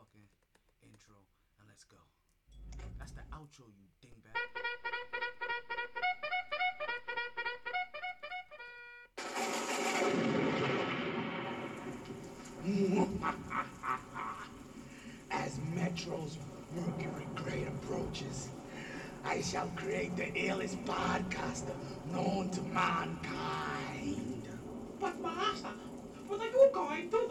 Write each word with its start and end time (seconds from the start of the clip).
motherfucking 0.00 0.28
intro 0.82 1.14
and 1.58 1.68
let's 1.68 1.84
go. 1.84 1.98
That's 2.98 3.12
the 3.12 3.20
outro, 3.32 3.66
you 3.76 3.84
dingbat. 4.00 4.34
As 15.30 15.58
Metro's 15.74 16.38
Mercury 16.74 17.26
grade 17.34 17.68
approaches, 17.68 18.48
I 19.24 19.40
shall 19.42 19.68
create 19.76 20.16
the 20.16 20.24
illest 20.24 20.82
podcaster 20.84 21.74
known 22.12 22.50
to 22.50 22.62
mankind. 22.62 24.48
But 24.98 25.20
Master, 25.20 25.68
what 26.26 26.40
are 26.40 26.46
you 26.46 26.70
going 26.72 27.10
to 27.10 27.28
do? 27.28 27.29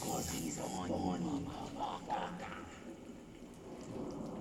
Cause 0.00 0.30
he's 0.30 0.58
on, 0.60 0.90
on, 0.90 1.46
motherfucker. 1.46 2.58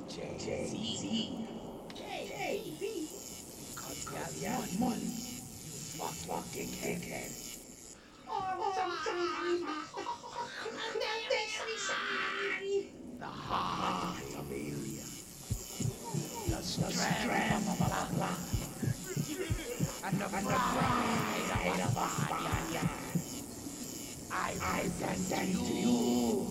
Jay-Z. 0.09 1.47
Jay-Z. 1.95 3.09
Cause 3.75 4.43
has 4.43 4.79
money. 4.79 4.95
You 4.95 5.41
fuck, 5.97 6.13
fucking 6.13 6.71
And 20.37 20.45
the 20.45 20.51
pride 20.51 21.79
of. 21.81 21.97
I 24.31 24.53
present 24.91 25.57
to 25.57 25.73
you 25.73 26.45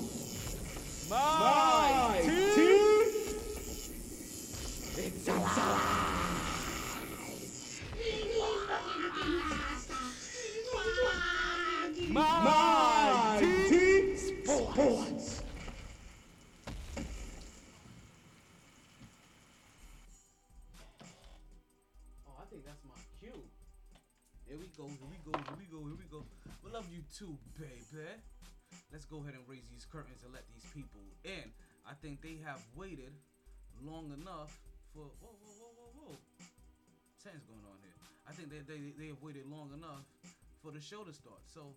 too, 27.16 27.32
baby. 27.56 28.04
Let's 28.92 29.08
go 29.08 29.24
ahead 29.24 29.32
and 29.32 29.44
raise 29.48 29.64
these 29.72 29.88
curtains 29.88 30.20
and 30.20 30.32
let 30.36 30.44
these 30.52 30.68
people 30.76 31.00
in. 31.24 31.48
I 31.88 31.96
think 31.96 32.20
they 32.20 32.36
have 32.44 32.60
waited 32.76 33.16
long 33.80 34.12
enough 34.12 34.52
for. 34.92 35.08
Whoa, 35.24 35.32
whoa, 35.32 35.54
whoa, 35.56 35.72
whoa, 35.72 35.90
whoa. 35.96 36.16
Something's 37.16 37.48
going 37.48 37.64
on 37.64 37.80
here. 37.80 37.96
I 38.28 38.32
think 38.36 38.52
they, 38.52 38.60
they, 38.68 38.92
they 39.00 39.08
have 39.08 39.22
waited 39.22 39.48
long 39.48 39.72
enough 39.72 40.04
for 40.60 40.72
the 40.72 40.80
show 40.80 41.04
to 41.04 41.12
start. 41.12 41.40
So 41.48 41.72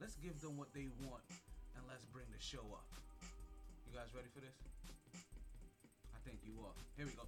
let's 0.00 0.14
give 0.16 0.40
them 0.40 0.56
what 0.56 0.70
they 0.72 0.86
want 1.02 1.26
and 1.74 1.82
let's 1.90 2.04
bring 2.06 2.26
the 2.30 2.38
show 2.38 2.62
up. 2.70 2.86
You 3.90 3.98
guys 3.98 4.14
ready 4.14 4.28
for 4.30 4.40
this? 4.40 4.54
I 6.14 6.18
think 6.22 6.38
you 6.46 6.54
are. 6.62 6.76
Here 6.94 7.06
we 7.06 7.14
go. 7.18 7.26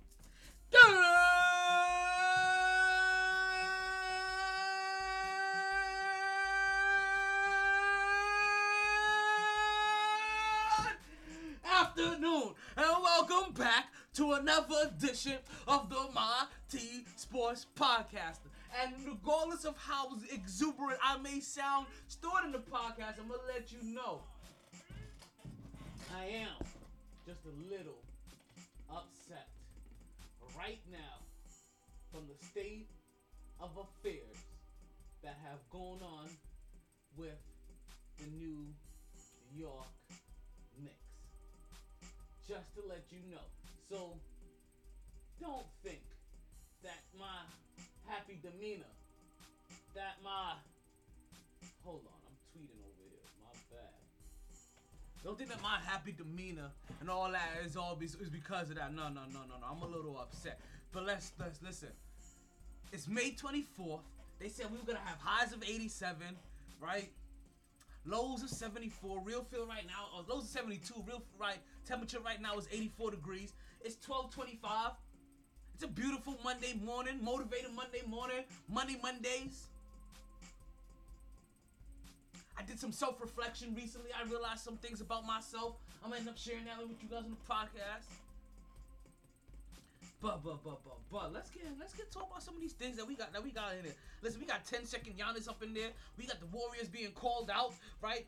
Afternoon 12.01 12.55
and 12.77 12.87
welcome 13.03 13.53
back 13.53 13.87
to 14.15 14.33
another 14.33 14.75
edition 14.87 15.37
of 15.69 15.91
the 15.91 16.09
My 16.15 16.45
T 16.71 17.05
Sports 17.17 17.67
Podcast. 17.79 18.39
And 18.81 18.95
regardless 19.07 19.65
of 19.65 19.77
how 19.77 20.17
exuberant 20.33 20.99
I 21.03 21.19
may 21.19 21.41
sound 21.41 21.87
starting 22.09 22.53
the 22.53 22.59
podcast, 22.59 23.19
I'm 23.21 23.29
gonna 23.29 23.43
let 23.53 23.71
you 23.73 23.79
know 23.83 24.21
I 26.17 26.25
am 26.25 26.67
just 27.27 27.41
a 27.45 27.71
little 27.71 28.01
upset 28.91 29.49
right 30.57 30.81
now 30.91 31.19
from 32.11 32.23
the 32.29 32.47
state 32.47 32.89
of 33.61 33.71
affairs 33.77 34.39
that 35.23 35.37
have 35.45 35.59
gone 35.71 36.01
on 36.03 36.29
with 37.17 37.39
the 38.19 38.27
New 38.39 38.67
York. 39.55 39.87
Just 42.51 42.75
to 42.75 42.83
let 42.89 43.05
you 43.13 43.19
know. 43.31 43.47
So 43.89 44.19
don't 45.41 45.71
think 45.85 46.03
that 46.83 46.99
my 47.17 47.47
happy 48.09 48.41
demeanor, 48.43 48.91
that 49.95 50.19
my 50.25 50.55
hold 51.85 52.01
on, 52.11 52.19
I'm 52.27 52.35
tweeting 52.51 52.83
over 52.83 53.07
here. 53.07 53.23
My 53.39 53.55
bad. 53.71 53.95
Don't 55.23 55.39
think 55.39 55.51
that 55.51 55.63
my 55.63 55.79
happy 55.87 56.11
demeanor 56.11 56.73
and 57.01 57.09
all 57.09 57.31
that 57.31 57.51
is 57.65 57.77
all 57.77 57.95
be, 57.95 58.07
is 58.07 58.31
because 58.33 58.69
of 58.71 58.77
that. 58.79 58.93
No, 58.93 59.05
no, 59.11 59.21
no, 59.33 59.47
no, 59.47 59.55
no. 59.61 59.67
I'm 59.71 59.83
a 59.83 59.87
little 59.87 60.19
upset. 60.19 60.59
But 60.91 61.07
let's 61.07 61.31
let's 61.39 61.63
listen. 61.63 61.91
It's 62.93 63.07
May 63.07 63.31
24th. 63.31 64.01
They 64.41 64.49
said 64.49 64.73
we 64.73 64.79
were 64.79 64.87
gonna 64.87 64.99
have 65.05 65.19
highs 65.21 65.53
of 65.53 65.63
87, 65.63 66.37
right? 66.81 67.13
Lows 68.07 68.43
of 68.43 68.49
74. 68.51 69.21
Real 69.21 69.45
feel 69.45 69.67
right 69.67 69.87
now. 69.87 70.09
Or 70.17 70.25
lows 70.29 70.45
of 70.45 70.51
72. 70.51 71.05
Real 71.07 71.23
right 71.39 71.59
temperature 71.85 72.21
right 72.21 72.41
now 72.41 72.57
is 72.59 72.67
84 72.73 73.11
degrees. 73.11 73.53
It's 73.83 73.97
12:25. 73.97 74.93
It's 75.75 75.85
a 75.85 75.89
beautiful 75.89 76.39
Monday 76.45 76.75
morning. 76.75 77.23
Motivated 77.23 77.73
Monday 77.73 78.03
morning. 78.07 78.45
Money 78.69 78.99
Mondays. 79.03 79.69
I 82.57 82.63
did 82.63 82.79
some 82.79 82.93
self 82.93 83.21
reflection 83.21 83.75
recently. 83.75 84.11
I 84.13 84.29
realized 84.29 84.61
some 84.61 84.77
things 84.77 85.01
about 85.01 85.27
myself. 85.27 85.77
I'm 86.03 86.11
gonna 86.11 86.21
end 86.21 86.29
up 86.29 86.39
sharing 86.39 86.65
that 86.67 86.79
with 86.79 87.03
you 87.03 87.09
guys 87.09 87.25
on 87.25 87.31
the 87.31 87.53
podcast. 87.53 88.05
But 90.21 90.45
but 90.45 90.63
but 90.63 90.85
but 90.85 90.99
but 91.11 91.33
let's 91.33 91.51
get 91.51 91.63
let's 91.79 91.95
get 91.95 92.11
talk 92.13 92.29
about 92.31 92.43
some 92.43 92.55
of 92.55 92.61
these 92.61 92.75
things 92.75 92.97
that 92.97 93.09
we 93.09 93.15
got 93.15 93.33
that 93.33 93.43
we 93.43 93.51
got 93.51 93.75
in 93.77 93.85
there. 93.85 93.95
Listen, 94.23 94.41
we 94.41 94.47
got 94.47 94.67
10 94.67 94.85
second 94.85 95.15
Giannis 95.17 95.49
up 95.49 95.63
in 95.63 95.73
there. 95.73 95.91
We 96.19 96.27
got 96.27 96.41
the 96.41 96.47
Warriors 96.47 96.89
being 96.89 97.13
called 97.13 97.51
out, 97.51 97.73
right? 98.03 98.27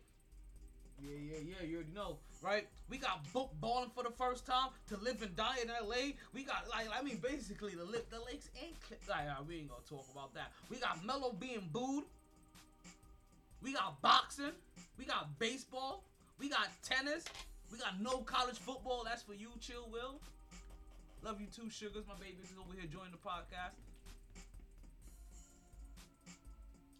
Yeah, 0.98 1.16
yeah, 1.16 1.38
yeah, 1.38 1.66
you 1.66 1.76
already 1.76 1.92
know, 1.94 2.18
right? 2.40 2.66
We 2.88 2.96
got 2.96 3.30
book 3.32 3.50
balling 3.60 3.90
for 3.94 4.04
the 4.04 4.10
first 4.10 4.46
time 4.46 4.68
to 4.88 4.96
live 4.98 5.20
and 5.20 5.34
die 5.36 5.56
in 5.62 5.68
LA. 5.68 6.12
We 6.32 6.44
got 6.44 6.66
like 6.70 6.86
I 6.98 7.02
mean 7.02 7.18
basically 7.18 7.74
the 7.74 7.84
lip 7.84 8.08
the 8.10 8.20
lakes 8.24 8.48
ain't 8.62 8.80
clear. 8.80 8.98
Like, 9.08 9.28
right, 9.28 9.46
we 9.46 9.56
ain't 9.58 9.68
gonna 9.68 9.82
talk 9.86 10.06
about 10.12 10.32
that. 10.34 10.52
We 10.70 10.78
got 10.78 11.04
Melo 11.04 11.32
being 11.32 11.68
booed. 11.72 12.04
We 13.62 13.74
got 13.74 14.00
boxing. 14.00 14.52
We 14.98 15.04
got 15.04 15.38
baseball. 15.38 16.04
We 16.38 16.48
got 16.48 16.68
tennis. 16.82 17.24
We 17.70 17.78
got 17.78 18.00
no 18.00 18.18
college 18.18 18.58
football. 18.58 19.02
That's 19.04 19.22
for 19.22 19.34
you, 19.34 19.50
Chill 19.60 19.88
Will. 19.92 20.20
Love 21.22 21.40
you 21.40 21.46
too, 21.46 21.70
Sugars. 21.70 22.04
My 22.08 22.14
babies 22.18 22.50
is 22.50 22.58
over 22.58 22.74
here 22.74 22.88
joining 22.90 23.12
the 23.12 23.18
podcast. 23.18 23.78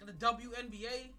And 0.01 0.09
the 0.09 0.13
WNBA. 0.15 1.11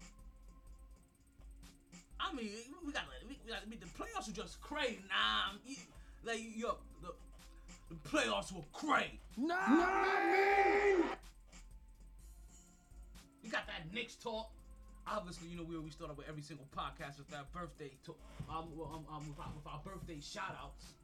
I 2.20 2.32
mean, 2.34 2.48
we 2.86 2.92
got, 2.92 3.02
we, 3.28 3.36
we 3.44 3.50
got 3.52 3.60
I 3.64 3.68
mean, 3.68 3.80
the 3.80 3.86
playoffs 3.86 4.26
were 4.28 4.34
just 4.34 4.60
crazy. 4.60 5.00
Nah, 5.08 5.50
I'm- 5.50 5.60
you- 5.66 5.76
like 6.24 6.40
yo, 6.56 6.76
the, 7.02 7.12
the 7.90 7.96
playoffs 8.08 8.50
were 8.50 8.62
crazy. 8.72 9.20
Nah, 9.36 9.56
you 13.42 13.50
got 13.50 13.66
that 13.66 13.92
Knicks 13.92 14.14
talk. 14.14 14.48
Obviously, 15.06 15.48
you 15.48 15.58
know 15.58 15.64
we 15.64 15.78
we 15.78 15.90
started 15.90 16.16
with 16.16 16.26
every 16.26 16.40
single 16.40 16.64
podcast 16.74 17.18
with 17.18 17.28
that 17.30 17.52
birthday 17.52 17.90
talk. 18.06 18.16
Um, 18.48 18.68
well, 18.74 18.88
um, 18.94 19.04
um 19.14 19.28
with, 19.28 19.38
our, 19.38 19.52
with 19.54 19.66
our 19.66 19.80
birthday 19.84 20.18
shout 20.22 20.56
outs. 20.58 20.94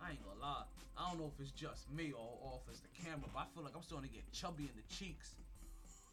I 0.00 0.12
ain't 0.12 0.22
gonna 0.24 0.40
lie. 0.40 0.66
I 0.96 1.10
don't 1.10 1.20
know 1.20 1.28
if 1.28 1.36
it's 1.40 1.52
just 1.52 1.90
me 1.92 2.12
or, 2.12 2.38
or 2.40 2.60
if 2.64 2.72
it's 2.72 2.80
the 2.80 2.92
camera, 2.96 3.28
but 3.32 3.40
I 3.40 3.46
feel 3.52 3.64
like 3.64 3.76
I'm 3.76 3.84
starting 3.84 4.08
to 4.08 4.14
get 4.14 4.24
chubby 4.32 4.68
in 4.68 4.76
the 4.76 4.86
cheeks. 4.88 5.36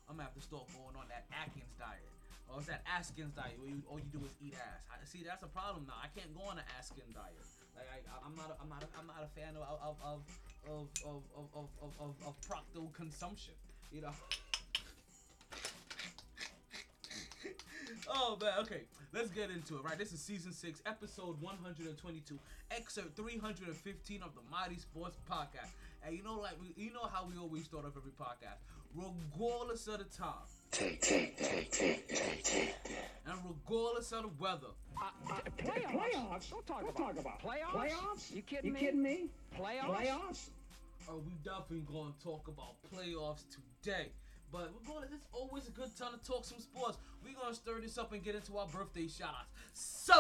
I'm 0.10 0.20
gonna 0.20 0.28
have 0.28 0.36
to 0.36 0.44
start 0.44 0.68
going 0.76 0.96
on 1.00 1.08
that 1.08 1.26
Atkins 1.32 1.72
diet. 1.80 2.04
Or 2.52 2.60
it's 2.60 2.68
that 2.68 2.84
Askins 2.86 3.34
diet 3.34 3.56
where 3.58 3.72
you, 3.72 3.82
all 3.88 3.98
you 3.98 4.12
do 4.12 4.20
is 4.28 4.36
eat 4.44 4.54
ass. 4.54 4.84
I, 4.92 5.00
see, 5.08 5.24
that's 5.24 5.44
a 5.44 5.52
problem 5.52 5.88
now. 5.88 5.96
I 5.98 6.12
can't 6.12 6.30
go 6.36 6.44
on 6.52 6.60
an 6.60 6.68
Askin 6.78 7.08
diet. 7.16 7.40
Like 7.74 7.88
I, 7.90 8.04
I'm 8.22 8.36
not, 8.36 8.52
a, 8.52 8.56
I'm 8.62 8.70
not, 8.70 8.84
a, 8.84 8.88
I'm 9.00 9.08
not 9.08 9.24
a 9.24 9.32
fan 9.34 9.56
of 9.58 9.64
of 9.64 9.98
of 10.04 10.20
of 10.68 10.88
of 11.04 11.24
of 11.34 11.48
of, 11.56 11.68
of, 11.82 11.92
of, 12.00 12.12
of 12.28 12.34
proctal 12.46 12.94
consumption. 12.94 13.56
You 13.92 14.02
know. 14.02 14.14
Oh 18.08 18.38
man, 18.42 18.54
okay. 18.60 18.84
Let's 19.14 19.30
get 19.30 19.52
into 19.52 19.76
it. 19.78 19.84
Right, 19.84 19.98
this 19.98 20.12
is 20.12 20.20
season 20.20 20.52
six, 20.52 20.82
episode 20.88 21.40
122, 21.40 22.40
excerpt 22.72 23.16
315 23.16 24.24
of 24.24 24.34
the 24.34 24.42
Mighty 24.52 24.78
Sports 24.80 25.18
Podcast. 25.30 25.70
And 26.06 26.16
you 26.18 26.24
know, 26.24 26.40
like 26.40 26.54
we, 26.60 26.74
you 26.84 26.92
know 26.92 27.06
how 27.14 27.26
we 27.26 27.38
always 27.38 27.66
start 27.66 27.86
off 27.86 27.94
every 27.96 28.12
podcast, 28.12 28.58
regardless 28.96 29.88
of 29.88 30.00
the 30.00 30.06
time 30.06 30.34
Take, 30.72 31.00
take, 31.02 31.38
take, 31.38 31.72
take, 31.72 32.08
take, 32.10 32.44
take. 32.44 32.76
and 33.28 33.38
regardless 33.46 34.12
of 34.14 34.24
the 34.24 34.30
weather. 34.40 34.68
Uh, 35.00 35.32
uh, 35.32 35.36
playoffs? 35.60 35.92
Playoffs? 35.92 36.50
Don't 36.50 36.66
talk 36.66 36.82
Don't 36.82 36.90
about, 36.90 36.98
talk 36.98 37.20
about 37.20 37.42
playoffs. 37.42 37.90
Playoffs? 37.92 38.36
You 38.36 38.42
kidding 38.42 38.66
You 38.66 38.74
me? 38.74 38.80
kidding 38.80 39.04
me? 39.04 39.30
Playoffs? 39.56 39.96
Playoffs? 40.08 40.50
Oh, 41.08 41.22
we 41.24 41.34
definitely 41.44 41.86
gonna 41.92 42.14
talk 42.24 42.48
about 42.48 42.76
playoffs 42.92 43.44
today. 43.84 44.08
But 44.54 44.72
It's 45.12 45.26
always 45.32 45.68
a 45.68 45.72
good 45.72 45.98
time 45.98 46.12
to 46.14 46.20
talk 46.32 46.46
some 46.46 46.60
sports. 46.60 47.00
We're 47.26 47.34
gonna 47.34 47.56
stir 47.56 47.82
this 47.82 47.98
up 47.98 48.14
and 48.14 48.24
get 48.24 48.36
into 48.36 48.56
our 48.60 48.68
birthday 48.68 49.06
shoutouts. 49.06 49.50
So 49.74 50.14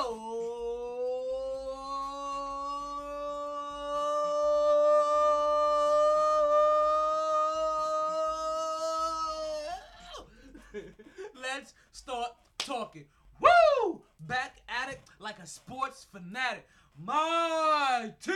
let's 11.40 11.76
start 11.92 12.32
talking. 12.58 13.06
Woo! 13.40 14.02
Back 14.22 14.62
at 14.68 14.90
it 14.90 15.02
like 15.20 15.38
a 15.38 15.46
sports 15.46 16.08
fanatic. 16.12 16.68
Mighty 16.98 18.34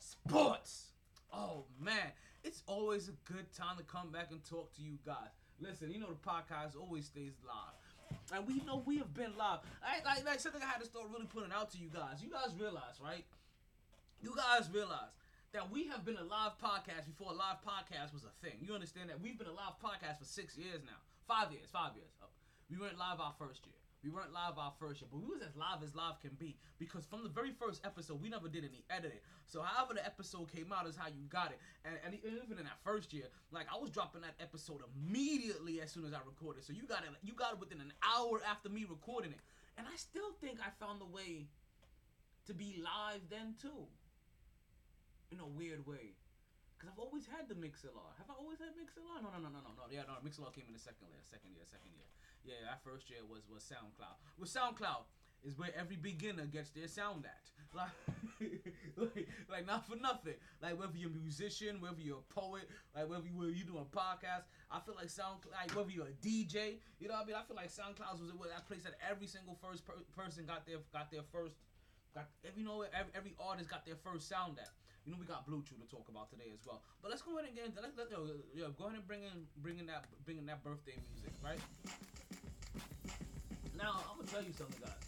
Sports. 0.00 0.86
Oh 1.32 1.66
man, 1.80 2.10
it's 2.48 2.64
always 2.66 3.12
a 3.12 3.16
good 3.30 3.52
time 3.52 3.76
to 3.76 3.84
come 3.84 4.08
back 4.08 4.32
and 4.32 4.40
talk 4.42 4.72
to 4.72 4.80
you 4.80 4.96
guys. 5.04 5.36
Listen, 5.60 5.92
you 5.92 6.00
know 6.00 6.08
the 6.08 6.24
podcast 6.24 6.80
always 6.80 7.04
stays 7.04 7.36
live. 7.44 7.76
And 8.32 8.48
we 8.48 8.64
know 8.64 8.80
we 8.88 8.96
have 8.96 9.12
been 9.12 9.36
live. 9.36 9.60
I, 9.84 10.00
like, 10.00 10.24
like 10.24 10.40
something 10.40 10.64
I 10.64 10.72
had 10.72 10.80
to 10.80 10.88
start 10.88 11.12
really 11.12 11.28
putting 11.28 11.52
out 11.52 11.68
to 11.72 11.78
you 11.78 11.92
guys. 11.92 12.24
You 12.24 12.32
guys 12.32 12.56
realize, 12.56 12.96
right? 13.04 13.24
You 14.24 14.32
guys 14.32 14.64
realize 14.72 15.12
that 15.52 15.68
we 15.70 15.88
have 15.92 16.08
been 16.08 16.16
a 16.16 16.24
live 16.24 16.56
podcast 16.56 17.04
before 17.04 17.32
a 17.32 17.36
live 17.36 17.60
podcast 17.60 18.16
was 18.16 18.24
a 18.24 18.32
thing. 18.40 18.56
You 18.64 18.72
understand 18.72 19.12
that 19.12 19.20
we've 19.20 19.36
been 19.36 19.48
a 19.48 19.52
live 19.52 19.76
podcast 19.84 20.16
for 20.18 20.24
six 20.24 20.56
years 20.56 20.80
now, 20.88 21.00
five 21.28 21.52
years, 21.52 21.68
five 21.68 21.92
years. 22.00 22.16
Oh, 22.24 22.32
We 22.72 22.80
weren't 22.80 22.96
live 22.96 23.20
our 23.20 23.36
first 23.36 23.60
year. 23.68 23.77
We 24.02 24.10
weren't 24.10 24.32
live 24.32 24.58
our 24.58 24.72
first 24.78 25.00
year, 25.00 25.08
but 25.10 25.18
we 25.18 25.26
was 25.26 25.42
as 25.42 25.56
live 25.56 25.82
as 25.82 25.94
live 25.94 26.20
can 26.22 26.30
be 26.38 26.56
because 26.78 27.04
from 27.04 27.24
the 27.24 27.28
very 27.28 27.50
first 27.50 27.82
episode 27.84 28.22
we 28.22 28.28
never 28.28 28.46
did 28.46 28.62
any 28.64 28.84
editing. 28.90 29.18
So 29.46 29.60
however 29.60 29.94
the 29.94 30.06
episode 30.06 30.52
came 30.52 30.72
out 30.72 30.86
is 30.86 30.94
how 30.94 31.08
you 31.08 31.26
got 31.28 31.50
it. 31.50 31.58
And, 31.84 31.98
and 32.06 32.14
even 32.14 32.58
in 32.58 32.64
that 32.64 32.78
first 32.84 33.12
year, 33.12 33.26
like 33.50 33.66
I 33.66 33.76
was 33.76 33.90
dropping 33.90 34.22
that 34.22 34.38
episode 34.38 34.82
immediately 34.94 35.80
as 35.80 35.90
soon 35.90 36.06
as 36.06 36.14
I 36.14 36.22
recorded. 36.24 36.62
So 36.64 36.72
you 36.72 36.86
got 36.86 37.02
it, 37.02 37.10
you 37.22 37.34
got 37.34 37.54
it 37.54 37.58
within 37.58 37.80
an 37.80 37.92
hour 38.06 38.40
after 38.46 38.68
me 38.68 38.86
recording 38.88 39.32
it. 39.32 39.42
And 39.76 39.86
I 39.86 39.96
still 39.96 40.30
think 40.40 40.58
I 40.62 40.70
found 40.78 41.02
a 41.02 41.10
way 41.10 41.48
to 42.46 42.54
be 42.54 42.78
live 42.78 43.22
then 43.30 43.54
too 43.60 43.90
in 45.30 45.40
a 45.40 45.46
weird 45.46 45.86
way. 45.86 46.14
Cause 46.78 46.86
I've 46.94 47.02
always 47.02 47.26
had 47.26 47.50
the 47.50 47.58
Mixlr. 47.58 47.90
Have 48.22 48.30
I 48.30 48.38
always 48.38 48.62
had 48.62 48.78
Mixlr? 48.78 49.02
No, 49.02 49.18
no, 49.18 49.42
no, 49.42 49.50
no, 49.50 49.58
no, 49.58 49.74
no. 49.74 49.84
Yeah, 49.90 50.06
no. 50.06 50.14
Mixlr 50.22 50.54
came 50.54 50.70
in 50.70 50.72
the 50.72 50.78
second 50.78 51.10
year, 51.10 51.18
second 51.26 51.50
year, 51.50 51.66
second 51.66 51.90
year. 51.90 52.06
Yeah, 52.44 52.54
that 52.64 52.82
first 52.84 53.10
year 53.10 53.20
was 53.28 53.42
was 53.52 53.62
SoundCloud. 53.64 54.16
With 54.38 54.52
SoundCloud 54.52 55.04
is 55.44 55.56
where 55.58 55.70
every 55.76 55.96
beginner 55.96 56.46
gets 56.46 56.70
their 56.70 56.88
sound 56.88 57.24
at. 57.26 57.44
Like, 57.76 57.92
like, 58.96 59.28
like 59.50 59.66
not 59.66 59.86
for 59.86 59.96
nothing. 59.96 60.34
Like 60.62 60.80
whether 60.80 60.96
you're 60.96 61.10
a 61.10 61.20
musician, 61.20 61.82
whether 61.82 62.00
you're 62.00 62.24
a 62.24 62.32
poet, 62.32 62.64
like 62.96 63.10
whether 63.10 63.26
you 63.26 63.36
whether 63.36 63.50
you 63.50 63.64
doing 63.64 63.84
a 63.84 63.96
podcast. 63.96 64.48
I 64.70 64.80
feel 64.80 64.94
like 64.96 65.08
SoundCloud, 65.08 65.52
like 65.52 65.76
whether 65.76 65.90
you're 65.90 66.06
a 66.08 66.16
DJ. 66.26 66.80
You 66.98 67.08
know 67.08 67.14
what 67.14 67.24
I 67.24 67.26
mean? 67.26 67.36
I 67.36 67.42
feel 67.44 67.56
like 67.56 67.68
SoundCloud 67.68 68.18
was 68.24 68.32
where 68.34 68.48
that 68.48 68.66
place 68.66 68.84
that 68.84 68.94
every 69.04 69.26
single 69.26 69.58
first 69.60 69.84
per- 69.84 70.00
person 70.16 70.46
got 70.46 70.66
their 70.66 70.78
got 70.94 71.10
their 71.10 71.22
first. 71.30 71.56
Got, 72.14 72.28
you 72.56 72.64
know, 72.64 72.82
every, 72.88 73.12
every 73.14 73.34
artist 73.38 73.68
got 73.68 73.84
their 73.84 73.96
first 73.96 74.28
sound 74.28 74.58
at. 74.58 74.72
You 75.08 75.14
know, 75.16 75.20
we 75.20 75.24
got 75.24 75.46
Blue 75.46 75.64
Chew 75.64 75.80
to 75.80 75.88
talk 75.88 76.04
about 76.12 76.28
today 76.28 76.52
as 76.52 76.60
well. 76.68 76.82
But 77.00 77.08
let's 77.08 77.22
go 77.22 77.32
ahead 77.32 77.48
and 77.48 77.56
get 77.56 77.64
into 77.64 77.80
let's 77.80 77.96
let 77.96 78.12
yo, 78.12 78.28
yo, 78.52 78.68
go 78.76 78.92
ahead 78.92 79.00
and 79.00 79.08
bring 79.08 79.24
in 79.24 79.48
bringing 79.64 79.86
that 79.86 80.04
bringing 80.28 80.44
that 80.52 80.60
birthday 80.62 81.00
music, 81.08 81.32
right? 81.40 81.56
Now 83.72 84.04
I'm 84.04 84.20
gonna 84.20 84.28
tell 84.28 84.44
you 84.44 84.52
something, 84.52 84.76
guys. 84.84 85.00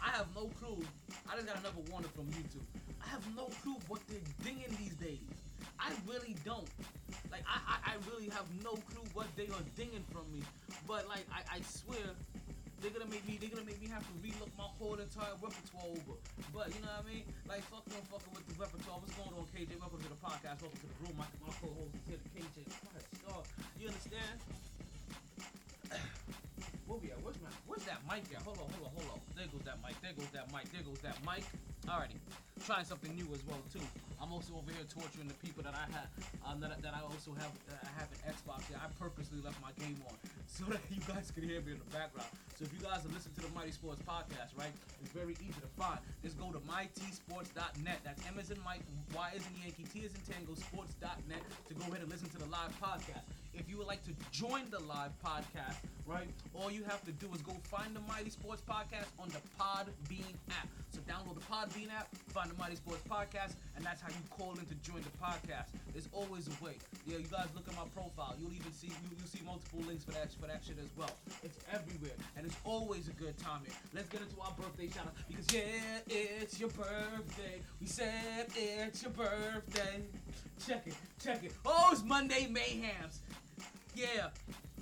I 0.00 0.08
have 0.16 0.32
no 0.32 0.48
clue. 0.56 0.80
I 1.28 1.36
just 1.36 1.44
got 1.44 1.60
another 1.60 1.84
warning 1.92 2.08
from 2.16 2.32
YouTube. 2.32 2.64
I 3.04 3.12
have 3.12 3.20
no 3.36 3.52
clue 3.60 3.76
what 3.92 4.00
they're 4.08 4.24
dinging 4.40 4.72
these 4.80 4.96
days. 4.96 5.20
I 5.76 5.92
really 6.08 6.32
don't. 6.48 6.72
Like 7.28 7.44
I, 7.44 7.76
I, 7.76 7.92
I 7.92 7.94
really 8.08 8.32
have 8.32 8.48
no 8.64 8.72
clue 8.88 9.04
what 9.12 9.28
they 9.36 9.52
are 9.52 9.64
dinging 9.76 10.08
from 10.08 10.32
me. 10.32 10.40
But 10.88 11.04
like 11.12 11.28
I, 11.28 11.60
I 11.60 11.60
swear 11.60 12.16
they're 12.82 12.90
gonna 12.90 13.06
make 13.06 13.22
me 13.30 13.38
they're 13.38 13.54
gonna 13.54 13.64
make 13.64 13.78
me 13.78 13.86
have 13.86 14.02
to 14.02 14.14
relook 14.18 14.50
my 14.58 14.66
whole 14.66 14.98
entire 14.98 15.38
repertoire 15.38 15.86
over. 15.86 16.18
But 16.50 16.74
you 16.74 16.82
know 16.82 16.90
what 16.98 17.06
I 17.06 17.14
mean? 17.14 17.22
Like 17.46 17.62
fuck 17.70 17.86
no 17.86 18.02
fucking 18.10 18.34
with 18.34 18.42
the 18.50 18.58
repertoire. 18.58 18.98
What's 18.98 19.14
going 19.14 19.30
on, 19.38 19.46
KJ? 19.54 19.78
Welcome 19.78 20.02
to 20.02 20.10
the 20.10 20.18
podcast. 20.18 20.66
Welcome 20.66 20.82
to 20.82 20.90
the 20.90 20.98
room. 21.06 21.14
My, 21.14 21.30
my 21.46 21.54
co-host 21.62 21.94
is 21.94 22.02
here, 22.10 22.18
KJ. 22.34 22.66
You 23.78 23.86
understand? 23.86 24.34
Where 26.90 26.98
we 26.98 27.14
at? 27.14 27.22
Where's 27.22 27.38
my 27.38 27.54
where's 27.70 27.86
that 27.86 28.02
mic 28.02 28.26
at? 28.34 28.42
Hold 28.42 28.58
on, 28.58 28.66
hold 28.74 28.90
on, 28.90 28.92
hold 28.98 29.08
on. 29.14 29.18
There 29.38 29.46
goes 29.46 29.62
that 29.62 29.78
mic, 29.78 29.94
there 30.02 30.18
goes 30.18 30.30
that 30.34 30.50
mic, 30.50 30.66
there 30.74 30.82
goes 30.82 30.98
that 31.06 31.22
mic. 31.22 31.46
Alrighty. 31.86 32.18
Trying 32.66 32.86
something 32.86 33.14
new 33.14 33.30
as 33.30 33.46
well 33.46 33.62
too. 33.70 33.82
I'm 34.18 34.34
also 34.34 34.58
over 34.58 34.70
here 34.70 34.86
torturing 34.90 35.26
the 35.30 35.38
people 35.38 35.62
that 35.62 35.74
I 35.74 35.86
have 35.94 36.10
um, 36.46 36.58
that, 36.62 36.78
that 36.82 36.94
I 36.94 37.02
also 37.02 37.30
have 37.38 37.50
I 37.70 37.90
have 37.98 38.10
an 38.10 38.34
Xbox 38.34 38.66
here. 38.66 38.78
I 38.78 38.90
purposely 38.98 39.38
left 39.38 39.62
my 39.62 39.70
game 39.78 39.98
on 40.10 40.14
so 40.50 40.66
that 40.70 40.82
you 40.90 41.02
guys 41.06 41.30
can 41.30 41.46
hear 41.46 41.62
me 41.62 41.74
in 41.74 41.82
the 41.82 41.90
background. 41.94 42.30
So 42.62 42.68
if 42.70 42.78
you 42.78 42.86
guys 42.86 43.04
are 43.04 43.10
listening 43.10 43.34
to 43.42 43.50
the 43.50 43.54
Mighty 43.58 43.72
Sports 43.72 43.98
podcast, 44.06 44.54
right, 44.54 44.70
it's 45.02 45.10
very 45.10 45.34
easy 45.42 45.58
to 45.58 45.70
find. 45.74 45.98
Just 46.22 46.38
go 46.38 46.46
to 46.54 46.62
mytsports.net. 46.62 47.98
That's 48.04 48.22
M 48.24 48.38
as 48.38 48.52
in 48.52 48.58
Mike, 48.62 48.82
Y 49.12 49.32
as 49.34 49.42
in 49.42 49.66
Yankee, 49.66 49.82
T 49.90 50.06
as 50.06 50.14
in 50.14 50.22
Tango, 50.22 50.54
sports.net 50.54 51.42
to 51.66 51.74
go 51.74 51.82
ahead 51.90 52.06
and 52.06 52.08
listen 52.08 52.30
to 52.30 52.38
the 52.38 52.46
live 52.46 52.70
podcast. 52.78 53.26
If 53.52 53.68
you 53.68 53.78
would 53.78 53.88
like 53.88 54.04
to 54.04 54.14
join 54.30 54.70
the 54.70 54.78
live 54.78 55.10
podcast, 55.18 55.82
right, 56.12 56.28
all 56.54 56.70
you 56.70 56.84
have 56.84 57.04
to 57.04 57.12
do 57.12 57.28
is 57.34 57.42
go 57.42 57.52
find 57.64 57.94
the 57.94 58.00
Mighty 58.00 58.30
Sports 58.30 58.62
Podcast 58.68 59.06
on 59.18 59.28
the 59.28 59.40
Podbean 59.58 60.34
app. 60.50 60.68
So 60.92 61.00
download 61.08 61.34
the 61.34 61.46
Podbean 61.46 61.90
app, 61.90 62.14
find 62.28 62.50
the 62.50 62.58
Mighty 62.58 62.76
Sports 62.76 63.02
Podcast, 63.08 63.54
and 63.76 63.84
that's 63.84 64.00
how 64.00 64.08
you 64.08 64.22
call 64.30 64.52
in 64.52 64.66
to 64.66 64.74
join 64.82 65.00
the 65.02 65.14
podcast. 65.16 65.68
There's 65.92 66.08
always 66.12 66.48
a 66.48 66.64
way. 66.64 66.74
Yeah, 67.06 67.18
you 67.18 67.26
guys 67.26 67.46
look 67.54 67.66
at 67.66 67.74
my 67.76 67.88
profile. 67.94 68.34
You'll 68.38 68.52
even 68.52 68.72
see 68.72 68.88
you 68.88 69.16
you 69.16 69.26
see 69.26 69.40
multiple 69.44 69.80
links 69.86 70.04
for 70.04 70.12
that 70.12 70.32
for 70.32 70.46
that 70.46 70.62
shit 70.66 70.76
as 70.78 70.90
well. 70.96 71.10
It's 71.42 71.58
everywhere, 71.72 72.16
and 72.36 72.44
it's 72.44 72.56
always 72.64 73.08
a 73.08 73.12
good 73.12 73.38
time 73.38 73.62
here. 73.64 73.74
Let's 73.94 74.08
get 74.08 74.20
into 74.20 74.40
our 74.40 74.52
birthday 74.52 74.88
shout 74.88 75.06
out 75.06 75.14
because 75.28 75.46
yeah, 75.52 75.98
it's 76.08 76.60
your 76.60 76.70
birthday. 76.70 77.62
We 77.80 77.86
said 77.86 78.48
it's 78.54 79.02
your 79.02 79.12
birthday. 79.12 80.02
Check 80.66 80.86
it, 80.86 80.94
check 81.22 81.42
it. 81.42 81.52
Oh, 81.64 81.90
it's 81.92 82.04
Monday 82.04 82.48
Mayhems. 82.52 83.18
Yeah. 83.94 84.28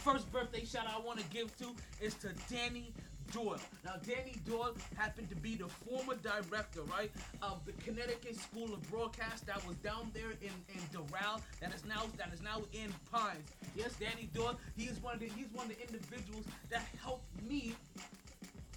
First 0.04 0.32
birthday 0.32 0.64
shout 0.64 0.86
out 0.86 1.02
I 1.02 1.06
want 1.06 1.18
to 1.18 1.26
give 1.26 1.54
to 1.58 1.74
is 2.00 2.14
to 2.14 2.28
Danny 2.48 2.94
Doyle. 3.32 3.60
Now, 3.84 3.96
Danny 4.02 4.34
Doyle 4.48 4.74
happened 4.96 5.28
to 5.28 5.36
be 5.36 5.56
the 5.56 5.68
former 5.68 6.14
director, 6.14 6.82
right, 6.82 7.12
of 7.42 7.64
the 7.66 7.72
Connecticut 7.72 8.36
School 8.40 8.72
of 8.72 8.90
Broadcast 8.90 9.46
that 9.46 9.64
was 9.66 9.76
down 9.76 10.10
there 10.14 10.30
in, 10.40 10.50
in 10.68 10.80
Doral, 10.92 11.42
that 11.60 11.74
is 11.74 11.84
now 11.84 12.04
that 12.16 12.32
is 12.32 12.40
now 12.40 12.62
in 12.72 12.92
Pines. 13.12 13.50
Yes, 13.76 13.92
Danny 14.00 14.30
Doyle. 14.34 14.58
He 14.74 14.84
is 14.84 14.98
one 15.02 15.14
of 15.14 15.20
the 15.20 15.28
he's 15.28 15.48
one 15.52 15.70
of 15.70 15.76
the 15.76 15.82
individuals 15.82 16.46
that 16.70 16.82
helped 17.02 17.26
me 17.48 17.74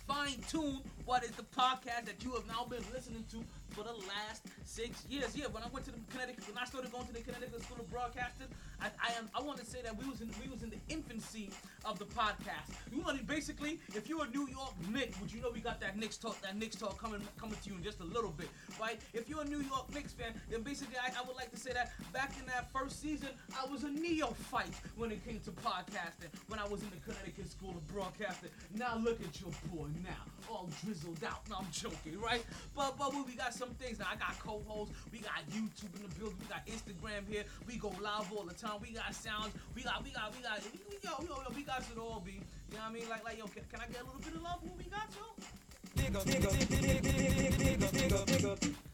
fine 0.05 0.35
tune 0.49 0.81
what 1.05 1.23
is 1.23 1.31
the 1.31 1.43
podcast 1.43 2.05
that 2.05 2.23
you 2.23 2.31
have 2.31 2.47
now 2.47 2.65
been 2.69 2.83
listening 2.93 3.25
to 3.31 3.43
for 3.73 3.83
the 3.83 3.93
last 4.07 4.45
six 4.65 5.03
years. 5.09 5.35
Yeah, 5.35 5.47
when 5.51 5.63
I 5.63 5.67
went 5.73 5.85
to 5.85 5.91
the 5.91 5.99
Connecticut, 6.11 6.47
when 6.47 6.57
I 6.57 6.65
started 6.65 6.91
going 6.91 7.07
to 7.07 7.13
the 7.13 7.21
Connecticut 7.21 7.63
School 7.63 7.77
of 7.79 7.89
Broadcasting, 7.89 8.47
I, 8.79 8.87
I 9.01 9.17
am 9.17 9.29
I 9.35 9.41
want 9.41 9.59
to 9.59 9.65
say 9.65 9.79
that 9.83 9.97
we 9.97 10.07
was 10.07 10.21
in 10.21 10.29
we 10.41 10.49
was 10.49 10.63
in 10.63 10.69
the 10.69 10.79
infancy 10.89 11.49
of 11.85 11.99
the 11.99 12.05
podcast. 12.05 12.77
You 12.91 13.03
to 13.03 13.23
basically, 13.25 13.79
if 13.95 14.07
you're 14.07 14.23
a 14.23 14.29
New 14.29 14.47
York 14.47 14.73
Knicks, 14.91 15.19
which 15.19 15.33
you 15.33 15.41
know 15.41 15.49
we 15.51 15.59
got 15.59 15.81
that 15.81 15.97
Knicks 15.97 16.17
talk, 16.17 16.39
that 16.41 16.55
Knicks 16.57 16.75
talk 16.75 17.01
coming 17.01 17.21
coming 17.37 17.57
to 17.63 17.69
you 17.69 17.75
in 17.75 17.83
just 17.83 17.99
a 17.99 18.05
little 18.05 18.31
bit, 18.31 18.49
right? 18.79 18.99
If 19.13 19.27
you're 19.27 19.41
a 19.41 19.45
New 19.45 19.61
York 19.61 19.93
Knicks 19.93 20.13
fan, 20.13 20.33
then 20.49 20.61
basically 20.61 20.95
I, 20.97 21.11
I 21.19 21.25
would 21.25 21.35
like 21.35 21.51
to 21.51 21.57
say 21.57 21.73
that 21.73 21.91
back 22.13 22.33
in 22.39 22.45
that 22.47 22.71
first 22.71 23.01
season, 23.01 23.29
I 23.59 23.69
was 23.71 23.83
a 23.83 23.89
neophyte 23.89 24.73
when 24.95 25.11
it 25.11 25.25
came 25.25 25.39
to 25.41 25.51
podcasting. 25.51 26.29
When 26.47 26.59
I 26.59 26.67
was 26.67 26.81
in 26.81 26.89
the 26.89 27.01
Connecticut 27.03 27.49
School 27.49 27.71
of 27.71 27.87
Broadcasting. 27.87 28.49
Now 28.75 28.97
look 28.97 29.19
at 29.21 29.41
your 29.41 29.51
boy 29.73 29.87
now, 30.03 30.23
all 30.49 30.69
drizzled 30.93 31.23
out. 31.23 31.41
No, 31.49 31.57
I'm 31.57 31.67
joking, 31.71 32.19
right? 32.19 32.43
But 32.75 32.97
but 32.97 33.13
we 33.13 33.35
got 33.35 33.53
some 33.53 33.69
things 33.81 33.99
now. 33.99 34.07
I 34.11 34.15
got 34.15 34.37
co-hosts. 34.39 34.93
We 35.11 35.19
got 35.19 35.41
YouTube 35.49 35.95
in 35.95 36.07
the 36.07 36.15
building. 36.19 36.37
We 36.39 36.47
got 36.47 36.65
Instagram 36.67 37.27
here. 37.27 37.43
We 37.67 37.77
go 37.77 37.89
live 38.01 38.31
all 38.35 38.43
the 38.43 38.53
time. 38.53 38.79
We 38.81 38.91
got 38.91 39.13
sounds. 39.13 39.53
We 39.75 39.83
got 39.83 40.03
we 40.03 40.11
got 40.11 40.35
we 40.35 40.43
got 40.43 40.61
we, 40.71 40.79
we, 40.89 40.97
yo 41.03 41.11
yo 41.21 41.41
yo. 41.41 41.55
We 41.55 41.63
got 41.63 41.81
it 41.81 41.97
all 41.97 42.21
be. 42.23 42.33
You 42.33 42.77
know 42.77 42.83
what 42.83 42.89
I 42.89 42.93
mean? 42.93 43.09
Like 43.09 43.23
like 43.23 43.37
yo. 43.37 43.45
Can, 43.45 43.63
can 43.71 43.81
I 43.81 43.87
get 43.87 44.01
a 44.01 44.05
little 44.05 44.21
bit 44.21 44.35
of 44.35 44.41
love 44.41 44.61
what 44.61 44.77
we 44.77 44.85
got, 44.85 45.09
yo? 45.15 45.25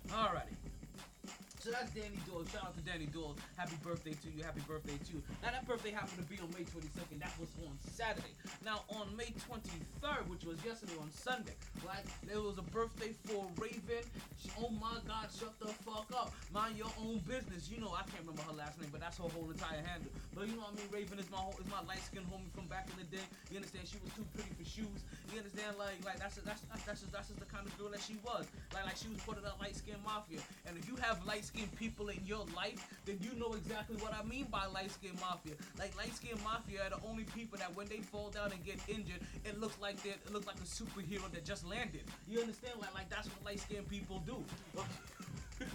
Alrighty. 0.10 0.69
So 1.60 1.72
that's 1.72 1.92
Danny 1.92 2.16
Doyle. 2.24 2.46
Shout 2.48 2.72
out 2.72 2.76
to 2.80 2.84
Danny 2.88 3.06
Doyle. 3.12 3.36
Happy 3.58 3.76
birthday 3.84 4.16
to 4.16 4.28
you. 4.32 4.44
Happy 4.48 4.64
birthday 4.64 4.96
to 4.96 5.12
you. 5.12 5.22
Now 5.44 5.52
that 5.52 5.68
birthday 5.68 5.92
happened 5.92 6.24
to 6.24 6.28
be 6.32 6.40
on 6.40 6.48
May 6.56 6.64
22nd. 6.64 7.20
That 7.20 7.36
was 7.36 7.52
on 7.68 7.76
Saturday. 7.92 8.32
Now 8.64 8.88
on 8.88 9.12
May 9.20 9.36
23rd, 9.44 10.24
which 10.32 10.48
was 10.48 10.56
yesterday 10.64 10.96
on 11.04 11.12
Sunday, 11.12 11.60
right? 11.84 12.00
There 12.24 12.40
was 12.40 12.56
a 12.58 12.66
birthday 12.72 13.12
for 13.28 13.44
Raven. 13.60 14.08
She- 14.40 14.56
oh 14.56 14.72
my 14.80 15.04
God, 15.04 15.28
shut 15.36 15.52
the 15.60 15.68
fuck 15.84 16.08
up. 16.16 16.32
Mind 16.56 16.78
your 16.80 16.92
own 16.96 17.20
business. 17.28 17.68
You 17.68 17.84
know 17.84 17.92
I 17.92 18.08
can't 18.08 18.24
remember 18.24 18.42
her 18.48 18.56
last 18.56 18.80
name, 18.80 18.88
but 18.96 19.04
that's 19.04 19.20
her 19.20 19.28
whole 19.28 19.52
entire 19.52 19.84
handle. 19.84 20.16
But 20.32 20.48
you 20.48 20.56
know 20.56 20.64
what 20.64 20.80
I 20.80 20.88
mean? 20.88 20.88
Raven 20.96 21.20
is 21.20 21.28
my 21.28 21.44
whole, 21.44 21.60
is 21.60 21.68
my 21.68 21.84
light 21.84 22.00
skinned 22.08 22.32
homie 22.32 22.48
from 22.56 22.72
back 22.72 22.88
in 22.88 22.96
the 23.04 23.08
day. 23.12 23.26
You 23.52 23.60
understand? 23.60 23.84
She 23.84 24.00
was 24.00 24.16
too 24.16 24.24
pretty 24.32 24.56
for 24.56 24.64
shoes. 24.64 25.04
You 25.36 25.44
understand? 25.44 25.76
Like 25.76 26.00
like 26.08 26.24
that's 26.24 26.40
that's 26.40 26.64
that's 26.72 26.88
that's 26.88 27.04
just, 27.04 27.12
that's 27.12 27.28
just 27.28 27.40
the 27.44 27.52
kind 27.52 27.68
of 27.68 27.76
girl 27.76 27.92
that 27.92 28.00
she 28.00 28.16
was. 28.24 28.48
Like 28.72 28.88
like 28.88 28.96
she 28.96 29.12
was 29.12 29.20
part 29.28 29.36
of 29.36 29.44
that 29.44 29.60
light 29.60 29.76
skinned 29.76 30.00
mafia. 30.08 30.40
And 30.64 30.80
if 30.80 30.88
you 30.88 30.96
have 31.04 31.20
light 31.28 31.44
skinned 31.50 31.76
people 31.76 32.10
in 32.10 32.20
your 32.26 32.46
life, 32.56 32.88
then 33.06 33.18
you 33.22 33.34
know 33.40 33.54
exactly 33.54 33.98
what 33.98 34.14
I 34.14 34.24
mean 34.24 34.48
by 34.52 34.66
light 34.68 34.92
skinned 34.92 35.20
mafia. 35.20 35.54
Like 35.78 35.96
light 35.98 36.16
skinned 36.16 36.42
mafia 36.44 36.86
are 36.86 36.92
the 36.92 37.02
only 37.08 37.24
people 37.36 37.58
that 37.58 37.76
when 37.76 37.88
they 37.88 37.98
fall 37.98 38.30
down 38.30 38.52
and 38.52 38.64
get 38.64 38.80
injured, 38.88 39.22
it 39.46 39.60
looks 39.60 39.78
like 39.82 40.02
they 40.04 40.12
it 40.12 40.32
looks 40.32 40.48
like 40.48 40.58
a 40.58 40.70
superhero 40.70 41.30
that 41.32 41.44
just 41.46 41.66
landed. 41.66 42.04
You 42.28 42.40
understand? 42.42 42.76
Like 42.80 42.94
like 42.94 43.10
that's 43.10 43.28
what 43.28 43.44
light 43.46 43.60
skinned 43.60 43.88
people 43.90 44.22
do. 44.26 44.38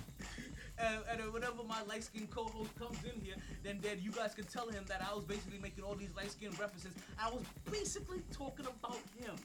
And, 0.77 0.99
and 1.09 1.33
whenever 1.33 1.63
my 1.69 1.83
light 1.83 2.03
skinned 2.03 2.31
co-host 2.31 2.75
comes 2.77 2.99
in 3.05 3.21
here, 3.23 3.37
then 3.63 3.79
then 3.81 3.99
you 4.03 4.11
guys 4.11 4.35
can 4.35 4.45
tell 4.45 4.69
him 4.69 4.85
that 4.89 5.07
I 5.09 5.15
was 5.15 5.25
basically 5.25 5.61
making 5.63 5.85
all 5.85 5.95
these 5.95 6.11
light 6.17 6.33
skinned 6.33 6.59
references. 6.59 6.93
I 7.17 7.31
was 7.31 7.45
basically 7.71 8.23
talking 8.33 8.67
about 8.67 8.99
him. 9.17 9.37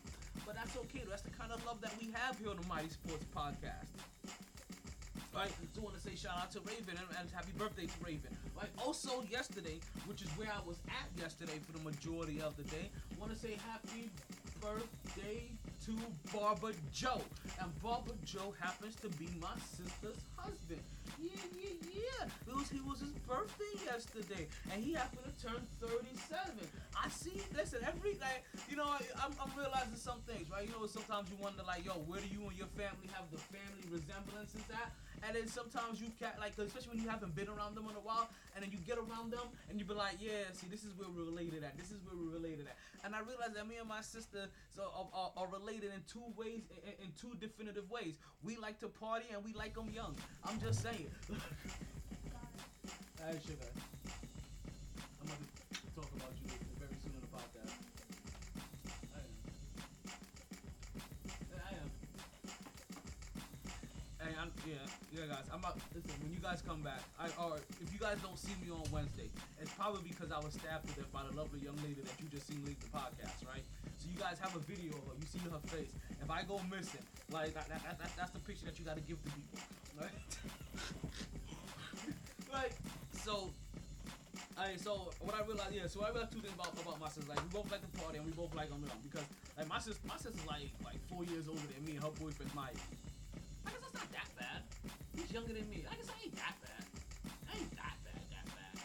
But 0.45 0.55
that's 0.55 0.75
okay, 0.77 1.01
though. 1.03 1.11
That's 1.11 1.21
the 1.21 1.29
kind 1.29 1.51
of 1.51 1.63
love 1.65 1.81
that 1.81 1.93
we 2.01 2.09
have 2.13 2.39
here 2.39 2.49
on 2.49 2.57
the 2.57 2.67
Mighty 2.67 2.89
Sports 2.89 3.25
Podcast. 3.35 4.48
Right, 5.39 5.49
do 5.73 5.79
want 5.79 5.95
to 5.95 6.01
say 6.01 6.15
shout 6.15 6.33
out 6.37 6.51
to 6.51 6.59
Raven 6.67 6.99
and, 6.99 7.07
and 7.17 7.31
happy 7.31 7.53
birthday 7.57 7.85
to 7.85 7.93
Raven. 8.03 8.35
Right, 8.57 8.67
also 8.77 9.23
yesterday, 9.31 9.79
which 10.05 10.21
is 10.21 10.27
where 10.31 10.49
I 10.51 10.59
was 10.67 10.75
at 10.89 11.07
yesterday 11.17 11.61
for 11.65 11.71
the 11.71 11.79
majority 11.79 12.41
of 12.41 12.57
the 12.57 12.63
day, 12.63 12.91
want 13.17 13.31
to 13.31 13.39
say 13.39 13.55
happy 13.65 14.09
birthday 14.59 15.47
to 15.85 15.95
Barbara 16.37 16.73
Joe. 16.91 17.21
And 17.61 17.71
Barbara 17.81 18.15
Joe 18.25 18.53
happens 18.59 18.95
to 18.97 19.07
be 19.15 19.29
my 19.39 19.55
sister's 19.77 20.19
husband. 20.35 20.81
Yeah, 21.17 21.41
yeah, 21.57 21.73
yeah. 21.95 22.25
It 22.47 22.53
was, 22.55 22.69
he 22.69 22.81
was 22.81 22.99
his 22.99 23.15
birthday 23.25 23.73
yesterday, 23.85 24.47
and 24.71 24.83
he 24.83 24.93
happened 24.93 25.25
to 25.25 25.33
turn 25.41 25.61
37. 25.81 26.53
I 26.93 27.09
see. 27.09 27.41
Listen, 27.55 27.79
every 27.87 28.19
like, 28.19 28.43
you 28.69 28.75
know, 28.75 28.85
I'm, 28.85 29.33
I'm 29.41 29.51
realizing 29.57 29.95
some 29.95 30.19
things, 30.27 30.49
right? 30.51 30.67
You 30.67 30.73
know, 30.75 30.85
sometimes 30.85 31.29
you 31.31 31.37
wonder, 31.41 31.63
like, 31.65 31.85
yo, 31.85 31.93
where 32.05 32.19
do 32.19 32.27
you 32.27 32.43
and 32.47 32.57
your 32.57 32.69
family 32.75 33.07
have 33.15 33.31
the 33.31 33.39
family 33.39 33.83
resemblances 33.89 34.67
at? 34.71 34.91
And 35.23 35.35
then 35.35 35.47
sometimes 35.47 35.99
you 35.99 36.11
can't, 36.19 36.39
like, 36.39 36.55
especially 36.57 36.95
when 36.95 37.03
you 37.03 37.09
haven't 37.09 37.35
been 37.35 37.47
around 37.49 37.75
them 37.75 37.87
in 37.89 37.95
a 37.95 38.03
while, 38.03 38.29
and 38.55 38.63
then 38.63 38.71
you 38.71 38.79
get 38.87 38.97
around 38.97 39.31
them, 39.31 39.47
and 39.69 39.79
you 39.79 39.83
be 39.85 39.93
like, 39.93 40.15
yeah, 40.19 40.47
see, 40.53 40.67
this 40.71 40.83
is 40.83 40.95
where 40.95 41.07
we're 41.11 41.27
related 41.27 41.63
at. 41.63 41.77
This 41.77 41.91
is 41.91 41.99
where 42.07 42.15
we're 42.15 42.31
related 42.35 42.67
at. 42.67 42.75
And 43.03 43.15
I 43.15 43.19
realized 43.23 43.55
that 43.55 43.67
me 43.67 43.75
and 43.79 43.87
my 43.87 44.01
sister 44.01 44.47
so 44.75 44.83
are, 44.83 45.07
are, 45.13 45.31
are 45.35 45.47
related 45.51 45.91
in 45.95 46.03
two 46.07 46.23
ways, 46.35 46.63
in, 46.83 47.07
in 47.07 47.11
two 47.19 47.35
definitive 47.39 47.89
ways. 47.91 48.15
We 48.43 48.55
like 48.57 48.79
to 48.79 48.87
party, 48.87 49.25
and 49.33 49.43
we 49.43 49.53
like 49.53 49.75
them 49.75 49.91
young. 49.93 50.15
I'm 50.43 50.59
just 50.59 50.83
saying. 50.83 50.98
Alright, 50.99 51.15
sugar. 53.39 53.71
I'm 55.21 55.27
gonna 55.31 55.47
talk 55.95 56.11
about 56.11 56.35
you 56.43 56.51
very 56.75 56.97
soon 56.99 57.15
about 57.23 57.47
that. 57.55 57.71
I 59.15 59.23
am. 59.23 59.31
I 61.55 61.71
am. 61.79 61.87
Hey, 64.19 64.35
I'm, 64.35 64.51
yeah, 64.67 64.83
yeah, 65.15 65.31
guys. 65.31 65.47
I'm 65.53 65.59
about. 65.59 65.79
Listen, 65.95 66.11
when 66.19 66.33
you 66.35 66.39
guys 66.43 66.61
come 66.67 66.83
back, 66.83 66.99
I 67.15 67.31
or 67.39 67.63
if 67.79 67.87
you 67.93 67.99
guys 67.99 68.19
don't 68.19 68.37
see 68.37 68.51
me 68.59 68.67
on 68.67 68.83
Wednesday, 68.91 69.31
it's 69.61 69.71
probably 69.79 70.03
because 70.03 70.33
I 70.35 70.39
was 70.43 70.51
stabbed 70.59 70.89
to 70.89 70.93
death 70.99 71.07
by 71.15 71.23
the 71.23 71.31
lovely 71.31 71.63
young 71.63 71.79
lady 71.79 72.03
that 72.03 72.19
you 72.19 72.27
just 72.27 72.43
seen 72.47 72.59
leave 72.67 72.79
the 72.83 72.91
podcast, 72.91 73.39
right? 73.47 73.63
So 73.95 74.11
you 74.11 74.19
guys 74.19 74.35
have 74.43 74.51
a 74.51 74.59
video 74.67 74.99
of 74.99 75.07
her. 75.07 75.15
You 75.15 75.27
see 75.31 75.39
her 75.47 75.63
face. 75.71 75.95
If 76.19 76.27
I 76.27 76.43
go 76.43 76.59
missing, 76.67 77.07
like 77.31 77.55
that, 77.55 77.71
that, 77.71 77.87
that, 77.87 78.11
that's 78.19 78.35
the 78.35 78.43
picture 78.43 78.67
that 78.67 78.75
you 78.75 78.83
gotta 78.83 78.99
give 79.07 79.23
to 79.23 79.31
people, 79.31 79.63
right? 79.95 80.11
like, 82.51 82.73
so. 83.23 83.49
Alright, 84.57 84.79
so 84.79 85.11
what 85.23 85.35
I 85.35 85.43
realized, 85.47 85.71
yeah, 85.71 85.87
so 85.87 86.03
I 86.03 86.11
realized 86.11 86.35
two 86.35 86.43
things 86.43 86.51
about 86.51 86.75
about 86.75 86.99
my 86.99 87.07
sister. 87.07 87.31
Like 87.31 87.39
we 87.47 87.47
both 87.47 87.71
like 87.71 87.79
to 87.79 87.91
party 87.95 88.19
and 88.19 88.27
we 88.27 88.35
both 88.35 88.51
like 88.51 88.67
young 88.67 88.83
because 89.07 89.23
like 89.55 89.71
my 89.71 89.79
sister, 89.79 90.03
my 90.03 90.19
sister's 90.19 90.43
like 90.43 90.67
like 90.83 90.99
four 91.07 91.23
years 91.23 91.47
older 91.47 91.63
than 91.63 91.79
me 91.87 91.95
and 91.95 92.03
her 92.03 92.11
boyfriend's 92.19 92.51
my. 92.51 92.67
I 92.67 93.71
guess 93.71 93.79
that's 93.79 93.95
not 93.95 94.11
that 94.11 94.27
bad. 94.35 94.59
He's 95.15 95.31
younger 95.31 95.55
than 95.55 95.63
me. 95.71 95.87
I 95.87 95.95
guess 95.95 96.11
I 96.11 96.17
ain't 96.19 96.35
that 96.35 96.55
bad. 96.59 96.83
I 97.47 97.51
ain't 97.55 97.71
that 97.79 97.95
bad, 98.03 98.19
that 98.35 98.45
bad. 98.51 98.75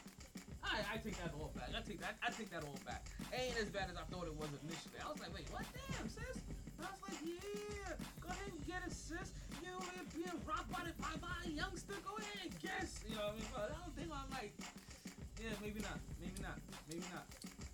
I 0.62 0.94
I 0.94 0.96
take 1.02 1.18
that 1.18 1.34
all 1.34 1.50
back. 1.58 1.70
I 1.74 1.82
take 1.82 1.98
that 1.98 2.14
I 2.22 2.30
take 2.30 2.50
that 2.54 2.62
all 2.62 2.78
back. 2.86 3.02
Ain't 3.34 3.58
as 3.58 3.70
bad 3.74 3.90
as 3.90 3.98
I 3.98 4.06
thought 4.14 4.30
it 4.30 4.36
was 4.38 4.54
initially. 4.62 5.02
I 5.02 5.10
was 5.10 5.18
like, 5.18 5.34
wait, 5.34 5.50
what? 5.50 5.66
Damn, 5.74 6.06
sis. 6.06 6.38
I 6.78 6.86
was 6.86 7.02
like, 7.02 7.18
yeah, 7.26 7.98
go 8.22 8.30
ahead 8.30 8.46
and 8.46 8.62
get 8.62 8.78
it, 8.86 8.94
sis. 8.94 9.34
Rocked 10.46 10.70
by 10.72 10.82
the 10.84 10.92
by, 11.00 11.14
by 11.20 11.48
youngster. 11.48 11.94
Go 12.04 12.16
ahead 12.18 12.38
and 12.42 12.52
guess. 12.60 13.04
You 13.08 13.16
know 13.16 13.22
what 13.22 13.32
I 13.32 13.36
mean? 13.38 13.46
But 13.54 13.70
I 13.70 13.78
don't 13.78 13.94
think 13.96 14.10
I'm 14.10 14.30
like, 14.30 14.52
yeah, 15.40 15.54
maybe 15.62 15.80
not, 15.80 15.98
maybe 16.20 16.42
not, 16.42 16.58
maybe 16.90 17.06
not. 17.14 17.26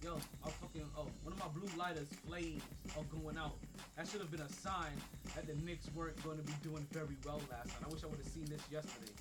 Yo, 0.04 0.14
I'm 0.44 0.52
fucking. 0.60 0.84
Oh, 0.96 1.06
one 1.24 1.32
of 1.32 1.38
my 1.40 1.48
blue 1.48 1.68
lighters 1.78 2.08
flames 2.26 2.62
are 2.96 3.04
going 3.20 3.36
out. 3.36 3.56
That 3.96 4.08
should 4.08 4.20
have 4.20 4.30
been 4.30 4.40
a 4.40 4.52
sign 4.52 4.92
that 5.34 5.46
the 5.46 5.54
Knicks 5.64 5.88
weren't 5.94 6.20
going 6.22 6.36
to 6.38 6.44
be 6.44 6.54
doing 6.62 6.86
very 6.92 7.16
well 7.24 7.40
last 7.50 7.68
night. 7.68 7.82
I 7.84 7.88
wish 7.88 8.04
I 8.04 8.06
would 8.06 8.18
have 8.18 8.28
seen 8.28 8.44
this 8.46 8.62
yesterday. 8.70 9.12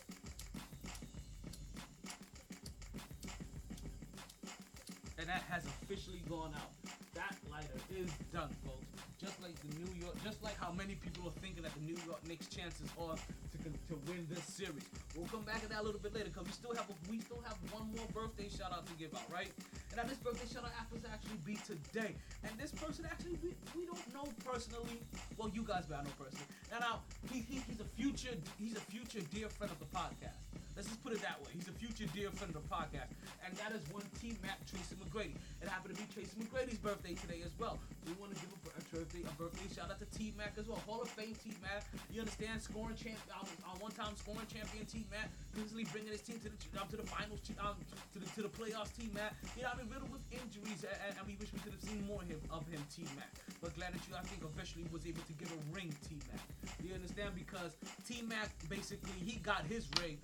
And 5.18 5.28
that 5.28 5.44
has 5.50 5.66
officially 5.84 6.22
gone 6.30 6.54
out. 6.56 6.72
That 7.14 7.36
lighter 7.52 7.80
is 7.92 8.10
done, 8.32 8.56
folks. 8.66 8.89
Just 9.20 9.42
like 9.44 9.52
the 9.60 9.76
New 9.76 9.92
York, 10.00 10.16
just 10.24 10.42
like 10.42 10.56
how 10.56 10.72
many 10.72 10.96
people 10.96 11.28
are 11.28 11.36
thinking 11.44 11.64
that 11.64 11.76
the 11.76 11.84
New 11.84 12.00
York 12.08 12.24
Knicks 12.26 12.48
chances 12.48 12.88
are 12.96 13.20
to 13.52 13.58
to 13.92 13.96
win 14.08 14.24
this 14.32 14.40
series. 14.48 14.88
We'll 15.12 15.28
come 15.28 15.44
back 15.44 15.60
to 15.60 15.68
that 15.68 15.82
a 15.82 15.84
little 15.84 16.00
bit 16.00 16.16
later 16.16 16.32
because 16.32 16.48
we 16.48 16.56
still 16.56 16.74
have 16.74 16.88
a, 16.88 16.96
we 17.12 17.20
still 17.20 17.44
have 17.44 17.60
one 17.76 17.92
more 17.92 18.08
birthday 18.16 18.48
shout 18.48 18.72
out 18.72 18.88
to 18.88 18.94
give 18.96 19.12
out, 19.14 19.28
right? 19.28 19.52
And 19.92 20.00
now 20.00 20.08
this 20.08 20.24
birthday 20.24 20.48
shout 20.48 20.64
out 20.64 20.72
happens 20.72 21.04
to 21.04 21.12
actually 21.12 21.36
be 21.44 21.60
today. 21.68 22.16
And 22.48 22.56
this 22.56 22.72
person 22.72 23.04
actually 23.12 23.36
we, 23.44 23.60
we 23.76 23.84
don't 23.84 24.08
know 24.16 24.24
personally. 24.48 25.04
Well, 25.36 25.52
you 25.52 25.68
guys 25.68 25.84
may 25.92 26.00
know 26.00 26.16
personally. 26.16 26.48
Now, 26.72 26.80
now 26.80 26.96
he, 27.28 27.44
he 27.44 27.60
he's 27.68 27.84
a 27.84 27.90
future 28.00 28.32
he's 28.56 28.78
a 28.80 28.84
future 28.88 29.20
dear 29.36 29.50
friend 29.50 29.68
of 29.68 29.80
the 29.84 29.92
podcast. 29.92 30.40
Let's 30.80 30.96
just 30.96 31.04
put 31.04 31.12
it 31.12 31.20
that 31.28 31.36
way. 31.44 31.52
He's 31.52 31.68
a 31.68 31.76
future 31.76 32.08
dear 32.16 32.32
friend 32.32 32.56
of 32.56 32.64
the 32.64 32.68
podcast. 32.72 33.12
And 33.44 33.52
that 33.60 33.76
is 33.76 33.84
one 33.92 34.08
T 34.16 34.32
Mac 34.40 34.64
Tracy 34.64 34.96
McGrady. 34.96 35.36
It 35.60 35.68
happened 35.68 35.92
to 35.92 36.00
be 36.00 36.08
Tracy 36.08 36.40
McGrady's 36.40 36.80
birthday 36.80 37.20
today 37.20 37.44
as 37.44 37.52
well. 37.60 37.76
We 38.08 38.16
want 38.16 38.32
to 38.32 38.40
give 38.40 38.48
a, 38.48 38.60
bir- 38.64 38.80
a 38.80 38.84
birthday 38.88 39.28
a 39.28 39.34
birthday 39.36 39.68
shout 39.76 39.92
out 39.92 40.00
to 40.00 40.08
T 40.16 40.32
Mac 40.40 40.56
as 40.56 40.72
well. 40.72 40.80
Hall 40.88 41.04
of 41.04 41.12
Fame 41.12 41.36
T 41.36 41.52
Mac. 41.60 41.84
You 42.16 42.24
understand? 42.24 42.64
Scoring 42.64 42.96
champ, 42.96 43.20
um, 43.36 43.44
uh, 43.68 43.76
one 43.84 43.92
time 43.92 44.16
scoring 44.16 44.48
champion 44.48 44.88
T 44.88 45.04
Mac. 45.12 45.28
Consistently 45.52 45.84
bringing 45.92 46.16
his 46.16 46.24
team 46.24 46.40
to 46.40 46.48
the 46.48 46.56
um, 46.80 46.88
to 46.88 46.96
the 46.96 47.04
finals, 47.12 47.44
um, 47.60 47.76
to 48.16 48.24
the 48.24 48.28
to 48.40 48.48
the 48.48 48.54
playoffs. 48.56 48.96
T 48.96 49.12
Mac. 49.12 49.36
You 49.60 49.68
know, 49.68 49.76
I 49.76 49.84
mean, 49.84 49.92
riddled 49.92 50.16
with 50.16 50.24
injuries, 50.32 50.88
and, 50.88 51.12
and, 51.12 51.28
we 51.28 51.36
wish 51.44 51.52
we 51.52 51.60
could 51.60 51.76
have 51.76 51.84
seen 51.84 52.08
more 52.08 52.24
him, 52.24 52.40
of 52.56 52.64
him, 52.72 52.80
T 52.88 53.04
Mac. 53.20 53.28
But 53.60 53.76
glad 53.76 54.00
that 54.00 54.04
you, 54.08 54.16
I 54.16 54.24
think, 54.32 54.48
officially 54.48 54.88
was 54.96 55.04
able 55.04 55.28
to 55.28 55.36
get 55.36 55.52
a 55.52 55.60
ring, 55.76 55.92
T 56.08 56.24
Mac. 56.32 56.40
You 56.80 56.96
understand? 56.96 57.36
Because 57.36 57.76
T 58.08 58.24
Mac 58.24 58.48
basically 58.72 59.20
he 59.20 59.44
got 59.44 59.68
his 59.68 59.84
ring 60.00 60.16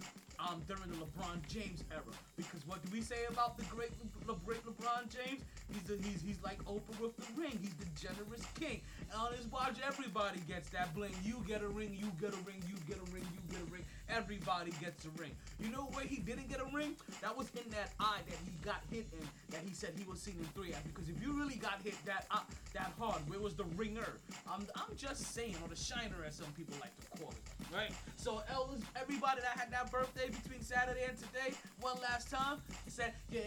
um, 0.47 0.61
during 0.67 0.89
the 0.89 0.97
LeBron 0.97 1.41
James 1.47 1.83
era. 1.91 2.01
Because 2.37 2.65
what 2.67 2.83
do 2.85 2.91
we 2.91 3.01
say 3.01 3.25
about 3.29 3.57
the 3.57 3.63
great, 3.65 3.91
Le- 4.27 4.35
great 4.45 4.63
LeBron 4.65 5.09
James? 5.09 5.41
He's 5.71 6.05
he's 6.05 6.21
he's 6.21 6.43
like 6.43 6.63
Oprah 6.65 6.99
with 7.01 7.15
the 7.17 7.25
ring. 7.39 7.57
He's 7.61 7.73
the 7.75 7.87
generous 7.97 8.45
king. 8.59 8.81
And 9.11 9.19
on 9.19 9.33
his 9.33 9.47
watch, 9.47 9.77
everybody 9.85 10.39
gets 10.47 10.69
that 10.69 10.93
bling. 10.93 11.15
You 11.23 11.43
get 11.47 11.61
a 11.63 11.67
ring. 11.67 11.97
You 11.99 12.11
get 12.21 12.33
a 12.33 12.41
ring. 12.45 12.61
You 12.67 12.75
get 12.87 12.97
a 12.97 13.11
ring. 13.11 13.25
You 13.33 13.41
get 13.49 13.67
a 13.67 13.71
ring. 13.71 13.83
Everybody 14.09 14.71
gets 14.79 15.05
a 15.05 15.09
ring. 15.21 15.31
You 15.59 15.71
know 15.71 15.89
where 15.93 16.05
he 16.05 16.17
didn't 16.17 16.49
get 16.49 16.61
a 16.61 16.75
ring? 16.75 16.95
That 17.21 17.35
was 17.35 17.49
in 17.55 17.69
that 17.71 17.93
eye 17.99 18.21
that 18.27 18.37
he 18.45 18.51
got 18.63 18.81
hit 18.91 19.07
in. 19.13 19.27
That 19.49 19.61
he 19.67 19.73
said 19.73 19.93
he 19.97 20.03
was 20.09 20.21
seen 20.21 20.35
in 20.37 20.45
three. 20.53 20.73
Because 20.83 21.09
if 21.09 21.19
you 21.21 21.33
really 21.33 21.55
got 21.55 21.81
hit 21.83 21.95
that 22.05 22.27
uh, 22.29 22.41
that 22.73 22.93
hard, 22.99 23.27
where 23.27 23.39
was 23.39 23.55
the 23.55 23.65
ringer? 23.75 24.13
I'm 24.47 24.67
I'm 24.75 24.95
just 24.95 25.33
saying, 25.33 25.55
or 25.63 25.69
the 25.69 25.75
shiner, 25.75 26.21
as 26.27 26.35
some 26.35 26.51
people 26.53 26.75
like 26.79 26.93
to 26.99 27.17
call 27.17 27.31
it. 27.31 27.75
Right? 27.75 27.91
So 28.17 28.43
Elvis, 28.51 28.81
everybody 28.95 29.41
that 29.41 29.57
had 29.57 29.71
that 29.71 29.91
birthday 29.91 30.24
between 30.29 30.61
Saturday 30.61 31.05
and 31.07 31.17
today, 31.17 31.55
one 31.81 31.95
last 32.01 32.29
time, 32.29 32.59
he 32.83 32.91
said, 32.91 33.13
Yeah, 33.31 33.41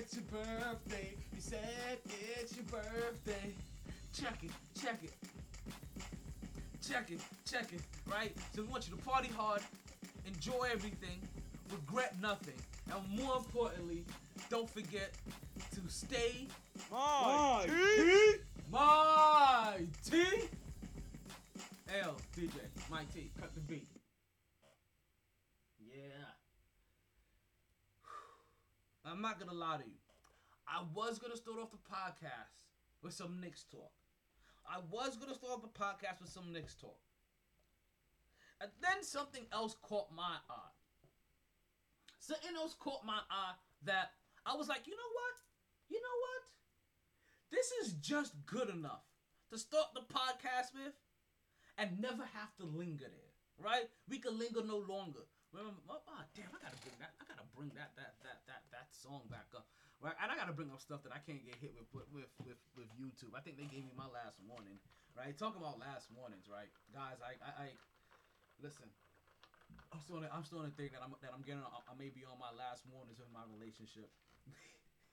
it's 0.00 0.14
your 0.14 0.24
birthday. 0.24 1.14
He 1.34 1.40
said 1.40 1.98
it's 2.40 2.56
your 2.56 2.64
birthday. 2.66 3.54
Check 4.12 4.38
it, 4.42 4.50
check 4.80 5.00
it. 5.02 5.12
Check 6.86 7.10
it, 7.10 7.20
check 7.48 7.72
it, 7.72 7.80
right? 8.10 8.34
So 8.54 8.62
we 8.62 8.68
want 8.68 8.88
you 8.88 8.96
to 8.96 9.02
party 9.02 9.28
hard, 9.36 9.62
enjoy 10.26 10.68
everything, 10.72 11.20
regret 11.70 12.20
nothing, 12.20 12.54
and 12.92 13.20
more 13.20 13.36
importantly, 13.36 14.04
don't 14.50 14.68
forget 14.68 15.12
to 15.74 15.80
stay 15.88 16.48
My 16.90 17.66
my 18.70 19.78
T. 20.04 20.24
L 22.02 22.16
DJ, 22.36 22.50
my 22.90 23.04
T, 23.14 23.30
cut 23.38 23.54
the 23.54 23.60
beat. 23.60 23.86
Yeah. 25.80 26.02
Yeah. 29.01 29.01
I'm 29.12 29.20
not 29.20 29.38
gonna 29.38 29.52
lie 29.52 29.76
to 29.76 29.84
you. 29.84 30.00
I 30.66 30.82
was 30.94 31.18
gonna 31.18 31.36
start 31.36 31.58
off 31.60 31.70
the 31.70 31.76
podcast 31.76 32.64
with 33.02 33.12
some 33.12 33.42
Knicks 33.42 33.64
talk. 33.70 33.92
I 34.66 34.78
was 34.90 35.18
gonna 35.18 35.34
start 35.34 35.52
off 35.52 35.60
the 35.60 35.68
podcast 35.68 36.22
with 36.22 36.30
some 36.30 36.50
Knicks 36.50 36.74
talk. 36.74 36.96
And 38.58 38.70
then 38.80 39.02
something 39.02 39.44
else 39.52 39.76
caught 39.82 40.10
my 40.16 40.36
eye. 40.48 40.74
Something 42.20 42.56
else 42.56 42.74
caught 42.78 43.04
my 43.04 43.18
eye 43.30 43.52
that 43.84 44.12
I 44.46 44.56
was 44.56 44.68
like, 44.68 44.86
you 44.86 44.94
know 44.94 45.12
what? 45.12 45.34
You 45.90 45.98
know 45.98 46.18
what? 46.22 46.42
This 47.50 47.70
is 47.84 47.92
just 47.94 48.32
good 48.46 48.70
enough 48.70 49.04
to 49.50 49.58
start 49.58 49.88
the 49.92 50.00
podcast 50.00 50.72
with 50.72 50.94
and 51.76 52.00
never 52.00 52.22
have 52.32 52.56
to 52.56 52.64
linger 52.64 53.10
there, 53.10 53.34
right? 53.58 53.90
We 54.08 54.20
can 54.20 54.38
linger 54.38 54.62
no 54.64 54.78
longer. 54.78 55.26
Remember, 55.52 55.76
um, 55.84 56.00
oh, 56.00 56.00
oh, 56.00 56.24
damn, 56.32 56.48
I 56.48 56.58
gotta 56.64 56.80
bring 56.80 56.96
that. 57.04 57.12
I 57.20 57.28
gotta 57.28 57.44
bring 57.52 57.68
that 57.76 57.92
that 58.00 58.16
that 58.24 58.40
that 58.48 58.64
that 58.72 58.88
song 58.88 59.20
back 59.28 59.52
up, 59.52 59.68
right? 60.00 60.16
And 60.16 60.32
I 60.32 60.34
gotta 60.40 60.56
bring 60.56 60.72
up 60.72 60.80
stuff 60.80 61.04
that 61.04 61.12
I 61.12 61.20
can't 61.20 61.44
get 61.44 61.60
hit 61.60 61.76
with 61.76 61.92
with 61.92 62.32
with 62.40 62.56
with, 62.72 62.88
YouTube. 62.96 63.36
I 63.36 63.44
think 63.44 63.60
they 63.60 63.68
gave 63.68 63.84
me 63.84 63.92
my 63.92 64.08
last 64.08 64.40
warning, 64.48 64.80
right? 65.12 65.36
Talking 65.36 65.60
about 65.60 65.76
last 65.76 66.08
warnings, 66.16 66.48
right, 66.48 66.72
guys? 66.96 67.20
I 67.20 67.36
I, 67.44 67.68
I 67.68 67.76
listen. 68.64 68.88
I'm 69.92 70.00
starting. 70.00 70.32
I'm 70.32 70.44
starting 70.48 70.72
to 70.72 70.76
think 70.76 70.96
that 70.96 71.04
I'm 71.04 71.12
that 71.20 71.36
I'm 71.36 71.44
getting. 71.44 71.60
Uh, 71.60 71.84
I 71.84 71.92
may 72.00 72.08
be 72.08 72.24
on 72.24 72.40
my 72.40 72.52
last 72.56 72.88
warnings 72.88 73.20
of 73.20 73.28
my 73.28 73.44
relationship. 73.52 74.08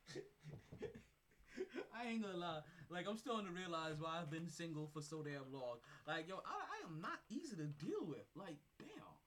I 1.91 2.07
ain't 2.07 2.23
gonna 2.23 2.39
lie. 2.39 2.63
Like 2.87 3.11
I'm 3.11 3.19
starting 3.19 3.51
to 3.51 3.55
realize 3.55 3.99
why 3.99 4.23
I've 4.23 4.31
been 4.31 4.47
single 4.47 4.87
for 4.95 5.03
so 5.03 5.19
damn 5.19 5.51
long. 5.51 5.83
Like 6.07 6.31
yo, 6.31 6.39
I, 6.47 6.55
I 6.63 6.77
am 6.87 7.03
not 7.03 7.19
easy 7.27 7.59
to 7.59 7.67
deal 7.75 8.07
with. 8.07 8.23
Like 8.39 8.55
damn. 8.79 9.18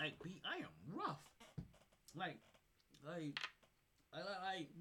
Like 0.00 0.16
B, 0.24 0.40
I 0.48 0.64
am 0.64 0.72
rough. 0.96 1.20
Like, 2.16 2.40
like, 3.04 3.36
I 4.16 4.24
like, 4.56 4.72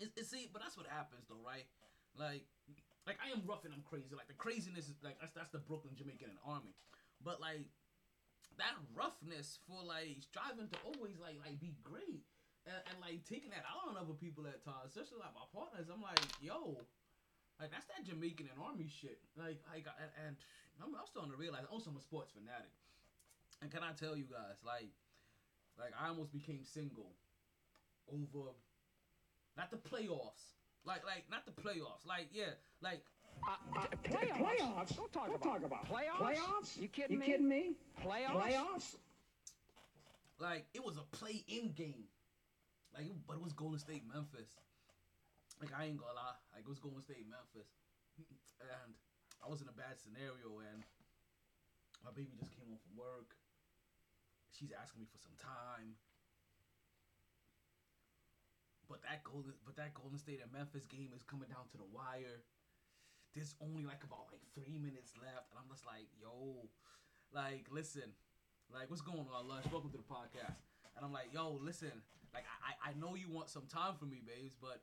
it's, 0.00 0.16
it's 0.16 0.32
see, 0.32 0.48
but 0.48 0.64
that's 0.64 0.80
what 0.80 0.88
happens 0.88 1.28
though, 1.28 1.44
right? 1.44 1.68
Like, 2.16 2.48
like 3.04 3.20
I 3.20 3.28
am 3.36 3.44
rough 3.44 3.68
and 3.68 3.74
I'm 3.76 3.84
crazy. 3.84 4.16
Like 4.16 4.32
the 4.32 4.40
craziness 4.40 4.88
is 4.88 4.96
like 5.04 5.20
that's 5.20 5.36
that's 5.36 5.52
the 5.52 5.60
Brooklyn 5.60 5.92
Jamaican 5.92 6.40
army. 6.40 6.72
But 7.20 7.36
like 7.36 7.68
that 8.56 8.80
roughness 8.96 9.60
for 9.68 9.84
like 9.84 10.24
striving 10.24 10.72
to 10.72 10.78
always 10.88 11.20
like 11.20 11.36
like 11.44 11.60
be 11.60 11.76
great 11.84 12.24
and, 12.64 12.80
and 12.88 12.96
like 13.04 13.28
taking 13.28 13.52
that 13.52 13.68
out 13.68 13.92
on 13.92 14.00
other 14.00 14.16
people 14.16 14.48
at 14.48 14.64
times, 14.64 14.96
especially 14.96 15.20
like 15.20 15.36
my 15.36 15.44
partners. 15.52 15.92
I'm 15.92 16.00
like, 16.00 16.24
yo, 16.40 16.80
like 17.60 17.68
that's 17.68 17.86
that 17.92 18.08
Jamaican 18.08 18.48
and 18.48 18.56
army 18.56 18.88
shit. 18.88 19.20
Like 19.36 19.60
like 19.68 19.84
and, 20.00 20.12
and 20.16 20.34
I'm, 20.80 20.96
I'm 20.96 21.04
starting 21.04 21.28
to 21.28 21.36
realize 21.36 21.68
oh, 21.68 21.76
also 21.76 21.92
I'm 21.92 22.00
a 22.00 22.04
sports 22.04 22.32
fanatic. 22.32 22.72
And 23.62 23.70
can 23.70 23.82
I 23.84 23.92
tell 23.92 24.16
you 24.16 24.24
guys, 24.24 24.58
like, 24.66 24.90
like 25.78 25.92
I 26.00 26.08
almost 26.08 26.32
became 26.32 26.64
single 26.64 27.14
over 28.12 28.50
not 29.56 29.70
the 29.70 29.78
playoffs, 29.78 30.58
like 30.84 31.06
like 31.06 31.24
not 31.30 31.46
the 31.46 31.52
playoffs, 31.52 32.04
like 32.06 32.28
yeah, 32.32 32.54
like 32.82 33.02
Uh, 33.46 33.56
playoffs? 34.04 34.38
Playoffs? 34.38 34.96
Don't 34.96 35.12
talk 35.12 35.26
Don't 35.28 35.36
about, 35.36 35.42
talk 35.42 35.64
about 35.64 35.88
playoffs. 35.88 36.36
Playoffs? 36.36 36.76
You 36.80 36.88
kidding 36.88 37.14
You 37.14 37.18
me? 37.20 37.26
kidding 37.26 37.48
me? 37.48 37.76
Playoffs? 38.04 38.42
Playoffs? 38.52 38.96
like 40.40 40.66
it 40.74 40.84
was 40.84 40.96
a 40.96 41.04
play-in 41.16 41.72
game, 41.72 42.08
like 42.94 43.06
but 43.26 43.34
it 43.34 43.42
was 43.42 43.52
Golden 43.52 43.78
State 43.78 44.02
Memphis. 44.12 44.58
Like 45.60 45.70
I 45.78 45.86
ain't 45.86 45.98
gonna 45.98 46.14
lie, 46.14 46.34
like 46.54 46.64
it 46.66 46.68
was 46.68 46.80
Golden 46.80 47.02
State 47.02 47.26
Memphis, 47.30 47.70
and 48.60 48.94
I 49.44 49.48
was 49.48 49.62
in 49.62 49.68
a 49.68 49.72
bad 49.72 50.00
scenario, 50.02 50.58
and 50.72 50.82
my 52.04 52.10
baby 52.10 52.34
just 52.38 52.50
came 52.50 52.66
home 52.68 52.78
from 52.82 52.96
work. 52.98 53.36
She's 54.62 54.70
asking 54.70 55.02
me 55.02 55.10
for 55.10 55.18
some 55.18 55.34
time. 55.42 55.98
But 58.86 59.02
that 59.02 59.26
golden, 59.26 59.58
but 59.66 59.74
that 59.74 59.90
Golden 59.90 60.22
State 60.22 60.38
and 60.38 60.54
Memphis 60.54 60.86
game 60.86 61.10
is 61.10 61.26
coming 61.26 61.50
down 61.50 61.66
to 61.74 61.76
the 61.82 61.88
wire. 61.90 62.46
There's 63.34 63.58
only 63.58 63.82
like 63.82 64.06
about 64.06 64.30
like 64.30 64.46
three 64.54 64.78
minutes 64.78 65.18
left, 65.18 65.50
and 65.50 65.58
I'm 65.58 65.66
just 65.66 65.82
like, 65.82 66.06
yo, 66.14 66.70
like 67.34 67.66
listen, 67.74 68.14
like 68.70 68.86
what's 68.86 69.02
going 69.02 69.26
on, 69.34 69.50
Lush? 69.50 69.66
Welcome 69.74 69.90
to 69.90 69.98
the 69.98 70.06
podcast. 70.06 70.62
And 70.94 71.02
I'm 71.02 71.10
like, 71.10 71.34
yo, 71.34 71.58
listen, 71.58 71.90
like 72.30 72.46
I, 72.62 72.94
I 72.94 73.00
know 73.02 73.18
you 73.18 73.26
want 73.26 73.50
some 73.50 73.66
time 73.66 73.98
for 73.98 74.06
me, 74.06 74.22
babes, 74.22 74.54
but 74.54 74.78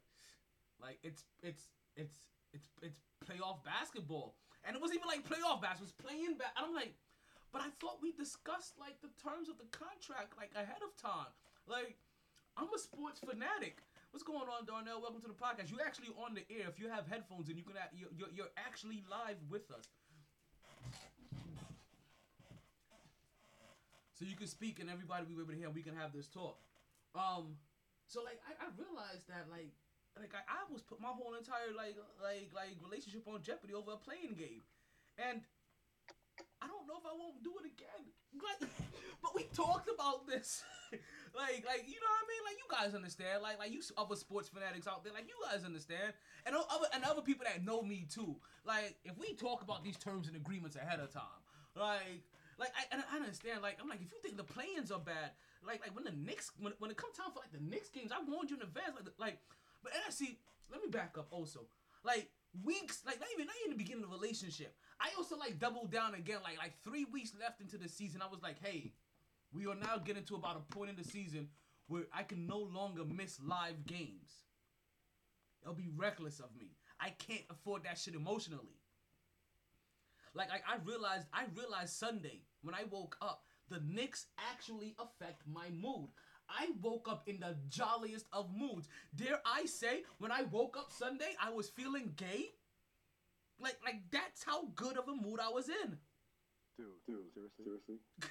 like 0.75 0.99
it's 1.07 1.23
it's 1.39 1.71
it's 1.95 2.27
it's 2.51 2.67
it's 2.83 2.99
playoff 3.23 3.63
basketball, 3.63 4.35
and 4.67 4.75
it 4.75 4.81
wasn't 4.83 4.99
even 4.99 5.07
like 5.07 5.23
playoff 5.23 5.63
basketball. 5.63 5.87
It 5.87 5.95
was 5.95 6.03
playing 6.03 6.35
back, 6.35 6.51
and 6.59 6.67
I'm 6.67 6.75
like, 6.75 6.99
but 7.51 7.61
I 7.61 7.69
thought 7.81 8.01
we 8.01 8.11
discussed 8.13 8.77
like 8.77 9.01
the 9.01 9.09
terms 9.17 9.49
of 9.49 9.57
the 9.57 9.69
contract 9.73 10.37
like 10.37 10.53
ahead 10.53 10.81
of 10.85 10.93
time. 10.97 11.33
Like, 11.65 11.97
I'm 12.57 12.69
a 12.73 12.79
sports 12.79 13.21
fanatic. 13.21 13.81
What's 14.11 14.25
going 14.25 14.49
on, 14.49 14.65
Darnell? 14.65 15.01
Welcome 15.01 15.21
to 15.21 15.29
the 15.29 15.37
podcast. 15.37 15.69
You're 15.69 15.85
actually 15.85 16.09
on 16.17 16.33
the 16.33 16.45
air. 16.49 16.65
If 16.69 16.81
you 16.81 16.89
have 16.89 17.05
headphones 17.05 17.49
and 17.49 17.57
you 17.57 17.63
can, 17.63 17.77
you're, 17.93 18.09
you're, 18.13 18.33
you're 18.33 18.53
actually 18.57 19.05
live 19.09 19.37
with 19.49 19.69
us. 19.69 19.85
So 24.17 24.25
you 24.27 24.35
can 24.35 24.51
speak 24.51 24.81
and 24.83 24.89
everybody 24.89 25.23
will 25.23 25.39
be 25.39 25.41
able 25.47 25.53
to 25.53 25.57
hear. 25.57 25.71
and 25.71 25.75
We 25.77 25.85
can 25.85 25.95
have 25.95 26.11
this 26.11 26.27
talk. 26.27 26.59
Um, 27.15 27.55
so 28.05 28.21
like 28.21 28.41
I, 28.45 28.57
I 28.57 28.67
realized 28.75 29.29
that 29.29 29.47
like 29.49 29.71
like 30.19 30.35
I, 30.35 30.43
I 30.43 30.67
was 30.67 30.81
put 30.81 30.99
my 30.99 31.13
whole 31.13 31.33
entire 31.39 31.71
like 31.71 31.95
like 32.19 32.51
like 32.51 32.75
relationship 32.83 33.23
on 33.29 33.41
jeopardy 33.41 33.73
over 33.73 33.95
a 33.95 34.01
playing 34.01 34.35
game, 34.35 34.65
and 35.15 35.41
know 36.89 36.97
if 36.97 37.05
I 37.05 37.13
won't 37.13 37.45
do 37.45 37.53
it 37.61 37.69
again. 37.69 38.03
Like, 38.33 38.69
but 39.21 39.35
we 39.35 39.45
talked 39.53 39.89
about 39.93 40.25
this. 40.25 40.63
like, 41.37 41.61
like 41.65 41.85
you 41.85 42.01
know 42.01 42.09
what 42.09 42.25
I 42.25 42.29
mean? 42.29 42.43
Like 42.45 42.57
you 42.57 42.67
guys 42.69 42.91
understand. 42.97 43.41
Like, 43.41 43.59
like 43.59 43.71
you 43.71 43.81
other 43.97 44.15
sports 44.15 44.49
fanatics 44.49 44.87
out 44.87 45.03
there, 45.03 45.13
like 45.13 45.29
you 45.29 45.37
guys 45.45 45.63
understand, 45.63 46.13
and 46.45 46.55
other 46.55 46.89
and 46.93 47.03
other 47.05 47.21
people 47.21 47.45
that 47.45 47.63
know 47.63 47.81
me 47.81 48.07
too. 48.09 48.37
Like, 48.65 48.97
if 49.05 49.17
we 49.17 49.33
talk 49.33 49.61
about 49.61 49.83
these 49.83 49.97
terms 49.97 50.27
and 50.27 50.35
agreements 50.35 50.75
ahead 50.75 50.99
of 50.99 51.13
time, 51.13 51.41
like. 51.77 52.25
Like 52.59 52.75
I, 52.75 52.83
and 52.91 53.01
I 53.09 53.15
understand. 53.15 53.61
Like 53.61 53.79
I'm 53.79 53.87
like, 53.87 54.03
if 54.03 54.11
you 54.11 54.19
think 54.21 54.35
the 54.35 54.43
play-ins 54.43 54.91
are 54.91 54.99
bad, 54.99 55.31
like 55.65 55.79
like 55.79 55.95
when 55.95 56.03
the 56.03 56.11
Knicks, 56.11 56.51
when, 56.59 56.73
when 56.79 56.91
it 56.91 56.97
comes 56.97 57.15
time 57.15 57.31
for 57.31 57.39
like 57.39 57.55
the 57.55 57.63
Knicks 57.63 57.87
games, 57.87 58.11
I 58.11 58.19
warned 58.19 58.51
you 58.51 58.57
in 58.57 58.63
advance. 58.63 58.99
Like 58.99 59.15
like, 59.17 59.37
but 59.81 59.93
and 59.95 60.03
I 60.05 60.11
see. 60.11 60.39
Let 60.69 60.83
me 60.83 60.89
back 60.91 61.15
up 61.17 61.27
also. 61.31 61.71
Like 62.03 62.27
weeks, 62.63 63.01
like 63.05 63.19
not 63.19 63.29
even 63.33 63.45
not 63.45 63.55
even 63.61 63.77
the 63.77 63.83
beginning 63.83 64.03
of 64.03 64.09
the 64.09 64.15
relationship. 64.15 64.75
I 64.99 65.09
also 65.17 65.37
like 65.37 65.59
doubled 65.59 65.91
down 65.91 66.15
again. 66.15 66.39
Like 66.43 66.57
like 66.57 66.73
three 66.83 67.05
weeks 67.05 67.31
left 67.39 67.61
into 67.61 67.77
the 67.77 67.89
season, 67.89 68.21
I 68.21 68.27
was 68.27 68.41
like, 68.41 68.57
hey, 68.63 68.93
we 69.51 69.65
are 69.67 69.75
now 69.75 69.97
getting 69.97 70.23
to 70.25 70.35
about 70.35 70.57
a 70.57 70.73
point 70.73 70.89
in 70.89 70.95
the 70.95 71.03
season 71.03 71.49
where 71.87 72.03
I 72.13 72.23
can 72.23 72.45
no 72.45 72.59
longer 72.59 73.03
miss 73.05 73.39
live 73.41 73.85
games. 73.85 74.31
It'll 75.61 75.73
be 75.73 75.89
reckless 75.95 76.39
of 76.39 76.55
me. 76.57 76.77
I 76.99 77.09
can't 77.09 77.45
afford 77.49 77.83
that 77.83 77.97
shit 77.97 78.15
emotionally. 78.15 78.79
Like, 80.33 80.49
like 80.49 80.63
I 80.67 80.77
realized, 80.85 81.25
I 81.33 81.45
realized 81.55 81.93
Sunday 81.93 82.43
when 82.61 82.75
I 82.75 82.83
woke 82.89 83.17
up, 83.21 83.43
the 83.69 83.81
Knicks 83.85 84.27
actually 84.51 84.95
affect 84.99 85.43
my 85.47 85.69
mood. 85.69 86.09
I 86.49 86.69
woke 86.81 87.07
up 87.09 87.27
in 87.27 87.39
the 87.39 87.55
jolliest 87.69 88.25
of 88.33 88.51
moods. 88.55 88.87
Dare 89.15 89.39
I 89.45 89.65
say, 89.65 90.03
when 90.17 90.31
I 90.31 90.43
woke 90.43 90.77
up 90.77 90.91
Sunday, 90.91 91.35
I 91.41 91.51
was 91.51 91.69
feeling 91.69 92.13
gay. 92.15 92.45
Like, 93.59 93.77
like 93.83 94.01
that's 94.11 94.43
how 94.43 94.65
good 94.75 94.97
of 94.97 95.07
a 95.07 95.15
mood 95.15 95.39
I 95.39 95.49
was 95.49 95.69
in. 95.69 95.97
Dude, 96.77 96.87
dude, 97.05 97.33
seriously? 97.33 97.65
Seriously? 97.65 97.97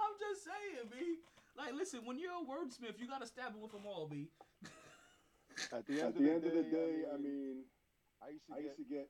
I'm 0.00 0.14
just 0.18 0.44
saying, 0.44 0.88
B. 0.90 0.96
Like, 1.56 1.74
listen, 1.74 2.00
when 2.04 2.18
you're 2.18 2.32
a 2.32 2.44
wordsmith, 2.44 2.98
you 2.98 3.06
gotta 3.08 3.26
stab 3.26 3.54
it 3.54 3.60
with 3.60 3.72
them 3.72 3.86
all, 3.86 4.06
B. 4.08 4.28
At 5.72 5.86
the 5.86 6.00
At 6.00 6.06
end, 6.06 6.14
the 6.16 6.24
of, 6.30 6.34
end 6.36 6.44
of 6.44 6.52
the 6.54 6.62
day, 6.70 7.02
I 7.12 7.16
mean, 7.16 7.64
I 8.22 8.28
used 8.30 8.46
to 8.46 8.52
I 8.54 8.56
get 8.56 8.64
used 8.64 8.76
to 8.76 8.84
get 8.94 9.08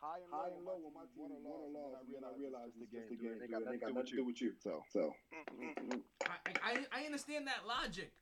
high 0.00 0.20
and 0.22 0.30
low, 0.30 0.38
high 0.38 0.52
and 0.52 0.64
low 0.64 0.78
when 0.80 0.94
my 0.94 1.06
team 1.12 1.32
won 1.40 1.60
or 1.60 1.70
lost, 1.72 2.06
and 2.08 2.24
I 2.24 2.32
realized 2.36 2.76
it's 2.76 2.92
it's 2.92 2.92
just 2.92 3.08
the 3.10 3.18
game. 3.18 3.38
game. 3.40 3.48
dude. 3.48 3.64
It 3.64 3.72
ain't 3.72 3.82
got 3.82 3.94
nothing 3.94 4.12
to 4.12 4.18
do 4.20 4.26
with 4.26 4.40
you. 4.40 4.52
So, 4.60 4.82
so. 4.92 5.12
I, 6.24 6.36
I, 6.62 6.72
I 6.92 7.00
understand 7.06 7.46
that 7.46 7.66
logic. 7.66 8.12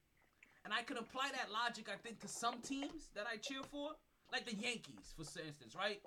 And 0.65 0.73
I 0.73 0.83
can 0.83 0.97
apply 0.97 1.29
that 1.37 1.53
logic, 1.53 1.93
I 1.93 1.97
think, 2.01 2.21
to 2.21 2.29
some 2.29 2.61
teams 2.65 3.13
that 3.15 3.27
I 3.31 3.37
cheer 3.37 3.61
for. 3.71 3.91
Like 4.33 4.47
the 4.47 4.57
Yankees, 4.57 5.13
for 5.15 5.23
instance, 5.23 5.77
right? 5.77 6.01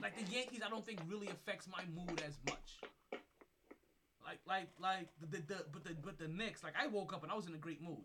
Like 0.00 0.16
the 0.16 0.32
Yankees, 0.32 0.62
I 0.64 0.70
don't 0.70 0.84
think 0.84 1.00
really 1.06 1.28
affects 1.28 1.68
my 1.68 1.84
mood 1.94 2.22
as 2.26 2.38
much. 2.48 2.80
Like, 4.24 4.40
like, 4.48 4.68
like 4.80 5.08
the, 5.20 5.26
the, 5.26 5.42
the 5.46 5.64
but 5.70 5.84
the 5.84 5.94
but 6.02 6.18
the 6.18 6.26
Knicks, 6.26 6.64
like 6.64 6.72
I 6.80 6.88
woke 6.88 7.12
up 7.12 7.22
and 7.22 7.30
I 7.30 7.36
was 7.36 7.46
in 7.46 7.54
a 7.54 7.58
great 7.58 7.80
mood, 7.80 8.02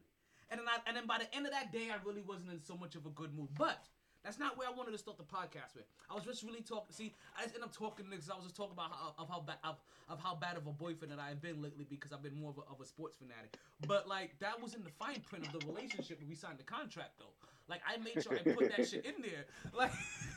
and 0.51 0.59
then 0.59 0.67
I 0.67 0.77
and 0.85 0.95
then 0.95 1.07
by 1.07 1.17
the 1.17 1.33
end 1.35 1.47
of 1.47 1.51
that 1.53 1.71
day, 1.71 1.89
I 1.89 1.97
really 2.05 2.21
wasn't 2.21 2.51
in 2.51 2.61
so 2.61 2.75
much 2.75 2.95
of 2.95 3.07
a 3.07 3.09
good 3.09 3.33
mood. 3.33 3.49
But 3.57 3.79
That's 4.23 4.38
not 4.38 4.57
where 4.57 4.67
I 4.67 4.71
wanted 4.71 4.91
to 4.91 4.97
start 4.97 5.17
the 5.17 5.23
podcast 5.23 5.73
with. 5.75 5.86
I 6.10 6.13
was 6.13 6.23
just 6.23 6.43
really 6.43 6.62
talking. 6.62 6.93
See, 6.93 7.13
I 7.38 7.43
just 7.43 7.55
end 7.55 7.63
up 7.63 7.75
talking 7.75 8.05
because 8.10 8.29
I 8.29 8.36
was 8.36 8.45
just 8.45 8.55
talking 8.55 8.73
about 8.73 8.91
how, 8.91 9.15
of 9.17 9.29
how 9.29 9.41
bad 9.41 9.57
of, 9.63 9.77
of 10.10 10.19
how 10.19 10.36
bad 10.36 10.57
of 10.57 10.67
a 10.67 10.71
boyfriend 10.71 11.12
that 11.12 11.19
I 11.19 11.29
have 11.29 11.41
been 11.41 11.62
lately 11.62 11.86
because 11.89 12.12
I've 12.13 12.21
been 12.21 12.39
more 12.39 12.51
of 12.51 12.57
a, 12.57 12.62
of 12.71 12.79
a 12.81 12.86
sports 12.86 13.17
fanatic. 13.17 13.57
But 13.88 14.07
like 14.07 14.38
that 14.39 14.62
was 14.62 14.75
in 14.75 14.84
the 14.84 14.91
fine 14.91 15.21
print 15.21 15.47
of 15.47 15.60
the 15.60 15.65
relationship 15.65 16.19
when 16.19 16.29
we 16.29 16.36
signed 16.36 16.60
the 16.60 16.63
contract, 16.63 17.17
though. 17.17 17.34
Like 17.67 17.81
I 17.88 17.97
made 17.97 18.21
sure 18.21 18.34
I 18.34 18.43
put 18.51 18.75
that 18.75 18.88
shit 18.88 19.05
in 19.05 19.21
there. 19.21 19.45
Like, 19.73 19.91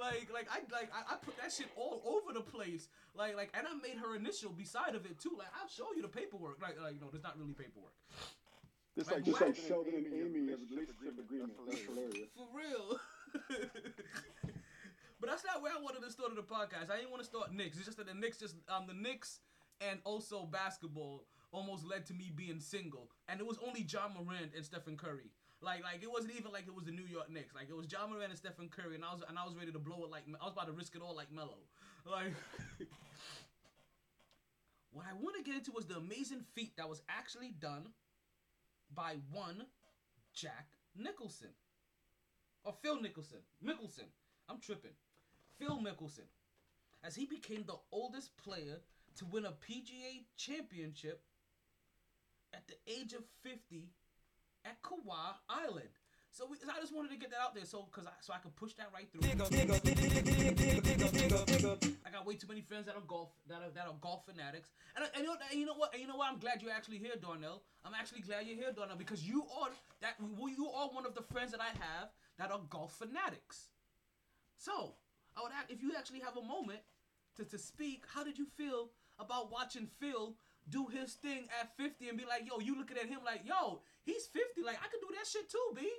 like, 0.00 0.26
like 0.32 0.48
I 0.50 0.58
like 0.72 0.90
I, 0.90 1.14
I 1.14 1.16
put 1.22 1.36
that 1.38 1.52
shit 1.52 1.68
all 1.76 2.02
over 2.06 2.32
the 2.32 2.40
place. 2.40 2.88
Like, 3.14 3.36
like, 3.36 3.50
and 3.54 3.66
I 3.66 3.74
made 3.74 4.00
her 4.02 4.16
initial 4.16 4.50
beside 4.50 4.94
of 4.94 5.04
it 5.06 5.20
too. 5.20 5.32
Like 5.38 5.48
I'll 5.60 5.68
show 5.68 5.86
you 5.94 6.02
the 6.02 6.08
paperwork. 6.08 6.60
Like, 6.60 6.80
like 6.80 6.94
you 6.94 7.00
know, 7.00 7.08
there's 7.12 7.22
not 7.22 7.38
really 7.38 7.52
paperwork. 7.52 7.92
Just 8.94 9.10
Like, 9.10 9.16
like 9.16 9.24
Just 9.24 9.40
like 9.40 9.56
Sheldon 9.56 9.94
and 9.94 10.06
Amy 10.06 10.50
have 10.50 10.60
a 10.60 10.66
relationship 10.70 11.18
agreement. 11.18 11.52
That's 11.66 11.80
hilarious. 11.82 12.30
For 12.36 12.46
real. 12.54 12.98
but 15.20 15.28
that's 15.28 15.44
not 15.44 15.62
where 15.62 15.72
I 15.72 15.80
wanted 15.82 16.02
to 16.02 16.10
start 16.12 16.34
the 16.34 16.42
podcast. 16.42 16.90
I 16.90 16.96
didn't 16.98 17.10
want 17.10 17.22
to 17.22 17.28
start 17.28 17.52
Knicks. 17.52 17.76
It's 17.76 17.86
just 17.86 17.98
that 17.98 18.06
the 18.06 18.14
Knicks 18.14 18.38
just 18.38 18.54
um 18.68 18.86
the 18.86 18.94
Knicks 18.94 19.40
and 19.80 19.98
also 20.04 20.46
basketball 20.46 21.26
almost 21.50 21.84
led 21.84 22.06
to 22.06 22.14
me 22.14 22.30
being 22.34 22.60
single. 22.60 23.10
And 23.28 23.40
it 23.40 23.46
was 23.46 23.58
only 23.66 23.82
Ja 23.82 24.08
Morant 24.08 24.52
and 24.54 24.64
Stephen 24.64 24.96
Curry. 24.96 25.32
Like 25.60 25.82
like 25.82 26.02
it 26.02 26.10
wasn't 26.10 26.34
even 26.38 26.52
like 26.52 26.68
it 26.68 26.74
was 26.74 26.84
the 26.84 26.92
New 26.92 27.06
York 27.10 27.28
Knicks. 27.30 27.54
Like 27.54 27.68
it 27.68 27.76
was 27.76 27.90
Ja 27.90 28.06
Morant 28.06 28.30
and 28.30 28.38
Stephen 28.38 28.68
Curry 28.68 28.94
and 28.94 29.04
I 29.04 29.12
was 29.12 29.22
and 29.28 29.36
I 29.36 29.44
was 29.44 29.56
ready 29.56 29.72
to 29.72 29.78
blow 29.80 30.04
it 30.04 30.10
like 30.10 30.22
I 30.40 30.44
was 30.44 30.52
about 30.52 30.66
to 30.66 30.72
risk 30.72 30.94
it 30.94 31.02
all 31.02 31.16
like 31.16 31.32
Melo. 31.32 31.58
Like 32.06 32.34
What 34.94 35.06
I 35.10 35.14
want 35.20 35.34
to 35.36 35.42
get 35.42 35.56
into 35.56 35.72
was 35.72 35.86
the 35.86 35.96
amazing 35.96 36.44
feat 36.54 36.76
that 36.76 36.88
was 36.88 37.02
actually 37.08 37.50
done 37.58 37.88
by 38.94 39.16
one 39.32 39.66
Jack 40.34 40.66
Nicholson 40.96 41.50
or 42.64 42.74
Phil 42.82 43.00
Nicholson. 43.00 43.38
Mickelson. 43.64 44.08
I'm 44.48 44.58
tripping. 44.58 44.92
Phil 45.58 45.78
Mickelson. 45.78 46.26
As 47.02 47.14
he 47.14 47.26
became 47.26 47.64
the 47.66 47.76
oldest 47.92 48.36
player 48.36 48.80
to 49.16 49.24
win 49.26 49.44
a 49.44 49.50
PGA 49.50 50.24
championship 50.36 51.22
at 52.52 52.66
the 52.66 52.74
age 52.90 53.12
of 53.12 53.24
50 53.42 53.90
at 54.64 54.82
Kiawah 54.82 55.34
Island. 55.48 55.88
So, 56.30 56.46
we, 56.50 56.56
I 56.68 56.80
just 56.80 56.94
wanted 56.94 57.10
to 57.12 57.16
get 57.16 57.30
that 57.30 57.38
out 57.40 57.54
there, 57.54 57.64
so 57.64 57.86
cause 57.92 58.06
I, 58.06 58.10
so 58.20 58.32
I 58.32 58.38
could 58.38 58.56
push 58.56 58.72
that 58.74 58.88
right 58.92 59.06
through. 59.12 59.20
I 60.14 62.10
got 62.12 62.24
way 62.24 62.36
too 62.36 62.46
many 62.46 62.60
friends 62.60 62.86
that 62.86 62.94
are 62.94 63.02
golf 63.06 63.30
that 63.48 63.56
are 63.56 63.70
that 63.74 63.86
are 63.86 63.94
golf 64.00 64.24
fanatics, 64.26 64.70
and, 64.94 65.04
and, 65.14 65.24
you, 65.24 65.28
know, 65.28 65.36
and 65.50 65.60
you 65.60 65.66
know 65.66 65.74
what? 65.74 65.92
And 65.92 66.00
you 66.00 66.06
know 66.06 66.16
what? 66.16 66.30
I'm 66.30 66.38
glad 66.38 66.62
you're 66.62 66.70
actually 66.70 66.98
here, 66.98 67.14
Darnell. 67.20 67.62
I'm 67.84 67.94
actually 67.94 68.20
glad 68.20 68.46
you're 68.46 68.56
here, 68.56 68.70
Darnell, 68.72 68.96
because 68.96 69.26
you 69.26 69.44
are 69.60 69.70
that 70.02 70.14
you 70.20 70.70
are 70.70 70.88
one 70.88 71.04
of 71.04 71.14
the 71.14 71.22
friends 71.22 71.50
that 71.50 71.60
I 71.60 71.70
have 71.70 72.10
that 72.38 72.52
are 72.52 72.60
golf 72.70 72.96
fanatics. 72.96 73.70
So, 74.56 74.94
I 75.36 75.42
would 75.42 75.52
ask 75.52 75.70
if 75.70 75.82
you 75.82 75.92
actually 75.98 76.20
have 76.20 76.36
a 76.36 76.42
moment 76.42 76.80
to, 77.36 77.44
to 77.44 77.58
speak. 77.58 78.04
How 78.06 78.22
did 78.22 78.38
you 78.38 78.46
feel 78.56 78.90
about 79.18 79.50
watching 79.50 79.88
Phil 79.98 80.36
do 80.70 80.86
his 80.86 81.14
thing 81.14 81.48
at 81.60 81.76
50 81.76 82.08
and 82.08 82.16
be 82.16 82.24
like, 82.24 82.46
yo, 82.46 82.60
you 82.60 82.78
looking 82.78 82.96
at 82.96 83.06
him 83.06 83.18
like, 83.24 83.40
yo, 83.44 83.80
he's 84.04 84.26
50. 84.26 84.62
Like, 84.62 84.78
I 84.78 84.88
could 84.88 85.00
do 85.00 85.12
that 85.18 85.26
shit 85.26 85.50
too, 85.50 85.74
B. 85.74 85.90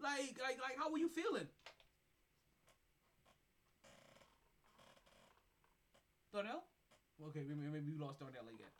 Like, 0.00 0.36
like, 0.42 0.58
like, 0.60 0.76
how 0.78 0.92
were 0.92 0.98
you 0.98 1.08
feeling? 1.08 1.48
Darnell? 6.32 6.64
Okay, 7.28 7.40
maybe, 7.46 7.68
maybe 7.70 7.92
we 7.92 7.98
lost 7.98 8.18
Darnell 8.18 8.48
again. 8.48 8.72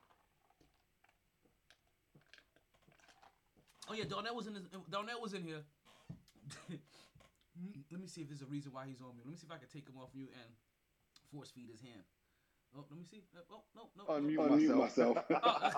Oh 3.90 3.94
yeah, 3.94 4.04
Darnell 4.08 4.34
was 4.34 4.46
in. 4.46 4.54
His, 4.54 4.64
Darnell 4.90 5.20
was 5.20 5.34
in 5.34 5.42
here. 5.42 5.62
Let 7.90 8.00
me 8.00 8.06
see 8.06 8.22
if 8.22 8.28
there's 8.28 8.40
a 8.42 8.46
reason 8.46 8.72
why 8.72 8.86
he's 8.88 9.00
on 9.02 9.12
mute. 9.14 9.26
Let 9.26 9.32
me 9.32 9.36
see 9.36 9.46
if 9.46 9.52
I 9.52 9.58
can 9.58 9.68
take 9.68 9.86
him 9.86 9.98
off 10.00 10.08
mute 10.14 10.32
and 10.32 10.48
force 11.30 11.50
feed 11.50 11.68
his 11.70 11.80
hand. 11.82 12.02
Oh, 12.74 12.86
let 12.88 12.98
me 12.98 13.04
see. 13.04 13.20
Uh, 13.36 13.40
Oh 13.52 13.62
no, 13.76 13.90
no. 13.96 14.04
no. 14.08 14.14
Unmute 14.16 14.48
Unmute 14.48 14.76
myself. 14.80 15.16
myself. 15.16 15.28
Oh. 15.44 15.70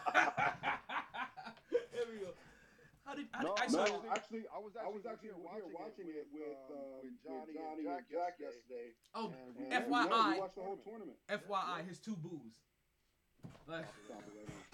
there 1.90 2.06
we 2.06 2.18
go. 2.22 2.30
How 3.04 3.12
did? 3.14 3.28
How 3.36 3.44
No, 3.44 3.52
did 3.52 3.60
I 3.60 3.66
No, 3.68 3.84
saw, 3.84 4.00
actually, 4.16 4.44
I 4.48 4.58
was 4.58 4.72
I 4.76 4.80
actually, 4.80 4.96
was 4.96 5.04
actually 5.04 5.28
here 5.28 5.52
here 5.52 5.68
watching 5.76 6.08
it 6.08 6.26
with, 6.32 6.56
um, 6.72 6.72
uh, 6.72 7.04
with 7.04 7.12
with 7.12 7.20
Johnny, 7.20 7.52
Johnny 7.52 7.84
and 7.84 8.00
and 8.00 8.08
Jack, 8.08 8.08
Jack 8.08 8.32
yesterday. 8.40 8.96
yesterday. 8.96 9.12
oh, 9.12 9.28
And 9.28 9.60
And, 9.60 9.84
we- 9.84 9.92
yeah, 9.92 10.08
FYI. 10.08 10.32
we 10.32 10.40
watched 10.40 10.56
the 10.56 10.64
whole 10.64 10.80
tournament. 10.80 11.18
FYI, 11.28 11.78
his 11.84 11.98
two 12.00 12.16
boos. 12.16 12.56
Like, 13.68 13.84
Stop 14.08 14.24
it 14.24 14.32
right 14.32 14.48
now. 14.48 14.64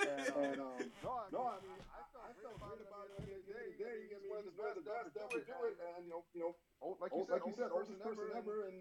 And, 0.00 0.28
And, 0.40 0.60
um, 0.60 0.92
no, 1.04 1.12
I 1.12 1.28
no, 1.32 1.40
mean, 1.40 1.52
I 1.52 1.60
mean, 1.60 1.80
I 1.92 2.00
felt, 2.12 2.24
great 2.32 2.44
felt 2.44 2.56
about 2.56 2.72
great 2.72 2.80
it 2.80 3.16
at 3.16 3.24
the 3.24 3.32
end 3.32 3.40
of 3.40 3.48
the 3.48 3.52
day. 3.52 3.66
I 3.68 3.76
day, 3.80 3.96
mean, 4.00 4.20
he's 4.20 4.28
one 4.28 4.40
of 4.40 4.44
the 4.44 4.52
he's 4.52 4.60
one 4.60 4.72
of 4.72 4.76
the 4.80 4.84
best 4.84 5.12
best 5.12 5.16
ever 5.16 5.28
ever 5.28 5.36
to 5.36 5.40
to 5.40 5.44
do 5.44 5.56
do 5.56 5.64
it. 5.64 5.72
it. 5.72 5.76
And, 5.80 5.92
And, 5.96 6.00
you 6.04 6.10
know, 6.12 6.22
you 6.36 6.40
know, 6.40 6.52
oh, 6.84 6.96
like 7.00 7.12
oh, 7.12 7.20
you 7.20 7.24
said, 7.28 7.32
like 7.36 7.48
you 7.48 7.56
said, 7.56 7.68
oldest 7.72 8.00
oldest 8.00 8.04
person 8.04 8.32
ever, 8.36 8.56
and 8.68 8.76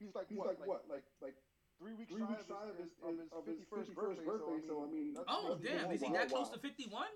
he's 0.00 0.12
like, 0.16 0.28
he's 0.28 0.36
what, 0.40 0.48
like 0.48 0.68
what, 0.68 0.80
like, 0.88 1.04
like 1.24 1.36
three 1.80 1.92
weeks 1.96 2.12
three 2.12 2.24
shy 2.24 2.28
weeks 2.28 2.44
of 2.44 2.48
shy 2.52 2.64
of 2.68 2.76
his, 2.76 2.92
his, 2.92 3.04
of 3.04 3.12
his, 3.16 3.28
of 3.32 3.42
his 3.48 3.56
51st 3.64 3.88
51st 3.88 3.96
birthday. 3.96 4.24
birthday. 4.28 4.58
So 4.68 4.74
I 4.84 4.88
mean, 4.92 5.12
that's, 5.16 5.28
oh 5.32 5.56
that's 5.56 5.64
damn, 5.64 5.92
is 5.92 6.00
he 6.04 6.10
that 6.12 6.28
close 6.28 6.48
to 6.52 6.60
51? 6.60 7.08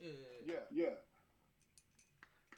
Shit. 0.00 0.44
Yeah. 0.46 0.54
Yeah. 0.70 0.86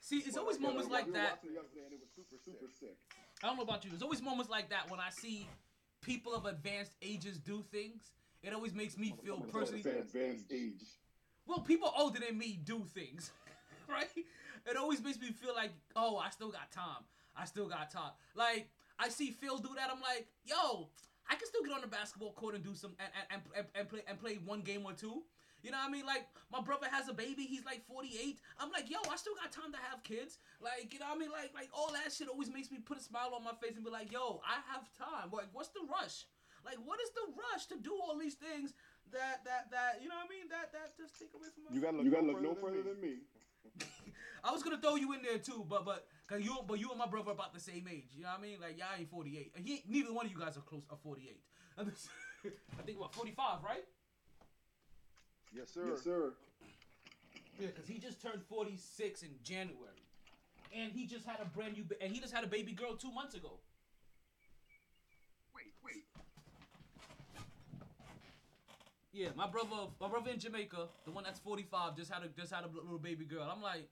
See, 0.00 0.18
it's 0.18 0.34
Well, 0.34 0.42
always 0.42 0.58
yeah, 0.58 0.66
moments 0.66 0.88
we 0.88 0.92
like 0.94 1.12
that. 1.12 1.40
it 1.44 1.48
and 1.48 1.92
it 1.92 2.00
was 2.00 2.10
super, 2.14 2.36
super 2.44 2.66
sick. 2.78 2.96
I 3.42 3.46
don't 3.46 3.56
know 3.56 3.62
about 3.62 3.84
you. 3.84 3.90
There's 3.90 4.02
always 4.02 4.22
moments 4.22 4.50
like 4.50 4.70
that 4.70 4.90
when 4.90 5.00
I 5.00 5.10
see 5.10 5.46
people 6.00 6.34
of 6.34 6.44
advanced 6.46 6.92
ages 7.02 7.38
do 7.38 7.62
things. 7.70 8.10
It 8.42 8.52
always 8.52 8.74
makes 8.74 8.98
me 8.98 9.14
feel 9.22 9.34
Someone 9.36 9.50
personally. 9.52 9.80
advanced 9.98 10.52
age. 10.52 10.82
Well, 11.46 11.60
people 11.60 11.92
older 11.96 12.18
than 12.20 12.36
me 12.36 12.58
do 12.64 12.84
things, 12.92 13.30
right? 13.88 14.08
It 14.66 14.76
always 14.76 15.00
makes 15.02 15.20
me 15.20 15.28
feel 15.30 15.54
like, 15.54 15.70
oh, 15.94 16.16
I 16.18 16.30
still 16.30 16.50
got 16.50 16.70
time. 16.72 17.04
I 17.36 17.44
still 17.44 17.68
got 17.68 17.90
time. 17.90 18.10
Like 18.34 18.68
I 18.98 19.08
see 19.08 19.30
Phil 19.30 19.58
do 19.58 19.70
that. 19.76 19.88
I'm 19.92 20.00
like, 20.00 20.26
yo, 20.44 20.88
I 21.30 21.36
can 21.36 21.46
still 21.46 21.62
get 21.62 21.72
on 21.74 21.80
the 21.80 21.86
basketball 21.86 22.32
court 22.32 22.54
and 22.56 22.64
do 22.64 22.74
some 22.74 22.92
and 22.98 23.08
and, 23.30 23.42
and, 23.56 23.66
and 23.76 23.88
play 23.88 24.00
and 24.08 24.18
play 24.20 24.34
one 24.44 24.60
game 24.62 24.82
or 24.84 24.92
two. 24.92 25.22
You 25.62 25.70
know 25.70 25.78
what 25.78 25.88
I 25.88 25.92
mean? 25.92 26.06
Like 26.06 26.26
my 26.50 26.60
brother 26.60 26.86
has 26.90 27.08
a 27.08 27.14
baby. 27.14 27.44
He's 27.46 27.64
like 27.64 27.86
48. 27.86 28.38
I'm 28.58 28.70
like, 28.70 28.90
yo, 28.90 28.98
I 29.10 29.16
still 29.16 29.34
got 29.38 29.52
time 29.52 29.70
to 29.72 29.78
have 29.90 30.02
kids. 30.02 30.38
Like 30.60 30.92
you 30.92 30.98
know 30.98 31.06
what 31.06 31.16
I 31.16 31.20
mean? 31.20 31.30
Like 31.30 31.54
like 31.54 31.70
all 31.72 31.92
that 31.94 32.12
shit 32.12 32.28
always 32.28 32.50
makes 32.50 32.70
me 32.70 32.78
put 32.78 32.98
a 32.98 33.02
smile 33.02 33.32
on 33.34 33.44
my 33.44 33.54
face 33.62 33.76
and 33.76 33.84
be 33.84 33.90
like, 33.90 34.10
yo, 34.10 34.42
I 34.42 34.58
have 34.74 34.90
time. 34.98 35.30
Like 35.30 35.48
what's 35.54 35.70
the 35.70 35.86
rush? 35.86 36.26
Like 36.64 36.78
what 36.84 36.98
is 37.00 37.10
the 37.14 37.26
rush 37.34 37.66
to 37.70 37.76
do 37.78 37.94
all 37.94 38.18
these 38.18 38.34
things 38.34 38.74
that 39.14 39.44
that 39.44 39.70
that 39.70 40.02
you 40.02 40.08
know 40.08 40.18
what 40.18 40.26
I 40.26 40.34
mean? 40.34 40.46
That 40.50 40.74
that 40.74 40.96
just 40.98 41.18
take 41.18 41.30
away 41.34 41.48
from 41.54 41.64
my 41.66 41.70
You 41.74 41.80
gotta 41.80 41.96
look, 41.96 42.06
You 42.06 42.10
gotta 42.10 42.26
no, 42.26 42.32
look 42.34 42.42
no 42.42 42.54
further 42.54 42.82
further 42.82 42.94
than 42.94 43.00
me. 43.02 43.22
than 43.62 43.86
me. 43.86 44.12
I 44.44 44.50
was 44.50 44.62
gonna 44.62 44.78
throw 44.82 44.96
you 44.96 45.12
in 45.14 45.22
there 45.22 45.38
too, 45.38 45.62
but 45.70 45.86
but 45.86 46.06
cause 46.26 46.42
you 46.42 46.58
but 46.66 46.78
you 46.82 46.90
and 46.90 46.98
my 46.98 47.06
brother 47.06 47.30
are 47.30 47.38
about 47.38 47.54
the 47.54 47.62
same 47.62 47.86
age. 47.86 48.10
You 48.14 48.26
know 48.26 48.34
what 48.34 48.42
I 48.42 48.42
mean? 48.42 48.58
Like 48.58 48.78
y'all 48.78 48.94
ain't 48.98 49.10
48, 49.10 49.54
and 49.56 49.62
he 49.66 49.82
neither 49.86 50.12
one 50.12 50.26
of 50.26 50.32
you 50.32 50.38
guys 50.38 50.58
are 50.58 50.66
close 50.66 50.82
are 50.90 50.98
48. 50.98 51.38
I 51.78 52.82
think 52.82 52.98
what 52.98 53.14
45, 53.14 53.62
right? 53.62 53.84
Yes, 55.54 55.70
sir. 55.70 55.84
Yes, 55.88 56.02
sir. 56.02 56.32
Yeah, 57.58 57.68
cause 57.68 57.86
he 57.86 57.98
just 57.98 58.20
turned 58.20 58.42
46 58.48 59.22
in 59.22 59.30
January, 59.44 60.02
and 60.74 60.90
he 60.92 61.06
just 61.06 61.26
had 61.26 61.38
a 61.40 61.44
brand 61.44 61.74
new 61.74 61.84
ba- 61.84 62.00
and 62.02 62.12
he 62.12 62.18
just 62.20 62.32
had 62.32 62.44
a 62.44 62.46
baby 62.46 62.72
girl 62.72 62.96
two 62.96 63.12
months 63.12 63.34
ago. 63.34 63.60
Wait, 65.54 65.72
wait. 65.84 66.04
Yeah, 69.12 69.28
my 69.36 69.46
brother, 69.46 69.68
my 70.00 70.08
brother 70.08 70.30
in 70.30 70.38
Jamaica, 70.38 70.88
the 71.04 71.10
one 71.10 71.24
that's 71.24 71.38
45, 71.40 71.96
just 71.96 72.10
had 72.10 72.22
a 72.24 72.28
just 72.28 72.52
had 72.52 72.64
a 72.64 72.68
little 72.68 72.98
baby 72.98 73.26
girl. 73.26 73.48
I'm 73.54 73.60
like, 73.62 73.88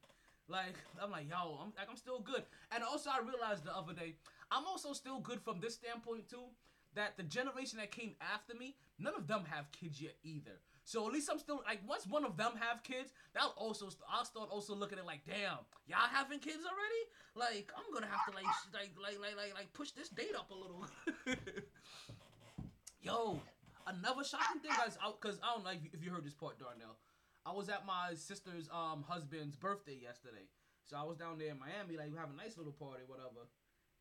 like 0.49 0.75
I'm 1.01 1.11
like, 1.11 1.29
yo, 1.29 1.59
I'm 1.61 1.73
like 1.77 1.89
I'm 1.91 1.97
still 1.97 2.21
good. 2.21 2.43
And 2.73 2.83
also 2.83 3.11
I 3.11 3.21
realized 3.21 3.65
the 3.65 3.77
other 3.77 3.93
day, 3.93 4.15
I'm 4.51 4.65
also 4.67 4.95
still 4.95 5.21
good 5.21 5.41
from 5.43 5.61
this 5.61 5.75
standpoint 5.75 6.31
too. 6.31 6.49
That 6.95 7.17
the 7.19 7.23
generation 7.23 7.79
that 7.79 7.93
came 7.93 8.15
after 8.35 8.55
me, 8.55 8.75
none 8.99 9.15
of 9.15 9.29
them 9.29 9.45
have 9.49 9.71
kids 9.71 10.01
yet 10.01 10.17
either. 10.25 10.59
So 10.85 11.07
at 11.07 11.13
least 11.13 11.29
I'm 11.31 11.39
still 11.39 11.63
like, 11.67 11.81
once 11.87 12.07
one 12.07 12.25
of 12.25 12.37
them 12.37 12.53
have 12.59 12.83
kids, 12.83 13.13
that'll 13.35 13.55
also 13.57 13.89
I'll 14.11 14.25
start 14.25 14.49
also 14.51 14.75
looking 14.75 14.99
at 14.99 15.07
like, 15.07 15.25
damn, 15.27 15.59
y'all 15.87 16.11
having 16.11 16.39
kids 16.39 16.65
already? 16.65 17.03
Like 17.37 17.71
I'm 17.77 17.93
gonna 17.93 18.11
have 18.11 18.27
to 18.27 18.35
like 18.35 18.45
like 18.73 18.91
like 19.01 19.21
like 19.21 19.37
like 19.37 19.55
like 19.55 19.73
push 19.73 19.93
this 19.93 20.09
date 20.09 20.35
up 20.37 20.51
a 20.51 20.55
little. 20.55 20.85
Yo, 23.03 23.41
another 23.87 24.25
shocking 24.25 24.61
thing, 24.61 24.73
guys, 24.77 24.99
because 25.21 25.39
I 25.43 25.55
don't 25.55 25.65
know 25.65 25.71
if 25.71 25.83
you, 25.83 25.91
if 25.93 26.05
you 26.05 26.11
heard 26.11 26.25
this 26.25 26.35
part, 26.35 26.59
Darnell. 26.59 26.99
I 27.47 27.53
was 27.53 27.69
at 27.69 27.87
my 27.87 28.13
sister's 28.15 28.69
um 28.73 29.05
husband's 29.09 29.57
birthday 29.57 29.99
yesterday, 30.03 30.51
so 30.85 30.97
I 30.97 31.05
was 31.05 31.17
down 31.17 31.39
there 31.39 31.51
in 31.51 31.59
Miami, 31.59 31.97
like 31.97 32.11
we 32.11 32.19
have 32.19 32.31
a 32.31 32.37
nice 32.37 32.59
little 32.59 32.75
party, 32.75 33.05
whatever, 33.07 33.49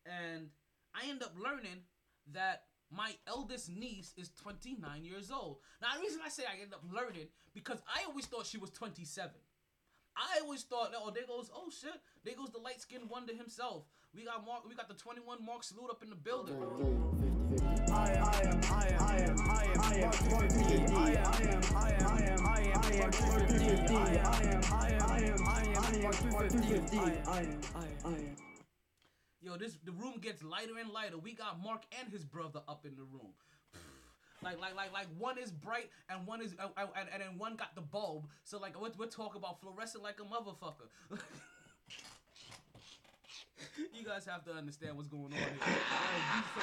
and 0.04 0.48
I 0.94 1.08
end 1.08 1.22
up 1.22 1.32
learning 1.38 1.86
that 2.32 2.64
my 2.90 3.12
eldest 3.26 3.70
niece 3.70 4.12
is 4.16 4.30
29 4.42 5.04
years 5.04 5.30
old. 5.30 5.58
Now, 5.80 5.88
the 5.94 6.00
reason 6.00 6.20
I 6.24 6.28
say 6.28 6.44
I 6.44 6.60
end 6.60 6.74
up 6.74 6.82
learning 6.92 7.28
because 7.54 7.78
I 7.86 8.04
always 8.08 8.26
thought 8.26 8.46
she 8.46 8.58
was 8.58 8.70
27. 8.70 9.30
I 10.16 10.40
always 10.42 10.62
thought, 10.62 10.92
oh, 10.96 11.10
there 11.14 11.26
goes, 11.26 11.50
oh 11.54 11.70
shit, 11.70 11.94
there 12.24 12.34
goes 12.34 12.50
the 12.50 12.58
light 12.58 12.80
skinned 12.80 13.08
wonder 13.08 13.32
himself. 13.34 13.84
We 14.14 14.24
got 14.24 14.44
Mark, 14.44 14.68
we 14.68 14.74
got 14.74 14.88
the 14.88 14.94
21 14.94 15.44
Mark 15.44 15.62
Salute 15.62 15.90
up 15.90 16.02
in 16.02 16.10
the 16.10 16.16
building. 16.16 16.56
I 17.92 18.12
am, 18.12 18.24
I 18.24 18.42
am, 18.42 18.60
I 18.64 18.86
am, 18.88 19.00
I 19.00 19.16
am, 19.18 19.40
I 19.40 19.64
am, 19.64 19.80
I 19.80 19.94
am, 19.94 20.10
I 20.10 20.50
am, 20.80 20.96
I 20.96 21.10
am, 21.10 21.30
I 21.30 21.50
am, 21.50 21.62
I 21.74 21.90
am, 21.90 22.10
I 22.10 22.20
am, 22.30 22.46
I 22.46 22.66
am, 22.90 22.90
I 22.90 22.90
am, 22.90 23.80
I 23.80 24.10
am, 24.10 24.64
I 24.64 24.90
am, 24.90 25.06
I 25.10 25.20
am, 25.20 25.44
I 25.44 25.96
am, 25.96 26.30
Mark 26.30 26.50
315. 26.50 26.98
I 26.98 27.40
am, 27.40 27.60
I 27.74 27.80
am, 27.80 27.98
I 28.04 28.18
am. 28.18 28.49
Yo, 29.42 29.56
this 29.56 29.78
the 29.84 29.92
room 29.92 30.18
gets 30.20 30.42
lighter 30.42 30.76
and 30.78 30.90
lighter. 30.90 31.16
We 31.16 31.32
got 31.32 31.62
Mark 31.62 31.82
and 31.98 32.12
his 32.12 32.24
brother 32.24 32.60
up 32.68 32.84
in 32.84 32.94
the 32.96 33.04
room. 33.04 33.32
Like, 34.42 34.58
like, 34.60 34.74
like, 34.74 34.92
like 34.92 35.06
one 35.18 35.38
is 35.38 35.50
bright 35.50 35.90
and 36.08 36.26
one 36.26 36.40
is, 36.40 36.54
uh, 36.58 36.68
and, 36.76 37.08
and 37.12 37.22
then 37.22 37.36
one 37.36 37.56
got 37.56 37.74
the 37.74 37.82
bulb. 37.82 38.26
So 38.44 38.58
like, 38.58 38.80
we're, 38.80 38.90
we're 38.98 39.06
talking 39.06 39.38
about 39.38 39.60
fluorescent 39.60 40.02
like 40.02 40.18
a 40.18 40.24
motherfucker. 40.24 40.88
you 43.92 44.04
guys 44.04 44.24
have 44.26 44.44
to 44.44 44.52
understand 44.52 44.96
what's 44.96 45.08
going 45.08 45.24
on 45.24 45.32
here. 45.32 45.40
Like, 45.40 45.58
these 45.60 46.44
fu- 46.54 46.60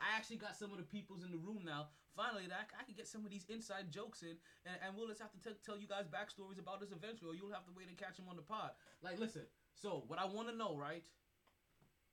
I 0.00 0.17
actually 0.28 0.44
got 0.44 0.56
some 0.56 0.70
of 0.72 0.76
the 0.76 0.84
peoples 0.84 1.24
in 1.24 1.32
the 1.32 1.40
room 1.40 1.64
now. 1.64 1.88
Finally, 2.14 2.44
that 2.52 2.68
I, 2.76 2.84
can 2.84 2.92
get 2.94 3.08
some 3.08 3.24
of 3.24 3.30
these 3.30 3.46
inside 3.48 3.88
jokes 3.90 4.20
in, 4.20 4.36
and, 4.68 4.76
and 4.84 4.92
we'll 4.94 5.08
just 5.08 5.22
have 5.24 5.32
to 5.32 5.40
t- 5.40 5.56
tell 5.64 5.78
you 5.78 5.88
guys 5.88 6.04
backstories 6.04 6.60
about 6.60 6.80
this 6.80 6.92
eventually, 6.92 7.30
or 7.30 7.34
you'll 7.34 7.56
have 7.56 7.64
to 7.64 7.72
wait 7.72 7.88
and 7.88 7.96
catch 7.96 8.16
them 8.16 8.26
on 8.28 8.36
the 8.36 8.42
pod. 8.42 8.76
Like, 9.00 9.18
listen. 9.18 9.48
So, 9.72 10.04
what 10.06 10.18
I 10.18 10.26
want 10.26 10.48
to 10.50 10.54
know, 10.54 10.76
right? 10.76 11.02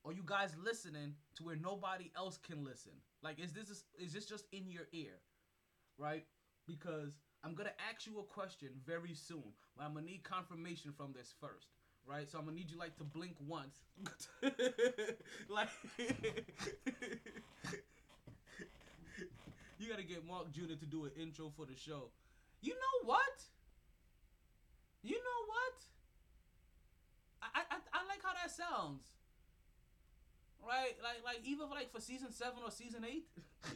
Are 0.05 0.13
you 0.13 0.21
guys 0.25 0.55
listening 0.63 1.15
to 1.35 1.43
where 1.43 1.57
nobody 1.57 2.09
else 2.15 2.37
can 2.37 2.63
listen? 2.63 2.93
Like, 3.21 3.37
is 3.37 3.51
this 3.51 3.83
is 3.99 4.13
this 4.13 4.25
just 4.25 4.45
in 4.53 4.71
your 4.71 4.87
ear, 4.93 5.19
right? 5.97 6.23
Because 6.67 7.19
I'm 7.43 7.53
gonna 7.53 7.75
ask 7.91 8.07
you 8.07 8.19
a 8.19 8.23
question 8.23 8.69
very 8.85 9.13
soon, 9.13 9.51
but 9.75 9.83
I'm 9.83 9.93
gonna 9.93 10.05
need 10.05 10.23
confirmation 10.23 10.93
from 10.95 11.11
this 11.11 11.33
first, 11.41 11.67
right? 12.07 12.29
So 12.29 12.37
I'm 12.37 12.45
gonna 12.45 12.55
need 12.55 12.71
you 12.71 12.77
like 12.77 12.95
to 12.97 13.03
blink 13.03 13.35
once, 13.45 13.75
like. 15.49 15.69
you 19.77 19.89
gotta 19.89 20.03
get 20.03 20.25
Mark 20.25 20.51
Jr. 20.51 20.75
to 20.79 20.85
do 20.85 21.05
an 21.05 21.11
intro 21.19 21.51
for 21.55 21.65
the 21.65 21.75
show. 21.75 22.11
You 22.61 22.73
know 22.73 23.07
what? 23.07 23.43
You 25.03 25.15
know 25.15 25.41
what? 25.47 25.83
I 27.41 27.61
I, 27.69 27.77
I 27.93 28.07
like 28.07 28.23
how 28.23 28.33
that 28.33 28.51
sounds. 28.51 29.03
Right? 30.65 30.95
Like 31.03 31.23
like 31.23 31.45
either 31.45 31.65
like 31.65 31.91
for 31.91 32.01
season 32.01 32.31
seven 32.31 32.59
or 32.63 32.71
season 32.71 33.05
eight. 33.05 33.27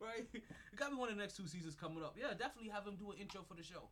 right? 0.00 0.26
It 0.32 0.42
gotta 0.76 0.92
be 0.92 0.96
one 0.96 1.08
of 1.08 1.16
the 1.16 1.20
next 1.22 1.36
two 1.36 1.46
seasons 1.46 1.74
coming 1.74 2.02
up. 2.04 2.16
Yeah, 2.20 2.28
definitely 2.38 2.70
have 2.70 2.86
him 2.86 2.96
do 2.96 3.10
an 3.10 3.18
intro 3.18 3.42
for 3.48 3.54
the 3.54 3.62
show. 3.62 3.88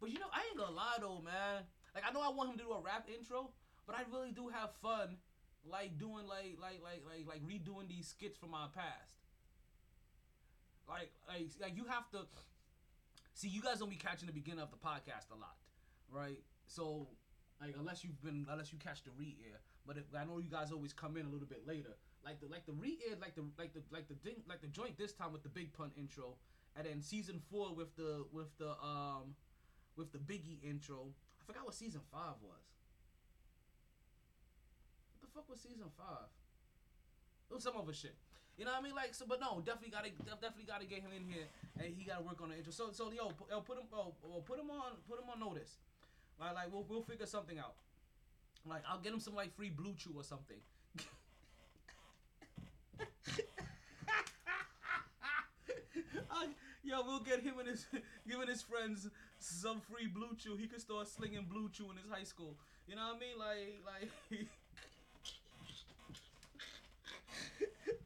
But 0.00 0.10
you 0.10 0.18
know, 0.18 0.30
I 0.32 0.46
ain't 0.48 0.56
gonna 0.56 0.76
lie 0.76 0.96
though, 1.00 1.20
man. 1.24 1.64
Like 1.94 2.04
I 2.08 2.12
know 2.12 2.20
I 2.20 2.30
want 2.30 2.50
him 2.50 2.58
to 2.58 2.64
do 2.64 2.72
a 2.72 2.80
rap 2.80 3.08
intro, 3.12 3.50
but 3.86 3.96
I 3.96 4.02
really 4.12 4.30
do 4.30 4.48
have 4.48 4.70
fun 4.80 5.16
like 5.70 5.98
doing 5.98 6.26
like 6.26 6.56
like 6.60 6.80
like 6.82 7.02
like 7.06 7.26
like 7.26 7.42
redoing 7.42 7.88
these 7.88 8.08
skits 8.08 8.36
from 8.36 8.54
our 8.54 8.68
past. 8.68 9.16
Like 10.88 11.10
like 11.28 11.50
like 11.60 11.76
you 11.76 11.84
have 11.86 12.10
to 12.10 12.26
see 13.34 13.48
you 13.48 13.60
guys 13.60 13.78
don't 13.78 13.90
be 13.90 13.96
catching 13.96 14.26
the 14.26 14.32
beginning 14.32 14.60
of 14.60 14.70
the 14.70 14.76
podcast 14.76 15.30
a 15.32 15.38
lot, 15.38 15.56
right? 16.10 16.38
So 16.66 17.08
like 17.60 17.74
unless 17.78 18.04
you've 18.04 18.22
been 18.22 18.46
unless 18.50 18.72
you 18.72 18.78
catch 18.78 19.02
the 19.04 19.10
re-air, 19.16 19.60
but 19.86 19.96
if, 19.96 20.04
I 20.18 20.24
know 20.24 20.38
you 20.38 20.50
guys 20.50 20.72
always 20.72 20.92
come 20.92 21.16
in 21.16 21.26
a 21.26 21.30
little 21.30 21.46
bit 21.48 21.66
later. 21.66 21.96
Like 22.24 22.40
the 22.40 22.46
like 22.48 22.66
the 22.66 22.72
re-air 22.72 23.16
like 23.20 23.34
the 23.34 23.44
like 23.58 23.72
the 23.72 23.82
like 23.90 24.08
the 24.08 24.14
ding 24.14 24.42
like 24.48 24.60
the 24.60 24.68
joint 24.68 24.98
this 24.98 25.12
time 25.12 25.32
with 25.32 25.42
the 25.42 25.48
big 25.48 25.72
pun 25.72 25.90
intro, 25.96 26.36
and 26.76 26.86
then 26.86 27.00
season 27.00 27.40
four 27.50 27.74
with 27.74 27.94
the 27.96 28.24
with 28.32 28.56
the 28.58 28.70
um 28.82 29.34
with 29.96 30.12
the 30.12 30.18
Biggie 30.18 30.62
intro. 30.62 31.08
I 31.40 31.46
forgot 31.46 31.64
what 31.64 31.74
season 31.74 32.00
five 32.12 32.34
was. 32.42 32.75
Fuck 35.36 35.50
was 35.50 35.60
season 35.60 35.92
five? 35.98 36.32
It 37.50 37.54
was 37.54 37.62
some 37.62 37.76
other 37.76 37.92
shit. 37.92 38.16
You 38.56 38.64
know 38.64 38.72
what 38.72 38.80
I 38.80 38.84
mean? 38.84 38.94
Like 38.96 39.12
so, 39.12 39.26
but 39.28 39.38
no, 39.38 39.60
definitely 39.60 39.92
gotta 39.92 40.08
def- 40.08 40.40
definitely 40.40 40.64
gotta 40.64 40.86
get 40.86 41.04
him 41.04 41.12
in 41.12 41.28
here, 41.28 41.44
and 41.78 41.92
he 41.92 42.04
gotta 42.04 42.24
work 42.24 42.40
on 42.40 42.48
the 42.48 42.56
intro. 42.56 42.72
So 42.72 42.88
so 42.90 43.12
yo, 43.12 43.30
yo 43.50 43.60
put 43.60 43.76
him 43.76 43.84
oh, 43.92 44.14
oh, 44.24 44.40
put 44.40 44.58
him 44.58 44.70
on 44.70 44.96
put 45.06 45.20
him 45.20 45.28
on 45.28 45.38
notice. 45.38 45.76
Like 46.40 46.54
like 46.54 46.72
we'll 46.72 46.86
we'll 46.88 47.02
figure 47.02 47.26
something 47.26 47.58
out. 47.58 47.74
Like 48.64 48.80
I'll 48.88 48.98
get 48.98 49.12
him 49.12 49.20
some 49.20 49.34
like 49.34 49.54
free 49.54 49.68
blue 49.68 49.92
chew 49.98 50.14
or 50.16 50.24
something. 50.24 50.56
I- 56.30 56.48
Yo, 56.82 57.02
we'll 57.04 57.18
get 57.20 57.42
him 57.42 57.58
and 57.58 57.68
his 57.68 57.84
giving 58.28 58.46
his 58.46 58.62
friends 58.62 59.08
some 59.40 59.80
free 59.80 60.06
blue 60.06 60.36
chew. 60.38 60.56
He 60.56 60.68
could 60.68 60.80
start 60.80 61.08
slinging 61.08 61.44
blue 61.50 61.68
chew 61.68 61.90
in 61.90 61.96
his 61.96 62.06
high 62.08 62.22
school. 62.22 62.54
You 62.88 62.94
know 62.94 63.08
what 63.12 63.16
I 63.16 63.18
mean? 63.18 63.36
Like 63.36 63.82
like 63.84 64.10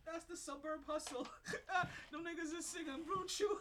That's 0.07 0.25
the 0.25 0.30
suburb 0.41 0.81
hustle. 0.87 1.27
Them 2.13 2.25
niggas 2.25 2.57
is 2.59 2.65
singing 2.65 3.03
blue 3.07 3.27
chew. 3.27 3.45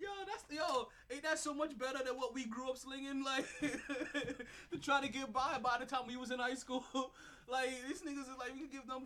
yo, 0.00 0.08
that's 0.26 0.44
yo, 0.50 0.88
ain't 1.10 1.22
that 1.22 1.38
so 1.38 1.54
much 1.54 1.78
better 1.78 2.02
than 2.04 2.16
what 2.16 2.34
we 2.34 2.46
grew 2.46 2.70
up 2.70 2.76
slinging? 2.76 3.24
Like 3.32 3.46
to 4.72 4.78
try 4.80 5.00
to 5.00 5.08
get 5.08 5.32
by 5.32 5.58
by 5.62 5.78
the 5.78 5.86
time 5.86 6.08
we 6.08 6.16
was 6.16 6.32
in 6.32 6.40
high 6.40 6.54
school. 6.54 6.84
like 7.48 7.70
these 7.86 8.02
niggas 8.02 8.22
is 8.22 8.36
like 8.38 8.52
we 8.54 8.60
can 8.60 8.68
give 8.70 8.86
them. 8.88 9.04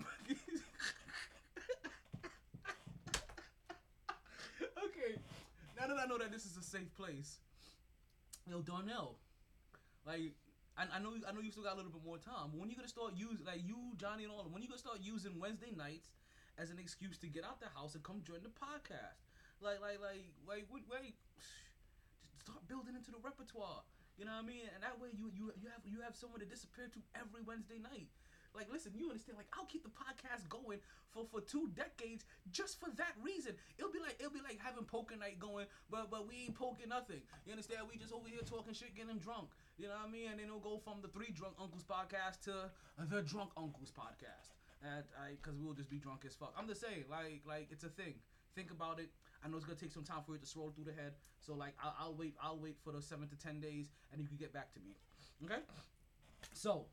okay, 4.78 5.18
now 5.78 5.86
that 5.88 5.98
I 5.98 6.06
know 6.06 6.16
that 6.18 6.32
this 6.32 6.46
is 6.46 6.56
a 6.56 6.62
safe 6.62 6.94
place, 6.96 7.36
yo, 8.48 8.62
Darnell, 8.62 9.16
like. 10.06 10.32
I, 10.76 10.84
I 10.92 10.98
know 11.00 11.16
I 11.24 11.32
know 11.32 11.40
you 11.40 11.50
still 11.50 11.64
got 11.64 11.74
a 11.74 11.80
little 11.80 11.92
bit 11.92 12.04
more 12.04 12.20
time. 12.20 12.52
When 12.52 12.68
you 12.68 12.76
gonna 12.76 12.88
start 12.92 13.16
using 13.16 13.44
like 13.48 13.64
you, 13.64 13.96
Johnny, 13.96 14.24
and 14.28 14.32
all? 14.32 14.44
them, 14.44 14.52
When 14.52 14.60
you 14.62 14.68
gonna 14.68 14.80
start 14.82 15.00
using 15.00 15.40
Wednesday 15.40 15.72
nights 15.72 16.12
as 16.60 16.70
an 16.70 16.78
excuse 16.78 17.16
to 17.24 17.28
get 17.28 17.44
out 17.44 17.60
the 17.60 17.72
house 17.72 17.96
and 17.96 18.04
come 18.04 18.20
join 18.24 18.44
the 18.44 18.52
podcast? 18.52 19.24
Like 19.64 19.80
like 19.80 20.00
like 20.04 20.28
like 20.44 20.64
wait, 20.68 20.84
wait 20.88 21.16
just 22.36 22.44
start 22.44 22.60
building 22.68 22.94
into 22.94 23.10
the 23.10 23.20
repertoire. 23.24 23.82
You 24.20 24.24
know 24.24 24.36
what 24.36 24.44
I 24.44 24.48
mean? 24.48 24.68
And 24.72 24.84
that 24.84 25.00
way 25.00 25.12
you 25.16 25.32
you 25.32 25.52
you 25.56 25.68
have 25.72 25.84
you 25.88 26.00
have 26.04 26.16
someone 26.16 26.40
to 26.44 26.48
disappear 26.48 26.92
to 26.92 27.00
every 27.16 27.40
Wednesday 27.40 27.80
night. 27.80 28.12
Like 28.56 28.72
listen, 28.72 28.92
you 28.96 29.06
understand? 29.12 29.36
Like 29.38 29.52
I'll 29.52 29.66
keep 29.68 29.84
the 29.84 29.92
podcast 29.92 30.48
going 30.48 30.80
for 31.12 31.24
for 31.30 31.40
two 31.40 31.70
decades 31.76 32.24
just 32.50 32.80
for 32.80 32.88
that 32.96 33.14
reason. 33.22 33.54
It'll 33.78 33.92
be 33.92 34.00
like 34.00 34.16
it'll 34.18 34.32
be 34.32 34.40
like 34.40 34.58
having 34.58 34.84
poker 34.84 35.16
night 35.16 35.38
going, 35.38 35.66
but 35.90 36.10
but 36.10 36.26
we 36.26 36.48
ain't 36.48 36.56
poking 36.56 36.88
nothing. 36.88 37.20
You 37.44 37.52
understand? 37.52 37.86
We 37.92 37.98
just 37.98 38.12
over 38.12 38.28
here 38.28 38.40
talking 38.40 38.72
shit, 38.72 38.96
getting 38.96 39.18
drunk. 39.18 39.52
You 39.78 39.88
know 39.88 40.00
what 40.00 40.08
I 40.08 40.10
mean? 40.10 40.30
And 40.32 40.40
then 40.40 40.48
it'll 40.48 40.64
go 40.64 40.80
from 40.80 41.02
the 41.02 41.08
three 41.08 41.30
drunk 41.30 41.54
uncles 41.60 41.84
podcast 41.84 42.40
to 42.48 42.72
the 43.12 43.22
drunk 43.22 43.50
uncles 43.56 43.92
podcast. 43.92 44.56
And 44.82 45.04
I, 45.20 45.36
cause 45.42 45.54
we'll 45.60 45.74
just 45.74 45.90
be 45.90 45.98
drunk 45.98 46.24
as 46.26 46.34
fuck. 46.34 46.54
I'm 46.56 46.68
just 46.68 46.80
saying, 46.80 47.04
like, 47.10 47.42
like 47.46 47.68
it's 47.70 47.84
a 47.84 47.88
thing. 47.88 48.14
Think 48.54 48.70
about 48.70 49.00
it. 49.00 49.10
I 49.44 49.48
know 49.48 49.56
it's 49.56 49.66
gonna 49.66 49.78
take 49.78 49.92
some 49.92 50.04
time 50.04 50.20
for 50.26 50.34
it 50.34 50.40
to 50.40 50.46
swirl 50.46 50.70
through 50.70 50.84
the 50.84 50.96
head. 50.96 51.12
So 51.40 51.54
like, 51.54 51.74
I'll, 51.82 51.94
I'll 52.00 52.14
wait. 52.14 52.34
I'll 52.42 52.58
wait 52.58 52.76
for 52.82 52.92
those 52.92 53.06
seven 53.06 53.28
to 53.28 53.36
ten 53.36 53.60
days, 53.60 53.90
and 54.12 54.20
you 54.20 54.26
can 54.26 54.36
get 54.36 54.52
back 54.52 54.72
to 54.74 54.80
me. 54.80 54.96
Okay. 55.44 55.60
So 56.52 56.86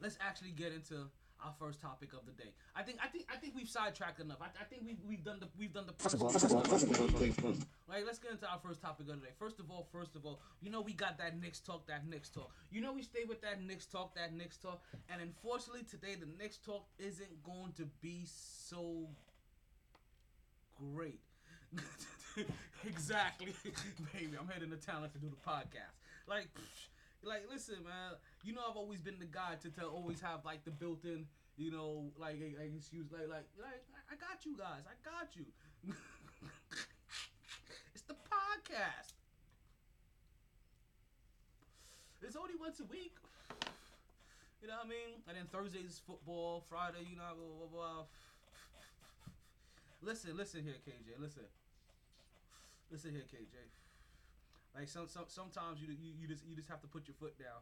let's 0.00 0.18
actually 0.20 0.50
get 0.50 0.72
into 0.72 1.10
our 1.44 1.52
first 1.58 1.80
topic 1.80 2.12
of 2.12 2.26
the 2.26 2.32
day. 2.32 2.50
I 2.74 2.82
think 2.82 2.98
I 3.02 3.06
think 3.06 3.26
I 3.32 3.36
think 3.36 3.54
we've 3.54 3.68
sidetracked 3.68 4.20
enough. 4.20 4.38
I, 4.40 4.46
I 4.60 4.64
think 4.64 4.82
we've 4.84 4.98
we've 5.06 5.24
done 5.24 5.38
the 5.40 5.46
we've 5.58 5.72
done 5.72 5.86
the 5.86 5.92
Right, 7.88 8.04
let's 8.04 8.18
get 8.18 8.32
into 8.32 8.46
our 8.46 8.58
first 8.58 8.82
topic 8.82 9.08
of 9.08 9.20
the 9.20 9.26
day. 9.26 9.32
First 9.38 9.60
of 9.60 9.70
all, 9.70 9.88
first 9.92 10.16
of 10.16 10.26
all, 10.26 10.40
you 10.60 10.70
know 10.70 10.80
we 10.80 10.92
got 10.92 11.18
that 11.18 11.40
Knicks 11.40 11.60
talk, 11.60 11.86
that 11.86 12.06
Knicks 12.08 12.28
talk. 12.28 12.50
You 12.70 12.80
know 12.80 12.92
we 12.92 13.02
stay 13.02 13.24
with 13.28 13.40
that 13.42 13.62
Knicks 13.62 13.86
talk, 13.86 14.14
that 14.16 14.34
Knicks 14.34 14.56
talk, 14.56 14.82
and 15.08 15.22
unfortunately 15.22 15.84
today 15.88 16.16
the 16.18 16.26
Knicks 16.38 16.58
talk 16.58 16.86
isn't 16.98 17.42
going 17.44 17.72
to 17.76 17.86
be 18.00 18.24
so 18.26 19.08
great. 20.76 21.20
exactly, 22.86 23.52
baby. 24.12 24.32
I'm 24.38 24.48
heading 24.48 24.70
to 24.70 24.76
town 24.76 25.02
to 25.02 25.18
do 25.18 25.28
the 25.28 25.50
podcast. 25.50 25.94
Like, 26.26 26.48
psh, 26.54 26.88
like, 27.22 27.44
listen, 27.50 27.76
man. 27.84 28.16
You 28.44 28.54
know 28.54 28.62
I've 28.68 28.76
always 28.76 29.00
been 29.00 29.18
the 29.18 29.26
guy 29.26 29.56
to 29.62 29.70
tell, 29.70 29.88
always 29.88 30.20
have 30.20 30.44
like 30.44 30.64
the 30.64 30.70
built-in, 30.70 31.26
you 31.56 31.70
know, 31.70 32.12
like, 32.18 32.40
like 32.40 32.72
excuse, 32.76 33.10
like, 33.10 33.28
like, 33.28 33.46
like, 33.60 33.82
I 34.10 34.14
got 34.16 34.46
you 34.46 34.56
guys. 34.56 34.86
I 34.86 34.94
got 35.04 35.34
you. 35.34 35.44
it's 37.94 38.04
the 38.04 38.14
podcast. 38.14 39.14
It's 42.22 42.36
only 42.36 42.54
once 42.60 42.80
a 42.80 42.84
week. 42.84 43.16
You 44.60 44.68
know 44.68 44.74
what 44.74 44.86
I 44.86 44.88
mean? 44.88 45.22
And 45.28 45.36
then 45.36 45.46
Thursdays 45.52 46.00
football, 46.04 46.64
Friday, 46.68 47.06
you 47.08 47.16
know, 47.16 47.30
blah, 47.34 47.66
blah, 47.66 47.70
blah. 47.72 48.04
Listen, 50.02 50.36
listen 50.36 50.62
here, 50.62 50.74
KJ. 50.86 51.20
Listen. 51.20 51.44
Listen 52.90 53.12
here, 53.12 53.22
KJ. 53.22 53.87
Like 54.74 54.88
some, 54.88 55.08
some 55.08 55.24
sometimes 55.28 55.80
you, 55.80 55.88
you 55.88 56.12
you 56.20 56.28
just 56.28 56.44
you 56.46 56.54
just 56.54 56.68
have 56.68 56.80
to 56.82 56.86
put 56.88 57.08
your 57.08 57.14
foot 57.14 57.34
down. 57.38 57.60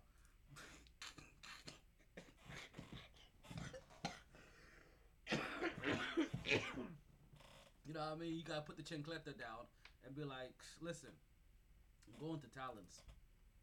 you 7.87 7.95
know 7.95 8.01
what 8.01 8.13
I 8.13 8.21
mean? 8.21 8.37
You 8.37 8.43
gotta 8.45 8.61
put 8.63 8.77
the 8.77 8.83
chancleta 8.83 9.37
down 9.39 9.67
and 10.05 10.15
be 10.15 10.25
like, 10.25 10.55
listen, 10.81 11.11
I'm 12.07 12.19
going 12.27 12.41
to 12.41 12.49
Talents. 12.49 13.03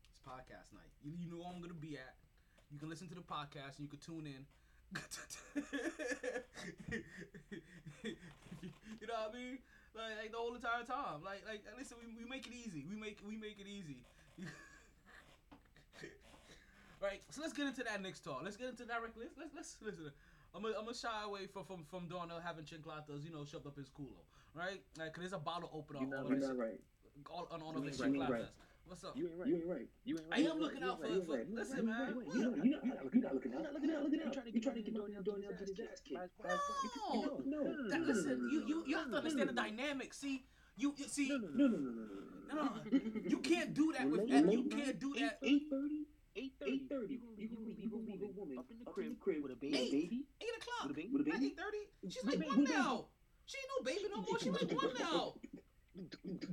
It's 0.10 0.20
podcast 0.28 0.74
night. 0.74 0.92
You, 1.04 1.14
you 1.18 1.30
know 1.32 1.38
where 1.44 1.54
I'm 1.54 1.62
gonna 1.62 1.74
be 1.74 1.96
at. 1.96 2.16
you 2.72 2.80
can 2.80 2.90
listen 2.90 3.08
to 3.10 3.16
the 3.16 3.22
podcast 3.22 3.78
and 3.78 3.86
you 3.86 3.88
can 3.88 4.00
tune 4.00 4.26
in. 4.26 4.46
you 8.04 9.08
know 9.08 9.14
what 9.26 9.34
I 9.34 9.38
mean? 9.38 9.58
Like, 9.96 10.18
like 10.22 10.32
the 10.32 10.38
whole 10.38 10.56
entire 10.56 10.84
time. 10.84 11.22
Like 11.24 11.44
like 11.48 11.62
listen, 11.78 11.98
we, 12.02 12.24
we 12.24 12.30
make 12.30 12.48
it 12.48 12.54
easy. 12.54 12.86
We 12.90 12.96
make 12.96 13.20
we 13.28 13.38
make 13.38 13.60
it 13.60 13.68
easy. 13.68 13.98
right. 17.02 17.22
So 17.30 17.42
let's 17.42 17.54
get 17.54 17.68
into 17.68 17.84
that 17.84 18.02
next 18.02 18.22
talk. 18.22 18.42
Let's 18.44 18.58
get 18.58 18.70
into 18.70 18.86
direct. 18.86 19.18
Let's 19.18 19.38
let's, 19.38 19.54
let's 19.56 19.78
listen. 19.82 20.12
I'm 20.56 20.62
gonna 20.64 20.76
I'm 20.78 20.86
gonna 20.86 20.98
shy 20.98 21.24
away 21.26 21.48
from 21.48 21.66
from 21.66 21.86
from 21.90 22.08
Darnell 22.08 22.40
having 22.40 22.66
chinclatas, 22.66 23.24
you 23.24 23.32
know, 23.32 23.46
shoved 23.46 23.68
up 23.68 23.78
his 23.78 23.90
culo, 23.90 24.22
right? 24.54 24.82
Like, 24.98 25.14
cause 25.14 25.22
there's 25.22 25.34
a 25.34 25.40
bottle 25.40 25.70
opener 25.74 26.00
You're 26.00 26.10
on 26.10 26.10
not, 26.10 26.26
all 26.26 26.32
you're 26.32 26.40
not 26.40 26.58
right. 26.58 26.80
all, 27.30 27.48
on 27.52 27.62
all 27.62 27.78
of 27.78 27.86
ain't 27.86 27.86
the 27.86 27.92
right, 27.92 28.14
you 28.14 28.22
ain't 28.22 28.30
chinclatas. 28.30 28.30
right. 28.30 28.50
What's 28.86 29.04
up? 29.06 29.16
You 29.16 29.28
ain't 29.30 29.38
right. 29.40 29.48
You 29.48 29.56
ain't 29.56 29.66
right. 29.68 29.88
You 30.04 30.18
ain't 30.18 30.28
I 30.48 30.52
am 30.52 30.60
looking 30.60 30.84
out 30.84 31.00
for- 31.02 31.08
You 31.08 31.24
for- 31.24 31.34
right. 31.38 31.50
Listen, 31.50 31.86
man. 31.86 32.16
You 32.34 32.44
ain't 32.44 32.58
right. 32.58 32.66
You 32.66 32.72
not 32.72 32.84
you're 32.84 32.94
not 32.94 33.04
looking 33.04 33.24
out. 33.26 33.34
You're 33.34 33.34
not 33.34 33.34
looking 33.34 33.54
out. 33.54 33.64
You're 33.84 33.94
not 33.94 34.04
looking 34.04 34.22
out. 34.22 34.54
You 34.54 34.62
trying 34.62 34.76
to 34.76 34.82
get 34.82 34.94
Darnell 34.94 35.24
Darnell 35.24 35.50
to 35.52 35.58
get 35.58 35.68
his 35.70 35.80
ass 35.80 36.02
kicked. 36.04 36.32
No, 36.44 37.42
No, 37.46 37.64
no, 37.64 37.90
That, 37.90 38.02
listen, 38.02 38.50
you, 38.52 38.64
you 38.68 38.84
you 38.88 38.98
have 38.98 39.10
to 39.10 39.18
understand 39.18 39.50
the 39.50 39.54
no, 39.54 39.62
no. 39.64 39.70
dynamic. 39.70 40.14
See, 40.14 40.46
you, 40.76 40.94
you 40.98 41.06
see, 41.08 41.30
No, 41.30 41.38
no, 41.38 41.48
no, 41.48 41.68
no, 41.68 41.78
no, 41.78 41.92
no, 41.92 41.94
no, 42.54 42.64
no, 42.64 42.64
no, 42.64 43.30
you 43.30 43.38
can't 43.40 43.74
do 43.74 43.94
that 43.98 44.10
with 44.10 44.22
Late- 44.22 44.32
and 44.34 44.52
you 44.54 44.64
can't 44.66 45.00
do 45.00 45.14
that. 45.20 45.40
Eight 45.42 45.64
thirty. 45.70 46.06
Eight 46.36 46.54
thirty. 46.90 47.14
You 47.38 47.48
gonna 47.48 47.66
be 47.66 47.76
you 47.80 47.90
gonna 47.90 48.04
be 48.04 48.14
a 48.14 48.28
woman 48.38 48.58
up 48.58 48.66
in 48.72 48.80
the 48.80 48.86
crib 48.86 49.44
with 49.44 49.52
a 49.52 49.56
baby. 49.56 49.78
Eight. 49.78 49.92
baby. 49.92 50.26
Eight 50.42 50.50
o'clock. 50.58 50.88
With 50.90 50.92
a 50.92 50.94
baby? 51.02 51.10
With 51.14 51.28
a 51.28 51.30
Not 51.30 51.42
eight 51.44 51.58
thirty. 51.58 52.10
She's 52.10 52.24
like 52.26 52.40
one 52.40 52.58
baby, 52.58 52.62
with 52.62 52.70
a 52.70 52.74
now. 52.74 53.06
She 53.46 53.58
ain't 53.58 53.68
no 53.78 53.84
baby 53.84 54.06
no 54.10 54.22
more. 54.22 54.40
She 54.40 54.50
like 54.50 54.72
one 54.72 54.94
now. 55.00 55.34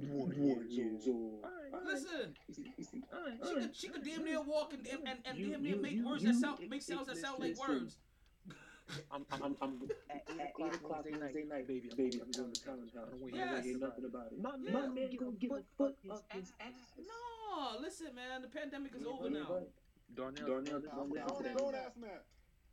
One 0.08 0.66
years 0.68 1.04
old. 1.08 1.44
Listen, 1.84 2.34
she 2.54 2.62
could 3.54 3.70
she 3.76 3.88
could 3.88 4.04
damn 4.04 4.24
near 4.24 4.42
walk 4.42 4.72
and 4.74 4.86
and, 4.86 5.00
and, 5.08 5.18
and 5.24 5.38
You- 5.38 5.50
damn 5.52 5.62
near 5.62 5.76
you- 5.76 5.80
make 5.82 5.92
you- 5.92 6.06
words 6.06 6.22
you- 6.22 6.32
that 6.32 6.38
sound 6.40 6.68
make 6.68 6.82
sounds 6.82 7.06
that 7.06 7.16
sound 7.16 7.38
like 7.40 7.50
listen. 7.56 7.68
words. 7.68 7.96
I'm, 9.12 9.24
I'm, 9.30 9.42
I'm, 9.44 9.56
I'm 9.62 9.80
at 10.10 10.24
eight 10.28 10.40
o'clock 10.50 11.04
Wednesday 11.04 11.44
night, 11.44 11.68
baby. 11.68 11.88
Baby, 11.96 12.20
I'm 12.22 12.30
going 12.32 12.52
to 12.52 12.60
Colin's 12.64 12.92
house. 12.92 13.04
I 13.06 13.10
don't 13.10 13.20
want 13.20 13.32
to 13.34 13.62
hear 13.62 13.78
nothing 13.78 14.04
about 14.04 14.32
it. 14.32 14.40
My, 14.42 14.50
Yeah. 14.60 14.72
my 14.72 14.86
man 14.88 15.10
gonna 15.16 15.30
give 15.38 15.52
a 15.52 15.62
fuck 15.78 15.94
up 16.10 16.24
his 16.32 16.52
ass. 16.60 16.74
No, 16.98 17.78
listen, 17.80 18.12
man. 18.16 18.42
The 18.42 18.48
pandemic 18.48 18.92
is 18.96 19.02
You 19.02 19.10
over 19.12 19.30
now. 19.30 19.46
right. 19.48 19.68
Darnell, 20.16 20.44
Darnell, 20.44 20.76
I'm 20.92 21.12
a 21.12 21.14
Darnell, 21.14 21.40
grown, 21.40 21.54
grown 21.56 21.74
ass 21.76 21.92
man. 21.96 22.10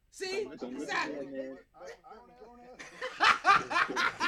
See, 0.10 0.44
Don't 0.44 0.52
listen 0.54 0.72
to 0.76 0.82
exactly. 0.82 1.16
that 1.26 1.32
man. 1.32 1.58
I, 1.76 1.86
I'm 2.10 2.18
a 2.18 2.44
grown 2.44 2.60
ass 2.66 4.28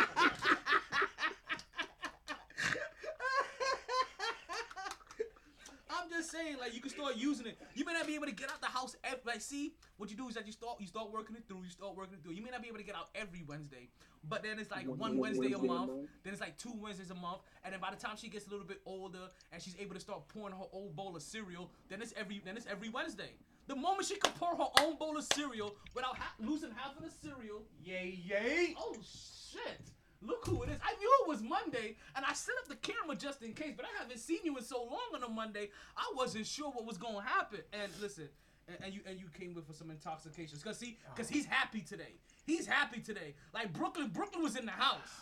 I'm 5.89 6.09
just 6.29 6.43
saying, 6.43 6.57
like 6.59 6.73
you 6.73 6.81
can 6.81 6.89
start 6.89 7.15
using 7.17 7.47
it. 7.47 7.57
You 7.75 7.85
may 7.85 7.93
not 7.93 8.07
be 8.07 8.15
able 8.15 8.25
to 8.27 8.31
get 8.31 8.49
out 8.49 8.61
the 8.61 8.67
house. 8.67 8.95
Every, 9.03 9.19
like, 9.25 9.41
see, 9.41 9.73
what 9.97 10.09
you 10.09 10.17
do 10.17 10.27
is 10.27 10.35
that 10.35 10.45
you 10.45 10.51
start 10.51 10.77
you 10.79 10.87
start 10.87 11.11
working 11.11 11.35
it 11.35 11.43
through. 11.47 11.63
You 11.63 11.69
start 11.69 11.95
working 11.95 12.15
it 12.15 12.23
through. 12.23 12.33
You 12.33 12.43
may 12.43 12.49
not 12.51 12.61
be 12.61 12.67
able 12.67 12.77
to 12.77 12.83
get 12.83 12.95
out 12.95 13.09
every 13.15 13.43
Wednesday, 13.47 13.89
but 14.27 14.43
then 14.43 14.59
it's 14.59 14.71
like 14.71 14.85
One- 14.87 14.97
one, 14.99 15.11
one 15.11 15.17
Wednesday, 15.19 15.53
a 15.53 15.57
Wednesday 15.57 15.67
a 15.67 15.71
month. 15.71 15.91
month. 15.91 16.09
Then 16.23 16.33
it's 16.33 16.41
like 16.41 16.57
two 16.57 16.73
Wednesdays 16.79 17.11
a 17.11 17.15
month, 17.15 17.41
and 17.63 17.73
then 17.73 17.79
by 17.81 17.89
the 17.91 17.97
time 17.97 18.15
she 18.17 18.29
gets 18.29 18.47
a 18.47 18.49
little 18.49 18.65
bit 18.65 18.81
older 18.85 19.27
and 19.51 19.61
she's 19.61 19.75
able 19.79 19.93
to 19.95 19.99
start 20.01 20.27
pouring 20.27 20.55
her 20.55 20.65
old 20.71 20.95
bowl 20.95 21.15
of 21.15 21.21
cereal, 21.23 21.71
then 21.89 22.01
it's 22.01 22.13
every 22.15 22.41
then 22.45 22.57
it's 22.57 22.67
every 22.67 22.89
Wednesday. 22.89 23.31
The 23.67 23.75
moment 23.75 24.05
she 24.07 24.15
can 24.15 24.31
pour 24.33 24.55
her 24.55 24.69
own 24.81 24.95
bowl 24.97 25.15
of 25.17 25.25
cereal 25.33 25.75
without 25.93 26.17
ha- 26.17 26.33
losing 26.39 26.71
half 26.71 26.97
of 26.97 27.03
the 27.03 27.11
cereal, 27.11 27.61
yay 27.83 28.19
yay! 28.25 28.75
Oh 28.79 28.95
shit! 29.03 29.81
Look 30.21 30.45
who 30.47 30.63
it 30.63 30.69
is. 30.69 30.77
I 30.83 30.97
knew 30.99 31.11
it 31.21 31.29
was 31.29 31.41
Monday, 31.41 31.95
and 32.15 32.25
I 32.25 32.33
set 32.33 32.55
up 32.61 32.67
the 32.67 32.75
camera 32.75 33.15
just 33.15 33.41
in 33.41 33.53
case, 33.53 33.73
but 33.75 33.85
I 33.85 34.01
haven't 34.01 34.19
seen 34.19 34.39
you 34.43 34.57
in 34.57 34.63
so 34.63 34.83
long 34.83 35.15
on 35.15 35.23
a 35.23 35.29
Monday. 35.29 35.69
I 35.95 36.11
wasn't 36.15 36.45
sure 36.45 36.71
what 36.71 36.85
was 36.85 36.97
gonna 36.97 37.21
happen. 37.21 37.59
And 37.71 37.91
listen, 38.01 38.27
and, 38.67 38.77
and 38.83 38.93
you 38.93 38.99
and 39.05 39.17
you 39.17 39.27
came 39.37 39.53
with 39.53 39.65
for 39.65 39.73
some 39.73 39.89
intoxications, 39.89 40.61
cause 40.61 40.77
see, 40.77 40.97
cause 41.15 41.29
he's 41.29 41.45
happy 41.45 41.81
today. 41.81 42.15
He's 42.45 42.67
happy 42.67 42.99
today. 42.99 43.35
Like 43.53 43.71
Brooklyn, 43.71 44.09
Brooklyn 44.09 44.43
was 44.43 44.57
in 44.57 44.65
the 44.65 44.71
house. 44.71 45.21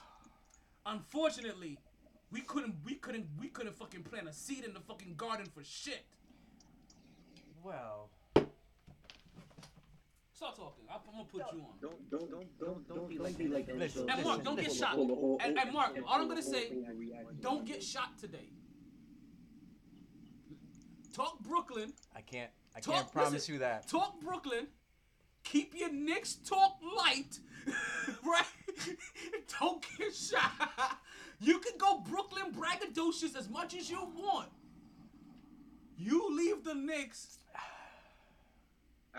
Unfortunately, 0.85 1.77
we 2.31 2.41
couldn't, 2.41 2.75
we 2.83 2.95
couldn't, 2.95 3.27
we 3.39 3.49
couldn't 3.49 3.75
fucking 3.75 4.03
plant 4.03 4.27
a 4.27 4.33
seed 4.33 4.63
in 4.63 4.73
the 4.73 4.79
fucking 4.79 5.15
garden 5.15 5.45
for 5.45 5.63
shit. 5.63 6.05
Well, 7.63 8.09
Start 10.37 10.55
talking. 10.55 10.83
I'm, 10.87 10.99
I'm 11.07 11.13
gonna 11.13 11.23
put 11.25 11.41
you 11.55 11.61
on. 11.61 11.65
Don't, 11.81 12.09
don't, 12.11 12.29
don't, 12.29 12.59
don't, 12.59 12.87
don't 12.87 13.09
be 13.09 13.17
like, 13.17 13.35
be 13.39 13.47
like 13.47 13.65
that. 13.65 13.79
Listen, 13.79 14.07
And 14.07 14.23
Mark, 14.23 14.43
don't 14.43 14.59
get 14.59 14.71
shot. 14.71 14.93
full 14.93 15.11
of 15.11 15.17
whole- 15.17 15.41
And- 15.43 15.57
and 15.57 15.73
Mark, 15.73 15.97
all 16.07 16.21
I'm 16.21 16.27
gonna 16.27 16.43
say. 16.43 16.73
Don't 17.41 17.65
get 17.65 17.81
shot 17.81 18.19
today. 18.19 18.49
Talk 21.11 21.39
Brooklyn. 21.39 21.91
I 22.15 22.21
can't. 22.21 22.51
I 22.75 22.79
Talk- 22.81 22.93
can't 22.93 23.11
promise 23.11 23.33
listen, 23.33 23.53
you 23.55 23.59
that. 23.61 23.87
Talk 23.87 24.21
Brooklyn. 24.21 24.67
Keep 25.43 25.73
your 25.75 25.91
Knicks 25.91 26.35
talk 26.35 26.77
light, 26.95 27.39
right? 28.23 28.45
Don't 29.59 29.83
get 29.97 30.13
shot. 30.13 30.51
You 31.39 31.57
can 31.59 31.79
go 31.79 31.97
Brooklyn 32.01 32.53
braggadocious 32.53 33.35
as 33.35 33.49
much 33.49 33.73
as 33.75 33.89
you 33.89 34.07
want. 34.15 34.49
You 35.97 36.27
leave 36.37 36.63
the 36.63 36.75
Knicks 36.75 37.39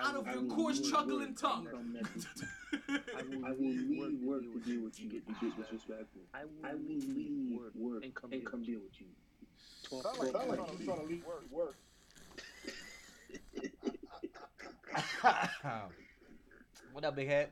out 0.00 0.14
of 0.16 0.26
your 0.26 0.42
coarse 0.44 0.80
leave 0.80 0.90
chuckling 0.92 1.34
tongue. 1.34 1.68
I 2.88 3.22
will, 3.22 3.46
I 3.46 3.50
will 3.50 3.58
leave 3.58 4.20
work 4.22 4.42
to 4.42 4.60
deal 4.60 4.84
with 4.84 5.00
you 5.00 5.08
if 5.08 5.26
get 5.40 5.56
disrespectful. 5.56 6.22
I 6.34 6.44
will, 6.44 6.78
leave 6.78 7.58
work 7.74 8.04
and 8.04 8.14
come, 8.14 8.30
deal 8.62 8.80
with 8.80 9.00
you. 9.00 9.06
Sound 9.88 10.04
like, 10.18 10.32
talk 10.32 10.42
sound 10.42 10.50
like 10.50 10.58
like 10.60 10.70
I'm 10.70 10.78
you. 10.78 10.84
trying 10.86 11.00
to 11.00 11.06
leave 11.06 11.24
work. 11.24 11.44
work. 11.50 11.76
what 16.92 17.04
up, 17.04 17.16
big 17.16 17.28
head? 17.28 17.50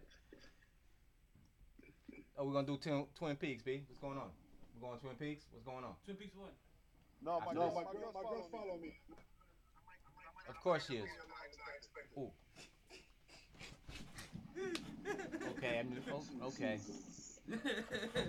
Oh, 2.39 2.45
we're 2.45 2.53
gonna 2.53 2.67
do 2.67 2.77
Twin, 2.77 3.07
Twin 3.17 3.37
Peaks, 3.37 3.63
B. 3.63 3.83
What's 3.89 4.01
going 4.01 4.19
on? 4.19 4.29
We're 4.75 4.89
going 4.89 5.01
Twin 5.01 5.15
Peaks. 5.17 5.45
What's 5.53 5.65
going 5.65 5.85
on? 5.85 5.95
Twin 6.05 6.17
Peaks 6.17 6.37
one. 6.37 6.51
No, 7.25 7.41
my, 7.41 7.51
I 7.51 7.55
no, 7.55 7.61
feel 7.61 7.75
my, 7.75 7.81
this. 7.93 8.01
girl, 8.01 8.13
my 8.13 8.23
girls 8.29 8.49
follow 8.53 8.77
me. 8.81 8.93
Of 10.49 10.61
course 10.63 10.87
she 10.87 10.97
is. 10.97 11.09
Ooh. 12.19 12.31
Okay. 15.57 15.79
I'm, 15.81 15.93
oh, 16.13 16.47
okay. 16.49 16.79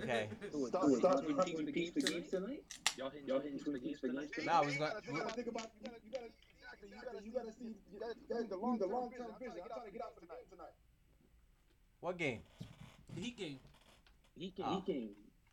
Okay. 0.02 0.28
Stop, 0.68 0.84
stop, 0.98 1.18
stop 1.24 1.46
Twin 1.46 1.66
the 1.66 1.72
games 1.72 1.92
tonight? 2.30 2.62
Y'all 2.96 3.10
hitting, 3.10 3.26
y'all 3.28 3.40
hitting 3.40 3.58
Twin 3.58 3.72
the 3.74 3.80
games 3.80 4.00
tonight? 4.00 4.28
Nah, 4.44 4.60
I 4.60 4.64
was 4.64 4.76
gonna. 4.76 4.92
You 5.06 5.18
gotta 5.18 5.34
think 5.34 5.48
about, 5.48 5.70
you 5.80 5.90
gotta, 5.90 5.98
you 6.04 6.12
gotta, 6.12 6.26
exactly, 6.82 6.88
you 6.90 7.00
gotta, 7.02 7.24
you 7.24 7.32
gotta 7.32 7.52
see, 7.52 7.74
you 7.92 7.98
gotta, 7.98 8.14
you 8.14 8.28
gotta 8.28 8.46
the 8.48 8.56
long, 8.56 8.78
the 8.78 8.86
long 8.86 9.10
term 9.10 9.26
vision. 9.38 9.58
I'm 9.62 9.68
trying 9.68 9.86
to 9.86 9.92
get 9.92 10.02
out 10.02 10.14
for 10.14 10.20
the 10.20 10.26
game 10.26 10.46
tonight. 10.50 10.74
What 12.00 12.16
game? 12.18 12.40
The 13.14 13.20
Heat 13.20 13.36
game. 13.38 13.58
He 14.36 14.50
can, 14.50 14.64
Ah. 14.64 14.74
he 14.76 14.94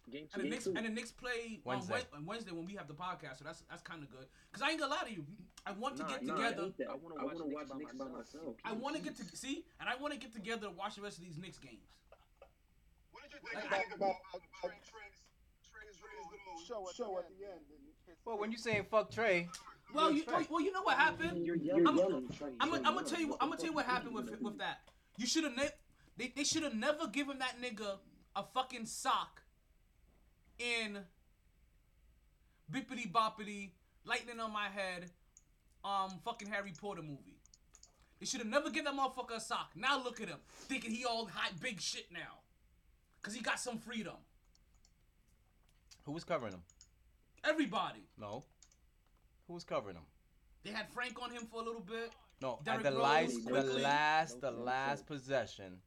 can. 0.06 0.14
Game 0.14 0.28
And 0.34 0.42
the 0.42 0.46
two. 0.46 0.50
Knicks 0.50 0.66
and 0.68 0.86
the 0.86 0.90
Knicks 0.90 1.12
play 1.12 1.60
on 1.66 1.74
Wednesday. 1.74 1.94
Wed- 1.94 2.08
on 2.14 2.26
Wednesday 2.26 2.52
when 2.52 2.66
we 2.66 2.74
have 2.76 2.88
the 2.88 2.94
podcast, 2.94 3.40
so 3.40 3.44
that's 3.44 3.64
that's 3.70 3.82
kind 3.82 4.04
of 4.04 4.10
good. 4.12 4.26
Cause 4.52 4.62
I 4.62 4.70
ain't 4.72 4.80
gonna 4.80 4.94
lie 4.94 5.04
to 5.08 5.14
you, 5.14 5.26
I 5.66 5.72
want 5.74 5.98
to 5.98 6.04
get 6.04 6.24
nah, 6.24 6.36
together. 6.36 6.62
I, 6.62 6.66
hate 6.66 6.78
that. 6.78 6.90
I 6.90 6.96
wanna 6.96 7.46
watch, 7.46 7.68
Knicks 7.78 7.94
by 7.94 8.06
myself. 8.06 8.56
I 8.64 8.74
want 8.74 8.96
to 8.96 9.02
get 9.02 9.18
to 9.18 9.24
see, 9.36 9.66
and 9.80 9.90
I 9.90 9.96
want 9.96 10.14
to 10.14 10.20
get 10.20 10.34
together 10.34 10.68
and 10.68 10.78
watch 10.78 10.96
the 10.96 11.02
rest 11.02 11.18
of 11.18 11.24
these 11.24 11.38
Knicks 11.38 11.58
games. 11.58 11.90
What 13.12 13.24
did 13.24 13.34
you 13.34 13.40
think 13.50 13.72
I- 13.72 13.78
about, 13.96 13.96
about, 13.96 14.16
about 14.64 14.78
Trae's, 14.86 15.26
Trae's 15.66 15.98
little 16.02 16.62
Show, 16.66 16.88
show 16.96 17.18
at 17.20 17.28
the 17.30 17.46
end. 17.46 17.62
Well, 18.24 18.38
when 18.40 18.52
you 18.52 18.58
saying 18.58 18.86
fuck 18.90 19.12
Trae, 19.12 19.48
Well, 19.94 20.12
you 20.12 20.18
you 20.18 20.24
well, 20.28 20.46
well, 20.50 20.62
you 20.62 20.72
know 20.72 20.82
what 20.84 20.98
happened. 20.98 21.46
You're 21.46 21.56
yelling. 21.56 21.88
I'm- 21.88 21.98
yelling, 21.98 22.28
Trae, 22.28 22.54
I'm 22.60 22.70
you're 22.70 22.78
gonna 22.78 22.90
I'm 22.90 22.96
gonna 22.96 23.08
tell 23.08 23.20
you 23.20 23.28
What 23.30 23.38
I'm 23.42 23.50
gonna 23.50 23.58
tell 23.62 23.70
you 23.70 23.76
what 23.76 23.86
happened 23.86 24.16
with 24.16 24.42
with 24.42 24.58
that. 24.60 24.80
You 25.18 25.28
should 25.28 25.44
have 25.44 25.56
ne- 25.56 25.70
they 26.18 26.34
they 26.36 26.44
should 26.44 26.64
have 26.64 26.76
never 26.76 27.08
given 27.08 27.40
that 27.40 27.56
nigga 27.62 27.98
a 28.36 28.44
fucking 28.54 28.86
sock 28.86 29.42
in 30.60 31.00
bippity 32.72 33.12
boppity 33.12 33.72
lightning 34.06 34.40
on 34.40 34.52
my 34.52 34.68
head 34.70 35.10
um 35.84 36.20
fucking 36.24 36.48
Harry 36.50 36.74
Potter 36.80 37.02
movie. 37.02 37.40
They 38.20 38.26
should 38.26 38.40
have 38.40 38.50
never 38.50 38.70
given 38.70 38.86
that 38.86 38.94
motherfucker 38.96 39.36
a 39.36 39.40
sock. 39.40 39.72
Now 39.76 40.02
look 40.02 40.22
at 40.22 40.30
him 40.30 40.40
thinking 40.68 40.92
he 40.92 41.06
all 41.06 41.28
high 41.28 41.52
big 41.62 41.80
shit 41.82 42.08
now. 42.12 42.40
Cause 43.22 43.34
he 43.34 43.42
got 43.42 43.60
some 43.60 43.78
freedom. 43.80 44.16
who 46.06 46.12
was 46.12 46.24
covering 46.24 46.54
him? 46.54 46.62
Everybody. 47.44 48.08
No. 48.20 48.44
Who 49.48 49.54
was 49.54 49.64
covering 49.64 49.96
him? 49.96 50.04
They 50.64 50.72
had 50.72 50.90
Frank 50.90 51.22
on 51.22 51.32
him 51.32 51.44
for 51.52 51.62
a 51.62 51.66
little 51.66 51.82
bit. 51.82 52.12
No, 52.42 52.60
Derrick 52.64 52.86
at 52.86 52.94
the 52.94 52.98
Rose, 53.00 53.04
last, 53.04 53.34
the 53.46 53.52
Quickley. 53.52 53.82
last, 53.82 54.42
the 54.42 54.50
No 54.52 54.56
sense. 54.58 54.66
last 54.66 55.06
possession. 55.08 55.78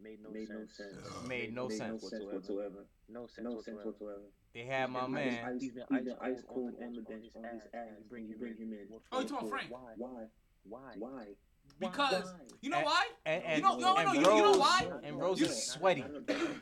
Made 0.00 0.18
no 0.22 0.30
sense. 0.32 0.78
Made 1.28 1.54
no 1.54 1.68
Made 1.68 1.78
sense. 1.78 2.02
whatsoever. 2.02 2.84
No 3.08 3.26
sense 3.26 3.48
whatsoever. 3.84 4.20
They 4.54 4.64
had 4.64 4.90
my 4.90 5.06
man. 5.06 5.58
He's 5.60 5.72
been 5.72 5.84
ice, 5.90 6.06
ice 6.20 6.42
cold 6.48 6.72
on 6.82 6.92
the 6.94 7.02
bench 7.02 7.26
on 7.36 7.44
his 7.52 7.62
ass. 7.74 7.88
You 7.98 8.04
bring 8.08 8.28
him, 8.28 8.38
bring 8.38 8.56
him 8.56 8.72
in. 8.72 8.88
Oh, 9.12 9.20
you 9.20 9.28
talking 9.28 9.48
Frank? 9.48 9.70
Why? 9.70 9.80
Why? 9.96 10.24
Why? 10.64 10.92
Why? 10.98 11.24
Because 11.80 12.24
Why? 12.24 12.40
you 12.60 12.70
know 12.70 12.76
And- 12.78 12.86
why? 12.86 13.06
And, 13.26 13.42
and, 13.44 13.56
You 13.56 13.62
know- 13.62 13.78
no, 13.78 13.96
and 13.96 14.06
no, 14.06 14.12
you- 14.12 14.20
you 14.20 14.26
know 14.26 14.44
Rose, 14.44 14.58
why? 14.58 14.90
And 15.02 15.18
Rose 15.18 15.40
You- 15.40 15.46
is 15.46 15.66
sweaty. 15.66 16.04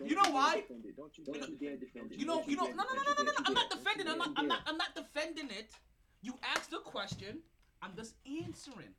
You 0.04 0.14
know 0.14 0.30
why? 0.30 0.64
Don't 0.96 1.18
you, 1.18 1.56
dare 1.60 1.76
defend 1.76 2.12
it. 2.12 2.18
You 2.18 2.24
know, 2.26 2.42
you 2.46 2.56
know, 2.56 2.64
no, 2.66 2.70
no, 2.70 2.82
no, 2.82 3.02
no, 3.02 3.12
no, 3.18 3.22
no, 3.22 3.22
no. 3.24 3.32
I'm 3.44 3.52
not 3.54 3.68
dare. 3.70 3.78
defending. 3.78 4.08
I'm 4.08 4.18
Don't 4.18 4.38
I'm 4.38 4.48
not, 4.48 4.60
I'm 4.66 4.76
not 4.78 4.94
defending 4.94 5.50
it. 5.50 5.70
You 6.22 6.38
asked 6.56 6.72
a 6.72 6.78
question. 6.78 7.40
I'm 7.82 7.94
just 7.96 8.14
answering. 8.26 8.94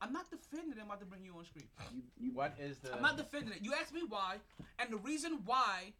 I'm 0.00 0.12
not 0.12 0.28
defending 0.30 0.70
defending 0.70 0.72
it. 0.78 0.80
I'm 0.80 0.86
about 0.86 1.00
to 1.00 1.06
bring 1.06 1.24
you 1.24 1.34
on 1.38 1.44
screen. 1.44 1.68
You, 1.92 2.02
you, 2.18 2.32
What 2.32 2.54
is 2.60 2.78
the? 2.78 2.94
I'm 2.94 3.02
not 3.02 3.16
defending 3.16 3.52
it. 3.54 3.62
You 3.62 3.72
asked 3.74 3.94
me 3.94 4.02
why, 4.08 4.36
and 4.78 4.92
the 4.92 4.98
reason 4.98 5.40
why 5.44 5.92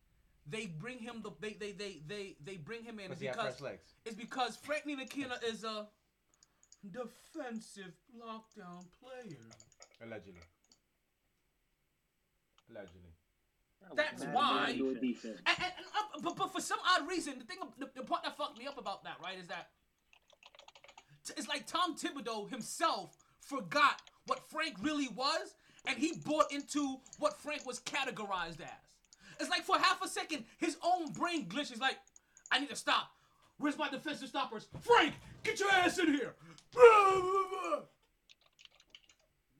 they 0.51 0.67
bring 0.67 0.99
him 0.99 1.21
the 1.23 1.31
they 1.41 1.53
they 1.55 1.73
they 1.73 2.01
they, 2.07 2.37
they 2.45 2.57
bring 2.57 2.83
him 2.85 2.99
in 2.99 3.13
is 3.13 3.19
Because 3.19 3.21
he 3.21 3.27
because 3.29 3.57
fresh 3.57 3.61
legs. 3.61 3.83
is 4.05 4.15
because 4.15 4.57
Frank 4.57 4.85
Ntilikina 4.87 5.43
is 5.45 5.65
a 5.65 5.87
defensive 6.91 7.93
lockdown 8.17 8.85
player. 9.01 9.37
Allegedly. 10.03 10.41
Allegedly. 12.71 13.11
That's 13.95 14.25
Mad- 14.25 14.35
why- 14.35 14.67
mad 14.67 14.77
your 14.77 14.95
defense. 14.95 15.39
And, 15.47 15.57
and, 15.59 15.73
and, 15.79 15.87
uh, 15.97 16.21
but, 16.23 16.37
but 16.37 16.53
for 16.53 16.61
some 16.61 16.79
odd 16.95 17.09
reason, 17.09 17.39
the 17.39 17.45
thing, 17.45 17.59
the, 17.79 17.89
the 17.95 18.03
part 18.03 18.23
that 18.25 18.37
fucked 18.37 18.59
me 18.59 18.67
up 18.67 18.77
about 18.79 19.05
that, 19.05 19.17
right, 19.23 19.39
is 19.39 19.47
that 19.47 19.69
t- 21.27 21.33
it's 21.37 21.49
like 21.49 21.67
Tom 21.67 21.97
Thibodeau 21.97 22.51
himself 22.51 23.17
forgot 23.41 24.03
what 24.27 24.41
Frank 24.51 24.75
really 24.83 25.09
was, 25.09 25.55
and 25.87 25.97
he 25.97 26.13
bought 26.25 26.53
into 26.53 26.97
what 27.19 27.41
Frank 27.41 27.65
was 27.67 27.81
categorized 27.81 28.61
as. 28.61 28.88
It's 29.41 29.51
like 29.51 29.63
for 29.63 29.79
half 29.79 30.03
a 30.05 30.09
second, 30.09 30.45
his 30.59 30.77
own 30.83 31.13
brain 31.13 31.47
glitches. 31.49 31.81
Like, 31.81 31.99
I 32.51 32.59
need 32.59 32.71
to 32.71 32.77
stop. 32.77 33.11
Where's 33.59 33.77
my 33.79 33.89
defensive 33.89 34.29
stoppers? 34.29 34.69
Frank, 34.81 35.15
get 35.43 35.59
your 35.61 35.71
ass 35.71 35.99
in 35.99 36.15
here. 36.15 36.35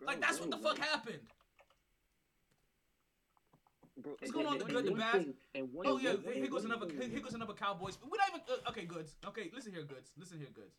Like 0.01 0.21
that's 0.21 0.41
what 0.41 0.51
the 0.51 0.57
fuck 0.57 0.79
happened. 0.79 1.19
Bro, 4.01 4.13
What's 4.21 4.31
going 4.31 4.47
on, 4.47 4.59
the 4.59 4.65
good, 4.65 4.87
the 4.87 4.91
bad? 4.93 5.13
thing- 5.13 5.35
and 5.57 5.73
one- 5.73 5.87
Oh 5.89 5.99
yeah, 5.99 6.15
here 6.33 6.47
goes 6.47 6.65
another. 6.65 6.87
Here 6.89 7.19
goes 7.21 7.35
another 7.35 7.53
Cowboys. 7.55 7.99
We're 8.03 8.17
not 8.17 8.29
even 8.29 8.41
uh, 8.49 8.71
okay. 8.71 8.85
Goods. 8.85 9.17
Okay, 9.27 9.51
listen 9.53 9.73
here, 9.73 9.83
goods. 9.83 10.13
Listen 10.17 10.39
here, 10.39 10.49
goods. 10.55 10.77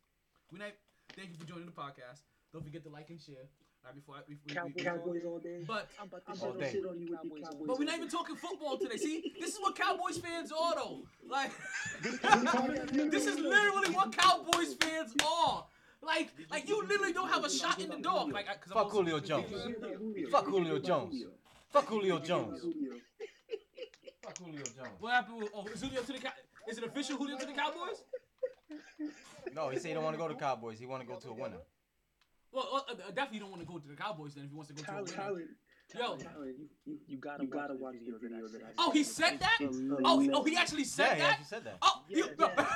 We 0.50 0.58
not. 0.58 0.70
Thank 1.14 1.28
you 1.30 1.36
for 1.36 1.44
joining 1.44 1.66
the 1.66 1.72
podcast. 1.72 2.22
Don't 2.52 2.64
forget 2.64 2.82
to 2.84 2.88
like 2.88 3.10
and 3.10 3.20
share. 3.20 3.44
Right 3.84 3.94
before 3.94 4.16
I, 4.16 4.20
we, 4.28 4.36
we, 4.46 4.54
Cow- 4.54 4.66
we, 4.74 4.82
Cowboys 4.82 5.22
all 5.26 5.38
day. 5.38 5.62
But 5.66 5.88
I'm 6.00 6.06
about 6.08 6.24
to 6.26 6.32
All 6.32 6.36
oh, 6.36 6.44
shit 6.44 6.50
on- 6.54 6.58
day. 6.60 6.70
shit 6.72 6.84
on 6.86 7.00
you 7.00 7.08
with 7.10 7.22
the 7.22 7.40
Cowboys. 7.40 7.66
but 7.66 7.78
we're 7.78 7.84
not 7.86 7.96
even 7.96 8.08
day. 8.08 8.12
talking 8.12 8.36
football 8.36 8.76
today. 8.78 8.96
See, 8.98 9.32
this 9.40 9.50
is 9.54 9.60
what 9.60 9.74
Cowboys 9.76 10.18
fans 10.18 10.52
are 10.52 10.74
though. 10.74 11.02
Like, 11.28 11.50
this 12.02 13.26
is 13.26 13.38
literally 13.38 13.94
what 13.94 14.12
Cowboys 14.16 14.74
fans 14.74 15.14
are. 15.26 15.64
Like, 16.02 16.30
like 16.50 16.68
you 16.68 16.82
literally 16.86 17.12
don't 17.12 17.28
have 17.30 17.44
a 17.44 17.50
shot 17.50 17.80
in 17.80 17.88
the 17.90 17.96
dog. 17.96 18.32
Like, 18.32 18.46
I- 18.48 18.54
cause 18.54 18.70
I'm 18.70 18.74
Fuck 18.74 18.84
also- 18.86 18.98
Julio 18.98 19.20
Jones. 19.20 19.48
Hear 19.50 19.76
about 19.78 19.94
Julio. 19.96 20.28
Fuck 20.30 20.44
Hear 20.44 20.50
Julio 20.50 20.78
Jones. 20.78 21.24
Fuck 21.70 21.86
Julio 21.86 22.18
Jones. 22.18 22.60
Fuck 24.22 24.38
Julio 24.38 24.62
Jones. 24.64 24.88
What 25.00 25.12
happened 25.12 25.38
with 25.38 25.50
oh 25.54 25.64
is 25.66 25.80
Julio 25.80 26.02
to 26.02 26.12
the 26.12 26.18
Cow- 26.18 26.32
Is 26.68 26.78
it 26.78 26.84
official 26.84 27.16
Julio 27.16 27.38
to 27.38 27.46
the 27.46 27.52
Cowboys? 27.52 28.02
No, 29.54 29.68
he 29.70 29.78
said 29.78 29.88
he 29.88 29.94
don't 29.94 30.04
want 30.04 30.14
to 30.14 30.18
go 30.22 30.28
to 30.28 30.34
Cowboys. 30.34 30.78
He 30.78 30.86
want 30.86 31.02
to 31.02 31.08
go 31.08 31.16
to 31.18 31.28
a 31.30 31.32
winner. 31.32 31.56
Well, 32.52 32.84
uh, 32.88 32.92
uh, 32.92 33.10
definitely 33.12 33.38
don't 33.40 33.50
want 33.50 33.62
to 33.62 33.66
go 33.68 33.78
to 33.78 33.86
the 33.88 33.94
Cowboys 33.94 34.34
then 34.34 34.44
if 34.44 34.50
he 34.50 34.56
wants 34.56 34.68
to 34.68 34.74
go 34.74 34.82
to 34.82 34.90
a 34.90 35.04
Colin, 35.16 35.34
winner. 35.34 35.46
Yo. 35.94 36.16
Colin, 36.16 36.54
you, 36.58 36.68
you, 36.84 36.98
you 37.06 37.16
gotta, 37.18 37.42
you 37.44 37.48
gotta 37.48 37.74
watch 37.74 37.94
the 38.04 38.18
video 38.18 38.46
that 38.48 38.62
I 38.62 38.70
Oh, 38.78 38.90
he 38.90 39.02
said 39.04 39.38
that? 39.40 39.58
Oh, 40.04 40.18
he, 40.20 40.30
oh, 40.30 40.42
he 40.44 40.56
actually 40.56 40.84
said 40.84 41.06
Yeah, 41.06 41.14
he 41.14 41.20
that. 41.20 41.30
actually 41.30 41.44
said 41.46 41.64
that. 41.64 41.76
Oh, 41.82 42.02
you, 42.08 42.24
Yeah, 42.38 42.48
yeah. 42.56 42.66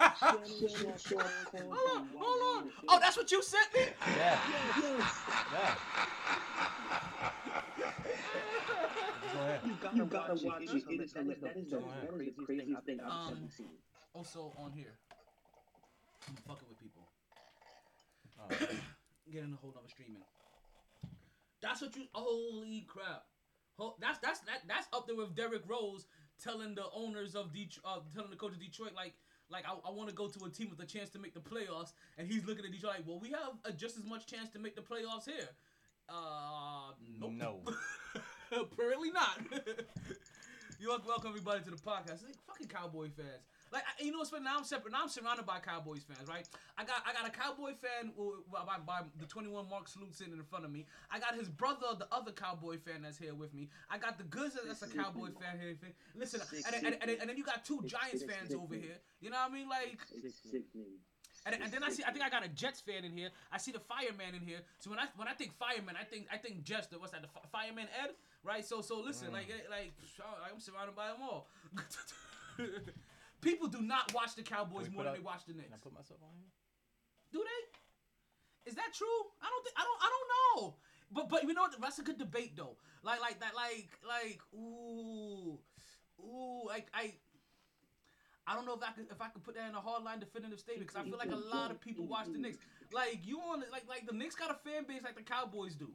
hold 1.60 1.96
on, 1.96 2.08
hold 2.16 2.64
on. 2.64 2.70
Oh, 2.88 2.98
that's 3.00 3.16
what 3.18 3.30
you 3.30 3.42
sent 3.42 3.74
me. 3.74 3.80
Yeah, 4.16 4.38
Yes, 4.80 5.20
yeah. 5.52 5.76
You 9.64 9.76
gotta, 9.82 9.96
You 9.96 10.04
gotta 10.06 10.32
watch, 10.34 10.42
watch 10.44 10.62
it. 10.62 10.70
it. 10.70 10.74
It- 10.74 10.90
it 10.90 11.00
is- 11.02 11.12
That 11.12 11.26
is 11.26 11.28
the- 11.40 11.46
that 11.46 11.56
is 11.56 11.70
the 11.70 11.78
that 11.80 12.20
is 12.20 12.34
the 12.36 12.44
craziest 12.44 12.84
thing 12.84 13.00
I've 13.00 13.10
Um, 13.10 13.36
ever 13.42 13.50
seen. 13.50 13.70
Also 14.14 14.52
on 14.58 14.72
here, 14.72 14.98
I'm 16.28 16.36
fucking 16.36 16.68
with 16.68 16.78
people. 16.80 17.08
Oh, 18.40 18.48
Getting 19.30 19.52
a 19.52 19.56
whole 19.56 19.74
a 19.74 19.88
streaming. 19.88 20.22
That's 21.62 21.82
what 21.82 21.94
you. 21.96 22.04
Holy 22.12 22.86
crap! 22.88 23.24
That's 24.00 24.18
that's 24.18 24.40
that 24.40 24.62
that's 24.66 24.86
up 24.92 25.06
there 25.06 25.16
with 25.16 25.34
Derrick 25.34 25.62
Rose 25.68 26.06
telling 26.42 26.74
the 26.74 26.84
owners 26.94 27.34
of 27.34 27.52
Detroit, 27.52 27.84
uh, 27.84 28.00
telling 28.14 28.30
the 28.30 28.36
coach 28.36 28.52
of 28.52 28.60
Detroit 28.60 28.92
like. 28.94 29.14
Like 29.52 29.64
I, 29.66 29.72
I 29.72 29.90
want 29.90 30.08
to 30.08 30.14
go 30.14 30.28
to 30.28 30.44
a 30.44 30.48
team 30.48 30.70
with 30.70 30.78
a 30.78 30.86
chance 30.86 31.10
to 31.10 31.18
make 31.18 31.34
the 31.34 31.40
playoffs, 31.40 31.90
and 32.16 32.28
he's 32.30 32.46
looking 32.46 32.64
at 32.64 32.70
Detroit 32.70 32.92
like, 32.98 33.04
well, 33.04 33.18
we 33.18 33.30
have 33.30 33.58
uh, 33.64 33.72
just 33.72 33.98
as 33.98 34.04
much 34.04 34.28
chance 34.28 34.48
to 34.50 34.60
make 34.60 34.76
the 34.76 34.80
playoffs 34.80 35.24
here. 35.24 35.48
Uh, 36.08 36.92
nope. 37.18 37.32
No. 37.32 37.60
Apparently 38.52 39.10
not. 39.10 39.40
you 40.80 40.90
are 40.90 41.00
welcome 41.04 41.30
everybody 41.30 41.64
to 41.64 41.70
the 41.70 41.76
podcast. 41.76 42.24
Like, 42.24 42.36
fucking 42.46 42.68
Cowboy 42.68 43.08
fans. 43.16 43.42
Like 43.72 43.84
I- 43.86 44.02
you 44.02 44.10
know 44.10 44.18
what's 44.18 44.30
funny? 44.30 44.44
Now 44.44 44.56
I'm 44.58 44.64
separate. 44.64 44.92
Now 44.92 45.02
I'm 45.02 45.08
surrounded 45.08 45.46
by 45.46 45.58
Cowboys 45.60 46.02
fans, 46.02 46.28
right? 46.28 46.48
I 46.76 46.84
got 46.84 47.02
I 47.06 47.12
got 47.12 47.26
a 47.26 47.30
Cowboy 47.30 47.72
fan 47.74 48.12
who- 48.16 48.42
by, 48.52 48.64
by, 48.64 48.78
by 48.84 49.00
the 49.18 49.26
21 49.26 49.68
Mark 49.68 49.86
Salute 49.88 50.14
sitting 50.14 50.34
in 50.34 50.42
front 50.44 50.64
of 50.64 50.72
me. 50.72 50.86
I 51.10 51.18
got 51.20 51.34
his 51.34 51.48
brother, 51.48 51.86
the 51.98 52.08
other 52.12 52.32
Cowboy 52.32 52.78
fan 52.78 53.02
that's 53.02 53.18
here 53.18 53.34
with 53.34 53.54
me. 53.54 53.68
I 53.90 53.98
got 53.98 54.18
the 54.18 54.24
Goods 54.24 54.56
that's 54.66 54.82
a 54.82 54.88
Cowboy 54.88 55.28
fan 55.40 55.60
here. 55.60 55.76
Listen, 56.16 56.40
and, 56.66 56.74
and, 56.86 56.96
and, 57.02 57.10
and 57.20 57.30
then 57.30 57.36
you 57.36 57.44
got 57.44 57.64
two 57.64 57.80
Giants 57.86 58.22
fans 58.24 58.50
over 58.60 58.74
here. 58.74 58.98
You 59.20 59.30
know 59.30 59.36
what 59.38 59.50
I 59.50 59.54
mean? 59.54 59.68
Like 59.68 59.98
and, 61.46 61.54
and 61.62 61.72
then 61.72 61.82
I 61.82 61.90
see, 61.90 62.02
I 62.06 62.10
think 62.12 62.24
I 62.24 62.28
got 62.28 62.44
a 62.44 62.48
Jets 62.48 62.80
fan 62.80 63.04
in 63.04 63.12
here. 63.16 63.30
I 63.52 63.58
see 63.58 63.72
the 63.72 63.80
fireman 63.80 64.34
in 64.34 64.42
here. 64.42 64.60
So 64.78 64.90
when 64.90 64.98
I 64.98 65.06
when 65.16 65.28
I 65.28 65.32
think 65.32 65.52
fireman, 65.58 65.94
I 66.00 66.04
think 66.04 66.26
I 66.32 66.36
think 66.36 66.64
Jester. 66.64 66.98
What's 66.98 67.12
that? 67.12 67.22
The 67.22 67.28
fi- 67.28 67.46
fireman 67.52 67.86
Ed, 68.02 68.10
right? 68.42 68.64
So 68.64 68.82
so 68.82 69.00
listen, 69.00 69.32
like 69.32 69.48
eh, 69.48 69.62
like 69.70 69.92
I'm 70.52 70.60
surrounded 70.60 70.96
by 70.96 71.06
them 71.08 71.22
all. 71.22 71.48
People 73.40 73.68
do 73.68 73.80
not 73.80 74.12
watch 74.14 74.34
the 74.34 74.42
Cowboys 74.42 74.90
more 74.90 75.04
than 75.04 75.14
they 75.14 75.20
watch 75.20 75.44
the 75.46 75.52
Can 75.52 75.62
I 75.62 75.70
Knicks. 75.70 75.80
put 75.82 75.94
myself 75.94 76.20
on 76.22 76.34
here? 76.36 76.50
Do 77.32 77.38
they? 77.38 78.70
Is 78.70 78.76
that 78.76 78.92
true? 78.92 79.06
I 79.40 79.48
don't 79.48 79.64
think 79.64 79.76
I 79.78 79.84
don't 79.84 80.00
I 80.02 80.08
don't 80.12 80.28
know. 80.30 80.74
But 81.12 81.28
but 81.28 81.42
you 81.44 81.54
know 81.54 81.62
what? 81.62 81.80
That's 81.80 81.98
a 81.98 82.02
good 82.02 82.18
debate 82.18 82.56
though. 82.56 82.76
Like 83.02 83.20
like 83.20 83.40
that 83.40 83.54
like 83.54 83.88
like 84.06 84.40
ooh 84.54 85.58
ooh 86.20 86.66
like 86.66 86.88
I. 86.94 87.14
I 88.46 88.54
don't 88.56 88.66
know 88.66 88.74
if 88.74 88.82
I 88.82 88.90
could 88.90 89.06
if 89.10 89.20
I 89.22 89.28
could 89.28 89.44
put 89.44 89.54
that 89.54 89.68
in 89.68 89.74
a 89.76 89.80
hardline 89.80 90.18
definitive 90.18 90.58
statement 90.58 90.88
because 90.88 91.00
I 91.00 91.08
feel 91.08 91.18
like 91.18 91.30
a 91.30 91.56
lot 91.56 91.70
of 91.70 91.80
people 91.80 92.06
watch 92.06 92.26
the 92.32 92.38
Knicks. 92.38 92.58
Like 92.92 93.20
you 93.24 93.38
on 93.40 93.62
like 93.70 93.84
like 93.88 94.06
the 94.06 94.12
Knicks 94.12 94.34
got 94.34 94.50
a 94.50 94.54
fan 94.54 94.84
base 94.88 95.02
like 95.04 95.14
the 95.16 95.22
Cowboys 95.22 95.74
do. 95.76 95.88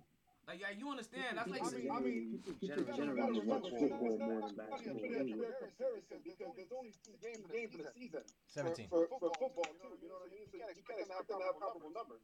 Like 0.48 0.62
yeah, 0.62 0.78
you 0.78 0.86
understand? 0.90 1.42
That's 1.42 1.50
like 1.50 1.66
I 1.66 1.70
mean, 1.74 1.90
I 1.90 2.00
mean, 2.06 2.40
People 2.62 2.86
Gener- 2.86 2.96
generally 2.96 3.42
watch 3.42 3.66
remember, 3.66 3.98
football 3.98 4.18
more 4.22 4.46
than 4.46 4.54
basketball 4.54 5.02
a 5.02 5.10
fair 5.10 5.20
anyway. 5.26 5.50
comparison 5.58 6.18
because 6.22 6.52
there's 6.54 6.74
only 6.78 6.94
two 7.02 7.18
games 7.18 7.42
games 7.50 7.74
in 7.74 7.82
the 7.82 7.90
season. 7.98 8.22
17. 8.54 8.86
For, 8.94 9.10
for 9.18 9.34
football 9.42 9.66
too, 9.82 9.98
you 10.06 10.06
know 10.06 10.22
what 10.22 10.30
I 10.30 10.38
mean? 10.38 10.46
So 10.46 10.54
you 10.54 10.86
can't 10.86 11.02
expect 11.10 11.34
them 11.34 11.42
to 11.42 11.46
have 11.50 11.58
comparable 11.58 11.90
numbers. 11.98 12.22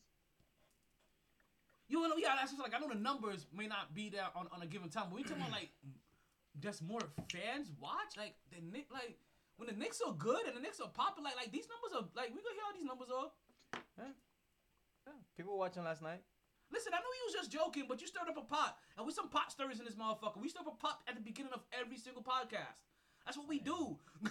you 1.89 1.97
know 1.97 2.13
yeah. 2.22 2.38
That's 2.38 2.53
just 2.53 2.61
like 2.61 2.78
I 2.78 2.80
know 2.80 2.93
the 2.93 3.01
numbers 3.01 3.49
may 3.49 3.65
not 3.65 3.89
be 3.97 4.13
there 4.13 4.30
on, 4.38 4.45
on 4.53 4.61
a 4.61 4.69
given 4.69 4.93
time, 4.93 5.09
but 5.09 5.17
we 5.17 5.26
talking 5.26 5.41
about 5.41 5.57
like 5.57 5.74
just 6.61 6.86
more 6.86 7.01
fans 7.34 7.74
watch 7.82 8.22
like 8.22 8.38
the 8.53 8.61
Nick 8.61 8.86
like 8.93 9.17
when 9.57 9.65
the 9.65 9.74
Knicks 9.74 9.97
are 10.05 10.13
good 10.13 10.45
and 10.45 10.53
the 10.53 10.61
Knicks 10.61 10.78
are 10.78 10.93
popular 10.93 11.26
like, 11.34 11.49
like 11.49 11.51
these 11.51 11.65
numbers 11.65 11.91
are 11.97 12.05
like 12.13 12.30
we 12.30 12.38
gonna 12.45 12.53
hear 12.53 12.69
all 12.69 12.78
these 12.78 12.86
numbers 12.86 13.09
are. 13.09 13.30
Yeah. 13.97 14.13
People 15.34 15.57
watching 15.57 15.84
last 15.84 16.01
night. 16.05 16.22
Listen, 16.72 16.93
I 16.93 16.97
know 16.97 17.11
you 17.19 17.26
was 17.28 17.34
just 17.34 17.51
joking, 17.51 17.86
but 17.88 18.01
you 18.01 18.07
stirred 18.07 18.30
up 18.30 18.38
a 18.38 18.41
pot. 18.41 18.78
And 18.97 19.05
we 19.05 19.13
some 19.13 19.30
pot 19.30 19.51
stirrers 19.51 19.80
in 19.80 19.86
this 19.86 19.95
motherfucker. 19.95 20.41
We 20.41 20.49
stir 20.49 20.61
up 20.61 20.67
a 20.67 20.78
pot 20.78 21.01
at 21.07 21.15
the 21.15 21.22
beginning 21.22 21.51
of 21.53 21.61
every 21.80 21.97
single 21.97 22.24
podcast. 22.24 22.80
That's 23.26 23.38
what 23.38 23.47
we 23.47 23.59
do. 23.59 23.97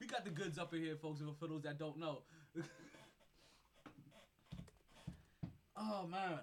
we 0.00 0.06
got 0.06 0.24
the 0.24 0.30
goods 0.30 0.58
up 0.58 0.72
in 0.74 0.82
here, 0.82 0.96
folks, 0.96 1.20
for 1.38 1.48
those 1.48 1.62
that 1.62 1.78
don't 1.78 1.98
know. 1.98 2.22
oh 5.76 6.06
man. 6.06 6.38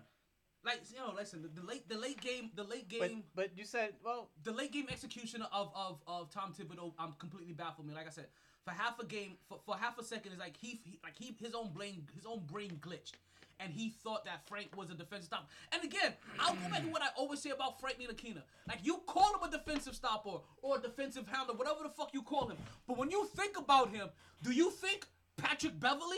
Like 0.64 0.82
you 0.92 0.98
know, 0.98 1.14
listen, 1.16 1.42
the, 1.44 1.48
the 1.50 1.66
late 1.66 1.88
the 1.88 1.98
late 1.98 2.20
game 2.20 2.50
the 2.56 2.64
late 2.64 2.90
But 3.00 3.10
game 3.10 3.24
but 3.36 3.52
you 3.56 3.66
said 3.66 3.94
well 4.04 4.32
the 4.44 4.52
late 4.52 4.72
game 4.72 4.88
execution 4.92 5.44
of 5.44 5.72
of, 5.76 6.02
of 6.08 6.32
Tom 6.32 6.54
Thibodeau 6.54 6.94
um 6.98 7.16
completely 7.20 7.54
baffled 7.54 7.88
me. 7.88 7.94
Like 7.94 8.08
I 8.08 8.12
said, 8.12 8.28
for 8.66 8.72
half 8.72 9.00
a 9.00 9.06
game, 9.06 9.34
for, 9.48 9.60
for 9.66 9.76
half 9.78 9.98
a 10.00 10.04
second, 10.04 10.32
it's 10.34 10.42
like 10.42 10.58
he, 10.60 10.80
he 10.84 11.00
like 11.04 11.14
he 11.18 11.36
his 11.40 11.54
own 11.54 11.70
brain 11.72 12.08
his 12.16 12.26
own 12.26 12.42
brain 12.52 12.80
glitched, 12.82 13.14
and 13.60 13.72
he 13.72 13.90
thought 13.90 14.26
that 14.26 14.48
Frank 14.48 14.76
was 14.76 14.90
a 14.90 14.96
defensive 14.96 15.28
stopper. 15.28 15.46
And 15.72 15.84
again, 15.84 16.14
I'll 16.40 16.56
go 16.56 16.70
back 16.70 16.82
to 16.82 16.90
what 16.90 17.02
I 17.02 17.08
always 17.16 17.42
say 17.42 17.52
about 17.52 17.80
Frank 17.80 18.00
Ntilikina. 18.00 18.42
Like 18.68 18.80
you 18.84 19.02
call 19.06 19.36
him 19.36 19.48
a 19.48 19.52
defensive 19.52 19.96
stopper 19.96 20.40
or 20.62 20.78
a 20.78 20.82
defensive 20.82 21.28
handler, 21.28 21.56
whatever 21.56 21.84
the 21.84 21.90
fuck 21.90 22.14
you 22.14 22.24
call 22.24 22.48
him. 22.48 22.58
But 22.88 22.98
when 22.98 23.12
you 23.12 23.26
think 23.36 23.58
about 23.58 23.90
him, 23.92 24.10
do 24.44 24.52
you 24.52 24.72
think 24.72 25.06
Patrick 25.38 25.80
Beverley? 25.80 26.18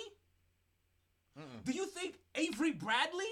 Do 1.66 1.72
you 1.72 1.86
think 1.86 2.16
Avery 2.34 2.72
Bradley? 2.72 3.30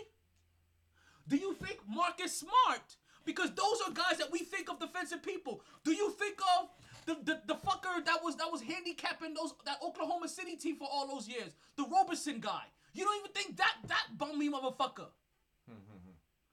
Do 1.27 1.37
you 1.37 1.55
think 1.55 1.79
Marcus 1.87 2.37
Smart? 2.37 2.97
Because 3.25 3.49
those 3.55 3.81
are 3.87 3.91
guys 3.91 4.19
that 4.19 4.31
we 4.31 4.39
think 4.39 4.69
of 4.69 4.79
defensive 4.79 5.23
people. 5.23 5.61
Do 5.83 5.91
you 5.91 6.11
think 6.11 6.37
of 6.59 6.69
the, 7.05 7.15
the, 7.23 7.41
the 7.47 7.55
fucker 7.55 8.03
that 8.05 8.23
was 8.23 8.35
that 8.37 8.51
was 8.51 8.61
handicapping 8.61 9.33
those 9.33 9.53
that 9.65 9.77
Oklahoma 9.83 10.27
City 10.27 10.55
team 10.55 10.77
for 10.77 10.87
all 10.91 11.07
those 11.07 11.27
years? 11.27 11.55
The 11.77 11.85
Roberson 11.91 12.39
guy. 12.39 12.63
You 12.93 13.03
don't 13.03 13.19
even 13.19 13.31
think 13.31 13.57
that 13.57 13.75
that 13.87 14.17
bummy 14.17 14.49
motherfucker. 14.49 15.09
Mm-hmm. 15.69 16.11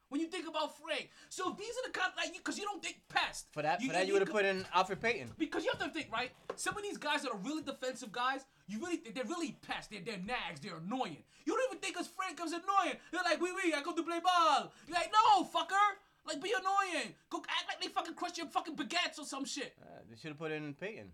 when 0.09 0.21
you 0.21 0.27
think 0.27 0.49
about 0.49 0.77
Frank. 0.79 1.11
So 1.29 1.55
these 1.59 1.71
are 1.71 1.87
the 1.87 1.99
kind 1.99 2.13
like 2.17 2.33
because 2.33 2.59
you 2.59 2.65
don't 2.65 2.83
think 2.83 3.01
pest. 3.09 3.47
for 3.53 3.63
that 3.63 3.83
for 3.83 3.93
that 3.93 4.07
you 4.07 4.15
would 4.15 4.23
have 4.23 4.31
put 4.31 4.45
in 4.45 4.65
Elfrid 4.75 5.01
Payton. 5.01 5.33
Because 5.39 5.65
you 5.65 5.71
have 5.71 5.87
to 5.87 5.93
think, 5.93 6.11
right? 6.13 6.31
Some 6.57 6.77
of 6.77 6.83
these 6.83 6.99
guys 6.99 7.23
that 7.23 7.31
are 7.33 7.39
really 7.39 7.63
defensive 7.63 8.11
guys, 8.13 8.47
you 8.67 8.79
really 8.81 9.01
they're 9.15 9.25
really 9.25 9.59
pests. 9.67 9.89
They're, 9.89 10.01
they're 10.05 10.25
nags. 10.25 10.61
They're 10.61 10.77
annoying. 10.77 11.25
You 11.45 11.55
don't 11.55 11.63
even 11.71 11.79
think 11.81 11.99
as 11.99 12.09
Frank 12.09 12.37
becomes 12.37 12.53
annoying. 12.53 12.97
They're 13.11 13.23
like, 13.25 13.41
"Oui, 13.41 13.51
oui, 13.53 13.75
I 13.75 13.83
go 13.83 13.93
to 13.95 14.03
play 14.03 14.21
ball." 14.21 14.73
You're 14.87 14.97
like, 14.97 15.13
"No, 15.13 15.45
fucker." 15.45 15.97
Like, 16.27 16.41
be 16.43 16.51
annoying. 16.51 17.14
Go 17.31 17.39
act 17.39 17.68
like 17.68 17.81
they 17.81 17.89
fucking 17.89 18.14
crush 18.14 18.39
your 18.39 18.47
fucking 18.47 18.77
baguettes 18.77 19.18
or 19.18 19.25
some 19.25 19.45
shit. 19.45 19.75
Uh, 19.83 19.87
they 20.09 20.16
should 20.16 20.29
have 20.29 20.39
put 20.39 20.53
in 20.53 20.75
Payton. 20.75 21.09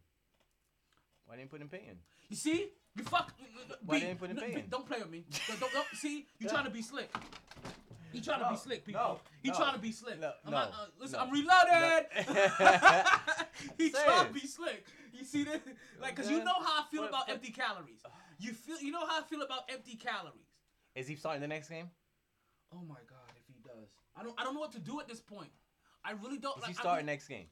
Why 1.26 1.36
didn't 1.36 1.46
you 1.46 1.50
put 1.58 1.60
in 1.62 1.68
Payton? 1.68 1.98
You 2.28 2.36
see? 2.36 2.68
You 2.96 3.04
fuck. 3.04 3.32
Why 3.84 4.00
didn't 4.00 4.18
put 4.18 4.30
in 4.30 4.36
no, 4.36 4.42
Payton? 4.42 4.64
Don't 4.70 4.86
play 4.86 4.98
with 4.98 5.10
me. 5.10 5.24
Don't, 5.48 5.60
don't, 5.60 5.72
don't- 5.72 5.86
see? 5.94 6.26
You 6.38 6.46
Yeah. 6.46 6.48
trying 6.52 6.64
to 6.64 6.70
be 6.70 6.82
slick. 6.82 7.10
He 8.12 8.22
trying 8.22 8.40
to 8.40 8.48
be 8.48 8.56
slick, 8.56 8.86
people. 8.86 9.02
no, 9.02 9.20
he 9.42 9.50
no, 9.50 9.54
trying 9.54 9.74
to 9.74 9.78
be 9.80 9.92
slick. 9.92 10.18
no, 10.18 10.32
I'm 10.44 10.50
not, 10.50 10.70
no, 10.70 10.76
uh, 10.78 10.86
listen, 10.98 11.18
no. 11.18 11.24
I'm 11.26 11.30
reloaded. 11.30 12.06
he 13.78 13.90
Say 13.90 14.04
trying 14.04 14.24
it. 14.24 14.28
to 14.28 14.32
be 14.34 14.46
slick. 14.46 14.86
You 15.12 15.24
see 15.26 15.44
this? 15.44 15.60
Like, 16.00 16.16
cause 16.16 16.30
you 16.30 16.38
know 16.42 16.54
how 16.54 16.82
I 16.82 16.84
feel 16.90 17.02
But- 17.02 17.08
about 17.10 17.26
but- 17.26 17.34
empty 17.34 17.52
calories. 17.52 18.00
You 18.38 18.52
feel, 18.54 18.80
you 18.80 18.92
know 18.92 19.06
how 19.06 19.20
I 19.20 19.22
feel 19.24 19.42
about 19.42 19.62
empty 19.68 19.96
calories. 19.96 20.46
Is 20.94 21.06
he 21.06 21.16
starting 21.16 21.42
the 21.42 21.48
next 21.48 21.68
game? 21.68 21.90
Oh 22.72 22.80
my 22.88 22.94
god, 22.94 22.96
if 22.96 22.96
he 22.98 23.14
does, 23.14 23.17
I 24.18 24.22
don't, 24.22 24.34
I 24.38 24.44
don't 24.44 24.54
know 24.54 24.60
what 24.60 24.72
to 24.72 24.80
do 24.80 25.00
at 25.00 25.08
this 25.08 25.20
point. 25.20 25.50
I 26.04 26.12
really 26.12 26.38
don't. 26.38 26.56
Is 26.56 26.62
like, 26.62 26.70
he 26.70 26.74
starting 26.74 27.06
next 27.06 27.28
game? 27.28 27.46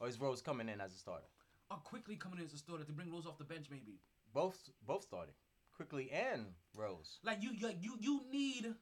Or 0.00 0.08
is 0.08 0.20
Rose 0.20 0.40
coming 0.40 0.68
in 0.68 0.80
as 0.80 0.94
a 0.94 0.98
starter? 0.98 1.26
Or 1.70 1.78
Quickley 1.78 2.16
coming 2.16 2.38
in 2.38 2.44
as 2.44 2.52
a 2.52 2.58
starter 2.58 2.84
to 2.84 2.92
bring 2.92 3.10
Rose 3.10 3.26
off 3.26 3.38
the 3.38 3.44
bench, 3.44 3.66
maybe. 3.70 4.00
Both 4.32 4.70
both 4.86 5.02
starting. 5.02 5.34
Quickley 5.76 6.10
and 6.10 6.46
Rose. 6.74 7.18
Like 7.22 7.42
you, 7.42 7.50
like 7.60 7.76
you, 7.80 7.96
you 8.00 8.22
need, 8.32 8.74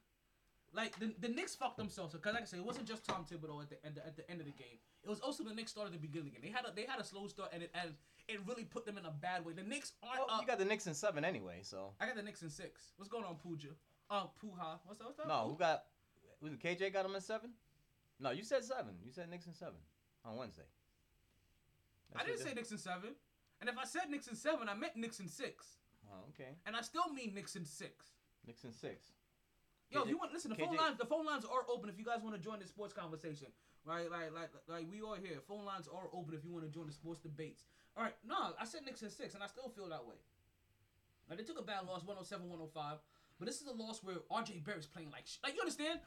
like 0.73 0.97
the 0.99 1.13
the 1.19 1.27
Knicks 1.27 1.55
fucked 1.55 1.77
themselves 1.77 2.13
because, 2.13 2.33
like 2.33 2.43
I 2.43 2.45
said, 2.45 2.59
it 2.59 2.65
wasn't 2.65 2.87
just 2.87 3.05
Tom 3.05 3.25
Thibodeau 3.29 3.61
at 3.61 3.69
the 3.69 3.85
end 3.85 3.99
at 4.05 4.15
the 4.15 4.29
end 4.29 4.39
of 4.39 4.45
the 4.45 4.53
game. 4.53 4.79
It 5.03 5.09
was 5.09 5.19
also 5.19 5.43
the 5.43 5.53
Knicks 5.53 5.71
start 5.71 5.87
at 5.87 5.93
the 5.93 5.99
beginning 5.99 6.29
of 6.29 6.33
the 6.33 6.39
game. 6.41 6.51
They 6.51 6.55
had 6.55 6.65
a 6.65 6.73
they 6.75 6.85
had 6.89 6.99
a 6.99 7.03
slow 7.03 7.27
start 7.27 7.51
and 7.53 7.63
it 7.63 7.71
and 7.73 7.93
it 8.27 8.39
really 8.47 8.63
put 8.63 8.85
them 8.85 8.97
in 8.97 9.05
a 9.05 9.11
bad 9.11 9.45
way. 9.45 9.53
The 9.53 9.63
Knicks 9.63 9.93
aren't. 10.01 10.19
Well, 10.19 10.35
up. 10.35 10.41
you 10.41 10.47
got 10.47 10.57
the 10.57 10.65
Knicks 10.65 10.87
in 10.87 10.93
seven 10.93 11.23
anyway, 11.23 11.59
so. 11.61 11.93
I 11.99 12.07
got 12.07 12.15
the 12.15 12.23
Knicks 12.23 12.41
in 12.41 12.49
six. 12.49 12.93
What's 12.97 13.09
going 13.09 13.25
on, 13.25 13.35
Pooja? 13.35 13.69
Uh, 14.09 14.23
Puha. 14.41 14.79
What's 14.85 14.99
that? 14.99 15.05
What's 15.05 15.17
that? 15.17 15.27
No, 15.27 15.49
who 15.49 15.57
got? 15.57 15.83
Was 16.41 16.53
it 16.53 16.59
KJ 16.59 16.93
got 16.93 17.05
him 17.05 17.15
at 17.15 17.23
seven? 17.23 17.51
No, 18.19 18.31
you 18.31 18.43
said 18.43 18.63
seven. 18.63 18.95
You 19.03 19.11
said 19.11 19.27
in 19.31 19.53
seven 19.53 19.79
on 20.23 20.37
Wednesday. 20.37 20.67
I 22.15 22.23
didn't 22.23 22.39
say 22.39 22.53
in 22.55 22.77
seven. 22.77 23.15
And 23.61 23.69
if 23.69 23.77
I 23.77 23.85
said 23.85 24.03
in 24.11 24.35
seven, 24.35 24.69
I 24.69 24.73
meant 24.73 24.93
in 24.95 25.27
six. 25.27 25.77
Oh, 26.07 26.29
okay. 26.29 26.55
And 26.65 26.75
I 26.75 26.81
still 26.81 27.11
mean 27.13 27.33
in 27.37 27.65
six. 27.65 27.65
In 28.47 28.71
six. 28.71 29.11
Yo, 29.91 30.01
if 30.01 30.07
KJ 30.07 30.09
you 30.09 30.17
want 30.17 30.33
listen, 30.33 30.51
the 30.51 30.57
phone 30.57 30.75
lines 30.75 30.97
the 30.97 31.05
phone 31.05 31.25
lines 31.25 31.45
are 31.45 31.65
open 31.69 31.89
if 31.89 31.97
you 31.97 32.05
guys 32.05 32.21
want 32.21 32.35
to 32.35 32.41
join 32.41 32.59
the 32.59 32.67
sports 32.67 32.93
conversation. 32.93 33.47
Right, 33.85 34.09
like 34.09 34.33
like 34.33 34.49
like 34.67 34.85
we 34.91 35.01
all 35.01 35.13
here. 35.15 35.37
Phone 35.47 35.65
lines 35.65 35.87
are 35.87 36.09
open 36.13 36.33
if 36.33 36.43
you 36.43 36.51
want 36.51 36.65
to 36.65 36.71
join 36.71 36.87
the 36.87 36.93
sports 36.93 37.19
debates. 37.19 37.63
All 37.95 38.03
right, 38.03 38.15
no, 38.27 38.53
I 38.59 38.65
said 38.65 38.81
in 38.85 38.95
six, 39.09 39.35
and 39.35 39.43
I 39.43 39.47
still 39.47 39.69
feel 39.69 39.87
that 39.89 40.05
way. 40.05 40.15
Like 41.29 41.37
they 41.37 41.43
took 41.43 41.59
a 41.59 41.63
bad 41.63 41.85
loss, 41.87 42.01
107, 42.03 42.49
105. 42.49 42.97
But 43.39 43.47
this 43.47 43.61
is 43.61 43.67
a 43.67 43.73
loss 43.73 44.01
where 44.03 44.15
RJ 44.31 44.63
Barrett's 44.63 44.87
playing 44.87 45.11
like 45.11 45.25
sh- 45.25 45.37
like 45.43 45.55
you 45.55 45.61
understand? 45.61 45.99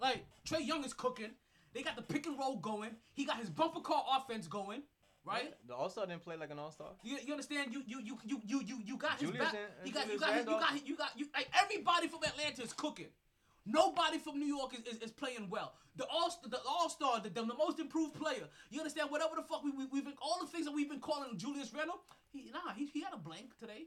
Like 0.00 0.24
Trae 0.48 0.64
Young 0.64 0.84
is 0.84 0.92
cooking. 0.92 1.30
They 1.74 1.82
got 1.82 1.96
the 1.96 2.02
pick 2.02 2.26
and 2.26 2.38
roll 2.38 2.56
going. 2.56 2.90
He 3.12 3.24
got 3.24 3.38
his 3.38 3.50
bumper 3.50 3.80
car 3.80 4.04
offense 4.16 4.46
going. 4.46 4.82
Right? 5.24 5.54
The 5.66 5.74
All 5.74 5.88
Star 5.90 6.06
didn't 6.06 6.22
play 6.22 6.36
like 6.36 6.50
an 6.52 6.58
All 6.60 6.70
Star. 6.70 6.90
You, 7.02 7.18
you 7.24 7.32
understand? 7.32 7.72
You 7.72 7.82
you 7.86 8.00
you 8.00 8.18
you 8.24 8.40
you 8.46 8.62
you 8.64 8.80
you 8.84 8.96
got 8.96 9.12
his 9.18 9.28
Julius 9.28 9.44
back. 9.50 9.54
and- 9.54 9.86
You 9.88 9.92
got 9.92 10.06
you 10.12 10.18
got 10.20 10.34
his, 10.34 10.44
you 10.46 10.50
got 10.52 10.72
his- 10.72 10.82
you 10.86 10.96
got 10.96 11.18
you 11.18 11.26
like 11.34 11.48
everybody 11.60 12.06
from 12.06 12.22
Atlanta 12.22 12.62
is 12.62 12.72
cooking. 12.72 13.08
Nobody 13.68 14.18
from 14.18 14.38
New 14.38 14.46
York 14.46 14.74
is, 14.78 14.94
is, 14.94 15.02
is 15.02 15.10
playing 15.10 15.48
well. 15.50 15.74
The 15.96 16.06
all 16.06 16.30
the 16.48 16.60
all 16.68 16.88
star, 16.88 17.20
the, 17.20 17.30
the, 17.30 17.42
the 17.42 17.54
most 17.54 17.80
improved 17.80 18.14
player. 18.14 18.46
You 18.70 18.78
understand? 18.78 19.10
Whatever 19.10 19.34
the 19.34 19.42
fuck 19.42 19.64
we, 19.64 19.72
we 19.72 19.86
we've 19.86 20.04
been 20.04 20.14
all 20.22 20.38
the 20.40 20.46
things 20.46 20.66
that 20.66 20.72
we've 20.72 20.88
been 20.88 21.00
calling 21.00 21.36
Julius 21.36 21.74
Randle. 21.74 22.00
He 22.30 22.52
nah 22.52 22.72
he, 22.76 22.86
he 22.86 23.00
had 23.02 23.12
a 23.12 23.16
blank 23.18 23.58
today. 23.58 23.86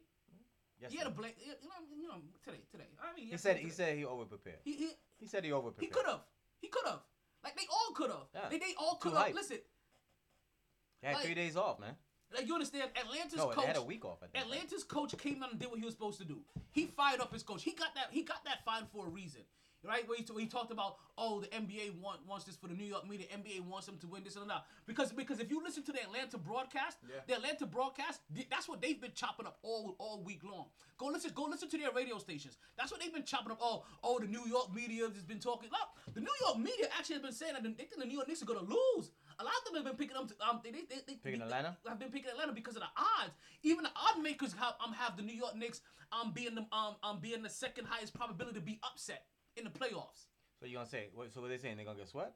Yes. 0.82 0.92
He 0.92 0.98
had 0.98 1.08
a 1.08 1.12
blank. 1.12 1.36
You 1.40 1.48
know 1.68 1.76
you 2.02 2.08
know 2.08 2.16
today 2.44 2.62
today. 2.72 2.88
I 3.02 3.14
mean 3.16 3.28
He 3.28 3.38
said 3.38 3.58
he 3.58 3.70
said 3.70 3.98
he 3.98 4.06
over 4.06 4.26
prepared. 4.26 4.60
he 4.64 4.74
he, 4.74 4.90
He 5.18 5.28
said 5.28 5.44
he 5.44 5.52
over 5.52 5.72
he 5.80 5.88
could 5.88 6.06
have 6.06 6.22
he 6.62 6.68
could 6.70 6.86
have 6.86 7.00
like 7.44 7.56
they 7.58 7.68
all 7.72 7.94
could 7.94 8.10
have. 8.12 8.28
Yeah. 8.34 8.50
They 8.50 8.58
they 8.60 8.74
all 8.78 8.96
could 8.96 9.14
have. 9.14 9.34
Listen, 9.34 9.58
He 11.02 11.08
had 11.08 11.16
like- 11.16 11.26
three 11.26 11.36
days 11.36 11.56
off, 11.56 11.80
man. 11.80 11.96
like 12.36 12.48
you 12.48 12.54
understand? 12.54 12.92
Atlanta's 12.96 13.38
No, 13.38 13.48
coach. 13.48 13.58
they 13.62 13.66
had 13.68 13.78
a 13.78 13.84
week 13.84 14.06
off. 14.06 14.20
Atlanta's 14.36 14.84
coach 14.84 15.18
came 15.18 15.42
out 15.44 15.52
and 15.52 15.60
did 15.60 15.70
what 15.70 15.80
he 15.80 15.86
was 15.86 15.94
supposed 15.96 16.20
to 16.20 16.26
do. 16.26 16.40
He 16.72 16.86
fired 16.86 17.20
up 17.20 17.34
his 17.34 17.44
coach. 17.44 17.64
He 17.64 17.72
got 17.72 17.94
that. 17.96 18.08
He 18.12 18.24
got 18.24 18.44
that 18.46 18.64
fine 18.66 18.86
for 18.94 19.08
a 19.08 19.10
reason, 19.10 19.42
right? 19.84 20.08
Where 20.08 20.18
he, 20.18 20.24
where 20.32 20.42
he 20.42 20.48
talked 20.48 20.72
about, 20.72 20.98
oh, 21.18 21.40
the 21.40 21.48
NBA 21.48 22.00
want, 22.02 22.20
wants 22.28 22.46
this 22.46 22.56
for 22.56 22.68
the 22.68 22.74
New 22.74 22.86
York 22.86 23.08
media. 23.08 23.28
NBA 23.36 23.62
wants 23.66 23.86
them 23.86 23.98
to 24.00 24.08
win 24.08 24.24
this 24.24 24.36
and 24.36 24.50
that. 24.50 24.66
Because 24.86 25.12
because 25.12 25.40
if 25.40 25.50
you 25.50 25.62
listen 25.64 25.84
to 25.84 25.92
the 25.92 26.02
Atlanta 26.02 26.38
broadcast, 26.38 26.98
Yeah. 27.08 27.22
the 27.28 27.34
Atlanta 27.36 27.66
broadcast, 27.66 28.22
th- 28.34 28.48
that's 28.50 28.68
what 28.68 28.82
they've 28.82 29.00
been 29.00 29.14
chopping 29.14 29.46
up 29.46 29.60
all 29.64 29.96
all 30.00 30.22
week 30.24 30.42
long. 30.44 30.66
Go 30.98 31.08
listen. 31.08 31.32
Go 31.34 31.44
listen 31.44 31.70
to 31.70 31.78
their 31.78 31.92
radio 31.92 32.18
stations. 32.18 32.58
That's 32.78 32.92
what 32.92 33.00
they've 33.02 33.14
been 33.14 33.24
chopping 33.24 33.52
up. 33.52 33.60
Oh, 33.62 33.84
oh, 34.04 34.20
the 34.20 34.28
New 34.28 34.46
York 34.48 34.74
media 34.74 35.04
has 35.08 35.24
been 35.24 35.40
talking. 35.40 35.70
Look, 35.72 36.14
the 36.16 36.22
New 36.22 36.36
York 36.46 36.58
media 36.58 36.88
actually 36.98 37.16
has 37.16 37.24
been 37.24 37.32
saying 37.34 37.54
that 37.54 37.64
they 37.64 37.72
think 37.72 37.90
the 37.98 38.06
New 38.06 38.16
York 38.16 38.28
Knicks 38.28 38.42
are 38.42 38.46
gonna 38.46 38.60
lose. 38.62 39.12
A 39.40 39.44
lot 39.44 39.54
of 39.66 39.74
them 39.74 39.76
have 39.76 39.86
been 39.86 39.96
picking 39.96 40.18
up. 40.18 40.30
Um, 40.48 40.60
they, 40.64 40.72
they, 40.72 40.80
they, 40.90 40.96
they, 41.08 41.14
Picking 41.24 41.40
they- 41.40 41.46
Atlanta? 41.46 41.78
I've 41.90 42.00
been 42.00 42.10
picking 42.12 42.30
Atlanta 42.32 42.52
because 42.52 42.76
of 42.76 42.82
the 42.82 42.92
odds. 42.98 43.32
Even 43.64 43.84
the 43.84 43.92
odd 43.96 44.22
makers 44.22 44.54
have 44.60 44.74
um 44.84 44.92
have 44.94 45.16
the 45.16 45.24
New 45.24 45.34
York 45.36 45.56
Knicks 45.56 45.82
um 46.12 46.32
being 46.34 46.56
the 46.56 46.66
um 46.76 46.96
um 47.04 47.20
being 47.22 47.42
the 47.44 47.50
second 47.50 47.86
highest 47.86 48.14
probability 48.14 48.60
to 48.60 48.66
be 48.66 48.80
upset 48.84 49.24
in 49.60 49.66
the 49.66 49.70
playoffs. 49.80 50.28
So 50.60 50.66
you 50.66 50.76
gonna 50.76 50.90
say? 50.90 51.08
What, 51.14 51.32
so 51.34 51.42
what 51.42 51.50
they 51.50 51.58
saying? 51.58 51.78
They 51.78 51.84
gonna 51.84 51.98
get 51.98 52.10
swept? 52.10 52.34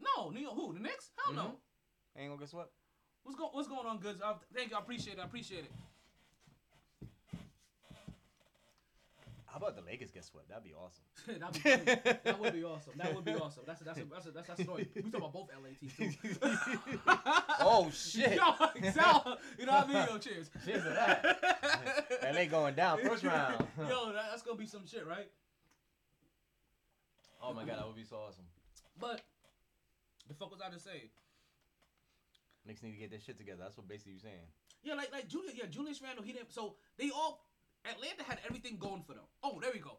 No, 0.00 0.30
New 0.30 0.40
York 0.40 0.54
who? 0.54 0.72
The 0.74 0.80
Knicks? 0.80 1.10
Hell 1.24 1.34
no. 1.34 1.42
Mhm. 1.42 1.54
They 2.14 2.22
ain't 2.22 2.30
gonna 2.30 2.40
get 2.40 2.48
swept. 2.50 2.70
What's 3.22 3.38
going 3.38 3.50
What's 3.52 3.68
going 3.68 3.86
on, 3.86 3.98
goods? 3.98 4.20
Uh, 4.20 4.34
thank 4.54 4.70
you. 4.70 4.76
I 4.76 4.80
appreciate 4.80 5.18
it. 5.18 5.20
I 5.20 5.24
appreciate 5.24 5.64
it. 5.64 5.72
How 9.46 9.58
about 9.58 9.76
the 9.76 9.82
Lakers 9.82 10.10
get 10.10 10.24
swept? 10.24 10.48
That'd 10.48 10.64
be 10.64 10.74
awesome. 10.74 11.04
That'd 11.40 11.62
be 11.62 12.10
that 12.24 12.40
would 12.40 12.52
be 12.52 12.64
awesome. 12.64 12.94
That 12.96 13.14
would 13.14 13.24
be 13.24 13.34
awesome. 13.40 13.62
That's 13.64 13.80
a, 13.82 13.84
that's 13.84 13.98
a, 14.00 14.04
that's 14.04 14.26
a, 14.26 14.30
that's 14.32 14.48
a 14.48 14.62
story. 14.64 14.88
We 14.96 15.02
talk 15.02 15.20
about 15.20 15.32
both 15.32 15.48
LA 15.54 15.68
teams 15.96 16.16
too. 16.16 16.34
oh 17.60 17.88
shit! 17.94 18.34
Yo, 18.34 18.90
Sal, 18.90 19.38
you 19.56 19.66
know 19.66 19.72
what 19.74 19.88
I 19.88 19.92
mean? 19.92 20.06
Yo, 20.10 20.18
cheers. 20.18 20.50
Cheers 20.64 20.82
to 20.82 20.88
that. 20.88 22.34
they 22.34 22.46
going 22.46 22.74
down 22.74 22.98
first 22.98 23.22
round. 23.22 23.64
Yo, 23.78 24.12
that, 24.12 24.24
that's 24.30 24.42
gonna 24.42 24.58
be 24.58 24.66
some 24.66 24.84
shit, 24.88 25.06
right? 25.06 25.30
Oh 27.44 27.52
my 27.52 27.64
god, 27.64 27.78
that 27.78 27.86
would 27.86 27.96
be 27.96 28.04
so 28.04 28.16
awesome. 28.16 28.46
But 28.98 29.20
the 30.28 30.34
fuck 30.34 30.50
was 30.50 30.60
I 30.64 30.72
to 30.72 30.80
say? 30.80 31.10
Knicks 32.66 32.82
need 32.82 32.92
to 32.92 32.98
get 32.98 33.10
their 33.10 33.20
shit 33.20 33.36
together. 33.36 33.60
That's 33.62 33.76
what 33.76 33.86
basically 33.86 34.12
you're 34.12 34.20
saying. 34.20 34.48
Yeah, 34.82 34.94
like 34.94 35.12
like 35.12 35.28
Julius, 35.28 35.52
yeah, 35.54 35.66
Julius 35.66 36.00
Randle. 36.00 36.24
He 36.24 36.32
didn't. 36.32 36.52
So 36.52 36.76
they 36.96 37.10
all 37.10 37.44
Atlanta 37.84 38.22
had 38.22 38.38
everything 38.46 38.78
going 38.78 39.02
for 39.06 39.12
them. 39.12 39.24
Oh, 39.42 39.58
there 39.60 39.70
we 39.72 39.78
go. 39.78 39.98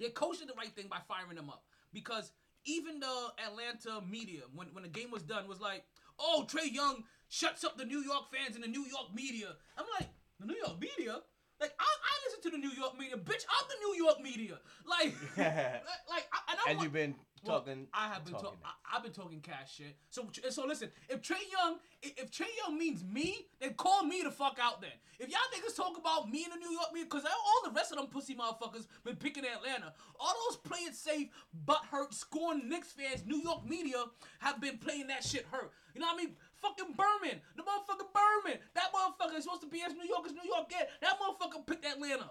They 0.00 0.08
coached 0.08 0.40
did 0.40 0.48
the 0.48 0.54
right 0.58 0.74
thing 0.74 0.88
by 0.90 0.98
firing 1.06 1.36
them 1.36 1.48
up 1.48 1.64
because 1.92 2.32
even 2.64 3.00
the 3.00 3.32
Atlanta 3.46 4.04
media, 4.04 4.42
when 4.54 4.68
when 4.72 4.82
the 4.82 4.90
game 4.90 5.10
was 5.10 5.22
done, 5.22 5.46
was 5.46 5.60
like, 5.60 5.84
"Oh, 6.18 6.44
Trae 6.48 6.72
Young 6.72 7.04
shuts 7.28 7.64
up 7.64 7.78
the 7.78 7.84
New 7.84 8.02
York 8.02 8.24
fans 8.32 8.56
and 8.56 8.64
the 8.64 8.68
New 8.68 8.84
York 8.86 9.14
media." 9.14 9.54
I'm 9.78 9.86
like, 9.98 10.08
the 10.40 10.46
New 10.46 10.56
York 10.56 10.80
media. 10.80 11.20
Like 11.60 11.72
I, 11.78 11.84
I 11.84 12.12
listen 12.26 12.42
to 12.42 12.50
the 12.50 12.58
New 12.58 12.74
York 12.74 12.98
media, 12.98 13.16
bitch. 13.16 13.44
I'm 13.48 13.66
the 13.68 13.88
New 13.88 14.04
York 14.04 14.20
media. 14.22 14.58
Like, 14.88 15.14
like, 15.36 16.26
I, 16.32 16.38
and 16.50 16.58
I 16.66 16.70
And 16.70 16.76
want- 16.78 16.82
you've 16.82 16.92
been 16.92 17.14
well, 17.44 17.60
talking. 17.60 17.86
I 17.94 18.08
have 18.08 18.24
been 18.24 18.34
talking 18.34 18.46
talking. 18.48 18.58
I've 18.92 19.02
been 19.02 19.12
talking 19.12 19.40
cash 19.40 19.76
shit. 19.76 19.96
So 20.10 20.28
so 20.50 20.66
listen. 20.66 20.90
If 21.08 21.22
Trae 21.22 21.36
Young, 21.52 21.76
if, 22.02 22.12
if 22.18 22.30
Trae 22.30 22.46
Young 22.66 22.76
means 22.78 23.04
me, 23.04 23.46
then 23.60 23.74
call 23.74 24.04
me 24.04 24.22
the 24.22 24.30
fuck 24.30 24.58
out. 24.60 24.80
Then 24.80 24.90
if 25.18 25.28
y'all 25.30 25.38
niggas 25.54 25.76
talk 25.76 25.96
about 25.98 26.30
me 26.30 26.44
in 26.44 26.50
the 26.50 26.56
New 26.56 26.72
York 26.72 26.92
media, 26.92 27.06
because 27.10 27.24
all 27.24 27.70
the 27.70 27.74
rest 27.74 27.92
of 27.92 27.98
them 27.98 28.08
pussy 28.08 28.34
motherfuckers 28.34 28.86
been 29.04 29.16
picking 29.16 29.44
Atlanta. 29.44 29.92
All 30.18 30.34
those 30.48 30.56
play 30.58 30.80
it 30.80 30.94
safe, 30.94 31.28
butt 31.64 31.82
hurt, 31.90 32.12
scorn 32.14 32.68
Knicks 32.68 32.92
fans, 32.92 33.24
New 33.26 33.40
York 33.40 33.68
media 33.68 34.02
have 34.40 34.60
been 34.60 34.78
playing 34.78 35.06
that 35.08 35.22
shit 35.24 35.46
hurt. 35.50 35.70
You 35.94 36.00
know 36.00 36.08
what 36.08 36.20
I 36.20 36.24
mean? 36.24 36.36
Fucking 36.66 36.94
Berman, 36.94 37.40
the 37.56 37.62
motherfucker 37.62 38.06
Berman. 38.12 38.58
That 38.74 38.90
motherfucker 38.92 39.38
is 39.38 39.44
supposed 39.44 39.62
to 39.62 39.68
be 39.68 39.82
as 39.82 39.92
New 39.94 40.06
York 40.06 40.26
as 40.26 40.32
New 40.32 40.44
York 40.44 40.68
get. 40.68 40.90
That 41.00 41.14
motherfucker 41.20 41.66
picked 41.66 41.84
Atlanta. 41.84 42.30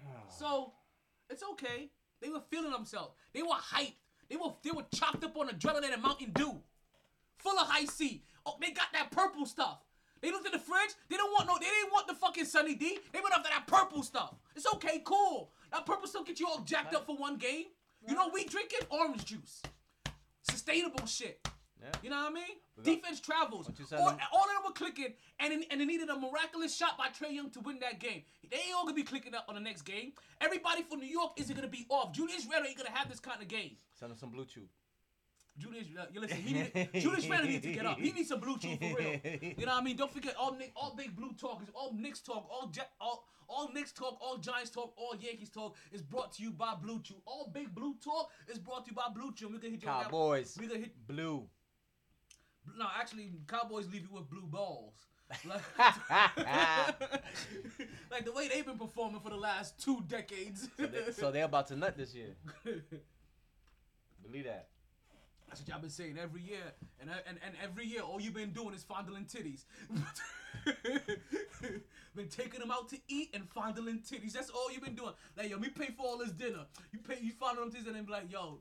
So 0.30 0.72
it's 1.28 1.42
okay. 1.52 1.90
They 2.20 2.28
were 2.28 2.42
feeling 2.50 2.70
themselves. 2.70 3.14
They 3.32 3.42
were 3.42 3.48
hyped. 3.48 3.94
They 4.28 4.36
were 4.36 4.52
they 4.62 4.70
were 4.70 4.84
chopped 4.94 5.24
up 5.24 5.36
on 5.36 5.48
adrenaline 5.48 5.92
and 5.92 6.02
Mountain 6.02 6.32
Dew, 6.34 6.60
full 7.38 7.58
of 7.58 7.66
Hi-C. 7.66 8.22
Oh, 8.46 8.56
they 8.60 8.70
got 8.70 8.92
that 8.92 9.10
purple 9.10 9.46
stuff. 9.46 9.80
They 10.20 10.30
looked 10.30 10.46
in 10.46 10.52
the 10.52 10.58
fridge. 10.58 10.90
They 11.08 11.16
don't 11.16 11.30
want 11.32 11.46
no. 11.46 11.56
They 11.58 11.66
didn't 11.66 11.92
want 11.92 12.08
the 12.08 12.14
fucking 12.14 12.44
Sunny 12.44 12.74
D. 12.74 12.98
They 13.12 13.20
went 13.20 13.34
after 13.34 13.48
that 13.50 13.66
purple 13.66 14.02
stuff. 14.02 14.34
It's 14.54 14.66
okay, 14.74 15.00
cool. 15.04 15.50
That 15.72 15.86
purple 15.86 16.06
stuff 16.06 16.26
get 16.26 16.40
you 16.40 16.46
all 16.46 16.60
jacked 16.60 16.94
up 16.94 17.06
for 17.06 17.16
one 17.16 17.36
game. 17.36 17.66
You 18.08 18.14
know 18.14 18.30
we 18.32 18.44
drinking 18.44 18.80
orange 18.90 19.24
juice, 19.24 19.62
sustainable 20.48 21.06
shit. 21.06 21.46
Yeah. 21.80 21.88
You 22.02 22.10
know 22.10 22.16
what 22.24 22.30
I 22.32 22.34
mean? 22.34 22.56
Defense 22.82 23.20
travels. 23.20 23.68
What 23.68 23.78
you 23.78 23.84
said 23.84 23.98
All, 24.00 24.08
all 24.08 24.42
of 24.44 24.48
them 24.48 24.62
were 24.66 24.72
clicking, 24.72 25.14
and 25.38 25.52
it- 25.52 25.66
and 25.70 25.80
they 25.80 25.84
needed 25.84 26.08
a 26.08 26.18
miraculous 26.18 26.74
shot 26.76 26.96
by 26.98 27.08
Trae 27.08 27.32
Young 27.32 27.50
to 27.50 27.60
win 27.60 27.78
that 27.80 28.00
game. 28.00 28.24
They 28.50 28.56
ain't 28.56 28.74
all 28.74 28.84
gonna 28.84 28.94
be 28.94 29.02
clicking 29.04 29.34
up 29.34 29.44
on 29.48 29.54
the 29.54 29.60
next 29.60 29.82
game. 29.82 30.12
Everybody 30.40 30.82
from 30.84 31.00
New 31.00 31.06
York 31.06 31.32
isn't 31.36 31.54
gonna 31.54 31.68
be 31.68 31.86
off. 31.88 32.12
Julius 32.12 32.46
Randle 32.46 32.68
ain't 32.68 32.76
gonna 32.78 32.90
have 32.90 33.08
this 33.08 33.20
kind 33.20 33.40
of 33.42 33.48
game. 33.48 33.76
Send 33.94 34.10
them 34.10 34.18
some 34.18 34.30
blue 34.30 34.44
chew. 34.46 34.68
Julius, 35.58 35.86
uh, 35.98 36.04
you 36.12 36.20
listen. 36.20 36.36
He 36.38 36.54
need, 36.54 36.90
Julius 36.94 37.28
Randle 37.28 37.48
needs 37.48 37.64
to 37.64 37.72
get 37.72 37.86
up. 37.86 37.98
He 37.98 38.12
needs 38.12 38.28
some 38.28 38.40
blue 38.40 38.58
chew 38.58 38.76
for 38.76 38.96
real. 38.96 39.20
You 39.24 39.66
know 39.66 39.72
what 39.72 39.82
I 39.82 39.82
mean? 39.82 39.96
Don't 39.96 40.12
forget 40.12 40.34
all 40.38 40.54
Nick, 40.54 40.72
all 40.76 40.94
big 40.96 41.16
blue 41.16 41.32
talk 41.32 41.62
is 41.62 41.68
all 41.74 41.92
Knicks 41.92 42.20
talk, 42.20 42.48
all 42.50 42.70
all 43.00 43.24
all 43.48 43.70
Knicks 43.72 43.92
talk, 43.92 44.18
all 44.20 44.36
Giants 44.36 44.70
talk, 44.70 44.92
all 44.96 45.16
Yankees 45.18 45.50
talk 45.50 45.76
is 45.90 46.02
brought 46.02 46.32
to 46.34 46.42
you 46.42 46.50
by 46.50 46.74
Blue 46.74 47.00
Chew. 47.02 47.16
All 47.26 47.50
big 47.52 47.74
blue 47.74 47.96
talk 48.04 48.30
is 48.46 48.58
brought 48.58 48.84
to 48.84 48.90
you 48.90 48.94
by 48.94 49.08
Blue 49.12 49.32
Chew. 49.34 49.48
We 49.48 49.58
can 49.58 49.70
hit 49.72 49.82
you. 49.82 49.88
with 49.88 50.02
Cowboys. 50.04 50.56
We 50.60 50.68
can 50.68 50.80
hit. 50.80 51.06
Blue. 51.06 51.48
No, 52.78 52.86
actually, 52.98 53.30
Cowboys 53.46 53.88
leave 53.90 54.02
you 54.02 54.12
with 54.12 54.28
blue 54.28 54.46
balls. 54.46 55.06
Like, 55.44 55.62
like 58.10 58.24
the 58.24 58.32
way 58.32 58.48
they've 58.48 58.64
been 58.64 58.78
performing 58.78 59.20
for 59.20 59.30
the 59.30 59.36
last 59.36 59.78
two 59.78 60.02
decades. 60.06 60.68
So, 60.78 60.86
they, 60.86 61.12
so 61.12 61.30
they're 61.30 61.44
about 61.44 61.66
to 61.68 61.76
nut 61.76 61.96
this 61.96 62.14
year. 62.14 62.34
Believe 64.22 64.44
that. 64.44 64.68
That's 65.48 65.60
what 65.60 65.68
y'all 65.68 65.80
been 65.80 65.90
saying 65.90 66.18
every 66.22 66.42
year, 66.42 66.72
and 67.00 67.08
uh, 67.10 67.14
and 67.26 67.38
and 67.44 67.54
every 67.62 67.86
year, 67.86 68.02
all 68.02 68.20
you've 68.20 68.34
been 68.34 68.52
doing 68.52 68.74
is 68.74 68.82
fondling 68.84 69.24
titties. 69.24 69.64
been 72.14 72.28
taking 72.28 72.60
them 72.60 72.70
out 72.70 72.88
to 72.90 72.98
eat 73.08 73.30
and 73.32 73.48
fondling 73.48 74.00
titties. 74.00 74.32
That's 74.32 74.50
all 74.50 74.70
you've 74.70 74.84
been 74.84 74.94
doing. 74.94 75.12
Like 75.36 75.50
yo, 75.50 75.58
me 75.58 75.68
pay 75.70 75.86
for 75.96 76.04
all 76.06 76.18
this 76.18 76.30
dinner. 76.32 76.66
You 76.92 76.98
pay, 76.98 77.18
you 77.22 77.32
fondle 77.32 77.64
them 77.64 77.72
titties, 77.72 77.86
and 77.86 77.96
then 77.96 78.04
be 78.04 78.12
like, 78.12 78.30
yo, 78.30 78.60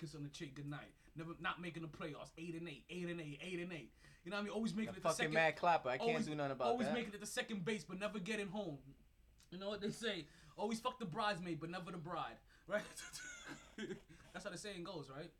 kiss 0.00 0.14
on 0.14 0.22
the 0.22 0.30
cheek, 0.30 0.54
good 0.54 0.68
night. 0.70 0.92
Never, 1.16 1.32
not 1.40 1.60
making 1.60 1.82
the 1.82 1.88
playoffs. 1.88 2.30
Eight 2.38 2.54
and 2.54 2.68
eight, 2.68 2.84
eight 2.88 3.08
and 3.08 3.20
eight, 3.20 3.40
eight 3.42 3.58
and 3.60 3.72
eight. 3.72 3.90
You 4.24 4.30
know 4.30 4.36
what 4.36 4.42
I 4.42 4.44
mean? 4.44 4.52
Always 4.52 4.74
making 4.74 4.92
The 4.92 4.98
it 4.98 5.02
the 5.02 5.08
fucking 5.08 5.16
second. 5.16 5.34
mad 5.34 5.56
clapper. 5.56 5.88
I 5.88 5.98
can't 5.98 6.10
always, 6.10 6.26
do 6.26 6.34
nothing 6.34 6.52
about 6.52 6.68
always 6.68 6.86
that. 6.86 6.94
making 6.94 7.14
it 7.14 7.20
the 7.20 7.26
second 7.26 7.64
base, 7.64 7.84
but 7.84 7.98
never 7.98 8.18
getting 8.18 8.48
home. 8.48 8.78
You 9.50 9.58
know 9.58 9.68
what 9.68 9.80
they 9.80 9.90
say? 9.90 10.26
Always 10.56 10.78
fuck 10.78 10.98
the 10.98 11.06
bridesmaid, 11.06 11.58
but 11.60 11.70
never 11.70 11.90
the 11.90 11.98
bride. 11.98 12.36
Right? 12.68 12.82
That's 14.32 14.44
how 14.44 14.50
the 14.50 14.58
saying 14.58 14.84
goes, 14.84 15.10
right? 15.14 15.30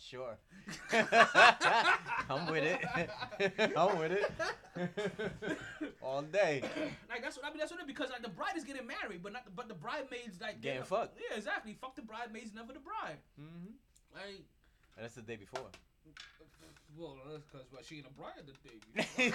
Sure. 0.00 0.38
I'm 2.30 2.46
with 2.50 2.62
it. 2.64 3.10
I'm 3.76 3.98
with 3.98 4.12
it. 4.12 4.30
All 6.02 6.22
day. 6.22 6.62
Like 7.08 7.22
that's 7.22 7.36
what 7.36 7.44
I 7.44 7.50
mean. 7.50 7.58
That's 7.58 7.70
what 7.72 7.80
it 7.80 7.86
because 7.86 8.10
like 8.10 8.22
the 8.22 8.28
bride 8.28 8.56
is 8.56 8.64
getting 8.64 8.86
married, 8.86 9.22
but 9.22 9.32
not 9.32 9.44
the, 9.44 9.50
but 9.50 9.68
the 9.68 9.74
bridesmaids 9.74 10.40
like 10.40 10.60
Getting 10.60 10.78
they're- 10.78 10.84
fucked. 10.86 11.18
Yeah, 11.18 11.36
exactly. 11.36 11.76
Fuck 11.80 11.96
the 11.96 12.02
bridesmaids, 12.02 12.52
never 12.54 12.72
the 12.72 12.78
bride. 12.80 13.18
Mm-hmm. 13.40 13.72
Like, 14.14 14.44
That's 15.00 15.14
the 15.14 15.22
day 15.22 15.36
before. 15.36 15.66
well, 16.96 17.16
that's 17.30 17.44
because 17.44 17.66
well, 17.72 17.82
she 17.84 17.96
ain't 17.96 18.06
a 18.06 18.10
bride 18.10 18.46
the 18.46 18.54
day. 18.64 19.32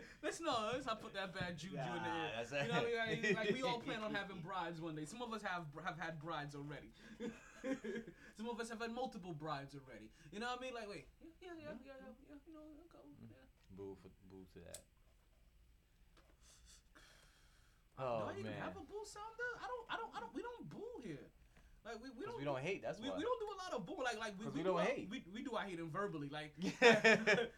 Let's 0.22 0.40
no, 0.40 0.70
let's 0.72 0.86
not 0.86 1.00
put 1.02 1.12
that 1.14 1.34
bad 1.34 1.58
juju 1.58 1.74
in 1.76 1.82
the 1.82 2.00
Nah, 2.00 2.24
air. 2.24 2.30
that's- 2.38 2.52
You 2.52 2.72
know 2.72 2.80
what 2.82 3.00
I 3.02 3.06
mean? 3.14 3.22
Like, 3.22 3.36
like 3.46 3.54
we 3.54 3.62
all 3.62 3.80
plan 3.80 4.00
on 4.02 4.14
having 4.14 4.40
brides 4.46 4.80
one 4.80 4.94
day. 4.94 5.04
Some 5.04 5.20
of 5.22 5.32
us 5.32 5.42
have 5.42 5.66
have 5.84 5.98
had 5.98 6.18
brides 6.20 6.54
already. 6.54 6.90
Some 8.36 8.48
of 8.48 8.58
us 8.60 8.68
have 8.70 8.80
had 8.80 8.90
multiple 8.92 9.34
brides 9.34 9.74
already. 9.74 10.10
You 10.32 10.40
know 10.40 10.46
what 10.50 10.58
I 10.58 10.62
mean? 10.62 10.74
Like, 10.74 10.88
wait, 10.90 11.06
yeah, 11.40 11.54
yeah, 11.58 11.70
yeah, 11.84 11.94
yeah, 12.00 12.10
yeah, 12.26 12.36
you 12.46 12.54
know, 12.54 12.64
go, 12.90 12.98
mm-hmm. 13.04 13.30
yeah. 13.30 13.46
Boo 13.76 13.94
for 14.02 14.10
boo 14.30 14.42
to 14.54 14.60
that. 14.66 14.82
Do 17.98 18.02
Oh 18.02 18.26
I 18.26 18.32
even 18.40 18.50
man. 18.50 18.58
have 18.62 18.74
a 18.76 18.82
boo 18.82 19.04
sounder? 19.04 19.50
I 19.62 19.66
don't. 19.70 19.84
I 19.90 19.96
don't. 20.00 20.10
I 20.16 20.18
don't. 20.20 20.34
We 20.34 20.42
don't 20.42 20.64
boo 20.68 20.98
here. 21.04 21.28
Like 21.84 21.96
we, 22.02 22.08
we 22.18 22.26
don't. 22.26 22.38
we 22.38 22.44
don't 22.44 22.60
hate. 22.60 22.82
That's 22.82 23.00
we, 23.00 23.08
why. 23.10 23.16
we 23.16 23.22
don't 23.22 23.40
do 23.40 23.46
a 23.46 23.58
lot 23.62 23.72
of 23.74 23.86
boo. 23.86 23.96
Like 24.04 24.18
like 24.18 24.34
we, 24.38 24.46
we, 24.46 24.50
we 24.52 24.58
do 24.58 24.64
don't 24.64 24.78
our- 24.80 24.84
hate. 24.86 25.08
We, 25.10 25.22
we 25.34 25.42
do 25.42 25.54
our 25.56 25.64
hating 25.64 25.90
verbally. 25.90 26.28
Like 26.30 26.52
like 26.82 27.48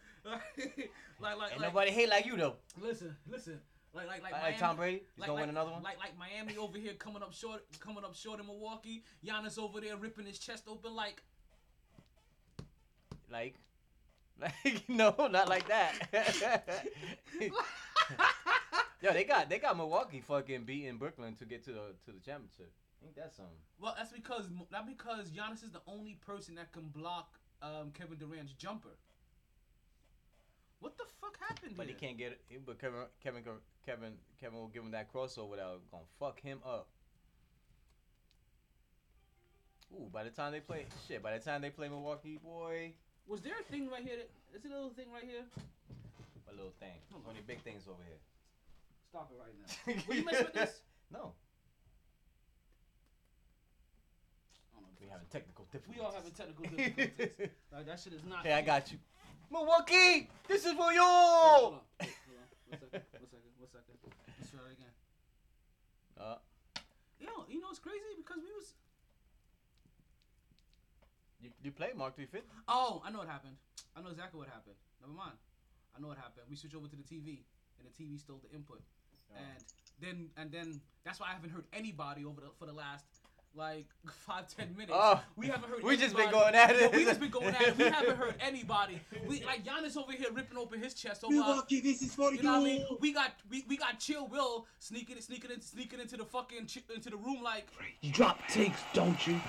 like 1.21 1.31
Ain't 1.31 1.39
like, 1.39 1.59
nobody 1.61 1.91
hate 1.91 2.09
like 2.09 2.25
you 2.25 2.37
though. 2.37 2.55
listen 2.81 3.15
listen. 3.29 3.59
Like 3.93 4.07
like 4.07 4.23
like 4.23 4.33
Like, 4.33 4.41
Miami, 4.41 4.57
Tom 4.57 4.75
Brady, 4.75 5.01
he's 5.15 5.21
like, 5.21 5.27
gonna 5.27 5.33
like, 5.35 5.41
win 5.43 5.49
another 5.49 5.71
one. 5.71 5.83
Like 5.83 5.99
like 5.99 6.17
Miami 6.17 6.57
over 6.57 6.77
here 6.77 6.93
coming 6.93 7.21
up 7.23 7.33
short, 7.33 7.61
coming 7.79 8.03
up 8.03 8.15
short 8.15 8.39
in 8.39 8.45
Milwaukee. 8.47 9.03
Giannis 9.25 9.57
over 9.57 9.79
there 9.79 9.95
ripping 9.95 10.25
his 10.25 10.39
chest 10.39 10.63
open 10.67 10.93
like 10.95 11.21
Like, 13.31 13.55
like 14.41 14.83
no, 14.89 15.13
not 15.31 15.47
like 15.47 15.67
that. 15.67 15.93
Yo, 19.01 19.13
they 19.13 19.23
got 19.23 19.49
they 19.49 19.59
got 19.59 19.77
Milwaukee 19.77 20.21
fucking 20.21 20.63
beating 20.63 20.97
Brooklyn 20.97 21.35
to 21.35 21.45
get 21.45 21.63
to 21.65 21.71
the 21.71 21.93
to 22.05 22.11
the 22.11 22.19
championship. 22.19 22.71
Ain't 23.05 23.15
that 23.17 23.35
something? 23.35 23.53
Well, 23.79 23.93
that's 23.97 24.11
because 24.11 24.49
not 24.71 24.87
because 24.87 25.29
Giannis 25.29 25.63
is 25.63 25.71
the 25.71 25.81
only 25.87 26.17
person 26.25 26.55
that 26.55 26.71
can 26.71 26.89
block 26.89 27.37
um, 27.61 27.91
Kevin 27.93 28.17
Durant's 28.17 28.53
jumper. 28.53 28.97
What 30.79 30.97
the 30.97 31.05
fuck 31.21 31.37
happened 31.39 31.75
But 31.77 31.87
he 31.87 31.93
can't 31.93 32.17
get 32.17 32.31
it. 32.49 32.65
But 32.65 32.79
Kevin 32.79 33.01
Kevin 33.23 33.43
Kevin 33.85 34.13
Kevin 34.39 34.59
will 34.59 34.67
give 34.67 34.83
him 34.83 34.91
that 34.91 35.13
crossover 35.13 35.55
that 35.57 35.65
gonna 35.91 36.03
fuck 36.19 36.39
him 36.41 36.59
up. 36.65 36.87
Ooh, 39.93 40.09
by 40.11 40.23
the 40.23 40.31
time 40.31 40.51
they 40.51 40.59
play 40.59 40.85
shit, 41.07 41.21
by 41.21 41.37
the 41.37 41.43
time 41.43 41.61
they 41.61 41.69
play 41.69 41.87
Milwaukee, 41.87 42.39
boy, 42.43 42.93
Was 43.27 43.41
there 43.41 43.53
a 43.59 43.63
thing 43.71 43.89
right 43.89 44.03
here? 44.03 44.17
That, 44.17 44.57
is 44.57 44.65
it 44.65 44.71
a 44.71 44.73
little 44.73 44.89
thing 44.89 45.11
right 45.13 45.23
here? 45.23 45.45
a 46.51 46.53
little 46.55 46.73
thing. 46.79 46.97
Only 47.27 47.41
big 47.45 47.61
things 47.63 47.83
over 47.87 48.01
here. 48.05 48.17
Stop 49.09 49.31
it 49.31 49.37
right 49.39 49.53
now. 49.55 50.03
Will 50.07 50.15
you 50.15 50.25
mess 50.25 50.43
with 50.43 50.53
this? 50.53 50.81
No, 51.11 51.33
I 54.75 54.79
don't 54.79 54.93
know. 54.93 54.94
We 55.05 55.11
having 55.11 55.29
technical 55.29 55.65
difficulties. 55.71 56.01
We 56.01 56.05
all 56.05 56.13
having 56.13 56.33
technical 56.33 56.65
difficulties. 56.65 57.49
like 57.73 57.85
that 57.85 57.99
shit 57.99 58.13
is 58.13 58.25
not. 58.25 58.45
Hey, 58.45 58.53
I 58.53 58.61
got 58.61 58.91
you. 58.91 58.97
Milwaukee, 59.51 60.29
this 60.49 60.65
is 60.65 60.73
for 60.73 60.91
you. 60.91 61.05
Hold 61.05 61.77
on. 61.77 61.81
Hold 62.01 62.09
on. 62.33 62.49
One 62.65 62.79
second. 62.81 63.05
One 63.13 63.29
second. 63.29 63.53
One 63.61 63.69
second. 63.69 63.95
Let's 64.41 64.49
try 64.49 64.65
it 64.65 64.73
again. 64.73 64.93
Uh, 66.17 66.41
Yo, 67.21 67.29
you 67.47 67.61
know 67.61 67.67
what's 67.67 67.79
crazy? 67.79 68.17
Because 68.17 68.41
we 68.41 68.49
was. 68.57 68.73
you, 71.39 71.49
you 71.61 71.71
play 71.71 71.93
Mark 71.95 72.15
350? 72.15 72.49
Oh, 72.67 73.01
I 73.05 73.11
know 73.11 73.19
what 73.19 73.29
happened. 73.29 73.55
I 73.95 74.01
know 74.01 74.09
exactly 74.09 74.39
what 74.39 74.49
happened. 74.49 74.75
Never 74.99 75.13
mind. 75.13 75.37
I 75.95 76.01
know 76.01 76.07
what 76.07 76.17
happened. 76.17 76.49
We 76.49 76.57
switched 76.57 76.75
over 76.75 76.87
to 76.87 76.95
the 76.97 77.05
TV, 77.05 77.45
and 77.77 77.85
the 77.85 77.93
TV 77.93 78.19
stole 78.19 78.41
the 78.43 78.53
input, 78.53 78.81
and 79.31 79.63
then 80.01 80.29
and 80.35 80.51
then 80.51 80.81
that's 81.05 81.21
why 81.21 81.27
I 81.29 81.33
haven't 81.33 81.51
heard 81.51 81.63
anybody 81.71 82.25
over 82.25 82.41
the 82.41 82.49
for 82.59 82.65
the 82.65 82.73
last 82.73 83.05
like 83.55 83.85
five 84.27 84.45
ten 84.55 84.73
minutes. 84.77 84.93
Oh, 84.95 85.21
we 85.35 85.47
haven't 85.47 85.69
heard. 85.69 85.83
we 85.83 85.97
just 85.97 86.15
been 86.15 86.31
going 86.31 86.55
at 86.55 86.75
it. 86.75 86.91
Yo, 86.91 86.97
we 86.97 87.05
just 87.05 87.19
been 87.19 87.29
going 87.29 87.53
at 87.55 87.61
it. 87.61 87.77
We 87.77 87.85
haven't 87.85 88.17
heard 88.17 88.35
anybody. 88.39 88.99
We 89.27 89.43
like 89.43 89.65
Giannis 89.65 89.97
over 89.97 90.11
here 90.11 90.27
ripping 90.33 90.57
open 90.57 90.81
his 90.81 90.93
chest. 90.93 91.23
Over, 91.23 91.33
Milwaukee, 91.33 91.81
this 91.81 92.01
is 92.01 92.13
for 92.13 92.33
you 92.33 92.43
know 92.43 92.59
what 92.59 92.61
I 92.61 92.63
mean? 92.63 92.85
We 92.99 93.13
got 93.13 93.31
we, 93.49 93.63
we 93.67 93.77
got 93.77 93.99
Chill 93.99 94.27
Will 94.27 94.65
sneaking 94.79 95.17
it, 95.17 95.23
sneaking 95.23 95.51
in, 95.51 95.61
sneaking 95.61 95.99
into 95.99 96.17
the 96.17 96.25
fucking 96.25 96.67
chi- 96.67 96.93
into 96.93 97.09
the 97.09 97.17
room 97.17 97.41
like 97.43 97.67
Drop 98.11 98.39
takes, 98.47 98.79
don't 98.93 99.25
you? 99.25 99.39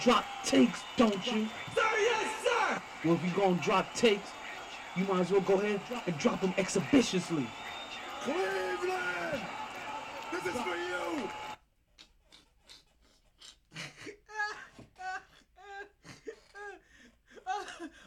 Drop 0.00 0.24
takes, 0.44 0.80
don't 0.96 1.26
you? 1.26 1.48
Sir, 1.74 1.82
yes, 1.96 2.44
sir! 2.44 2.82
Well, 3.04 3.14
if 3.14 3.24
you 3.24 3.30
gonna 3.36 3.60
drop 3.62 3.94
takes, 3.94 4.30
you 4.96 5.04
might 5.04 5.20
as 5.20 5.30
well 5.30 5.40
go 5.42 5.60
ahead 5.60 5.80
and 6.06 6.18
drop 6.18 6.40
them 6.40 6.52
exhibitiously. 6.56 7.46
Cleveland! 8.22 9.40
This 10.32 10.46
is 10.46 10.60
for 10.60 10.70
you! 10.70 11.28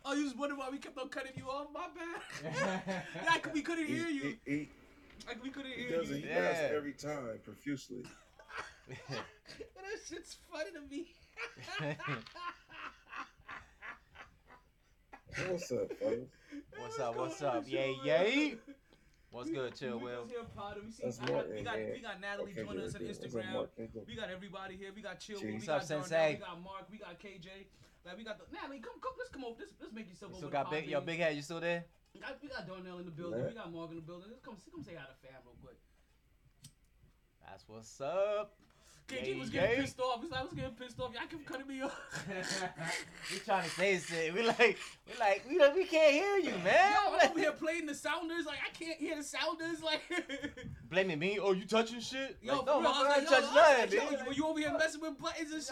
Oh, 0.10 0.14
you 0.16 0.24
was 0.24 0.36
wondering 0.36 0.60
why 0.60 0.70
we 0.70 0.78
kept 0.78 0.98
on 0.98 1.10
cutting 1.10 1.34
you 1.36 1.46
off? 1.46 1.68
My 1.74 1.88
bad. 1.96 3.04
like 3.26 3.54
we 3.54 3.62
couldn't 3.62 3.86
hear 3.88 4.08
you. 4.08 4.38
He, 4.46 4.52
he, 4.52 4.70
Like 5.28 5.44
we 5.44 5.50
couldn't 5.50 5.72
he 5.72 5.84
hear 5.84 6.00
does 6.00 6.10
it. 6.12 6.18
you. 6.24 6.28
He 6.28 6.36
laughs 6.36 6.60
Yeah. 6.62 6.76
every 6.78 6.94
time 6.94 7.40
profusely. 7.44 8.04
that 9.08 9.26
shit's 10.08 10.38
funny 10.52 10.72
to 10.72 10.82
me. 10.90 11.08
What's 15.48 15.72
up, 15.72 15.94
fellas? 16.00 16.28
What's 16.78 17.00
up? 17.00 17.16
What's 17.16 17.42
up? 17.44 17.64
Yay, 17.68 17.96
yay. 18.04 18.56
What's 19.32 19.52
good, 19.52 19.76
chill, 19.76 20.00
we 20.00 20.06
Will? 20.06 20.24
just 20.24 20.32
here 20.34 20.44
potting. 20.56 20.84
We, 20.88 20.92
see, 20.92 21.04
I 21.22 21.28
got, 21.28 21.50
we, 21.54 21.62
got, 21.62 21.78
we 21.78 22.00
got 22.02 22.20
Natalie 22.20 22.52
Okay, 22.52 22.64
joining 22.64 22.82
us 22.82 22.96
on 22.96 23.02
good, 23.02 23.08
good. 23.08 23.22
What's 23.22 23.36
up, 23.36 23.42
Instagram. 23.44 23.54
Mark? 23.54 23.70
Thank 23.78 23.94
you. 23.94 24.02
We 24.08 24.16
got 24.16 24.30
everybody 24.32 24.76
here. 24.76 24.92
We 24.96 25.02
got 25.04 25.20
Chill. 25.20 25.38
Chill. 25.38 25.48
We 25.50 25.54
What's 25.54 25.68
got 25.68 25.82
up, 25.84 25.88
Darnell, 25.88 26.08
Sensei? 26.08 26.34
We 26.34 26.40
got 26.40 26.64
Mark. 26.64 26.86
We 26.92 26.98
got 26.98 27.20
KJ. 27.20 27.48
Like 28.10 28.18
we 28.18 28.24
got 28.26 28.40
the 28.42 28.50
Natalie. 28.52 28.80
Come, 28.82 28.98
come. 28.98 29.14
Let's 29.22 29.30
come 29.30 29.46
over. 29.46 29.62
Let's, 29.62 29.72
let's 29.80 29.94
make 29.94 30.10
yourself 30.10 30.34
You 30.34 30.38
over. 30.42 30.50
still 30.50 30.50
got 30.50 30.72
the 30.74 30.82
big, 30.82 30.90
yo, 30.90 30.98
Podbean. 31.00 31.06
big 31.06 31.20
head. 31.20 31.36
You 31.36 31.44
still 31.44 31.60
there? 31.62 31.86
We 32.16 32.20
got, 32.20 32.42
we 32.42 32.50
got 32.50 32.66
Darnell 32.66 32.98
in 32.98 33.06
the 33.06 33.12
building. 33.14 33.40
Yeah. 33.40 33.48
We 33.50 33.54
got 33.54 33.72
Morgan 33.72 33.98
in 33.98 34.02
the 34.02 34.08
building. 34.10 34.30
Let's 34.34 34.42
come, 34.42 34.58
come 34.74 34.82
say 34.82 34.98
hi 34.98 35.06
to 35.06 35.14
fam 35.22 35.38
real 35.46 35.54
quick. 35.62 35.78
That's 37.46 37.70
what's 37.70 38.02
up. 38.02 38.58
KJ 39.10 39.26
Yay, 39.26 39.40
was 39.40 39.50
getting 39.50 39.70
yay. 39.72 39.82
pissed 39.82 40.00
off. 40.00 40.22
He's 40.22 40.32
like, 40.32 40.40
I 40.40 40.44
was 40.44 40.54
getting 40.54 40.72
pissed 40.72 41.00
off. 41.00 41.12
Y'all 41.14 41.24
kept 41.28 41.46
cutting 41.46 41.68
me 41.68 41.82
off. 41.82 42.00
we 43.32 43.40
trying 43.40 43.64
to 43.64 43.70
say 43.72 43.98
shit. 44.00 44.34
We 44.34 44.44
like, 44.44 44.78
we 45.08 45.20
like, 45.20 45.44
we 45.50 45.58
don't, 45.58 45.76
we 45.76 45.86
can't 45.86 46.14
hear 46.14 46.38
you, 46.38 46.52
man. 46.64 46.92
Yo, 46.94 47.18
I'm 47.18 47.30
over 47.32 47.40
here 47.40 47.52
playing 47.54 47.86
the 47.88 47.96
sounders. 47.96 48.46
Like 48.46 48.60
I 48.66 48.70
can't 48.78 49.00
hear 49.00 49.16
the 49.16 49.24
sounders. 49.24 49.82
Like. 49.84 50.02
Blaming 50.92 51.18
me? 51.20 51.40
Oh, 51.42 51.52
you 51.54 51.66
touching 51.66 52.00
shit? 52.00 52.38
Yo, 52.42 52.58
like, 52.58 52.66
no, 52.68 52.80
real, 52.82 52.90
I 52.90 53.00
was 53.00 53.08
like, 53.18 53.28
touching 53.28 53.50
I 53.52 53.56
like, 53.80 53.92
nothing. 53.94 54.26
yo, 54.28 54.32
you, 54.32 54.46
over 54.48 54.60
here 54.60 54.74
messing 54.78 55.02
with 55.02 55.18
buttons 55.20 55.52
and 55.52 55.64
shit? 55.64 55.72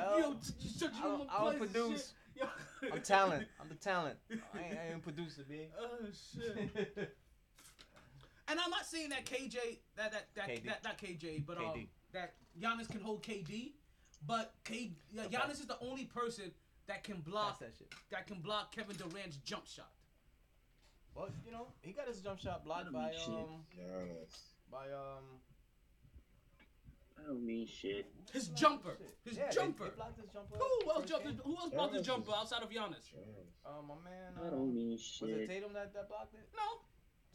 Nah, 0.00 0.12
yo. 0.12 0.18
yo, 0.18 0.28
you 0.60 0.70
took 0.78 0.92
I 0.94 1.02
don't- 1.02 1.28
I 1.30 1.44
don't 1.44 1.58
produce. 1.58 2.12
Yo. 2.36 2.44
I'm 2.92 3.00
talent. 3.00 3.46
I'm 3.60 3.68
the 3.70 3.74
talent. 3.76 4.16
I 4.30 4.34
ain't, 4.62 4.78
I 4.78 4.92
ain't 4.92 5.02
producer, 5.02 5.42
man. 5.48 5.66
Oh 5.80 6.06
shit. 6.12 7.16
And 8.48 8.60
I'm 8.60 8.70
not 8.70 8.86
saying 8.86 9.08
that 9.10 9.24
KJ, 9.24 9.56
that 9.96 10.12
that 10.12 10.26
that, 10.34 10.48
KD. 10.48 10.64
that 10.66 10.84
not 10.84 10.98
KJ, 10.98 11.44
but 11.46 11.58
um, 11.58 11.88
that 12.12 12.34
Giannis 12.60 12.88
can 12.90 13.00
hold 13.00 13.22
KD, 13.22 13.72
but 14.26 14.54
K, 14.64 14.92
yeah, 15.12 15.24
Giannis 15.24 15.52
is 15.60 15.66
the 15.66 15.78
only 15.80 16.04
person 16.04 16.50
that 16.86 17.04
can 17.04 17.20
block 17.20 17.58
that 17.60 17.72
shit. 17.78 17.88
that 18.10 18.26
can 18.26 18.40
block 18.40 18.74
Kevin 18.74 18.96
Durant's 18.96 19.36
jump 19.38 19.66
shot. 19.66 19.90
Well, 21.14 21.28
you 21.44 21.52
know, 21.52 21.68
he 21.80 21.92
got 21.92 22.06
his 22.08 22.20
jump 22.20 22.40
shot 22.40 22.64
blocked 22.64 22.92
by 22.92 23.10
mean 23.10 23.12
shit. 23.14 23.34
um 23.34 23.64
Giannis. 23.76 24.36
by 24.70 24.86
um 24.92 25.40
I 27.18 27.26
don't 27.28 27.44
mean 27.44 27.66
shit. 27.66 28.06
His 28.32 28.48
jumper, 28.48 28.96
his 29.24 29.36
yeah, 29.38 29.48
they- 29.48 29.54
jumper. 29.56 29.84
They, 29.84 29.96
blocked 29.96 30.20
his 30.20 30.28
jumper. 30.30 30.56
Who 30.56 30.90
else 30.90 31.06
jumped? 31.08 31.24
game. 31.24 31.32
His, 31.34 31.42
who 31.44 31.56
else 31.56 31.70
blocked 31.70 31.94
his 31.94 32.06
jumper 32.06 32.32
outside 32.36 32.62
of 32.62 32.68
Giannis? 32.70 33.08
Giannis. 33.08 33.50
Uh, 33.64 33.82
my 33.82 33.94
man. 34.04 34.32
I 34.36 34.46
Uh, 34.46 34.50
don't 34.50 34.74
mean 34.74 34.98
shit. 34.98 35.28
was 35.28 35.36
it. 35.40 35.48
Tatum 35.48 35.72
that, 35.72 35.92
that 35.94 36.08
blocked 36.08 36.34
it? 36.34 36.46
No, 36.54 36.80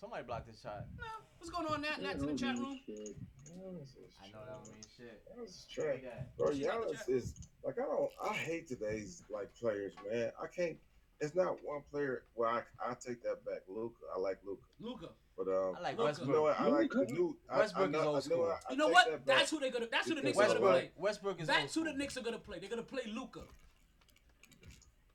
Somebody 0.02 0.24
blocked 0.24 0.48
his 0.50 0.60
shot. 0.60 0.86
no. 0.98 1.06
What's 1.38 1.52
going 1.52 1.68
on, 1.68 1.82
Nat? 1.82 2.00
I 2.00 2.02
Nat's 2.02 2.22
in 2.22 2.26
the 2.28 2.36
chat 2.36 2.58
room. 2.58 2.80
shit. 2.88 3.16
I 3.48 4.28
know 4.32 4.40
that 4.46 4.64
don't 4.66 4.74
mean 4.74 4.84
shit. 4.98 5.22
Giannis 5.38 5.48
is 5.48 5.66
Say 5.70 5.82
trash. 6.02 6.26
Bro, 6.38 6.54
She's 6.54 6.66
out 6.68 6.88
the 6.88 6.96
Giannis 6.96 7.10
is 7.10 7.48
like 7.64 7.76
I 7.78 7.84
don't. 7.84 8.10
I 8.24 8.34
hate 8.34 8.68
today's 8.68 9.24
like 9.30 9.54
players, 9.56 9.94
man. 10.12 10.32
I 10.42 10.48
can't. 10.48 10.76
It's 11.20 11.36
not 11.36 11.58
one 11.64 11.82
player. 11.92 12.24
Well, 12.36 12.50
I 12.50 12.62
I 12.84 12.94
take 12.96 13.22
that 13.24 13.46
back. 13.46 13.62
Luka, 13.68 13.96
I 14.16 14.20
like 14.20 14.40
Luka, 14.46 14.64
Luka. 14.80 15.10
but 15.38 15.48
um, 15.48 15.76
I 15.78 15.82
like 15.82 15.98
Look, 15.98 16.08
Westbrook. 16.08 16.28
you 16.30 16.34
know 16.36 16.42
what? 16.44 16.60
I 16.60 16.68
like 16.68 16.90
the 16.90 17.06
new. 17.06 17.38
Westbrook 17.56 17.88
I 17.90 17.92
know, 17.92 18.00
is 18.00 18.06
old 18.06 18.08
I 18.08 18.14
know 18.16 18.20
school. 18.22 18.46
I- 18.46 18.54
I 18.54 18.72
You 18.72 18.78
know 18.78 18.88
what? 18.88 19.06
that. 19.12 19.26
That's 19.28 19.52
who 19.52 19.60
they're 19.60 19.72
gonna. 19.72 19.86
That's 19.92 20.08
who 20.08 20.16
the 20.16 20.22
Because 20.22 20.38
Knicks 20.38 20.52
are 20.52 20.58
gonna 20.60 20.72
play. 20.72 20.92
Westbrook 20.98 21.42
is 21.42 21.48
That's 21.48 21.74
who 21.76 21.84
the 21.84 21.90
school. 21.92 21.98
Knicks 22.00 22.18
are 22.18 22.22
gonna 22.22 22.40
play. 22.40 22.58
They're 22.60 22.70
gonna 22.70 22.82
play 22.82 23.04
Luka. 23.14 23.42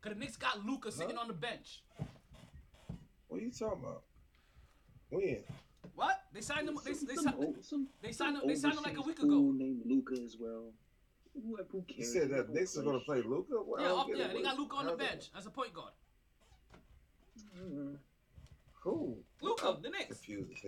Cause 0.01 0.12
the 0.12 0.18
Knicks 0.18 0.37
got 0.37 0.64
Luka 0.64 0.93
sitting 0.93 1.16
Huh? 1.16 1.22
on 1.22 1.28
the 1.28 1.34
bench. 1.34 1.82
What 3.28 3.41
are 3.41 3.45
you 3.45 3.51
talking 3.51 3.80
about? 3.82 4.03
When? 5.11 5.39
What? 5.95 6.21
They 6.33 6.41
signed 6.41 6.69
him. 6.69 6.79
They, 6.85 6.93
they, 6.93 6.97
some, 7.15 7.25
signed, 7.25 7.37
old- 7.39 7.65
some, 7.65 7.89
they 8.03 8.13
signed 8.13 8.37
him. 8.37 8.43
They 8.47 8.55
signed 8.57 8.75
him 8.77 8.83
like 8.83 8.97
a 8.97 9.01
overseas 9.01 9.23
week 9.25 9.33
ago. 9.33 9.53
named 9.57 9.83
Luka 9.87 10.15
as 10.23 10.37
well. 10.39 10.65
Who, 11.35 11.57
who 11.71 11.85
You 11.89 11.95
cares? 11.97 12.13
said 12.13 12.31
that 12.31 12.47
don't 12.47 12.55
Knicks 12.55 12.77
are 12.77 12.83
gonna 12.83 13.01
play. 13.01 13.23
Luka. 13.23 13.63
Well, 13.65 13.81
Yeah, 13.83 13.93
up, 13.95 14.07
get 14.09 14.17
yeah. 14.19 14.29
They 14.33 14.43
got 14.43 14.59
Luka 14.59 14.77
on 14.77 14.87
the 14.87 14.93
bench 14.97 15.31
as 15.37 15.47
a 15.47 15.51
point 15.51 15.73
guard. 15.75 15.93
Mhm. 17.59 17.97
Who? 18.83 19.17
Luka, 19.43 19.79
the 19.83 19.91
Knicks. 19.91 20.07
Confused. 20.07 20.65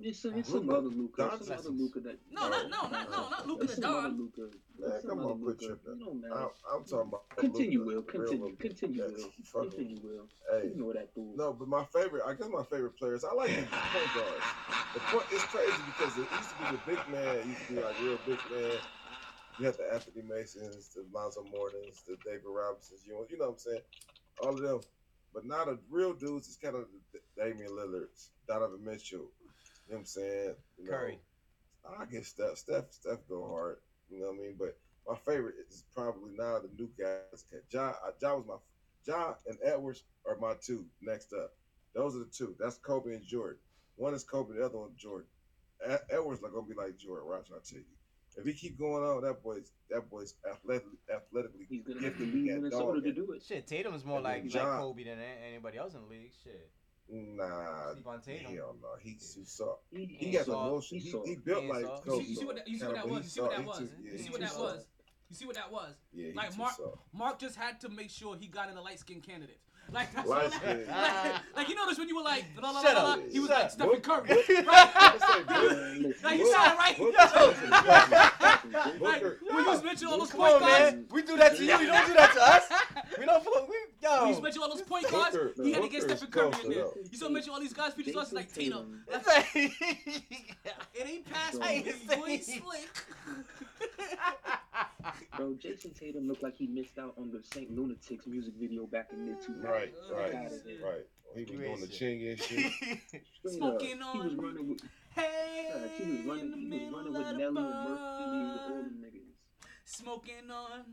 As. 0.00 0.06
It's 0.06 0.22
some, 0.22 0.34
it's 0.36 0.48
some 0.48 0.66
Luka 0.66 0.76
other 0.78 0.88
Luka. 0.88 1.30
It's 1.34 1.46
some 1.48 1.58
other 1.58 1.70
Luka 1.70 2.00
that. 2.00 2.18
No, 2.30 2.48
not 2.48 2.70
no, 2.70 2.88
not 2.88 3.10
no, 3.10 3.28
not 3.30 3.46
Luka 3.46 3.64
It's 3.64 3.76
the 3.76 3.82
some 3.82 3.94
other 3.96 4.08
Luka. 4.08 4.42
Man, 4.78 5.00
come 5.08 5.18
on, 5.20 5.38
quit 5.40 5.62
Luka. 5.62 5.78
You 5.86 6.04
don't 6.04 6.20
matter. 6.20 6.34
I'm, 6.34 6.48
I'm 6.74 6.84
talking 6.84 7.08
about 7.08 7.36
Continue, 7.36 7.84
Luka, 7.84 7.94
Will. 7.94 8.02
Continue. 8.02 8.44
Luka. 8.44 8.56
Continue, 8.68 9.02
Yeah, 9.02 9.08
Will. 9.54 9.62
Continue, 9.62 10.00
Will. 10.02 10.28
Hey. 10.50 10.68
You 10.68 10.74
know 10.76 10.92
that 10.92 11.14
fool. 11.14 11.32
No, 11.36 11.52
but 11.52 11.68
my 11.68 11.84
favorite, 11.84 12.22
I 12.26 12.34
guess 12.34 12.48
my 12.50 12.64
favorite 12.64 12.98
players, 12.98 13.24
I 13.24 13.32
like 13.34 13.50
the 13.50 13.62
point 13.62 14.10
guards. 14.14 14.46
The 14.94 15.00
point, 15.00 15.26
it's 15.32 15.44
crazy 15.44 15.82
because 15.86 16.18
it 16.18 16.26
used 16.30 16.50
to 16.50 16.56
be 16.58 16.64
the 16.76 16.82
big 16.86 17.00
man, 17.12 17.36
it 17.38 17.46
used 17.46 17.66
to 17.68 17.74
be 17.74 17.82
like 17.82 18.00
real 18.02 18.18
big 18.26 18.38
man. 18.50 18.78
You 19.58 19.66
had 19.66 19.74
the 19.76 19.92
Anthony 19.92 20.22
Masons, 20.28 20.88
the 20.94 21.04
Lonzo 21.12 21.44
Mournings, 21.44 22.02
the 22.06 22.16
David 22.24 22.42
Robinsons, 22.46 23.02
you 23.06 23.12
know, 23.14 23.24
you 23.30 23.38
know 23.38 23.46
what 23.46 23.52
I'm 23.52 23.58
saying? 23.58 23.82
All 24.42 24.50
of 24.50 24.60
them. 24.60 24.80
But 25.32 25.46
now 25.46 25.64
the 25.64 25.78
real 25.90 26.12
dudes 26.12 26.48
is 26.48 26.56
kind 26.56 26.76
of 26.76 26.86
the 27.12 27.20
Damian 27.36 27.74
Lillards, 27.74 28.30
Donovan 28.46 28.84
Mitchell, 28.84 29.30
you 29.86 29.94
know 29.94 29.96
what 29.96 29.98
I'm 30.00 30.04
saying? 30.06 30.54
You 30.78 30.84
know, 30.84 30.90
Curry. 30.90 31.18
I 32.00 32.04
guess 32.06 32.28
Steph, 32.28 32.56
Steph, 32.56 32.84
Steph 32.90 33.18
go 33.28 33.46
hard, 33.48 33.76
you 34.10 34.20
know 34.20 34.28
what 34.28 34.36
I 34.36 34.38
mean? 34.40 34.56
But 34.58 34.76
my 35.06 35.16
favorite 35.16 35.56
is 35.68 35.84
probably 35.94 36.32
now 36.36 36.58
the 36.58 36.70
new 36.78 36.88
guys. 36.98 37.44
Ja, 37.70 37.92
ja 38.22 38.34
was 38.36 38.46
my, 38.46 38.54
Ja 39.06 39.34
and 39.46 39.58
Edwards 39.62 40.02
are 40.26 40.36
my 40.38 40.54
two 40.62 40.86
next 41.02 41.32
up. 41.34 41.52
Those 41.94 42.16
are 42.16 42.20
the 42.20 42.30
two. 42.32 42.54
That's 42.58 42.78
Kobe 42.78 43.12
and 43.14 43.24
Jordan. 43.24 43.58
One 43.96 44.14
is 44.14 44.24
Kobe, 44.24 44.54
the 44.56 44.64
other 44.64 44.78
one 44.78 44.90
Jordan. 44.96 45.26
Edwards 46.10 46.40
not 46.40 46.52
gonna 46.54 46.66
be 46.66 46.74
like 46.74 46.96
Jordan. 46.96 47.28
Watch, 47.28 47.48
I 47.50 47.58
tell 47.62 47.78
you. 47.78 47.84
If 48.36 48.44
he 48.46 48.52
keep 48.54 48.78
going 48.78 49.04
on, 49.04 49.22
that 49.22 49.42
boy's 49.42 49.70
that 49.90 50.08
boy's 50.10 50.34
athletically 50.50 50.98
athletically 51.14 51.66
He's 51.68 51.82
gonna 51.84 52.00
have 52.00 52.16
to 52.16 52.24
gifted. 52.24 52.34
leave 52.34 52.42
He 52.44 52.48
got 52.48 52.62
Minnesota 52.62 53.00
to 53.02 53.12
do 53.12 53.32
it. 53.32 53.42
Shit, 53.42 53.66
Tatum's 53.66 54.04
more 54.04 54.16
And 54.16 54.24
like 54.24 54.46
John- 54.46 54.68
like 54.70 54.78
Kobe 54.80 55.04
than 55.04 55.18
anybody 55.20 55.76
else 55.78 55.94
in 55.94 56.00
the 56.00 56.06
league. 56.08 56.32
Shit. 56.42 56.70
Nah, 57.08 57.92
Sleep 57.92 58.06
on 58.06 58.22
hell 58.22 58.76
no. 58.80 58.88
He's 59.00 59.34
too 59.34 59.44
soft. 59.44 59.82
He, 59.90 60.06
He 60.06 60.30
got 60.32 60.46
the 60.46 60.52
soft. 60.52 60.70
motion. 60.72 60.98
He, 60.98 61.10
soft. 61.10 61.28
he 61.28 61.36
built 61.36 61.64
He 61.64 61.68
like 61.68 61.84
soft. 61.84 62.06
You 62.06 62.12
see, 62.22 62.28
you 62.30 62.36
see 62.36 62.44
what 62.44 62.56
that, 62.56 62.68
you 62.68 62.78
see 62.78 62.86
what 62.86 62.94
that 62.94 63.08
was? 63.08 63.24
You 63.24 63.30
see 63.30 63.40
what 63.40 63.50
that 63.50 63.64
was? 63.64 63.80
You 64.02 64.18
see 64.18 64.30
what 64.30 64.40
that 64.40 64.58
was? 64.58 64.86
You 65.30 65.36
see 65.36 65.46
what 65.46 65.54
that 65.56 65.72
was? 65.72 65.94
Yeah, 66.12 66.30
Like 66.34 66.56
Mark. 66.56 66.74
Mark 67.12 67.38
just 67.38 67.56
had 67.56 67.80
to 67.80 67.88
make 67.88 68.10
sure 68.10 68.36
he 68.36 68.46
got 68.46 68.70
in 68.70 68.76
a 68.76 68.82
light 68.82 69.00
skinned 69.00 69.22
candidate. 69.22 69.60
Like 69.94 70.12
that's 70.14 70.28
Light 70.28 70.44
all 70.44 70.50
that- 70.50 70.60
skin. 70.60 70.86
like, 70.88 71.34
like 71.56 71.68
you 71.68 71.74
notice 71.76 71.98
when 71.98 72.08
you 72.08 72.16
were 72.16 72.22
like 72.22 72.44
la, 72.60 72.70
la, 72.70 72.80
la, 72.80 72.82
Shut 72.82 72.94
la, 72.96 73.02
la, 73.04 73.12
up. 73.14 73.20
he 73.30 73.38
was 73.40 73.48
like. 73.48 73.70
Stephen 73.70 73.88
Book- 73.92 74.02
Curry. 74.02 74.28
Right? 74.66 74.90
I 74.94 75.18
say 75.18 75.42
Book- 75.44 75.70
Man, 75.70 76.02
listen, 76.02 76.24
Like 76.24 76.38
you 76.38 76.46
saw 76.52 76.72
it, 76.72 76.78
right. 76.78 76.98
Like 79.00 79.22
Booker- 79.22 79.38
when 79.48 79.64
you 79.64 79.70
was 79.70 79.82
mentioning 79.84 80.12
all 80.12 80.18
those 80.18 80.30
Come 80.30 80.40
point 80.40 80.54
on, 80.54 80.60
guards. 80.60 80.92
man. 80.96 81.04
We 81.10 81.22
do 81.22 81.36
that 81.36 81.56
to 81.56 81.64
you. 81.64 81.78
You 81.78 81.86
don't 81.86 82.06
do 82.08 82.14
that 82.14 82.32
to 82.34 82.42
us. 82.42 82.64
We 83.18 83.24
don't. 83.24 83.44
We, 83.44 83.50
When 83.50 83.64
you 84.28 84.34
yo. 84.34 84.40
was 84.40 84.56
all 84.58 84.68
those 84.68 84.82
point 84.82 85.08
guards, 85.10 85.36
Booker- 85.36 85.62
he 85.62 85.72
had 85.72 85.82
to 85.82 85.88
get 85.88 86.00
Booker 86.02 86.12
is 86.12 86.18
Stephen 86.18 86.32
Curry 86.32 86.46
in 86.46 86.52
closer, 86.52 86.68
there. 86.68 86.78
though. 86.84 86.94
You 87.12 87.18
saw 87.18 87.28
mention 87.28 87.52
all 87.52 87.60
these 87.60 87.72
guys 87.72 87.94
features 87.94 88.16
us 88.16 88.32
like 88.32 88.52
Tatum. 88.52 89.02
It 89.54 91.06
ain't 91.06 91.24
past 91.32 91.58
I 91.62 91.68
me. 91.68 91.74
ain't 91.74 91.86
You 91.86 91.92
ain't 92.26 92.44
saying- 92.44 92.62
slick. 92.62 92.88
Bro, 95.36 95.54
Jayson 95.54 95.92
Tatum 95.98 96.28
looked 96.28 96.42
like 96.42 96.56
he 96.56 96.66
missed 96.66 96.98
out 96.98 97.14
on 97.18 97.30
the 97.30 97.42
Saint 97.52 97.70
Lunatics 97.76 98.26
music 98.26 98.54
video 98.58 98.86
back 98.86 99.08
in 99.12 99.26
mid 99.26 99.40
2000s. 99.40 99.64
Right, 99.64 99.92
right, 100.12 100.34
right. 100.82 101.06
He 101.34 101.40
was 101.40 101.50
doing 101.50 101.80
the 101.80 101.86
ching 101.88 102.28
and 102.28 102.40
shit. 102.40 102.72
Smoking 103.46 104.00
up. 104.02 104.12
He 104.12 104.18
was 104.20 104.34
running 104.34 104.68
with, 104.68 104.80
Hey, 105.14 105.70
uh, 105.74 105.78
he 106.02 106.10
was 106.12 106.20
running, 106.26 106.70
he 106.72 106.84
was 106.84 106.94
running 106.94 107.12
with 107.12 107.26
Nelly 107.26 107.44
and 107.44 107.54
Murphy, 107.54 107.66
all 107.76 108.56
bar. 108.56 108.68
them 108.68 109.04
niggas. 109.04 109.34
smoking 109.84 110.50
on. 110.50 110.84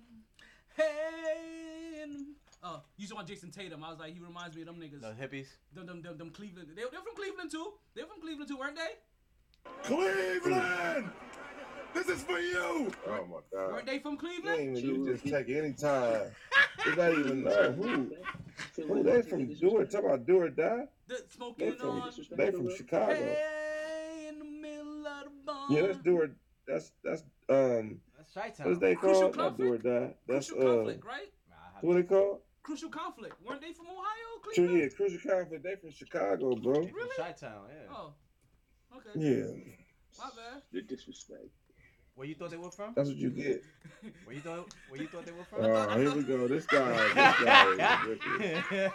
Hey. 0.76 2.02
and- 2.04 2.26
Oh, 2.64 2.82
you 2.96 3.08
saw 3.08 3.24
Jayson 3.24 3.50
Tatum. 3.52 3.84
I 3.84 3.90
was 3.90 3.98
like, 4.00 4.14
he 4.14 4.20
reminds 4.20 4.56
me 4.56 4.62
of 4.62 4.68
them 4.68 4.76
niggas. 4.80 5.02
The 5.02 5.08
hippies. 5.20 5.48
Them, 5.74 5.88
them, 5.88 6.02
them, 6.04 6.18
them 6.20 6.30
Cleveland. 6.30 6.68
They, 6.76 6.84
they're 6.92 7.02
from 7.02 7.16
Cleveland 7.16 7.50
too. 7.50 7.74
They're 7.96 8.06
from 8.06 8.22
Cleveland 8.22 8.48
too, 8.50 8.58
weren't 8.58 8.76
they? 8.76 8.92
Cleveland! 9.84 11.10
This 11.94 12.08
is 12.08 12.24
for 12.24 12.40
you! 12.40 12.92
Oh 13.08 13.26
my 13.30 13.38
god. 13.54 13.72
Weren't 13.74 13.86
they 13.86 14.00
from 14.00 14.18
Cleveland? 14.18 14.78
even, 14.78 14.90
you 14.90 15.06
just 15.06 15.24
take 15.26 15.50
any 15.50 15.74
time. 15.74 16.32
You 16.86 16.96
not 16.96 17.12
even 17.12 17.44
know 17.46 17.72
who. 17.74 18.12
Who 18.78 18.94
what, 18.94 19.06
they 19.06 19.12
is 19.20 19.28
from? 19.28 19.54
Do 19.54 19.80
it. 19.80 19.92
Talk 19.92 20.04
about 20.06 20.26
do 20.26 20.42
or 20.42 20.50
die. 20.50 20.86
The 21.08 21.16
They 21.16 21.22
smoking 21.36 21.72
from 21.74 21.90
on. 21.90 22.12
they 22.38 22.52
from 22.52 22.76
Chicago. 22.76 23.14
Hey, 23.14 24.28
in 24.30 24.40
the 24.40 24.46
middle 24.46 25.06
of 25.06 25.24
the 25.26 25.32
bar. 25.46 25.68
Yeah, 25.70 25.82
that's 25.84 25.98
do 26.00 26.22
or 26.22 26.30
that's 26.68 26.92
that's 27.04 27.24
um 27.50 28.00
That's 28.18 28.34
Chi 28.34 28.66
what's 28.66 28.80
they 28.80 28.96
Crucial 28.96 29.22
called? 29.32 29.38
Not 29.38 29.58
do 29.58 29.74
or 29.74 29.78
die. 29.78 30.14
That's 30.28 30.50
Crucial 30.50 30.68
uh 30.72 30.76
conflict, 30.76 31.06
right? 31.06 31.34
what 31.82 31.96
they 31.96 32.04
called? 32.04 32.40
Crucial 32.64 32.90
conflict. 32.90 33.36
Weren't 33.44 33.62
they 33.62 33.74
from 33.74 33.88
Ohio, 33.88 34.40
Cleveland? 34.44 34.80
yeah, 34.80 34.88
Crucial 34.96 35.32
Conflict. 35.32 35.64
They 35.64 35.76
from 35.76 35.92
Chicago, 35.92 36.56
bro. 36.56 36.74
Really? 36.82 37.10
Chi 37.18 37.32
Town. 37.32 37.66
Yeah. 37.68 37.94
Oh, 37.96 38.14
okay. 38.96 39.10
Yeah, 39.16 39.74
My 40.20 40.30
bad. 40.30 40.62
The 40.72 40.82
disrespect. 40.84 41.50
Where 42.22 42.28
you 42.28 42.36
thought 42.36 42.52
they 42.52 42.58
were 42.58 42.70
from? 42.70 42.94
that's 42.96 43.10
what 43.10 43.18
you 43.18 43.32
get. 43.32 43.64
Where 44.26 44.36
you 44.36 44.42
thought? 44.44 44.72
Where 44.90 45.02
you 45.02 45.08
thought 45.08 45.26
they 45.26 45.32
were 45.32 45.44
from? 45.44 45.66
Oh, 45.66 45.98
here 45.98 46.12
we 46.14 46.22
go. 46.22 46.48
This 46.48 46.68
guy, 46.68 46.92
this 46.92 47.44
guy 47.44 47.72
is. 48.46 48.92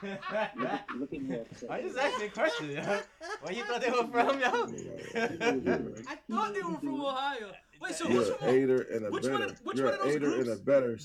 Look, 0.00 0.20
at- 0.30 0.86
look 0.96 1.12
at 1.12 1.40
upset. 1.40 1.70
I 1.72 1.82
just 1.82 1.98
asked 1.98 2.22
a 2.22 2.28
question, 2.28 2.70
yo. 2.70 3.00
Where 3.40 3.52
you 3.52 3.64
thought 3.64 3.80
they 3.80 3.90
were 3.90 4.06
from, 4.06 4.38
yo? 4.38 4.46
I 6.08 6.14
thought 6.30 6.54
they 6.54 6.62
were 6.62 6.78
from 6.78 7.00
Ohio. 7.00 7.50
Wait, 7.82 7.94
so 7.96 8.08
You're 8.08 8.20
which 8.20 8.28
an 8.28 8.34
one? 8.46 8.54
aider 8.54 8.80
and 8.92 9.06
a 9.06 9.10
which 9.10 9.24
one 9.24 9.32
better. 9.32 9.44
of- 9.46 9.60
which 9.66 9.76
You're 9.78 9.86
one 9.86 9.94
of 9.94 10.00
those 10.04 10.14
aider 10.14 10.26
and 10.34 10.40
a 10.42 10.44
groups? 10.44 10.60
better. 10.60 10.98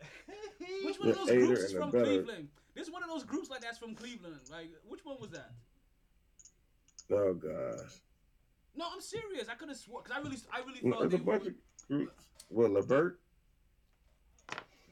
Which 0.86 0.98
one 0.98 1.08
of 1.10 1.16
those 1.18 1.28
groups 1.28 1.60
is 1.60 1.72
from. 1.74 1.90
Cleveland? 1.90 2.48
This 2.74 2.88
one 2.90 3.02
of 3.02 3.10
those 3.10 3.24
groups 3.24 3.50
like 3.50 3.60
that's 3.60 3.76
from 3.76 3.94
Cleveland. 3.94 4.36
Like, 4.50 4.70
which 4.88 5.04
one 5.04 5.18
was 5.20 5.28
that? 5.32 5.50
Oh 7.10 7.34
gosh, 7.34 8.00
No, 8.76 8.86
I'm 8.92 9.00
serious. 9.00 9.48
I 9.48 9.54
could 9.54 9.68
have 9.68 9.78
swore 9.78 10.02
because 10.02 10.16
I 10.16 10.20
really, 10.22 10.38
I 10.52 10.58
really 10.60 10.80
No, 10.82 10.92
thought 10.96 11.00
there's 11.10 11.12
they 11.12 11.18
a 11.18 11.22
were. 11.22 11.38
bunch 11.38 11.46
of 11.48 11.54
groups. 11.88 12.24
What 12.48 12.70
Levert? 12.70 13.20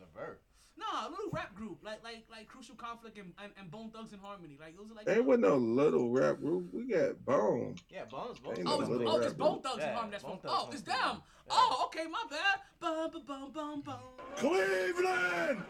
Levert. 0.00 0.40
Nah, 0.76 1.08
a 1.08 1.10
little 1.10 1.30
rap 1.32 1.54
group 1.54 1.78
like, 1.84 2.02
like, 2.02 2.24
like 2.30 2.46
Crucial 2.48 2.74
Conflict 2.74 3.18
and, 3.18 3.32
and, 3.42 3.52
and 3.58 3.70
Bone 3.70 3.90
Thugs 3.90 4.12
and 4.12 4.20
Harmony. 4.20 4.56
Like 4.60 4.76
those 4.76 4.90
are 4.90 4.94
like. 4.94 5.08
Ain't 5.08 5.26
with 5.26 5.40
no 5.40 5.56
little 5.56 6.10
rap 6.10 6.38
group. 6.40 6.72
We 6.72 6.84
got 6.92 7.22
Bone. 7.24 7.76
Yeah, 7.90 8.04
Bones. 8.04 8.38
Bones. 8.38 8.58
Ain't 8.58 8.68
Oh, 8.68 8.78
no 8.80 8.80
it's, 8.80 8.90
oh, 8.90 9.16
it's 9.20 9.34
Bone 9.34 9.52
group. 9.52 9.62
Thugs 9.64 9.82
and 9.84 9.94
Harmony. 9.94 10.10
That's 10.12 10.24
Bone. 10.24 10.38
Oh, 10.44 10.48
Thugs 10.48 10.54
Oh, 10.66 10.70
it's 10.72 10.82
them. 10.82 10.96
Yeah. 10.96 11.16
Oh, 11.50 11.82
okay, 11.86 12.06
my 12.06 12.24
bad. 12.30 12.60
Bum, 12.80 13.10
bum, 13.12 13.22
bum, 13.26 13.52
bum, 13.52 13.80
bum. 13.82 13.98
Cleveland! 14.36 15.62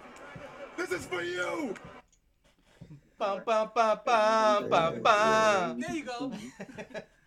This 0.77 0.93
is 0.93 1.07
for 1.07 1.23
you! 1.23 1.75
Bum 3.19 3.43
bum 3.45 3.71
bum 3.75 4.01
bum 4.05 4.69
bum 4.71 5.03
bum. 5.03 5.81
There 5.81 5.95
you 5.95 6.05
go. 6.05 6.33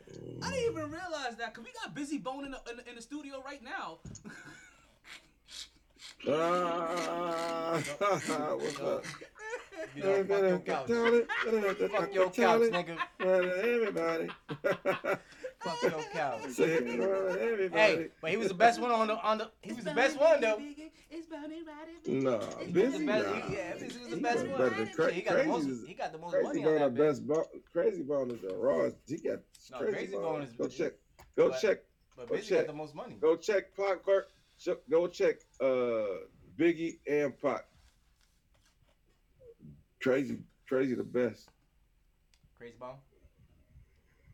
I 0.43 0.51
didn't 0.51 0.71
even 0.71 0.91
realize 0.91 1.35
that 1.37 1.53
because 1.53 1.65
we 1.65 1.71
got 1.71 1.95
Bizzy 1.95 2.21
Bone 2.21 2.45
in 2.45 2.51
the, 2.51 2.59
in, 2.69 2.77
the, 2.77 2.89
in 2.89 2.95
the 2.95 3.01
studio 3.01 3.41
right 3.45 3.63
now. 3.63 3.99
Ah, 6.29 7.81
what's 7.99 8.79
up? 8.79 9.05
You 9.95 10.03
know, 10.03 10.23
fuck 10.23 10.43
your 10.43 10.59
couch. 10.59 10.87
Fuck 11.91 12.13
your 12.13 12.29
couch, 12.29 12.61
nigga. 12.71 12.97
Everybody. 13.19 14.29
Fuck 15.63 15.83
no 15.83 16.03
cows. 16.11 16.55
Say 16.55 16.63
it 16.65 16.97
for 16.97 17.39
everybody. 17.39 17.69
Hey, 17.81 18.07
but 18.21 18.31
he 18.31 18.37
was 18.37 18.49
the 18.49 18.53
best 18.53 18.81
one 18.81 18.91
on 18.91 19.07
the 19.07 19.17
on 19.23 19.37
the. 19.37 19.49
He 19.61 19.71
was 19.73 19.85
the 19.85 19.93
best 19.93 20.19
one 20.19 20.41
though. 20.41 20.57
Nah, 20.57 22.39
He 22.59 22.65
was 22.65 22.73
busy. 22.73 22.97
the 22.99 23.05
best. 23.05 23.27
Nah. 23.27 23.33
He, 23.47 23.53
yeah, 23.55 23.73
Bizzy 23.73 23.99
was 23.99 24.09
the 24.09 24.15
He 24.17 24.21
best 24.21 24.39
was 24.39 24.47
one. 24.49 24.57
better 24.61 24.75
than 24.75 24.93
Cra- 24.93 25.05
Shit, 25.05 25.13
he 25.13 25.21
got 25.21 25.37
the 25.37 25.43
most. 25.45 25.65
Crazy 25.65 25.87
He 25.87 25.93
got 25.93 26.11
the 26.11 26.17
most 26.17 26.31
Crazy 26.33 26.47
money 26.47 26.61
Bone 26.63 26.81
on 26.81 26.93
the 26.93 27.01
that. 27.03 27.07
best 27.09 27.27
bone. 27.27 27.43
Krayzie 27.75 28.07
Bone 28.07 28.31
is 28.31 28.41
the 28.41 28.55
rawest. 28.55 28.97
He 29.07 29.17
got 29.17 29.39
No, 29.71 29.77
crazy, 29.77 29.93
Crazy 29.93 30.11
bone. 30.13 30.21
Bone 30.23 30.41
is- 30.43 30.51
Go 30.51 30.67
check. 30.67 30.93
Go 31.37 31.49
but- 31.49 31.61
check. 31.61 31.77
But 32.17 32.29
Go 32.29 32.35
Bizzy 32.35 32.47
check. 32.49 32.57
got 32.59 32.67
the 32.67 32.73
most 32.73 32.93
money. 32.95 33.15
Go 33.21 33.35
check 33.37 33.75
Pac. 33.75 34.03
Clark. 34.03 34.27
Go 34.89 35.07
check 35.07 35.35
uh 35.61 36.25
Biggie 36.57 36.99
and 37.07 37.39
Pac. 37.41 37.65
Crazy, 40.01 40.39
crazy 40.67 40.95
the 40.95 41.03
best. 41.03 41.49
Krayzie 42.61 42.77
Bone. 42.79 42.95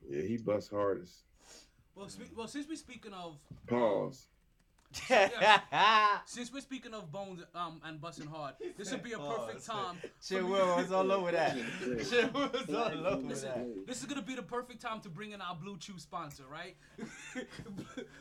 Yeah, 0.09 0.23
he 0.23 0.37
busts 0.37 0.69
hardest. 0.71 1.13
Well, 1.95 2.09
spe- 2.09 2.35
well, 2.35 2.47
since 2.47 2.67
we're 2.67 2.75
speaking 2.77 3.13
of 3.13 3.37
Pause. 3.67 4.27
since 6.25 6.51
we're 6.51 6.61
speaking 6.61 6.95
of 6.95 7.11
bones 7.11 7.43
um 7.53 7.79
and 7.85 8.01
busting 8.01 8.25
hard, 8.25 8.55
this 8.75 8.89
would 8.91 9.03
be 9.03 9.11
a 9.13 9.19
perfect 9.19 9.67
Pause. 9.67 9.67
time. 9.67 9.95
Shit, 10.23 10.39
for 10.39 10.43
me- 10.45 10.49
Will 10.49 10.75
was 10.77 10.91
all 10.91 11.11
over 11.11 11.31
that. 11.31 11.55
Shit 12.09 12.33
was 12.33 12.73
all 12.73 13.05
over 13.07 13.27
Listen, 13.27 13.49
that. 13.49 13.85
this 13.87 13.99
is 13.99 14.05
gonna 14.05 14.23
be 14.23 14.33
the 14.35 14.41
perfect 14.41 14.81
time 14.81 14.99
to 15.01 15.09
bring 15.09 15.31
in 15.33 15.41
our 15.41 15.53
Blue 15.55 15.77
Chew 15.77 15.99
sponsor, 15.99 16.43
right? 16.51 16.75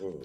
Oh, 0.03 0.20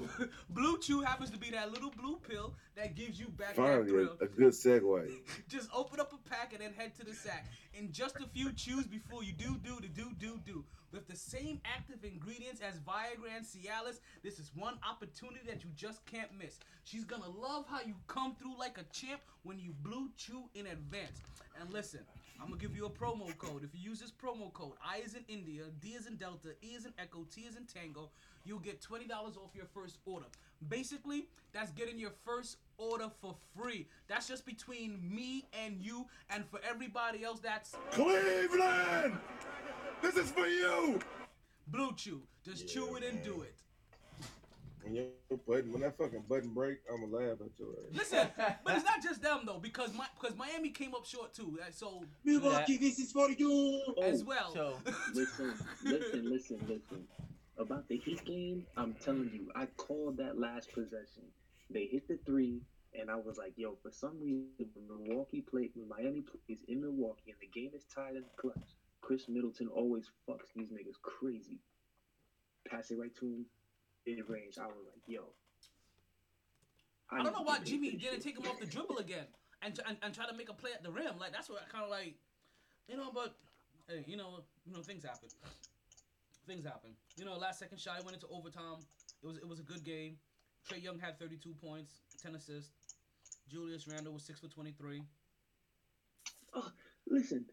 Blue 0.49 0.78
Chew 0.80 0.99
happens 1.01 1.30
to 1.30 1.38
be 1.38 1.49
that 1.51 1.72
little 1.72 1.91
blue 1.91 2.18
pill 2.28 2.53
that 2.76 2.93
gives 2.95 3.18
you 3.20 3.28
back 3.30 3.55
that 3.55 3.66
finally, 3.66 3.89
thrill. 3.89 4.18
a, 4.20 4.26
a 4.26 4.28
good 4.28 4.51
segue. 4.51 5.11
Just 5.47 5.70
open 5.74 6.01
up 6.01 6.11
a 6.11 6.30
pack 6.30 6.51
and 6.53 6.61
then 6.61 6.74
head 6.74 6.93
to 6.95 7.05
the 7.05 7.14
sack. 7.14 7.45
In 7.74 7.91
just 7.91 8.17
a 8.17 8.28
few 8.28 8.51
chews 8.53 8.86
before 8.86 9.24
you 9.24 9.34
do 9.34 9.57
do 9.63 9.80
the 9.82 9.88
do 9.88 10.11
do 10.19 10.39
do. 10.45 10.63
With 10.91 11.07
the 11.07 11.15
same 11.15 11.59
active 11.65 12.03
ingredients 12.03 12.61
as 12.61 12.78
Viagra 12.78 13.36
and 13.36 13.43
Cialis, 13.43 13.99
this 14.24 14.38
is 14.38 14.51
one 14.53 14.76
opportunity 14.88 15.39
that 15.47 15.63
you 15.63 15.71
just 15.76 16.05
can't 16.05 16.30
miss. 16.38 16.59
She's 16.84 17.03
gonna 17.03 17.30
love 17.30 17.65
how 17.67 17.82
you 17.82 17.95
come 18.07 18.36
through 18.36 18.59
like 18.59 18.78
a 18.78 18.84
champ 18.93 19.21
when 19.41 19.57
you 19.57 19.74
blue 19.82 20.09
chew 20.15 20.43
in 20.53 20.67
advance. 20.67 21.19
And 21.59 21.74
listen, 21.74 22.01
I'm 22.39 22.49
gonna 22.49 22.61
give 22.61 22.76
you 22.76 22.86
a 22.86 22.91
promo 22.91 23.36
code. 23.39 23.63
If 23.63 23.74
you 23.74 23.89
use 23.89 23.99
this 23.99 24.11
promo 24.11 24.53
code, 24.53 24.74
I 24.86 24.97
is 24.97 25.15
in 25.15 25.24
India, 25.28 25.63
D 25.82 25.89
is 25.89 26.05
in 26.05 26.17
Delta, 26.17 26.49
E 26.61 26.76
is 26.76 26.86
in 26.86 26.93
Echo, 26.99 27.26
T 27.34 27.41
is 27.41 27.55
in 27.55 27.65
Tango, 27.65 28.11
you'll 28.45 28.59
get 28.59 28.82
$20 28.82 29.09
off 29.38 29.55
your 29.55 29.65
first 29.74 29.97
order. 30.05 30.28
Basically, 30.70 31.28
that's 31.53 31.72
getting 31.72 31.99
your 31.99 32.11
first 32.26 32.57
order 32.78 33.09
for 33.22 33.36
free. 33.55 33.88
That's 34.07 34.28
just 34.28 34.45
between 34.45 34.99
me 35.03 35.45
and 35.66 35.80
you, 35.80 36.05
and 36.30 36.45
for 36.45 36.59
everybody 36.68 37.24
else, 37.24 37.39
that's 37.39 37.76
Cleveland! 37.91 39.18
This 40.01 40.16
is 40.16 40.32
for 40.32 40.47
you! 40.47 40.99
Blue 41.68 41.93
Chew. 41.95 42.22
Just 42.43 42.68
chew 42.68 42.95
it 42.95 43.03
and 43.03 43.24
do 43.24 43.41
it. 43.41 43.55
When 44.84 44.95
your 44.95 45.05
button, 45.47 45.72
when 45.72 45.82
that 45.82 45.97
fucking 45.97 46.26
button 46.28 46.49
break, 46.49 46.80
I'ma 46.91 47.05
laugh 47.05 47.38
at 47.39 47.57
your 47.57 47.70
ass. 47.70 47.93
Listen, 47.93 48.28
but 48.66 48.76
it's 48.76 48.84
not 48.84 49.01
just 49.01 49.22
them 49.22 49.41
though, 49.45 49.59
because 49.59 49.93
my 49.93 50.05
because 50.20 50.36
Miami 50.36 50.72
came 50.72 50.93
up 50.93 51.05
short 51.05 51.34
too. 51.34 51.57
So 51.72 52.03
Milwaukee, 52.26 52.78
this 52.78 52.99
is 52.99 53.11
for 53.14 53.30
you. 53.30 53.82
as 54.03 54.26
well. 54.26 54.53
So, 54.53 54.74
Listen, 55.14 55.53
listen, 55.84 56.30
listen, 56.30 56.59
listen. 56.68 57.07
About 57.57 57.87
the 57.87 57.97
Heat 57.97 58.25
game, 58.25 58.65
I'm 58.77 58.95
telling 58.95 59.29
you, 59.31 59.51
I 59.55 59.67
called 59.77 60.17
that 60.17 60.39
last 60.39 60.71
possession. 60.73 61.23
They 61.69 61.85
hit 61.85 62.07
the 62.07 62.17
three, 62.25 62.61
and 62.99 63.11
I 63.11 63.15
was 63.15 63.37
like, 63.37 63.53
yo, 63.55 63.77
for 63.81 63.91
some 63.91 64.19
reason, 64.19 64.69
when 64.73 65.07
Milwaukee 65.07 65.41
play, 65.41 65.69
when 65.75 65.87
Miami 65.87 66.21
plays 66.21 66.63
in 66.67 66.81
Milwaukee 66.81 67.29
and 67.31 67.37
the 67.39 67.47
game 67.47 67.71
is 67.75 67.85
tied 67.93 68.15
in 68.15 68.23
the 68.23 68.41
clutch, 68.41 68.75
Khris 69.01 69.27
Middleton 69.29 69.67
always 69.67 70.09
fucks 70.27 70.53
these 70.55 70.69
niggas 70.69 70.99
crazy. 71.01 71.59
Pass 72.67 72.89
it 72.89 72.97
right 72.97 73.13
to 73.19 73.25
him, 73.25 73.45
mid 74.07 74.27
range. 74.27 74.57
I 74.59 74.65
was 74.65 74.85
like, 74.85 75.03
yo. 75.07 75.21
I 77.11 77.21
don't 77.21 77.33
know 77.33 77.43
why 77.43 77.59
Jimmy 77.59 77.91
didn't 77.91 78.21
take 78.21 78.37
him 78.37 78.49
off 78.49 78.59
the 78.59 78.65
dribble 78.65 78.97
again 78.97 79.27
and, 79.61 79.79
and 79.87 79.97
and 80.01 80.13
try 80.13 80.25
to 80.25 80.33
make 80.33 80.49
a 80.49 80.53
play 80.53 80.71
at 80.73 80.83
the 80.83 80.91
rim. 80.91 81.19
Like 81.19 81.31
that's 81.31 81.49
what 81.49 81.61
I 81.61 81.71
kind 81.71 81.83
of 81.83 81.89
like, 81.91 82.15
you 82.87 82.97
know. 82.97 83.11
But 83.13 83.35
hey, 83.87 84.03
you 84.07 84.17
know, 84.17 84.43
you 84.65 84.73
know, 84.73 84.81
things 84.81 85.03
happen. 85.03 85.29
Things 86.45 86.65
happen. 86.65 86.91
You 87.17 87.25
know, 87.25 87.37
last 87.37 87.59
second 87.59 87.79
shot 87.79 87.97
I 87.99 88.03
went 88.03 88.15
into 88.15 88.27
overtime. 88.27 88.79
It 89.21 89.27
was 89.27 89.37
it 89.37 89.47
was 89.47 89.59
a 89.59 89.63
good 89.63 89.83
game. 89.83 90.17
Trae 90.69 90.81
Young 90.81 90.99
had 90.99 91.19
32 91.19 91.53
points, 91.53 92.01
10 92.21 92.35
assists. 92.35 92.71
Julius 93.49 93.87
Randle 93.87 94.13
was 94.13 94.23
six 94.23 94.39
for 94.39 94.47
23. 94.47 95.03
Oh, 96.55 96.71
Listen, 97.07 97.45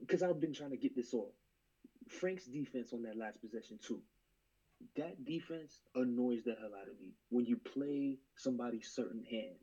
because 0.00 0.22
I've 0.22 0.40
been 0.40 0.52
trying 0.52 0.70
to 0.70 0.76
get 0.76 0.94
this 0.94 1.14
off. 1.14 1.32
Frank's 2.08 2.44
defense 2.44 2.92
on 2.92 3.02
that 3.02 3.16
last 3.16 3.40
possession 3.40 3.78
too. 3.82 4.00
That 4.96 5.24
defense 5.24 5.80
annoys 5.94 6.44
the 6.44 6.54
hell 6.54 6.72
out 6.80 6.88
of 6.88 7.00
me. 7.00 7.14
When 7.30 7.46
you 7.46 7.56
play 7.56 8.18
somebody's 8.36 8.90
certain 8.94 9.24
hand, 9.24 9.56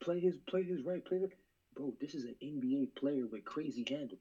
play 0.00 0.20
his 0.20 0.36
play 0.48 0.62
his 0.64 0.82
right, 0.82 1.04
play 1.04 1.18
the 1.18 1.30
bro. 1.74 1.94
This 2.00 2.14
is 2.14 2.24
an 2.24 2.36
NBA 2.42 2.94
player 2.96 3.26
with 3.26 3.44
crazy 3.44 3.84
handle. 3.88 4.18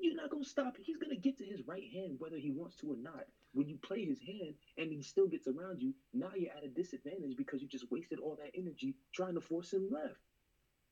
You're 0.00 0.16
not 0.16 0.30
gonna 0.30 0.44
stop. 0.44 0.76
He's 0.80 0.96
gonna 0.96 1.16
get 1.16 1.38
to 1.38 1.44
his 1.44 1.60
right 1.66 1.84
hand 1.92 2.16
whether 2.18 2.36
he 2.36 2.50
wants 2.50 2.76
to 2.76 2.92
or 2.92 2.96
not. 2.96 3.26
When 3.52 3.68
you 3.68 3.76
play 3.82 4.04
his 4.04 4.20
hand 4.20 4.54
and 4.78 4.92
he 4.92 5.02
still 5.02 5.26
gets 5.26 5.48
around 5.48 5.82
you, 5.82 5.92
now 6.14 6.30
you're 6.36 6.52
at 6.56 6.64
a 6.64 6.68
disadvantage 6.68 7.36
because 7.36 7.60
you 7.60 7.68
just 7.68 7.90
wasted 7.90 8.18
all 8.20 8.36
that 8.36 8.52
energy 8.56 8.94
trying 9.14 9.34
to 9.34 9.40
force 9.40 9.72
him 9.72 9.88
left. 9.90 10.20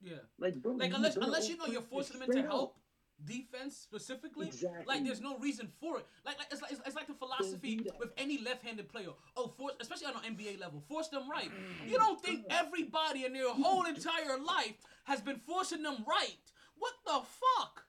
Yeah. 0.03 0.17
Like 0.39 0.57
bro, 0.57 0.73
Like 0.73 0.93
unless 0.95 1.17
unless 1.17 1.49
you 1.49 1.57
know 1.57 1.67
you're 1.67 1.83
forcing 1.83 2.21
them 2.21 2.29
into 2.31 2.41
up. 2.41 2.47
help 2.47 2.77
defense 3.25 3.77
specifically, 3.77 4.47
Exactly. 4.47 4.85
like 4.87 5.05
there's 5.05 5.21
no 5.21 5.39
reason 5.39 5.69
for 5.81 5.99
it. 5.99 6.07
Like, 6.25 6.39
like 6.39 6.49
it's 6.53 6.63
like 6.63 6.73
it's, 6.73 6.81
it's 6.87 6.95
like 6.97 7.07
the 7.09 7.15
philosophy 7.15 7.81
with 7.99 8.11
any 8.17 8.39
left-handed 8.39 8.89
player. 8.89 9.09
Oh, 9.37 9.49
force 9.49 9.75
especially 9.81 10.07
on 10.07 10.25
an 10.25 10.37
NBA 10.37 10.61
level, 10.61 10.81
force 10.89 11.09
them 11.09 11.29
right. 11.29 11.51
Mm. 11.51 11.89
You 11.91 11.99
don't 11.99 12.21
think 12.21 12.45
everybody 12.51 13.25
in 13.25 13.33
their 13.33 13.51
whole 13.51 13.85
entire 13.95 14.39
life 14.39 14.75
has 15.05 15.21
been 15.21 15.39
forcing 15.39 15.83
them 15.83 16.05
right? 16.07 16.37
What 16.79 16.93
the 17.05 17.21
fuck? 17.57 17.85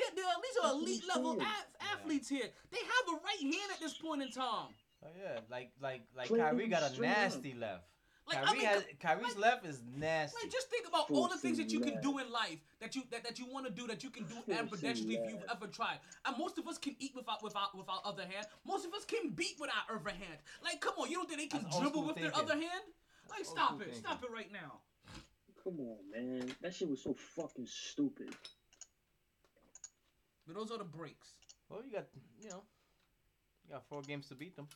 They're, 0.00 0.24
they're, 0.24 0.34
these 0.42 0.64
are 0.64 0.72
elite 0.72 1.02
level 1.14 1.32
saying. 1.34 1.46
ath- 1.46 1.98
athletes 1.98 2.28
here. 2.28 2.48
They 2.70 2.78
have 2.78 3.14
a 3.14 3.20
right 3.24 3.40
hand 3.42 3.70
at 3.72 3.80
this 3.80 3.94
point 3.94 4.22
in 4.22 4.30
time. 4.30 4.68
oh 5.04 5.08
yeah, 5.20 5.40
like 5.50 5.70
like 5.80 6.02
like 6.16 6.28
Play 6.28 6.38
Kyrie 6.38 6.68
got 6.68 6.82
a 6.82 6.88
straight 6.90 7.10
up. 7.10 7.16
nasty 7.18 7.54
left. 7.54 7.84
Like, 8.28 8.48
I 8.48 8.52
mean, 8.52 8.64
has 8.64 8.84
Kyrie's 9.00 9.34
like- 9.34 9.38
left 9.38 9.66
is 9.66 9.82
nasty. 9.96 10.36
Like 10.40 10.52
just 10.52 10.70
think 10.70 10.86
about 10.86 11.10
all 11.10 11.26
the 11.26 11.36
things 11.36 11.58
that 11.58 11.72
you 11.72 11.80
can 11.80 12.00
do 12.00 12.18
in 12.18 12.30
life 12.30 12.58
that 12.80 12.94
you 12.94 13.02
that, 13.10 13.24
that 13.24 13.38
you 13.40 13.46
want 13.50 13.66
to 13.66 13.72
do 13.72 13.88
that 13.88 14.04
you 14.04 14.10
can 14.10 14.24
do 14.24 14.34
Forcing 14.34 14.54
ambidextrously 14.54 15.18
if 15.18 15.30
you've 15.30 15.44
ever 15.50 15.66
tried. 15.66 15.98
And 16.24 16.38
most 16.38 16.56
of 16.58 16.68
us 16.68 16.78
can 16.78 16.94
eat 17.00 17.12
without 17.16 17.42
without 17.42 17.76
with 17.76 17.88
our 17.88 18.00
other 18.04 18.22
hand. 18.22 18.46
Most 18.64 18.86
of 18.86 18.94
us 18.94 19.04
can 19.04 19.30
beat 19.30 19.56
with 19.58 19.70
our 19.70 19.96
other 19.96 20.10
hand. 20.10 20.38
Like 20.62 20.80
come 20.80 20.94
on, 20.98 21.10
you 21.10 21.16
don't 21.16 21.28
think 21.28 21.40
they 21.40 21.46
can 21.46 21.64
That's 21.64 21.78
dribble 21.78 22.02
school 22.02 22.06
with 22.06 22.16
their 22.16 22.36
other 22.36 22.54
hand? 22.54 22.84
Like 23.28 23.40
old 23.40 23.46
stop 23.46 23.80
it, 23.80 23.84
thinking. 23.84 24.00
stop 24.02 24.22
it 24.22 24.30
right 24.32 24.52
now. 24.52 24.78
Come 25.64 25.78
on, 25.80 25.98
man. 26.12 26.54
That 26.62 26.74
shit 26.74 26.88
was 26.88 27.02
so 27.02 27.14
fucking 27.14 27.66
stupid. 27.66 28.34
But 30.46 30.56
those 30.56 30.70
are 30.70 30.78
the 30.78 30.84
breaks. 30.84 31.34
well, 31.68 31.80
you 31.84 31.92
got 31.92 32.06
you 32.42 32.50
know, 32.50 32.62
you 33.66 33.72
got 33.74 33.86
four 33.88 34.02
games 34.02 34.28
to 34.28 34.34
beat 34.34 34.56
them. 34.56 34.66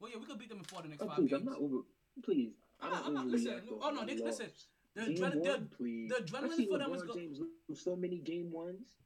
Well, 0.00 0.10
yeah, 0.10 0.18
we 0.18 0.26
could 0.26 0.38
beat 0.38 0.48
them 0.48 0.58
in 0.58 0.64
four 0.64 0.82
the 0.82 0.88
next 0.88 1.02
Oh, 1.02 1.06
five 1.06 1.16
please, 1.16 1.30
games. 1.30 1.42
I'm 1.42 1.52
not 1.52 1.60
over. 1.60 1.82
Please. 2.24 2.54
I 2.80 2.86
I'm 2.86 2.90
don't 2.92 3.00
not- 3.00 3.06
I'm 3.08 3.14
not- 3.14 3.26
listen, 3.26 3.62
oh, 3.80 3.90
no, 3.90 4.02
a 4.02 4.06
they- 4.06 4.16
listen. 4.16 4.50
The, 4.94 5.06
Game 5.06 5.16
adre- 5.16 5.34
one, 5.36 5.42
the, 5.42 5.76
please. 5.76 6.10
the 6.10 6.16
I 6.16 6.20
adrenaline 6.20 6.56
see 6.56 6.66
for 6.66 6.78
them 6.78 6.92
is 6.92 7.02
LeBron 7.02 7.06
go- 7.06 7.14
James 7.14 7.40
lose 7.68 7.82
so 7.82 7.96
many 7.96 8.18
game 8.18 8.50
ones. 8.52 8.96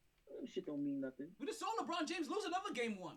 That 0.41 0.49
shit 0.49 0.67
don't 0.67 0.83
mean 0.83 1.01
nothing. 1.01 1.29
we 1.39 1.47
just 1.47 1.61
saw 1.61 1.67
LeBron 1.81 2.09
James 2.09 2.29
lose 2.29 2.45
another 2.45 2.73
game 2.75 2.99
one. 2.99 3.17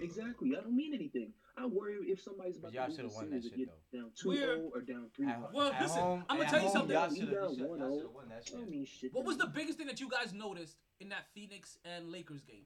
Exactly. 0.00 0.54
I 0.56 0.60
don't 0.60 0.76
mean 0.76 0.94
anything. 0.94 1.32
I 1.56 1.66
worry 1.66 1.94
if 2.06 2.20
somebody's 2.20 2.56
about 2.56 2.72
y'all 2.72 2.84
to 2.84 2.90
lose 2.90 2.96
should've 2.96 3.10
the 3.10 3.16
won 3.16 3.28
series 3.28 3.44
that 3.44 3.48
shit, 3.50 3.58
get 3.58 3.92
down 3.92 4.10
2-0 4.22 4.70
or 4.72 4.80
down 4.80 5.10
3 5.14 5.26
At, 5.26 5.36
0. 5.38 5.50
Well, 5.52 5.72
at 5.72 5.82
listen, 5.82 6.00
home, 6.00 6.24
I'ma 6.28 6.42
at 6.42 6.48
tell 6.50 6.58
you 6.60 6.64
home, 6.66 6.72
something. 6.72 6.96
Y'all 6.96 7.14
should 7.14 7.28
have 7.28 7.68
one, 7.68 7.78
y'all 7.80 7.94
oh. 7.94 8.00
should 8.00 8.14
won 8.14 8.28
that 8.28 8.46
shit. 8.46 8.58
I 8.58 8.64
mean 8.64 8.86
shit. 8.86 9.12
What 9.12 9.24
was 9.24 9.38
the 9.38 9.46
biggest 9.46 9.78
thing 9.78 9.86
that 9.88 10.00
you 10.00 10.08
guys 10.08 10.32
noticed 10.32 10.76
in 11.02 11.08
that 11.10 11.26
Phoenix 11.34 11.76
and 11.84 12.10
Lakers 12.12 12.42
game? 12.42 12.64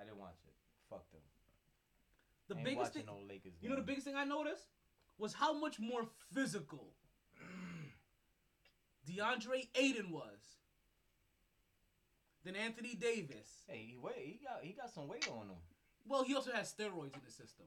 I 0.00 0.04
didn't 0.04 0.18
watch 0.18 0.38
it. 0.46 0.52
Fuck 0.88 1.10
them. 1.10 1.20
The 2.48 2.54
Ain't 2.54 2.64
biggest 2.64 2.92
thing, 2.94 3.02
no 3.06 3.18
Lakers 3.28 3.54
you 3.60 3.68
know, 3.68 3.74
the 3.74 3.82
biggest 3.82 4.06
thing 4.06 4.14
I 4.14 4.24
noticed 4.24 4.68
was 5.18 5.34
how 5.34 5.52
much 5.58 5.80
more 5.80 6.06
physical 6.32 6.92
Deandre 9.08 9.66
Ayton 9.74 10.10
was 10.12 10.58
than 12.44 12.54
Anthony 12.54 12.94
Davis. 12.94 13.62
Hey, 13.66 13.78
he 13.90 13.96
wait, 14.00 14.14
he 14.18 14.40
got 14.44 14.60
he 14.62 14.72
got 14.72 14.90
some 14.94 15.08
weight 15.08 15.26
on 15.28 15.48
him. 15.48 15.56
Well, 16.08 16.22
he 16.22 16.36
also 16.36 16.52
has 16.52 16.72
steroids 16.72 17.14
in 17.14 17.20
the 17.26 17.32
system. 17.32 17.66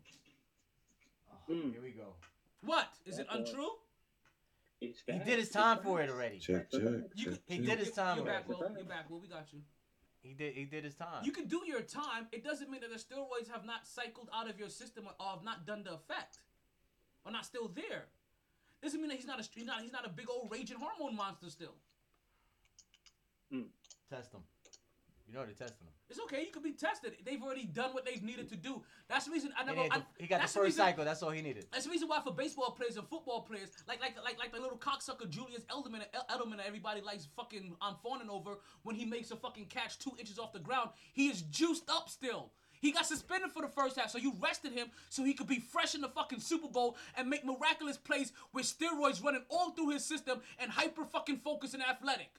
Oh, 1.30 1.52
Mm. 1.54 1.74
Here 1.74 1.82
we 1.82 1.92
go. 1.92 2.14
What 2.62 2.88
is 3.06 3.20
it 3.20 3.28
untrue? 3.32 3.72
He 4.80 4.94
did 5.08 5.40
his 5.40 5.50
time 5.50 5.80
for 5.84 6.02
it 6.02 6.10
already. 6.10 6.38
Check, 6.40 6.72
check, 6.72 6.82
You 7.16 7.32
check, 7.32 7.34
He 7.48 7.58
check. 7.58 7.66
did 7.66 7.80
his 7.80 7.92
time 7.92 8.18
You're 8.18 8.26
back, 8.26 8.46
already. 8.48 8.64
Will. 8.64 8.78
You're 8.78 8.86
back, 8.88 9.10
Will. 9.10 9.20
We 9.20 9.28
got 9.28 9.52
you. 9.52 9.60
He 10.22 10.34
did 10.34 10.54
he 10.54 10.66
did 10.66 10.84
his 10.84 10.96
time. 10.96 11.24
You 11.24 11.32
can 11.32 11.48
do 11.48 11.62
your 11.66 11.82
time. 11.82 12.28
It 12.32 12.44
doesn't 12.44 12.70
mean 12.70 12.82
that 12.82 12.92
the 12.92 13.00
steroids 13.00 13.50
have 13.52 13.66
not 13.66 13.88
cycled 13.88 14.30
out 14.34 14.50
of 14.50 14.60
your 14.60 14.70
system 14.70 15.08
or 15.20 15.26
have 15.26 15.44
not 15.44 15.66
done 15.66 15.84
the 15.84 15.94
effect, 15.94 16.40
or 17.26 17.32
not 17.32 17.46
still 17.46 17.70
there. 17.70 18.06
Doesn't 18.82 19.00
mean 19.00 19.10
that 19.10 19.18
he's 19.18 19.28
not 19.28 19.40
a 19.40 19.48
he's 19.54 19.66
not 19.66 19.82
he's 19.82 19.94
not 19.94 20.06
a 20.06 20.10
big 20.10 20.30
old 20.30 20.52
raging 20.52 20.78
hormone 20.80 21.16
monster 21.16 21.50
still. 21.50 21.76
Hmm. 23.52 23.64
Test 24.10 24.34
him. 24.34 24.42
You 25.30 25.38
know 25.38 25.46
they're 25.46 25.54
testing 25.54 25.86
him. 25.86 25.94
It's 26.10 26.20
okay. 26.22 26.42
You 26.42 26.52
could 26.52 26.64
be 26.64 26.72
tested. 26.72 27.14
They've 27.24 27.42
already 27.42 27.66
done 27.66 27.94
what 27.94 28.04
they've 28.04 28.24
needed 28.24 28.50
to 28.50 28.56
do. 28.56 28.82
That's 29.08 29.26
the 29.26 29.32
reason 29.32 29.52
I 29.56 29.64
never. 29.64 29.82
I, 29.82 30.02
he 30.18 30.26
got 30.26 30.42
the 30.42 30.48
first 30.48 30.58
reason, 30.58 30.86
cycle. 30.86 31.06
That's 31.06 31.22
all 31.22 31.30
he 31.30 31.44
needed. 31.44 31.68
That's 31.72 31.86
the 31.86 31.92
reason 31.92 32.08
why 32.08 32.20
for 32.24 32.34
baseball 32.34 32.72
players 32.72 32.98
and 32.98 33.08
football 33.08 33.42
players, 33.42 33.70
like 33.88 34.02
like 34.02 34.16
like 34.24 34.40
like 34.40 34.52
the 34.52 34.60
little 34.60 34.80
cocksucker 34.80 35.30
Julius 35.30 35.62
Edelman, 35.66 36.02
Edelman, 36.32 36.58
that 36.58 36.66
everybody 36.66 37.02
likes 37.02 37.28
fucking 37.36 37.76
I'm 37.80 37.96
fawning 38.02 38.30
over 38.30 38.58
when 38.82 38.96
he 38.96 39.06
makes 39.06 39.30
a 39.30 39.36
fucking 39.36 39.66
catch 39.66 40.00
two 40.00 40.12
inches 40.18 40.40
off 40.40 40.52
the 40.52 40.60
ground. 40.60 40.90
He 41.14 41.28
is 41.28 41.44
juiced 41.44 41.90
up 41.92 42.10
still. 42.10 42.50
He 42.82 42.92
got 42.92 43.06
suspended 43.06 43.52
for 43.52 43.62
the 43.62 43.68
first 43.68 44.00
half, 44.00 44.10
so 44.10 44.18
you 44.18 44.34
rested 44.40 44.72
him 44.72 44.88
so 45.10 45.24
he 45.24 45.34
could 45.34 45.48
be 45.48 45.60
fresh 45.60 45.96
in 45.96 46.02
the 46.02 46.08
fucking 46.08 46.40
Super 46.40 46.70
Bowl 46.70 46.98
and 47.18 47.30
make 47.30 47.46
miraculous 47.46 47.98
plays 47.98 48.32
with 48.54 48.66
steroids 48.66 49.24
running 49.24 49.44
all 49.50 49.72
through 49.72 49.90
his 49.90 50.06
system 50.06 50.40
and 50.58 50.72
hyper 50.72 51.04
fucking 51.04 51.38
focus 51.38 51.74
and 51.74 51.84
athletic. 51.84 52.32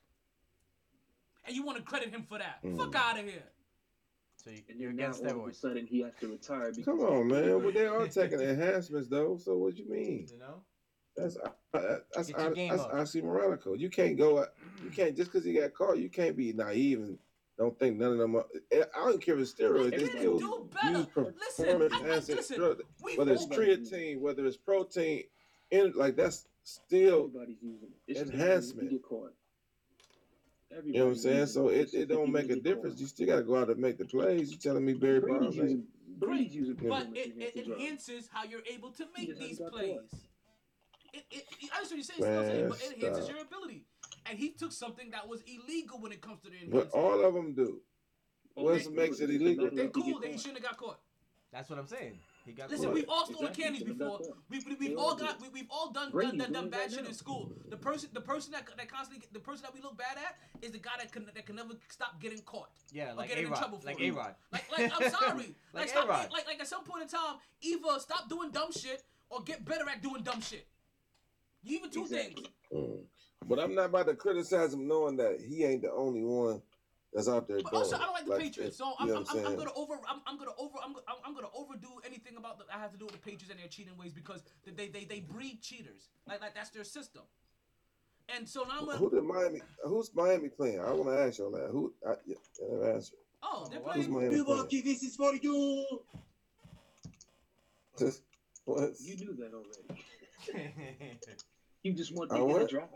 And 1.47 1.57
you 1.57 1.65
want 1.65 1.79
to 1.79 1.85
credit 1.85 2.11
him 2.11 2.25
for 2.29 2.39
that? 2.39 2.63
Mm. 2.65 2.77
Fuck 2.77 2.95
out 2.95 3.19
of 3.19 3.25
here. 3.25 3.43
So 4.37 4.51
you, 4.51 4.63
And 4.69 4.79
you're 4.81 4.91
then 4.91 4.97
now 4.99 5.05
against 5.11 5.25
all 5.35 5.45
of 5.45 5.51
a 5.51 5.55
sudden 5.55 5.87
he 5.87 6.01
has 6.01 6.13
to 6.21 6.29
retire 6.29 6.71
because 6.71 6.85
Come 6.85 7.01
on, 7.01 7.29
man. 7.29 7.63
Well, 7.63 7.73
they 7.73 7.87
are 7.87 8.07
taking 8.09 8.41
enhancements 8.41 9.09
though. 9.09 9.37
So 9.37 9.57
what 9.57 9.77
you 9.77 9.89
mean? 9.89 10.27
You 10.33 10.39
know. 10.39 10.63
That's 11.17 11.37
uh, 11.37 11.49
that's 12.15 12.29
Get 12.29 12.39
your 12.39 12.47
uh, 12.51 12.55
game 12.55 12.71
that's 12.71 12.85
oxymoronical. 12.85 13.79
You 13.79 13.91
can't 13.91 14.17
go. 14.17 14.47
You 14.83 14.91
can't 14.91 15.17
just 15.17 15.33
because 15.33 15.47
you 15.47 15.61
got 15.61 15.75
caught. 15.75 15.99
You 15.99 16.09
can't 16.09 16.37
be 16.37 16.53
naive 16.53 17.01
and 17.01 17.19
don't 17.59 17.79
think 17.79 17.99
none 17.99 18.13
of 18.13 18.19
them. 18.19 18.37
Are, 18.37 18.47
eh, 18.73 18.85
I 18.97 19.05
don't 19.05 19.21
care 19.21 19.35
if 19.35 19.41
it's 19.41 19.53
steroids. 19.53 19.91
They 19.91 19.97
They 19.99 20.09
can 20.09 20.19
still 20.19 20.39
do 20.39 20.71
better. 20.73 20.99
use 20.99 21.07
Listen, 21.17 21.35
performance 21.67 21.93
I- 21.95 21.99
I- 22.07 22.09
listen, 22.37 22.57
drugs. 22.57 22.83
we 23.03 23.17
Whether 23.19 23.33
it's 23.33 23.43
all- 23.43 23.49
creatine, 23.51 24.21
whether 24.21 24.47
it's 24.47 24.57
protein, 24.57 25.25
in 25.71 25.93
like 25.97 26.17
that's 26.17 26.47
still. 26.63 27.27
everybody's 27.27 27.61
using 27.61 27.89
it. 27.89 27.99
It's 28.07 28.21
just 28.21 28.33
Enhancement. 28.33 29.03
You. 30.71 30.83
You 30.85 30.93
know 30.93 31.05
what 31.07 31.11
I'm 31.11 31.17
saying? 31.17 31.47
So 31.47 31.69
it, 31.69 31.93
it 31.95 32.09
don't 32.09 32.33
make 32.33 32.51
a 32.51 32.57
difference. 32.57 33.01
You 33.01 33.07
still 33.07 33.27
got 33.27 33.37
to 33.37 33.43
go 33.43 33.57
out 33.57 33.71
and 33.71 33.79
make 33.79 33.99
the 33.99 34.05
plays. 34.05 34.51
You're 34.51 34.61
telling 34.61 34.85
me 34.85 34.95
Barry 34.95 35.21
Brady's 35.21 35.41
Bonds 35.41 35.57
ain't? 35.59 35.65
using, 35.65 35.87
Brady's 36.19 36.55
using 36.55 36.75
But 36.77 36.83
performance 36.83 37.17
it, 37.17 37.53
it 37.57 37.67
enhances 37.67 38.29
how 38.33 38.45
you're 38.45 38.63
able 38.73 38.91
to 38.93 39.07
make 39.17 39.39
these 39.39 39.61
plays. 39.61 39.99
It, 41.13 41.25
it, 41.31 41.45
it, 41.61 41.71
I 41.75 41.81
understand 41.81 41.91
what 41.91 41.97
you're 41.97 42.03
saying, 42.05 42.23
still 42.23 42.45
saying, 42.45 42.69
but 42.69 42.83
it 42.83 42.95
enhances 43.03 43.29
your 43.29 43.41
ability. 43.43 43.85
And 44.27 44.39
he 44.39 44.51
took 44.51 44.71
something 44.71 45.11
that 45.11 45.27
was 45.29 45.43
illegal 45.43 46.01
when 46.01 46.13
it 46.13 46.21
comes 46.21 46.41
to 46.43 46.51
the 46.51 46.57
But 46.71 46.91
all 46.91 47.25
of 47.25 47.35
them 47.35 47.53
do. 47.53 47.81
All 48.55 48.65
What's 48.65 48.89
makes 48.89 49.21
it 49.21 49.31
illegal? 49.31 49.71
They're 49.73 49.89
cool. 49.89 50.05
get 50.05 50.21
That 50.21 50.27
he 50.29 50.35
caught. 50.35 50.41
shouldn't 50.41 50.59
have 50.59 50.71
got 50.71 50.77
caught. 50.77 51.01
That's 51.53 51.69
what 51.69 51.79
I'm 51.81 51.87
saying. 51.87 52.19
He 52.45 52.53
got 52.53 52.71
Listen, 52.71 52.87
caught. 52.87 52.95
we've 52.95 53.09
all 53.09 53.27
stolen 53.27 53.49
Exactly, 53.49 53.65
candies 53.65 53.83
before. 53.85 54.21
We, 54.49 54.61
we, 54.61 54.75
we've 54.77 54.99
all 54.99 55.11
all 55.11 55.17
got 55.17 55.41
we, 55.41 55.49
we've 55.51 55.67
all 55.71 55.91
done 55.91 56.11
done, 56.11 56.39
done, 56.39 56.53
done 56.53 56.71
bad 56.71 56.91
shit 56.91 57.03
now. 57.03 57.09
in 57.09 57.15
school. 57.15 57.53
The 57.69 57.77
person 57.77 58.09
the 58.13 58.21
person 58.21 58.53
that, 58.53 58.67
that 58.77 58.89
constantly 58.91 59.27
the 59.33 59.39
person 59.41 59.63
that 59.65 59.75
we 59.75 59.81
look 59.83 59.97
bad 59.99 60.17
at 60.17 60.39
is 60.65 60.73
the 60.73 60.79
guy 60.79 60.93
that 60.99 61.13
can 61.13 61.27
that 61.35 61.47
can 61.47 61.57
never 61.57 61.75
stop 61.89 62.21
getting 62.21 62.39
caught. 62.41 62.71
Yeah, 62.93 63.13
or 63.13 63.15
like 63.15 63.29
getting 63.29 63.45
A 63.45 63.49
in 63.49 63.55
trouble 63.55 63.77
Rod. 63.79 63.83
for 63.83 63.87
Like. 63.89 64.01
A 64.01 64.11
Rod. 64.11 64.35
Like, 64.53 64.73
like 64.79 64.93
I'm 65.01 65.11
sorry. 65.11 65.37
like, 65.75 65.75
Like 65.75 65.89
stop, 65.91 66.09
like, 66.09 66.47
like 66.47 66.61
at 66.61 66.67
some 66.67 66.85
point 66.85 67.03
in 67.03 67.09
time, 67.09 67.37
either 67.61 67.99
stop 67.99 68.29
doing 68.29 68.51
dumb 68.51 68.73
shit 68.73 69.03
or 69.29 69.43
get 69.43 69.65
better 69.65 69.89
at 69.89 70.03
doing 70.03 70.23
dumb 70.23 70.41
shit. 70.41 70.67
You 71.63 71.77
even 71.79 71.91
two 71.91 72.03
Exactly. 72.03 72.35
things. 72.35 72.49
Mm. 72.75 72.99
But 73.49 73.59
I'm 73.59 73.75
not 73.75 73.87
about 73.87 74.07
to 74.07 74.15
criticize 74.15 74.75
him 74.75 74.87
knowing 74.87 75.17
that 75.17 75.41
he 75.41 75.65
ain't 75.65 75.81
the 75.83 75.91
only 75.91 76.23
one 76.23 76.61
that's 77.13 77.29
out 77.29 77.49
there 77.49 77.59
But 77.63 77.71
doing 77.73 77.83
also, 77.83 77.97
I 77.97 78.01
don't 78.01 78.13
like 78.13 78.27
the 78.27 78.37
Patriots, 78.37 78.79
so 78.79 78.93
I'm, 78.99 79.09
know 79.09 79.17
I'm, 79.17 79.39
I'm, 79.39 79.47
I'm 79.47 79.57
gonna 79.57 79.73
over, 79.75 79.95
I'm, 80.09 80.21
I'm 80.27 80.39
gonna 80.39 80.53
over, 80.59 80.79
I'm, 80.85 80.95
I'm, 81.09 81.17
I'm 81.27 81.35
gonna 81.35 81.49
overdo 81.55 81.89
anything 82.07 82.37
about 82.37 82.59
that 82.59 82.67
I 82.73 82.79
have 82.79 82.93
to 82.93 82.99
do 82.99 83.07
with 83.07 83.15
the 83.15 83.21
Patriots 83.21 83.51
and 83.51 83.59
their 83.59 83.69
cheating 83.69 83.97
ways 83.99 84.13
because 84.13 84.43
they, 84.65 84.89
they, 84.89 85.05
they 85.05 85.21
breed 85.21 85.61
cheaters. 85.61 86.09
Like, 86.29 86.41
like 86.41 86.55
that's 86.55 86.71
their 86.71 86.85
system. 86.85 87.23
And 88.35 88.49
so 88.49 88.63
now 88.63 88.79
I'm 88.79 88.87
gonna, 88.87 88.99
Who 88.99 89.11
did 89.11 89.25
Miami? 89.25 89.61
Who's 89.85 90.15
Miami 90.15 90.51
playing? 90.51 90.81
I 90.81 90.93
want 90.93 91.09
to 91.09 91.21
ask 91.25 91.39
y'all 91.39 91.51
that. 91.51 91.71
Who? 91.73 91.93
I, 92.07 92.15
yeah, 92.27 92.37
I 92.63 92.73
never 92.73 92.93
answered. 92.93 93.19
oh, 93.43 93.67
they're 93.69 93.81
Who's 93.81 94.07
playing. 94.07 94.13
Miami 94.13 94.45
playing? 94.45 94.85
this 94.85 95.03
is 95.03 95.17
for 95.17 95.35
you. 95.35 95.85
what? 98.67 98.91
You 99.01 99.17
knew 99.17 99.37
that 99.37 99.53
already. 99.53 100.05
You 101.83 101.95
just 101.95 102.15
want 102.15 102.31
I 102.31 102.37
to 102.37 102.47
hit 102.47 102.53
what? 102.53 102.63
a 102.63 102.67
drop. 102.67 102.91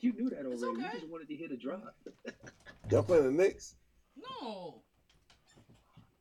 You 0.00 0.12
knew 0.12 0.30
that 0.30 0.40
already. 0.46 0.54
It's 0.54 0.62
You 0.62 1.00
just 1.00 1.08
wanted 1.08 1.28
to 1.28 1.34
hear 1.36 1.48
the 1.48 1.56
drop. 1.56 1.94
Y'all 2.90 3.02
playing 3.02 3.24
the 3.24 3.32
Knicks? 3.32 3.74
No, 4.16 4.82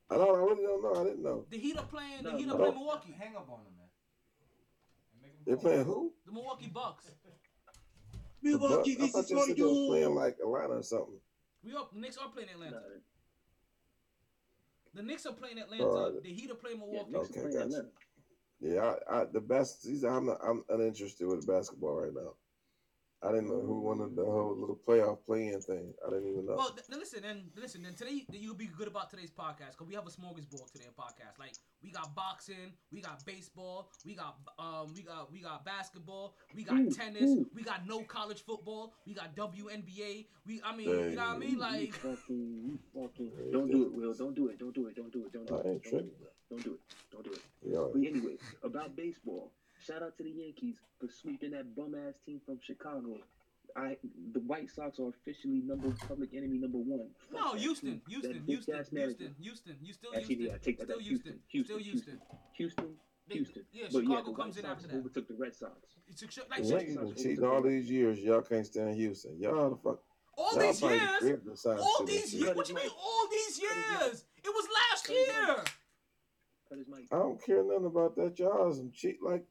I 0.09 0.15
don't. 0.15 0.35
I 0.35 0.39
really 0.39 0.63
don't 0.63 0.81
know. 0.83 0.99
I 0.99 1.03
didn't 1.03 1.23
know. 1.23 1.45
the 1.49 1.57
Heat 1.57 1.77
are 1.77 1.85
playing. 1.85 2.23
The 2.23 2.31
No, 2.31 2.37
Heat 2.37 2.47
no. 2.47 2.53
are 2.53 2.57
playing 2.57 2.73
Milwaukee. 2.75 3.15
Hang 3.17 3.35
up 3.35 3.49
on 3.49 3.59
him, 3.59 3.73
man. 3.77 3.87
And 5.13 5.21
make 5.21 5.45
They're 5.45 5.57
playing 5.57 5.85
who? 5.85 6.13
The 6.25 6.31
Milwaukee 6.31 6.71
Bucks. 6.73 7.11
The 8.43 8.51
Milwaukee, 8.51 8.93
I 8.93 9.01
this 9.01 9.11
thought 9.11 9.23
is 9.23 9.29
you 9.31 9.35
for 9.37 9.45
said 9.47 9.57
they 9.57 9.63
was 9.63 9.77
you. 9.77 9.87
playing 9.89 10.15
like 10.15 10.37
Atlanta 10.41 10.75
or 10.75 10.83
something. 10.83 11.19
We 11.63 11.73
are. 11.73 11.87
The 11.91 11.99
Knicks 11.99 12.17
are 12.17 12.29
playing 12.29 12.49
Atlanta. 12.49 12.75
Nah, 12.75 12.81
The 14.93 15.03
Knicks 15.03 15.25
are 15.25 15.33
playing 15.33 15.57
Atlanta. 15.57 15.83
Oh, 15.83 16.19
the 16.23 16.29
Heat 16.29 16.51
are 16.51 16.55
playing 16.55 16.79
Milwaukee. 16.79 17.11
Knicks 17.11 17.29
are 17.29 17.31
Okay, 17.31 17.41
playing 17.41 17.55
gotcha. 17.57 17.65
Atlanta. 17.65 17.89
Yeah, 18.61 18.95
I, 19.11 19.21
I 19.21 19.25
the 19.25 19.41
best. 19.41 19.83
These 19.83 20.03
I'm 20.05 20.27
not, 20.27 20.37
I'm 20.47 20.63
uninterested 20.69 21.27
with 21.27 21.45
basketball 21.47 21.95
right 21.95 22.13
now. 22.13 22.33
I 23.23 23.31
didn't 23.31 23.47
know 23.47 23.61
who 23.61 23.79
won 23.81 23.97
the, 23.97 24.07
the 24.21 24.23
whole 24.23 24.55
little 24.55 24.77
playoff 24.87 25.17
play-in 25.25 25.59
thing. 25.59 25.91
I 26.05 26.09
didn't 26.11 26.29
even 26.29 26.45
know. 26.45 26.55
Well, 26.55 26.69
th- 26.69 26.85
th- 26.85 26.99
listen, 26.99 27.23
and 27.25 27.49
listen, 27.55 27.83
and 27.83 27.97
today 27.97 28.23
you'll 28.31 28.53
be 28.53 28.67
good 28.67 28.87
about 28.87 29.09
today's 29.09 29.31
podcast 29.31 29.71
because 29.71 29.87
we 29.87 29.95
have 29.95 30.05
a 30.05 30.11
smorgasbord 30.11 30.71
today 30.71 30.85
podcast. 30.97 31.39
Like 31.39 31.53
we 31.81 31.89
got 31.89 32.13
boxing, 32.13 32.73
we 32.91 33.01
got 33.01 33.25
baseball, 33.25 33.89
we 34.05 34.13
got 34.13 34.37
um, 34.59 34.93
we 34.95 35.01
got 35.01 35.31
we 35.31 35.39
got 35.41 35.65
basketball, 35.65 36.35
we 36.55 36.63
got 36.63 36.77
Ooh, 36.77 36.91
tennis, 36.91 37.23
ooh. 37.23 37.49
we 37.55 37.63
got 37.63 37.87
no 37.87 38.01
college 38.03 38.43
football, 38.45 38.93
we 39.07 39.15
got 39.15 39.35
WNBA. 39.35 40.27
We, 40.45 40.61
I 40.63 40.75
mean, 40.75 40.87
Dang. 40.87 41.09
you 41.09 41.15
know 41.15 41.23
what 41.23 41.35
I 41.35 41.37
mean? 41.39 41.57
Like, 41.57 41.93
fucking, 41.95 42.79
fucking. 42.93 43.31
Don't 43.51 43.71
do 43.71 43.83
it, 43.83 43.93
Will. 43.93 44.13
Don't 44.13 44.35
do 44.35 44.47
it. 44.49 44.59
Don't 44.59 44.75
do 44.75 44.87
it. 44.87 44.95
Don't 44.95 45.11
do 45.11 45.25
it. 45.25 45.33
Don't 45.33 45.47
do 45.47 45.55
it. 45.55 45.63
Don't 45.63 45.83
do 45.83 45.97
it. 45.97 46.23
Don't 46.49 46.63
do 46.63 46.73
it. 46.73 46.79
Don't 47.11 47.23
do 47.23 47.31
it. 47.31 47.41
Yeah. 47.65 47.85
But 47.91 47.99
anyway, 47.99 48.37
about 48.63 48.95
baseball. 48.95 49.51
Shout 49.85 50.03
out 50.03 50.17
to 50.17 50.23
the 50.23 50.29
Yankees 50.31 50.77
for 50.99 51.07
sweeping 51.09 51.51
that 51.51 51.75
bum 51.75 51.95
ass 51.95 52.15
team 52.25 52.41
from 52.45 52.59
Chicago. 52.61 53.17
I 53.75 53.97
the 54.33 54.39
White 54.41 54.69
Sox 54.71 54.99
are 54.99 55.09
officially 55.09 55.61
number 55.65 55.91
public 56.07 56.33
enemy 56.33 56.57
number 56.57 56.77
one. 56.79 57.09
Fuck 57.31 57.39
no, 57.39 57.51
that 57.53 57.59
Houston, 57.61 57.89
team. 57.91 58.01
Houston, 58.07 58.31
That 58.33 58.45
Houston. 58.47 58.97
Houston, 58.97 59.35
Houston. 59.39 59.75
You 59.83 59.93
still 59.93 60.09
Actually, 60.15 60.35
Houston, 60.35 60.45
yeah, 60.47 60.53
I 60.55 60.57
take 60.57 60.77
that 60.79 60.85
still 60.85 60.97
back. 60.97 61.05
Houston, 61.07 61.39
Houston, 61.49 61.65
still 61.65 61.77
Houston, 61.83 62.19
Houston. 62.53 62.87
Houston, 62.87 62.95
They- 63.27 63.35
Houston. 63.35 63.65
yeah, 63.71 63.87
but 63.91 64.03
yeah, 64.03 64.09
Chicago 64.09 64.31
the 64.31 64.35
comes 64.37 64.55
White 64.55 64.63
in 64.63 64.63
Sox 64.63 64.75
after 64.83 64.87
that. 64.87 64.97
overtook 64.97 65.27
the 65.27 65.33
Red 65.35 65.55
Sox. 65.55 65.73
It's 66.07 66.21
a- 66.23 66.25
like, 66.49 66.61
The 66.63 66.63
shit, 66.63 66.71
Yankees 66.71 66.95
been 66.97 67.15
cheating 67.15 67.43
all 67.45 67.61
these 67.61 67.91
years. 67.91 68.19
Y'all 68.19 68.41
can't 68.41 68.65
stand 68.65 68.95
Houston. 68.95 69.39
Y'all 69.39 69.69
the 69.69 69.75
fuck. 69.77 69.99
all 70.37 70.51
y'all 70.53 70.61
these 70.61 70.81
years, 70.81 71.63
the 71.63 71.77
all 71.81 72.03
these 72.05 72.33
years. 72.33 72.55
What 72.55 72.69
you 72.69 72.75
mean, 72.75 72.89
all 72.89 73.27
these 73.29 73.59
years? 73.61 74.25
It 74.43 74.49
was 74.49 74.67
last 74.73 75.09
year. 75.09 75.63
Cut 76.69 76.77
his 76.77 76.87
mic. 76.87 77.05
I 77.11 77.17
don't 77.17 77.41
care 77.43 77.63
nothing 77.63 77.85
about 77.85 78.15
that. 78.15 78.39
Y'all 78.39 78.73
some 78.73 78.91
cheat 78.91 79.21
like 79.21 79.45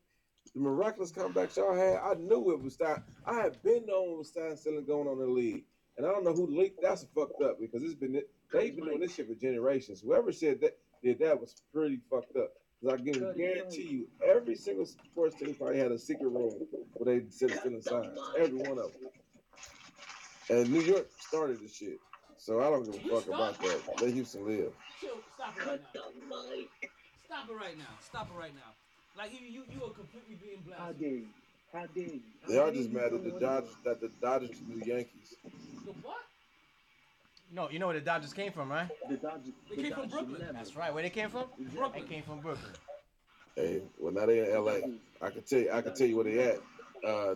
the 0.53 0.61
miraculous 0.61 1.13
comebacks 1.13 1.57
y'all 1.57 1.75
had. 1.75 1.99
I 2.03 2.15
knew 2.15 2.53
it 2.53 2.63
was 2.63 2.75
start. 2.75 3.03
I 3.25 3.35
had 3.35 3.63
been 3.63 3.85
it 3.85 3.89
was 3.89 4.29
starting 4.29 4.57
still 4.57 4.81
going 4.83 5.09
on 5.09 5.15
in 5.15 5.27
the 5.27 5.33
league, 5.33 5.65
and 5.97 6.07
I 6.07 6.11
don't 6.11 6.25
know 6.25 6.35
who 6.35 6.47
leaked. 6.47 6.83
That's 6.83 7.07
fucked 7.15 7.43
up 7.43 7.61
because 7.61 7.83
it's 7.83 7.95
been 7.95 8.21
they've 8.53 8.75
been 8.75 8.85
doing 8.85 9.01
this 9.01 9.15
shit 9.15 9.29
for 9.29 9.35
generations. 9.35 10.01
Whoever 10.01 10.33
said 10.33 10.61
that 10.61 10.79
did 11.03 11.19
that 11.21 11.41
was 11.41 11.55
pretty 11.73 12.01
fucked 12.11 12.37
up. 12.37 12.53
Because 12.81 13.01
I 13.01 13.05
can 13.05 13.37
guarantee 13.37 13.83
you, 13.83 14.09
every 14.27 14.55
single 14.55 14.87
sports 14.87 15.37
team 15.37 15.55
probably 15.55 15.79
had 15.79 15.93
a 15.93 15.99
secret 15.99 16.29
room 16.29 16.53
where 16.95 17.19
they 17.19 17.27
sit 17.31 17.51
stealing 17.51 17.81
signs. 17.81 18.19
Every 18.39 18.59
one 18.59 18.79
of 18.79 18.93
them. 18.93 19.11
And 20.49 20.71
New 20.71 20.83
York 20.83 21.09
started 21.19 21.61
the 21.61 21.69
shit. 21.69 21.99
So 22.37 22.61
I 22.61 22.71
don't 22.71 22.85
give 22.85 22.95
a 22.95 23.09
fuck 23.09 23.27
about 23.27 23.59
that. 23.61 23.81
Let 24.01 24.13
Houston 24.13 24.47
live. 24.47 24.73
Chill, 25.01 25.17
stop 25.35 25.57
it 25.59 25.67
right 25.67 25.81
now. 25.95 26.01
the 26.15 26.57
mic. 26.57 26.91
Stop 27.25 27.51
it 27.51 27.55
right 27.55 27.79
now. 27.79 27.85
Stop 28.01 28.29
it 28.31 28.39
right 28.39 28.55
now. 28.55 28.86
Like 29.17 29.33
you, 29.33 29.47
you, 29.47 29.63
you 29.73 29.85
are 29.85 29.91
completely 29.91 30.37
being 30.43 30.59
How 30.77 30.93
blasted. 30.93 31.01
dare 31.01 31.09
you? 31.11 31.27
How 31.73 31.87
dare 31.87 32.05
you? 32.05 32.21
How 32.43 32.49
They 32.53 32.59
are 32.59 32.71
just 32.71 32.91
you 32.91 32.95
mad 32.95 33.13
at 33.15 33.25
the 33.25 33.31
Dodgers 33.41 33.77
that 33.85 34.01
the 34.01 34.11
Dodgers 34.21 34.51
are 34.51 34.75
the 34.81 34.87
Yankees. 34.87 35.35
The 35.87 35.93
what? 36.03 36.17
No, 37.55 37.71
you 37.71 37.79
know 37.79 37.87
where 37.87 37.99
the 37.99 38.05
Dodgers 38.05 38.33
came 38.33 38.53
from, 38.53 38.71
right? 38.71 38.89
The 39.09 39.17
Dodgers. 39.17 39.53
They 39.71 39.77
the 39.77 39.83
came 39.83 39.93
from 39.93 40.09
Brooklyn. 40.09 40.41
never- 40.41 40.53
That's 40.53 40.77
right. 40.77 40.93
Where 40.93 41.03
they 41.03 41.11
came 41.11 41.31
from? 41.31 41.45
Exactly. 41.59 42.03
They 42.03 42.09
came 42.09 42.23
from 42.25 42.41
Brooklyn. 42.41 42.73
Hey, 43.55 43.83
well 43.99 44.13
now 44.13 44.27
they 44.27 44.41
in 44.41 44.55
LA. 44.55 44.73
I 45.23 45.31
can 45.31 45.43
tell 45.43 45.61
you 45.61 45.71
I 45.73 45.81
can 45.81 45.95
tell 45.95 46.07
you 46.07 46.17
where 46.17 46.25
they 46.25 46.39
at. 46.41 46.59
Uh 47.03 47.35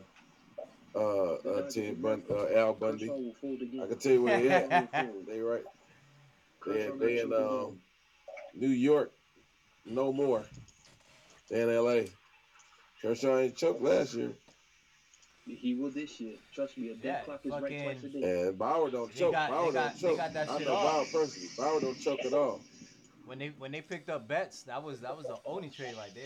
uh 0.95 1.35
uh 1.35 1.71
Ted 1.71 2.03
Bun 2.03 2.23
uh 2.31 2.47
Al 2.55 2.75
Bundy. 2.75 3.07
Kershaw 3.07 3.17
will 3.17 3.35
fold 3.41 3.63
again. 3.63 3.81
I 3.83 3.87
can 3.87 3.99
tell 3.99 4.13
you 4.13 4.23
where 4.23 4.39
they 4.39 4.49
at. 4.51 4.69
Kershaw 4.93 5.07
will. 5.07 5.23
They 5.27 5.41
right. 5.41 5.63
They 6.67 6.73
Kershaw 6.73 6.97
they 6.99 7.21
in 7.21 7.33
um 7.33 7.81
New 8.55 8.69
York. 8.69 9.13
No 9.87 10.13
more. 10.13 10.45
They 11.51 11.63
in 11.63 11.69
LA. 11.69 12.03
Kershaw 13.03 13.39
ain't 13.39 13.57
choked 13.57 13.83
last 13.83 14.15
year. 14.15 14.33
He 15.47 15.75
will 15.75 15.91
this 15.91 16.21
year. 16.21 16.37
Trust 16.55 16.79
me, 16.79 16.91
a 16.91 16.95
dead 16.95 17.05
Yeah, 17.05 17.21
clock 17.25 17.41
is 17.45 17.51
right 17.51 17.83
twice 17.83 18.05
a 18.05 18.09
day. 18.09 18.41
And 18.49 18.59
Bauer 18.59 18.91
don't 18.91 19.13
choke. 19.15 19.33
got- 19.33 19.51
Bauer 19.51 19.73
got- 19.73 19.91
don't 19.93 19.95
they 20.03 20.09
choke. 20.09 20.17
got 20.19 20.33
that 20.35 20.49
I 20.51 20.59
shit 20.59 20.67
know 20.69 20.75
off. 20.75 21.13
Bauer 21.13 21.21
personally. 21.23 21.49
Bauer 21.57 21.81
don't 21.81 21.99
choke 22.01 22.25
at 22.25 22.33
all. 22.33 22.61
When 23.25 23.39
they 23.39 23.49
when 23.59 23.73
they 23.73 23.81
picked 23.81 24.11
up 24.11 24.29
Betts, 24.29 24.63
that 24.65 24.83
was 24.83 25.01
that 25.01 25.17
was 25.17 25.27
the 25.27 25.39
only 25.45 25.71
trade 25.71 25.95
right 25.97 26.15
there. 26.15 26.25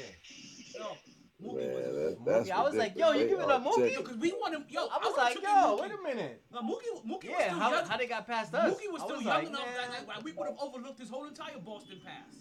No, 0.79 0.97
Mookie 1.43 1.57
Man, 1.57 1.75
was. 1.75 1.95
that, 1.95 2.25
that's 2.25 2.51
I 2.51 2.63
was 2.63 2.75
like, 2.75 2.97
yo, 2.97 3.13
you 3.13 3.21
They 3.25 3.29
giving 3.29 3.45
are 3.45 3.53
up 3.53 3.65
Mookie? 3.65 4.05
Cause 4.05 4.17
we 4.17 4.33
want 4.33 4.55
him. 4.55 4.65
Yo, 4.69 4.81
I 4.87 4.99
was 4.99 5.05
would've 5.05 5.17
like, 5.17 5.35
yo, 5.43 5.49
Mookie. 5.49 5.81
wait 5.81 5.91
a 5.93 6.03
minute. 6.03 6.43
Now, 6.53 6.61
Mookie, 6.61 7.05
Mookie 7.07 7.11
was 7.11 7.25
Yeah, 7.25 7.39
still 7.49 7.59
how, 7.59 7.71
young. 7.73 7.87
how 7.87 7.97
they 7.97 8.07
got 8.07 8.27
past 8.27 8.55
us? 8.55 8.75
Mookie 8.75 8.91
was 8.93 9.03
I 9.03 9.05
still 9.05 9.17
was 9.17 9.25
young 9.27 9.35
like, 9.35 9.49
enough 9.49 9.67
that, 9.67 9.91
man. 9.91 10.07
that 10.09 10.23
we 10.25 10.33
would 10.33 10.47
have 10.49 10.57
overlooked 10.59 10.99
his 11.01 11.09
whole 11.11 11.27
entire 11.27 11.59
Boston 11.59 12.01
pass. 12.05 12.35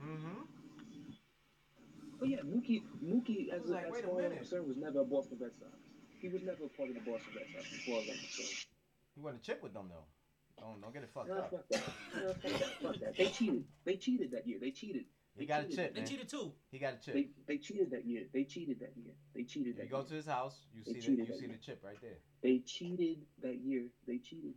Mm-hmm. 0.00 0.40
But 2.18 2.28
yeah, 2.28 2.38
Mookie, 2.38 2.82
Mookie, 3.04 3.50
as, 3.52 3.62
like, 3.66 3.84
as 3.86 3.98
a 3.98 4.02
far 4.08 4.20
as 4.20 4.26
I'm 4.32 4.36
concerned, 4.38 4.66
was 4.66 4.76
never 4.76 5.00
a 5.00 5.04
Boston 5.04 5.38
Red 5.40 5.52
Sox. 5.58 5.72
He 6.20 6.28
was 6.28 6.42
never 6.42 6.64
a 6.64 6.68
part 6.68 6.88
of 6.88 6.94
the 6.96 7.00
Boston 7.00 7.30
Red 7.36 7.46
Sox, 7.54 7.66
as 7.72 7.80
far 7.86 8.00
as 8.00 8.08
I'm 8.10 8.18
concerned. 8.18 8.66
He 9.14 9.20
won 9.20 9.34
a 9.34 9.38
chip 9.38 9.62
with 9.62 9.72
them 9.74 9.86
though. 9.88 10.04
Don't 10.60 10.80
don't 10.80 10.92
get 10.92 11.02
it 11.04 11.10
fucked 11.14 11.28
No, 11.28 11.36
up. 11.38 11.50
fuck 11.50 11.68
that. 11.70 11.82
No, 12.20 12.28
fuck 12.34 12.42
that. 12.60 12.82
Fuck 12.82 13.00
that. 13.00 13.16
They 13.16 13.26
cheated. 13.26 13.64
They 13.84 13.96
cheated 13.96 14.30
that 14.32 14.46
year. 14.46 14.58
They 14.60 14.70
cheated. 14.72 15.04
He 15.36 15.46
got 15.46 15.60
a 15.60 15.64
cheated. 15.64 15.76
chip, 15.78 15.94
They 15.94 16.02
cheated 16.02 16.28
too. 16.28 16.52
He 16.72 16.78
got 16.80 16.94
a 16.94 16.96
chip. 17.04 17.14
They 17.14 17.28
they 17.46 17.58
cheated 17.58 17.90
that 17.92 18.04
year. 18.04 18.24
They 18.32 18.44
cheated 18.44 18.80
that 18.80 18.92
year. 18.96 19.14
They 19.34 19.44
cheated 19.44 19.76
that 19.76 19.84
you 19.84 19.90
go 19.90 19.98
year. 19.98 20.06
to 20.06 20.14
his 20.14 20.26
house, 20.26 20.66
you 20.74 20.82
They 20.84 21.00
see 21.00 21.14
the 21.14 21.22
you 21.22 21.26
see 21.26 21.40
year. 21.46 21.48
the 21.52 21.64
chip 21.64 21.80
right 21.84 21.98
there. 22.02 22.18
They 22.42 22.58
cheated 22.60 23.18
that 23.42 23.60
year. 23.60 23.84
They 24.06 24.18
cheated. 24.18 24.54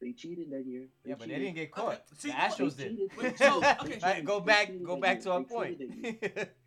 They 0.00 0.12
cheated 0.12 0.50
that 0.50 0.66
year. 0.66 0.88
They 1.04 1.10
Yeah, 1.10 1.16
but 1.18 1.28
they 1.28 1.38
didn't 1.38 1.54
get 1.54 1.70
caught. 1.70 2.02
See, 2.18 2.28
the 2.28 2.34
Astros 2.34 2.76
did. 2.76 2.98
Wait, 3.16 3.38
so, 3.38 3.58
okay. 3.58 3.98
Right, 4.02 4.24
go 4.24 4.40
back, 4.40 4.72
go 4.82 4.96
back 4.96 5.20
to 5.20 5.30
our 5.30 5.38
They 5.40 5.44
point. 5.44 5.80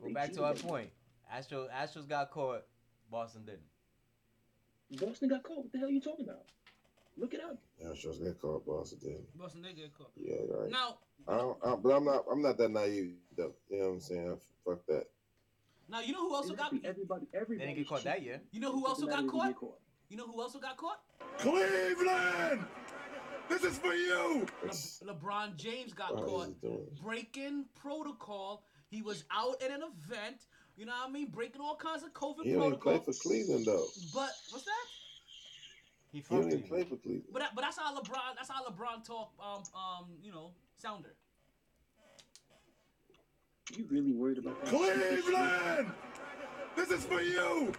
cheated 0.00 0.16
that 0.16 0.20
go 0.20 0.20
back 0.20 0.32
to 0.32 0.44
our 0.44 0.54
point. 0.70 0.90
Astros, 1.34 1.68
Astros 1.70 2.08
got 2.08 2.30
caught. 2.30 2.62
Boston 3.10 3.42
didn't. 3.44 3.60
Boston 5.00 5.28
got 5.28 5.42
caught. 5.42 5.58
What 5.58 5.72
the 5.72 5.78
hell 5.78 5.88
are 5.88 5.92
you 5.92 6.00
talking 6.00 6.24
about? 6.24 6.44
Look 7.16 7.34
it 7.34 7.40
up. 7.42 7.58
Astros 7.84 8.00
sure, 8.00 8.12
get 8.24 8.40
caught, 8.40 8.66
Boston 8.66 8.98
didn't. 9.02 9.38
Boston 9.38 9.62
did 9.62 9.76
get 9.76 9.96
caught. 9.96 10.10
Yeah, 10.16 10.36
right. 10.48 10.70
Now, 10.70 10.98
I 11.28 11.36
don't, 11.36 11.58
I, 11.64 11.74
but 11.76 11.90
I'm 11.90 12.04
not. 12.04 12.24
I'm 12.30 12.42
not 12.42 12.56
that 12.58 12.70
naive, 12.70 13.12
though. 13.36 13.52
You 13.68 13.78
know 13.78 13.84
what 13.88 13.92
I'm 13.94 14.00
saying? 14.00 14.38
Fuck 14.64 14.86
that. 14.86 15.06
now 15.88 16.00
you 16.00 16.12
know 16.12 16.28
who 16.28 16.34
also 16.34 16.54
got. 16.54 16.72
Exactly. 16.72 16.88
Everybody, 16.88 17.26
They 17.32 17.38
everybody. 17.38 17.66
didn't 17.66 17.78
get 17.78 17.88
caught 17.88 18.04
that 18.04 18.22
year. 18.22 18.40
You 18.52 18.60
know 18.60 18.72
who 18.72 18.86
also 18.86 19.06
got 19.06 19.24
matter 19.24 19.28
if 19.28 19.48
you 19.48 19.54
caught? 19.54 19.78
You 20.08 20.16
know 20.16 20.26
who 20.26 20.40
also 20.40 20.58
got 20.58 20.76
caught? 20.76 21.00
Cleveland! 21.38 22.64
This 23.48 23.64
is 23.64 23.78
for 23.78 23.92
you! 23.94 24.46
Le- 24.62 25.12
LeBron 25.12 25.56
James 25.56 25.92
got 25.92 26.14
why 26.14 26.22
caught 26.22 26.62
breaking 27.02 27.64
protocol. 27.80 28.62
He 28.90 29.02
was 29.02 29.24
out 29.30 29.62
at 29.62 29.70
an 29.70 29.82
event. 29.82 30.46
You 30.76 30.86
know 30.86 30.92
what 30.92 31.08
I 31.08 31.12
mean? 31.12 31.26
Breaking 31.30 31.60
all 31.60 31.76
kinds 31.76 32.02
of 32.02 32.12
COVID 32.12 32.44
He 32.44 32.52
don't 32.52 32.66
even 32.66 32.78
play 32.78 32.98
for 32.98 33.12
Cleveland 33.12 33.66
though. 33.66 33.86
But 34.12 34.30
what's 34.50 34.64
that? 34.64 34.86
He 36.10 36.18
He 36.18 36.22
from 36.22 36.40
don't 36.42 36.52
even 36.52 36.62
play 36.62 36.82
for 36.82 36.96
Cleveland. 36.96 37.24
But 37.32 37.40
that, 37.40 37.54
but 37.54 37.62
that's 37.62 37.78
how 37.78 37.94
LeBron. 37.96 38.34
That's 38.36 38.50
how 38.50 38.64
LeBron 38.64 39.04
talk. 39.04 39.30
Um 39.40 39.62
um 39.74 40.06
you 40.22 40.32
know 40.32 40.52
sounder. 40.78 41.14
You 43.76 43.86
really 43.88 44.12
worried 44.12 44.38
about 44.38 44.60
that? 44.64 44.70
Cleveland! 44.70 45.92
This 46.74 46.90
is 46.90 47.04
for 47.04 47.20
you! 47.20 47.72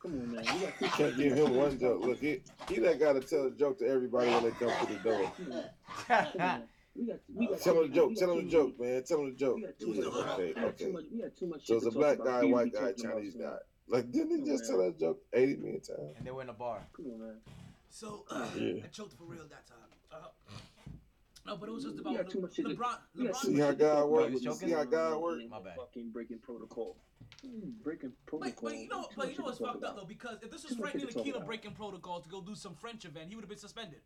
Come 0.00 0.12
on, 0.12 0.32
man. 0.32 0.44
You 0.44 0.66
got 0.66 0.80
You 0.80 0.88
can't 0.88 1.16
give 1.16 1.32
him 1.32 1.56
one 1.56 1.78
joke. 1.78 2.04
Look, 2.04 2.20
he 2.20 2.40
he 2.68 2.78
that 2.78 3.00
got 3.00 3.14
to 3.14 3.20
tell 3.20 3.46
a 3.46 3.50
joke 3.50 3.80
to 3.80 3.88
everybody 3.88 4.30
when 4.30 4.44
they 4.44 4.50
come 4.50 4.70
to 4.86 4.92
the 4.92 4.98
door. 5.00 6.60
Come 6.98 7.08
on. 7.10 7.18
Come 7.18 7.36
on. 7.36 7.38
We 7.38 7.46
got, 7.46 7.50
we 7.50 7.54
got 7.54 7.60
Tell 7.62 7.74
him 7.82 7.88
the 7.90 7.94
joke. 7.94 8.14
Tell 8.16 8.32
him 8.32 8.38
too 8.40 8.44
the 8.46 8.50
joke, 8.50 8.80
man. 8.80 9.02
Tell 9.04 9.18
him 9.20 9.30
the 9.30 9.36
joke. 9.36 9.56
We 9.56 9.62
got 9.62 9.78
too 9.78 9.94
much. 9.94 10.06
Okay, 10.06 10.46
we 10.48 10.54
got 10.54 10.64
okay. 10.64 10.84
too 10.84 10.92
much. 10.92 11.04
We 11.12 11.20
got 11.22 11.36
too 11.36 11.46
much. 11.46 11.66
So 11.66 11.74
shit 11.74 11.76
it's 11.76 11.86
a 11.86 11.98
black 11.98 12.18
guy, 12.24 12.44
white 12.44 12.72
guy, 12.72 12.92
Chinese 12.92 13.34
guy. 13.34 13.56
Like, 13.88 14.10
didn't 14.12 14.44
he 14.44 14.50
just 14.50 14.66
tell 14.66 14.78
man. 14.78 14.88
that 14.90 14.98
joke 15.00 15.22
80 15.32 15.56
million 15.56 15.80
times? 15.80 16.14
and 16.18 16.26
they 16.26 16.30
were 16.30 16.42
in 16.42 16.48
a 16.50 16.52
bar. 16.52 16.80
Come 16.94 17.06
on, 17.06 17.20
man. 17.20 17.36
So 17.88 18.24
uh, 18.30 18.46
Yeah. 18.58 18.82
I 18.84 18.86
choked 18.88 19.14
for 19.16 19.24
real 19.24 19.44
that 19.48 19.66
time. 19.66 19.78
Uh, 20.12 20.16
no, 21.46 21.56
but 21.56 21.68
it 21.70 21.72
was 21.72 21.84
just 21.84 21.94
We 21.96 22.00
about 22.02 22.16
got 22.16 22.30
too 22.30 22.40
much 22.42 22.54
shit 22.56 22.66
to- 22.66 22.74
LeBron. 22.74 22.98
LeBron. 23.16 23.36
See 23.36 23.58
how 23.58 23.72
God 23.72 23.78
talk 23.94 24.08
work? 24.08 24.20
about 24.20 24.32
with 24.34 24.42
You 24.42 24.50
this 24.50 24.58
see 24.60 24.70
how 24.70 24.84
God 24.84 25.20
works. 25.22 25.44
My 25.48 25.60
bad. 25.60 25.76
Fucking 25.76 26.10
breaking 26.10 26.38
protocol. 26.40 26.96
Mm, 27.46 27.72
Breaking 27.84 28.12
But, 28.26 28.40
protocol. 28.40 28.68
but 28.70 28.78
you 28.78 28.88
know, 28.88 29.02
Too 29.04 29.08
but 29.16 29.32
you 29.32 29.38
know 29.38 29.44
what's 29.44 29.58
fucked 29.58 29.70
up 29.70 29.76
about. 29.76 29.96
though? 29.96 30.04
Because 30.04 30.38
if 30.42 30.50
this 30.50 30.64
was 30.64 30.74
Too 30.76 30.82
much 30.82 30.92
Frank 30.92 31.08
shit 31.08 31.16
Ntilikina 31.24 31.46
breaking 31.46 31.72
protocol 31.72 32.20
to 32.20 32.28
go 32.28 32.40
do 32.42 32.54
some 32.54 32.74
French 32.74 33.04
event, 33.04 33.28
he 33.30 33.36
would 33.36 33.42
have 33.42 33.48
been 33.48 33.58
suspended. 33.58 34.00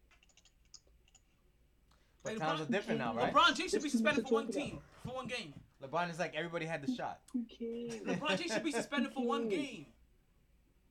But 2.23 2.35
Like, 2.39 2.43
times 2.49 2.61
are 2.61 2.65
different 2.67 3.01
now, 3.01 3.15
right? 3.15 3.33
LeBron 3.33 3.57
James 3.57 3.71
should 3.73 3.83
be 3.83 3.89
There's 3.89 3.93
too 4.01 4.03
much 4.05 4.15
suspended 4.15 4.29
for 4.29 4.35
one 4.35 4.49
team, 4.51 4.79
for 5.05 5.15
one 5.15 5.27
game. 5.27 5.55
LeBron 5.83 6.11
is 6.11 6.19
like 6.19 6.35
everybody 6.37 6.67
had 6.67 6.83
the 6.87 6.95
shot. 6.95 7.21
Who 7.33 7.45
cares? 7.45 8.01
LeBron 8.07 8.39
James 8.39 8.53
should 8.53 8.63
be 8.65 8.73
suspended 8.73 9.13
for 9.13 9.25
one 9.27 9.49
game. 9.49 9.87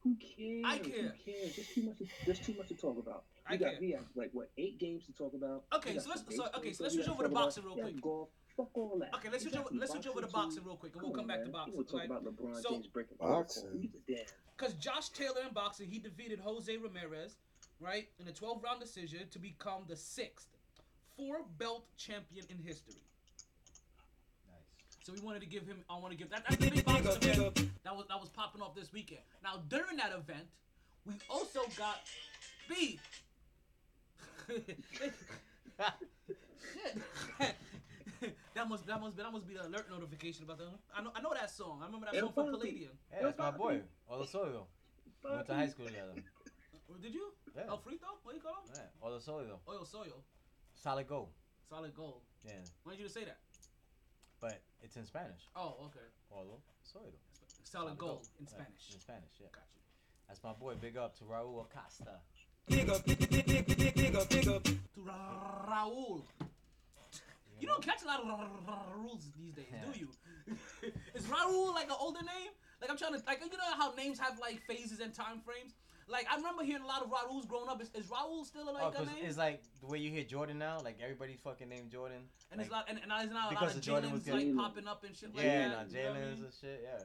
Who 0.04 0.16
cares? 0.16 0.64
I 0.66 0.78
care. 0.80 1.14
Who 1.26 1.32
cares? 1.32 1.56
There's 1.56 1.68
too 1.74 1.84
much. 1.84 1.98
To, 2.00 2.06
there's 2.26 2.40
too 2.40 2.54
much 2.58 2.68
to 2.70 2.74
talk 2.76 2.98
about. 2.98 3.24
I 3.48 3.54
We 3.54 3.58
got, 3.60 3.72
care. 3.72 3.78
we 3.82 3.92
have 3.92 4.04
like 4.16 4.30
what 4.34 4.50
eight 4.58 4.78
games 4.80 5.06
to 5.06 5.14
talk 5.14 5.34
about. 5.34 5.64
Okay, 5.74 5.98
so 6.00 6.10
let's- 6.10 6.24
so- 6.36 6.48
okay, 6.58 6.74
so 6.74 6.84
let's 6.84 6.96
switch 6.96 7.08
over 7.08 7.24
to 7.24 7.30
talk 7.30 7.32
about- 7.32 7.44
boxing 7.46 7.64
real 7.64 7.76
we 7.76 7.82
got 7.82 7.92
quick. 7.92 8.02
Golf. 8.04 8.30
Fuck 8.58 8.78
all 8.78 9.00
that. 9.00 9.16
Okay, 9.16 9.30
let's 9.32 9.44
switch 9.44 9.56
over. 9.56 9.70
Let's 9.72 9.92
switch 9.94 10.08
over 10.08 10.20
to 10.22 10.28
Boxing, 10.28 10.42
boxing 10.42 10.62
too. 10.64 10.68
real 10.68 10.76
quick, 10.76 10.94
and 10.96 11.02
we'll 11.04 11.12
come 11.14 11.28
back 11.28 11.44
to 11.46 11.50
boxing. 11.50 11.74
wanna 11.76 11.88
talk 11.88 12.00
right? 12.02 12.10
about 12.10 12.26
LeBron 12.26 12.62
So- 12.62 12.70
James 12.72 12.88
breaking? 12.88 13.18
Boxing. 13.18 13.70
Who 13.72 13.78
gives 13.80 13.96
a 13.96 14.00
damn? 14.12 14.26
Because 14.58 14.74
Josh 14.74 15.10
Taylor 15.10 15.42
in 15.48 15.54
boxing, 15.54 15.90
he 15.90 16.00
defeated 16.00 16.40
Jose 16.40 16.76
Ramirez, 16.76 17.38
right, 17.80 18.10
in 18.20 18.28
a 18.28 18.34
12 18.34 18.62
round 18.62 18.82
decision 18.82 19.30
to 19.30 19.40
become 19.40 19.86
the 19.88 19.96
sixth 19.96 20.50
four 21.22 21.42
belt 21.60 21.86
champion 21.98 22.46
in 22.50 22.58
history. 22.58 23.02
Nice. 24.48 25.06
So 25.06 25.14
we 25.14 25.20
wanted 25.22 25.42
to 25.42 25.46
give 25.46 25.68
him. 25.68 25.78
I 25.90 25.94
want 26.00 26.12
to 26.12 26.18
give 26.18 26.30
that. 26.32 26.44
That's 26.50 26.64
the 26.64 26.72
big 26.72 26.86
boxing 26.86 27.30
event 27.30 27.70
that 27.84 27.96
was 27.96 28.06
that 28.10 28.20
was 28.20 28.30
popping 28.30 28.62
off 28.62 28.74
this 28.76 28.92
weekend. 28.92 29.22
Now 29.44 29.62
during 29.70 29.98
that 29.98 30.12
event, 30.12 30.48
we 31.06 31.14
also 31.30 31.62
got 31.78 31.98
B. 32.68 33.00
Shit. 34.48 35.14
that 38.56 38.68
must 38.68 38.88
that 38.88 39.00
must 39.00 39.16
be 39.16 39.24
that 39.24 39.32
must 39.32 39.48
be 39.48 39.54
the 39.54 39.68
alert 39.68 39.90
notification 39.92 40.44
about 40.44 40.58
that. 40.58 40.68
I 40.96 41.04
know 41.04 41.12
I 41.16 41.22
know 41.22 41.34
that 41.40 41.52
song. 41.52 41.80
I 41.82 41.86
remember 41.86 42.08
that 42.12 42.20
song 42.20 42.34
from 42.34 42.52
Palladium. 42.52 42.92
Yeah, 43.12 43.20
that's 43.24 43.38
my 43.38 43.52
boy. 43.52 43.82
Olasoyo. 44.12 44.66
We 45.24 45.30
went 45.30 45.46
to 45.46 45.54
high 45.54 45.68
school 45.68 45.86
together. 45.86 46.14
Did 47.02 47.14
you? 47.14 47.32
Yeah. 47.56 47.70
El 47.70 47.78
Frito? 47.78 48.10
What 48.24 48.32
do 48.34 48.38
you 48.38 48.42
call 48.42 48.54
him? 48.54 48.74
Yeah, 48.74 49.08
Olasoyo. 49.08 49.60
Oil 49.70 49.86
Soyo. 49.86 50.20
Solid 50.82 51.08
gold. 51.08 51.30
Solid 51.70 51.94
gold. 51.96 52.22
Yeah, 52.44 52.54
Why 52.84 52.94
did 52.94 53.02
you 53.02 53.10
say 53.10 53.24
that? 53.26 53.38
but 54.40 54.60
it's 54.82 54.96
in 54.98 55.06
Spanish. 55.06 55.42
Oh, 55.56 55.76
okay. 55.86 56.08
Olasoyo. 56.34 57.14
Solid 57.64 57.96
gold 58.00 58.28
in 58.40 58.46
Yeah, 58.46 58.50
Spanish. 58.50 58.90
In 58.94 59.00
Spanish, 59.00 59.34
yeah. 59.40 59.48
Got 59.54 59.64
you. 59.76 59.82
That's 60.28 60.44
my 60.44 60.54
boy. 60.54 60.74
Big 60.82 60.98
up 60.98 61.16
to 61.20 61.24
Raul 61.26 61.62
Acosta. 61.66 62.18
Big 62.68 62.90
up, 62.90 63.06
big, 63.06 63.20
big, 63.20 63.46
big, 63.46 63.66
big, 63.68 63.94
big 63.94 64.16
up, 64.16 64.28
big 64.30 64.48
up 64.48 64.64
To 64.64 64.78
Ra- 64.98 65.66
Raul. 65.70 66.24
You 67.60 67.68
don't 67.68 67.84
catch 67.86 68.02
a 68.02 68.08
lot 68.08 68.22
of 68.22 68.28
Ra- 68.28 68.50
Ra- 68.68 68.86
Raúls 68.98 69.22
these 69.38 69.54
days, 69.54 69.68
do 69.86 70.00
you? 70.00 70.10
Is 71.14 71.26
Raul 71.26 71.74
like 71.76 71.86
an 71.90 71.96
older 72.00 72.22
name? 72.22 72.50
Like 72.82 72.90
I'm 72.90 72.98
trying 72.98 73.14
to 73.14 73.22
like 73.28 73.40
you 73.42 73.52
know 73.56 73.76
how 73.78 73.94
names 73.94 74.18
have 74.18 74.40
like 74.40 74.60
phases 74.68 75.00
and 75.00 75.14
time 75.14 75.42
frames. 75.46 75.76
Like 76.08 76.28
I 76.32 76.36
remember 76.36 76.64
hearing 76.64 76.84
a 76.84 76.88
lot 76.88 77.02
of 77.04 77.10
Raúls 77.10 77.48
growing 77.48 77.70
up. 77.70 77.82
Is, 77.82 77.90
is 77.94 78.08
Raul 78.08 78.46
still 78.46 78.70
a 78.70 78.72
like 78.72 78.94
Oh, 78.98 79.04
a 79.04 79.06
name? 79.06 79.16
it's 79.24 79.38
like 79.38 79.62
the 79.82 79.88
way 79.88 80.00
you 80.00 80.12
hear 80.12 80.24
Jordan 80.24 80.58
now. 80.58 80.80
Like 80.84 80.98
everybody's 81.02 81.40
fucking 81.40 81.70
named 81.70 81.92
Jordan. 81.92 82.24
and 82.52 82.58
like, 82.58 82.66
it's 82.66 82.72
not 82.72 82.86
and, 82.90 83.00
and 83.02 83.12
there's 83.12 83.32
not 83.32 83.52
a 83.52 83.56
lot 83.56 83.64
of 83.64 83.76
of 83.76 83.82
Jordan 83.82 84.12
was 84.12 84.24
Jalen's 84.24 84.56
like 84.56 84.58
popping 84.58 84.88
up 84.88 85.04
and 85.04 85.16
shit 85.16 85.34
like 85.36 85.46
yeah, 85.46 85.70
that. 85.70 85.92
nah, 85.92 85.98
you 86.00 86.04
know 86.04 86.12
I 86.12 86.14
Jalen's 86.14 86.36
mean? 86.38 86.46
and 86.46 86.54
shit. 86.60 86.82
Yeah. 86.84 87.04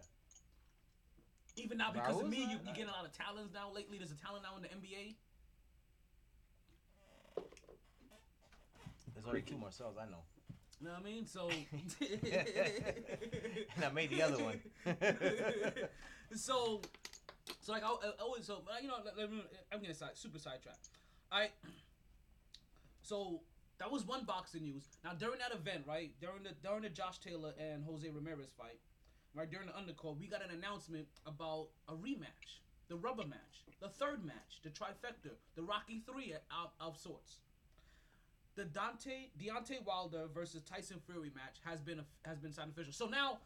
Even 1.63 1.79
now 1.79 1.91
because 1.93 2.21
of 2.21 2.29
me, 2.29 2.43
you, 2.43 2.59
you 2.67 2.73
getting 2.75 2.89
a 2.89 2.93
lot 2.93 3.07
of 3.07 3.13
talents 3.13 3.55
now. 3.55 3.71
Lately, 3.75 3.97
there's 3.97 4.11
a 4.13 4.17
talent 4.17 4.43
now 4.43 4.57
in 4.57 4.63
the 4.63 4.69
NBA. 4.69 5.15
There's 9.15 9.27
only 9.27 9.41
two 9.43 9.57
more 9.57 9.71
cells 9.73 9.97
I 9.99 10.05
know. 10.11 10.23
You 10.81 10.89
know 10.89 10.93
what 10.93 11.01
I 11.01 11.05
mean? 11.05 11.27
So. 11.27 11.49
And 13.77 13.85
I 13.85 13.91
made 13.93 14.11
the 14.11 14.23
other 14.23 14.43
one. 14.45 14.61
so, 16.35 16.81
so 17.61 17.73
like 17.73 17.83
I, 17.85 17.89
I 17.89 18.11
always 18.21 18.47
so 18.47 18.63
you 18.83 18.89
know 18.89 18.95
I'm 19.73 19.81
getting 19.81 19.95
side, 19.95 20.11
super 20.15 20.39
sidetracked. 20.39 20.89
I 21.31 21.49
so 23.03 23.41
that 23.79 23.91
was 23.91 24.07
one 24.07 24.25
boxing 24.25 24.65
news. 24.65 24.85
Now 25.05 25.13
during 25.13 25.39
that 25.39 25.53
event, 25.53 25.85
right 25.87 26.13
during 26.21 26.43
the 26.43 26.51
during 26.63 26.83
the 26.83 26.89
Josh 26.89 27.19
Taylor 27.19 27.53
and 27.59 27.85
Jose 27.85 28.09
Ramirez 28.09 28.51
fight, 28.57 28.81
right 29.35 29.51
during 29.51 29.67
the 29.67 29.73
undercard, 29.73 30.19
we 30.19 30.27
got 30.27 30.43
an 30.43 30.51
announcement 30.57 31.07
about 31.27 31.69
a 31.89 31.93
rematch, 31.93 32.61
the 32.89 32.97
rubber 32.97 33.27
match, 33.27 33.65
the 33.81 33.89
third 33.89 34.25
match, 34.25 34.61
the 34.63 34.71
trifecta, 34.71 35.35
the 35.55 35.63
Rocky 35.63 36.03
Three 36.11 36.33
of, 36.33 36.71
of 36.81 36.97
sorts. 36.99 37.41
The 38.57 38.65
Dante 38.65 39.29
Deontay 39.39 39.85
Wilder 39.85 40.29
versus 40.35 40.63
Tyson 40.63 40.97
Fury 41.05 41.31
match 41.35 41.57
has 41.65 41.81
been 41.83 42.01
has 42.25 42.39
been 42.39 42.53
signed 42.53 42.71
official. 42.71 42.93
So 42.93 43.07
now 43.07 43.39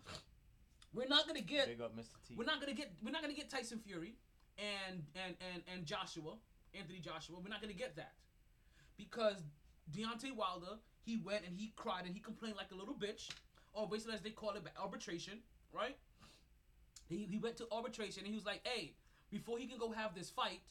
we're 0.92 1.08
not 1.08 1.26
gonna 1.26 1.40
get 1.40 1.66
Big 1.66 1.80
up 1.80 1.96
Mr. 1.96 2.16
T. 2.26 2.34
we're 2.36 2.44
not 2.44 2.60
gonna 2.60 2.74
get 2.74 2.92
we're 3.02 3.10
not 3.10 3.22
gonna 3.22 3.34
get 3.34 3.50
Tyson 3.50 3.78
Fury 3.78 4.14
and 4.58 5.02
and 5.14 5.34
and 5.52 5.62
and 5.72 5.86
Joshua 5.86 6.34
Anthony 6.74 7.00
Joshua. 7.00 7.36
We're 7.42 7.50
not 7.50 7.60
gonna 7.60 7.72
get 7.72 7.96
that 7.96 8.12
because 8.96 9.42
Deontay 9.92 10.34
Wilder 10.34 10.78
he 11.02 11.16
went 11.16 11.44
and 11.46 11.56
he 11.56 11.72
cried 11.76 12.04
and 12.06 12.14
he 12.14 12.20
complained 12.20 12.56
like 12.56 12.70
a 12.72 12.74
little 12.74 12.94
bitch, 12.94 13.28
or 13.72 13.88
basically 13.88 14.14
as 14.14 14.22
they 14.22 14.30
call 14.30 14.50
it 14.50 14.62
arbitration, 14.80 15.38
right? 15.72 15.96
He 17.08 17.26
he 17.28 17.38
went 17.38 17.56
to 17.58 17.66
arbitration 17.72 18.24
and 18.24 18.28
he 18.28 18.34
was 18.34 18.46
like, 18.46 18.60
hey, 18.64 18.94
before 19.30 19.58
he 19.58 19.66
can 19.66 19.78
go 19.78 19.90
have 19.90 20.14
this 20.14 20.30
fight, 20.30 20.62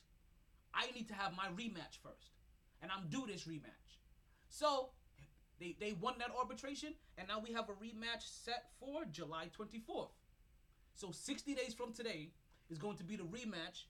I 0.74 0.92
need 0.92 1.08
to 1.10 1.14
have 1.14 1.36
my 1.36 1.48
rematch 1.48 1.98
first, 2.04 2.32
and 2.82 2.92
I'm 2.92 3.10
due 3.10 3.26
this 3.28 3.44
rematch. 3.44 3.98
So 4.50 4.90
They 5.60 5.76
they 5.80 5.94
won 5.94 6.16
that 6.20 6.32
arbitration, 6.38 6.94
and 7.18 7.28
now 7.28 7.40
we 7.40 7.54
have 7.54 7.70
a 7.70 7.74
rematch 7.74 8.24
set 8.24 8.70
for 8.80 9.06
July 9.06 9.50
24th. 9.58 10.12
So 10.96 11.12
60 11.12 11.54
days 11.56 11.74
from 11.74 11.94
today 11.94 12.32
is 12.70 12.78
going 12.78 12.98
to 12.98 13.04
be 13.04 13.16
the 13.16 13.24
rematch, 13.24 13.86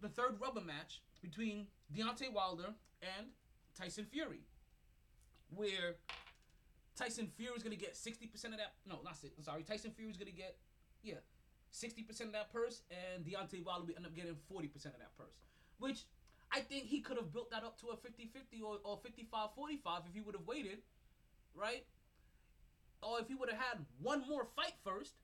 the 0.00 0.08
third 0.08 0.40
rubber 0.40 0.60
match 0.60 1.00
between 1.20 1.66
Deontay 1.94 2.32
Wilder 2.32 2.74
and 3.02 3.28
Tyson 3.76 4.04
Fury, 4.04 4.40
where 5.50 5.96
Tyson 6.96 7.28
Fury 7.36 7.56
is 7.56 7.62
gonna 7.62 7.76
get 7.76 7.94
60% 7.94 8.32
of 8.46 8.58
that. 8.58 8.74
No, 8.86 9.00
not 9.04 9.16
six. 9.16 9.36
I'm 9.36 9.44
sorry. 9.44 9.62
Tyson 9.62 9.90
Fury 9.90 10.10
is 10.10 10.16
gonna 10.16 10.30
get, 10.30 10.56
yeah, 11.02 11.20
60% 11.72 12.26
of 12.26 12.32
that 12.32 12.52
purse, 12.52 12.82
and 12.90 13.24
Deontay 13.24 13.64
Wilder 13.64 13.86
will 13.86 13.96
end 13.96 14.06
up 14.06 14.14
getting 14.14 14.36
40% 14.52 14.74
of 14.86 14.98
that 14.98 15.16
purse. 15.16 15.40
Which 15.78 16.04
I 16.52 16.60
think 16.60 16.84
he 16.84 17.00
could 17.00 17.16
have 17.16 17.32
built 17.32 17.50
that 17.50 17.64
up 17.64 17.80
to 17.80 17.88
a 17.88 17.96
50-50 17.96 18.62
or, 18.62 18.78
or 18.84 18.98
55-45 18.98 20.06
if 20.08 20.14
he 20.14 20.20
would 20.20 20.34
have 20.34 20.46
waited, 20.46 20.78
right? 21.54 21.86
Or 23.02 23.20
if 23.20 23.28
he 23.28 23.34
would 23.34 23.50
have 23.50 23.58
had 23.58 23.78
one 24.00 24.22
more 24.28 24.46
fight 24.54 24.74
first, 24.84 25.14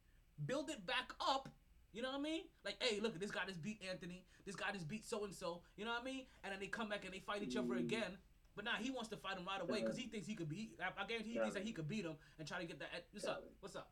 build 0.46 0.70
it 0.70 0.86
back 0.86 1.12
up. 1.20 1.48
You 1.92 2.02
know 2.02 2.10
what 2.10 2.20
I 2.20 2.22
mean? 2.22 2.42
Like, 2.64 2.76
hey, 2.80 3.00
look, 3.00 3.18
this 3.20 3.30
guy 3.30 3.40
just 3.46 3.62
beat 3.62 3.80
Anthony. 3.88 4.24
This 4.46 4.56
guy 4.56 4.66
just 4.72 4.88
beat 4.88 5.04
so 5.04 5.24
and 5.24 5.34
so. 5.34 5.62
You 5.76 5.84
know 5.84 5.92
what 5.92 6.02
I 6.02 6.04
mean? 6.04 6.24
And 6.44 6.52
then 6.52 6.60
they 6.60 6.66
come 6.66 6.88
back 6.88 7.04
and 7.04 7.12
they 7.12 7.20
fight 7.20 7.42
each 7.42 7.56
other 7.56 7.74
mm. 7.74 7.80
again. 7.80 8.16
But 8.56 8.64
now 8.64 8.72
he 8.80 8.90
wants 8.90 9.08
to 9.10 9.16
fight 9.16 9.38
him 9.38 9.46
right 9.46 9.62
away 9.62 9.82
because 9.82 9.96
he 9.96 10.06
thinks 10.08 10.26
he 10.26 10.34
could 10.34 10.48
beat. 10.48 10.72
I, 10.82 11.02
I 11.02 11.06
guarantee 11.06 11.32
he 11.32 11.38
thinks 11.38 11.54
that 11.54 11.64
he 11.64 11.72
could 11.72 11.88
beat 11.88 12.04
him 12.04 12.16
and 12.38 12.48
try 12.48 12.58
to 12.58 12.66
get 12.66 12.78
that. 12.80 12.88
Eh, 12.94 13.00
what's 13.12 13.26
up? 13.26 13.44
What's 13.60 13.76
up? 13.76 13.90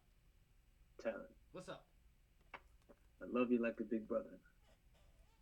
Talent. 1.03 1.29
What's 1.53 1.69
up? 1.69 1.85
I 3.23 3.27
love 3.31 3.51
you 3.51 3.63
like 3.63 3.77
a 3.81 3.85
big 3.85 4.09
brother. 4.09 4.41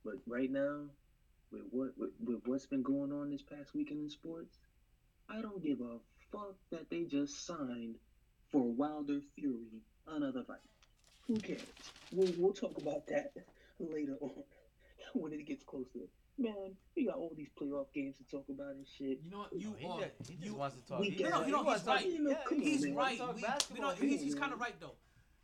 But 0.05 0.17
right 0.27 0.51
now, 0.51 0.91
with 1.55 1.63
what 1.71 1.89
with, 1.97 2.11
with 2.25 2.41
what's 2.47 2.67
been 2.67 2.83
going 2.83 3.13
on 3.13 3.31
this 3.31 3.43
past 3.43 3.75
weekend 3.75 4.01
in 4.01 4.11
sports, 4.11 4.59
I 5.29 5.41
don't 5.41 5.63
give 5.63 5.81
a 5.81 5.99
fuck 6.33 6.55
that 6.71 6.91
they 6.91 7.05
just 7.05 7.47
signed 7.47 7.97
for 8.51 8.63
Wilder 8.63 9.21
Fury 9.35 9.83
another 10.07 10.43
fight. 10.45 10.59
Who 11.27 11.37
cares? 11.37 11.61
We'll 12.13 12.33
we'll 12.39 12.53
talk 12.53 12.77
about 12.81 13.07
that 13.09 13.33
later 13.79 14.17
on 14.21 14.31
when 15.15 15.33
it 15.33 15.47
gets 15.47 15.65
closer. 15.65 16.07
Man, 16.37 16.77
we 16.97 17.07
got 17.07 17.15
all 17.15 17.33
these 17.37 17.51
playoff 17.61 17.87
games 17.95 18.17
to 18.19 18.25
talk 18.25 18.45
about 18.49 18.75
and 18.75 18.87
shit. 18.99 19.21
You 19.25 19.31
know 19.31 19.39
what? 19.39 19.53
You 19.53 19.75
he, 19.79 19.87
are. 19.87 20.01
just, 20.01 20.31
he 20.31 20.35
just 20.35 20.47
you, 20.47 20.55
wants 20.57 20.77
to 20.77 20.87
talk. 20.87 21.01
we 21.01 21.11
he 21.11 21.17
get 21.17 21.31
no, 21.31 21.47
you 21.47 21.53
know, 21.53 21.71
he's 21.71 21.85
right. 21.87 22.07
Yeah, 22.07 22.35
come 22.49 22.61
he 22.61 22.65
on, 22.65 22.73
he's 22.73 22.81
just 22.81 22.85
man. 22.87 22.95
wants 22.95 23.21
right. 23.21 23.35
to 23.39 23.47
talk 23.47 23.63
We, 23.73 23.81
know, 23.81 23.91
he's, 23.91 24.21
he's 24.21 24.35
kind 24.35 24.53
of 24.53 24.61
right 24.61 24.75
though. 24.81 24.97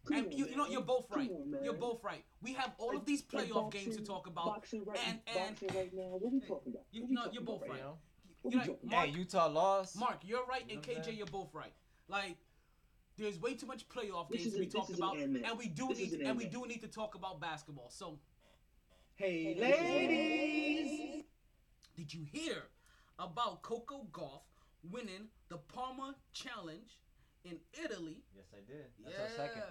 Come 0.07 0.17
and 0.17 0.27
on, 0.29 0.33
you, 0.33 0.47
you 0.47 0.57
know, 0.57 0.67
you're 0.67 0.81
both 0.81 1.07
right. 1.11 1.31
on, 1.31 1.59
you're 1.63 1.75
both 1.75 2.03
right. 2.03 2.25
We 2.43 2.55
have 2.55 2.73
all 2.79 2.91
of 2.91 2.95
Like- 2.97 3.05
these 3.07 3.23
like 3.33 3.49
playoff 3.49 3.71
games 3.71 3.97
to 3.97 4.03
talk 4.03 4.27
about. 4.27 4.47
Boxing 4.47 4.85
right, 4.85 4.99
and- 5.07 5.21
and- 5.27 5.51
boxing 5.61 5.69
right 5.79 5.93
now. 5.95 6.17
What 6.17 6.33
we 6.33 6.41
talking 6.41 6.73
about? 6.73 6.87
You- 6.91 7.03
What 7.03 7.09
we 7.11 7.15
no, 7.17 7.31
you're 7.33 7.43
both 7.43 7.61
right 7.63 7.71
right. 7.71 7.79
You 7.81 7.99
What 8.43 8.55
You 8.55 8.61
we 8.61 8.67
know, 8.67 8.79
Mark, 8.85 9.07
Hey, 9.09 9.13
Utah 9.13 9.47
lost. 9.49 9.97
Mark, 9.99 10.21
you're 10.25 10.47
right, 10.47 10.65
You 10.67 10.77
and 10.79 10.87
know 10.87 10.93
what 10.93 10.97
I'm 10.97 11.03
KJ, 11.03 11.05
saying? 11.05 11.19
you're 11.19 11.27
both 11.27 11.53
right. 11.55 11.75
Like, 12.09 12.39
there's 13.19 13.39
way 13.39 13.55
too 13.55 13.67
much 13.67 13.87
playoff 13.89 14.31
This 14.31 14.43
games 14.45 14.55
to 14.55 14.61
be 14.61 14.67
talked 14.67 14.89
is 14.91 14.99
an 14.99 15.05
about, 15.05 15.19
and 15.19 15.59
we 15.59 15.69
do 15.69 15.89
This 15.89 15.99
need 15.99 16.13
an 16.21 16.27
and 16.27 16.39
we 16.39 16.47
do 16.47 16.67
need 16.67 16.81
to 16.81 16.89
talk 16.89 17.15
about 17.15 17.39
basketball. 17.41 17.91
So, 17.91 18.19
Hey, 19.17 19.55
ladies! 19.61 21.25
did 21.95 22.15
you 22.15 22.25
hear 22.25 22.63
about 23.19 23.61
Coco 23.61 24.07
Gauff 24.11 24.45
winning 24.83 25.29
the 25.51 25.59
Parma 25.59 26.17
Challenge 26.33 26.99
in 27.45 27.61
Italy? 27.85 28.25
Yes, 28.35 28.47
I 28.55 28.61
did. 28.67 28.87
That's 29.05 29.17
yeah, 29.17 29.23
our 29.43 29.49
second. 29.49 29.63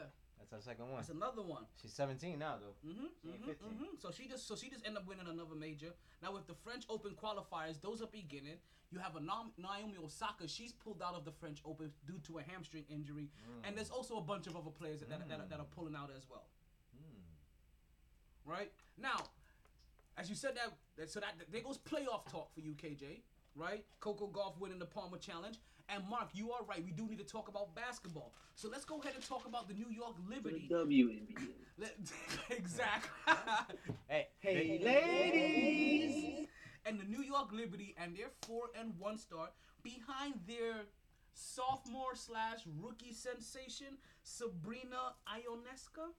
That's 0.51 0.65
our 0.67 0.73
second 0.73 0.85
one. 0.89 0.95
that's 0.97 1.09
another 1.09 1.41
one. 1.43 1.63
She's 1.81 1.93
17 1.93 2.39
now, 2.39 2.55
though. 2.59 2.89
Mm-hmm, 2.89 3.05
She 3.21 3.27
mm-hmm, 3.29 3.47
15. 3.49 3.67
mm-hmm. 3.69 3.85
So 3.99 4.09
she 4.11 4.27
just 4.27 4.47
so 4.47 4.55
she 4.55 4.69
just 4.69 4.85
ended 4.85 5.01
up 5.03 5.07
winning 5.07 5.27
another 5.29 5.55
major. 5.55 5.93
Now 6.23 6.33
with 6.33 6.47
the 6.47 6.55
French 6.55 6.85
Open 6.89 7.11
qualifiers, 7.13 7.79
those 7.81 8.01
are 8.01 8.07
beginning. 8.07 8.57
You 8.91 8.97
have 8.99 9.15
a 9.15 9.21
Naomi 9.21 9.93
Osaka. 10.03 10.47
She's 10.47 10.73
pulled 10.73 11.03
out 11.03 11.13
of 11.13 11.23
the 11.23 11.31
French 11.31 11.59
Open 11.63 11.91
due 12.07 12.17
to 12.25 12.39
a 12.39 12.41
hamstring 12.41 12.85
injury, 12.89 13.29
and 13.63 13.77
there's 13.77 13.91
also 13.91 14.17
a 14.17 14.21
bunch 14.21 14.47
of 14.47 14.55
other 14.55 14.71
players 14.71 15.01
that, 15.01 15.09
that, 15.09 15.29
that, 15.29 15.39
are- 15.39 15.45
that 15.47 15.59
are 15.59 15.67
pulling 15.75 15.95
out 15.95 16.09
as 16.17 16.25
well. 16.27 16.47
Hmm. 16.97 18.49
Right 18.51 18.71
now, 18.99 19.17
as 20.17 20.27
you 20.27 20.35
said 20.35 20.55
that, 20.55 20.73
that 20.97 21.11
so 21.11 21.19
that 21.19 21.35
there 21.51 21.61
goes 21.61 21.77
playoff 21.77 22.25
talk 22.31 22.51
for 22.53 22.61
you, 22.61 22.71
KJ. 22.73 23.21
Right? 23.55 23.83
Coco 23.99 24.27
Gauff 24.27 24.57
winning 24.59 24.79
the 24.79 24.85
Palmer 24.85 25.17
Challenge. 25.17 25.57
And 25.93 26.07
Mark, 26.09 26.29
you 26.33 26.51
are 26.51 26.63
right. 26.67 26.83
We 26.83 26.91
do 26.91 27.07
need 27.07 27.17
to 27.19 27.23
talk 27.25 27.47
about 27.47 27.73
basketball. 27.75 28.33
So 28.55 28.69
let's 28.69 28.85
go 28.85 28.99
ahead 28.99 29.13
and 29.15 29.23
talk 29.25 29.45
about 29.47 29.67
the 29.67 29.73
New 29.73 29.89
York 29.89 30.15
For 30.15 30.29
the 30.29 30.35
Liberty. 30.35 30.69
WNBA. 30.71 31.47
Let, 31.79 31.95
exactly. 32.49 33.09
Hey, 34.07 34.27
Hey, 34.39 34.79
ladies! 34.83 36.47
and 36.85 36.99
the 36.99 37.05
New 37.05 37.21
York 37.23 37.51
Liberty 37.51 37.95
and 38.01 38.15
their 38.15 38.29
four 38.45 38.69
and 38.79 38.93
one 38.97 39.17
start 39.17 39.51
behind 39.83 40.35
their 40.47 40.85
sophomore 41.33 42.15
slash 42.15 42.59
rookie 42.81 43.13
sensation 43.13 43.97
Sabrina 44.23 45.13
Ionescu. 45.27 46.11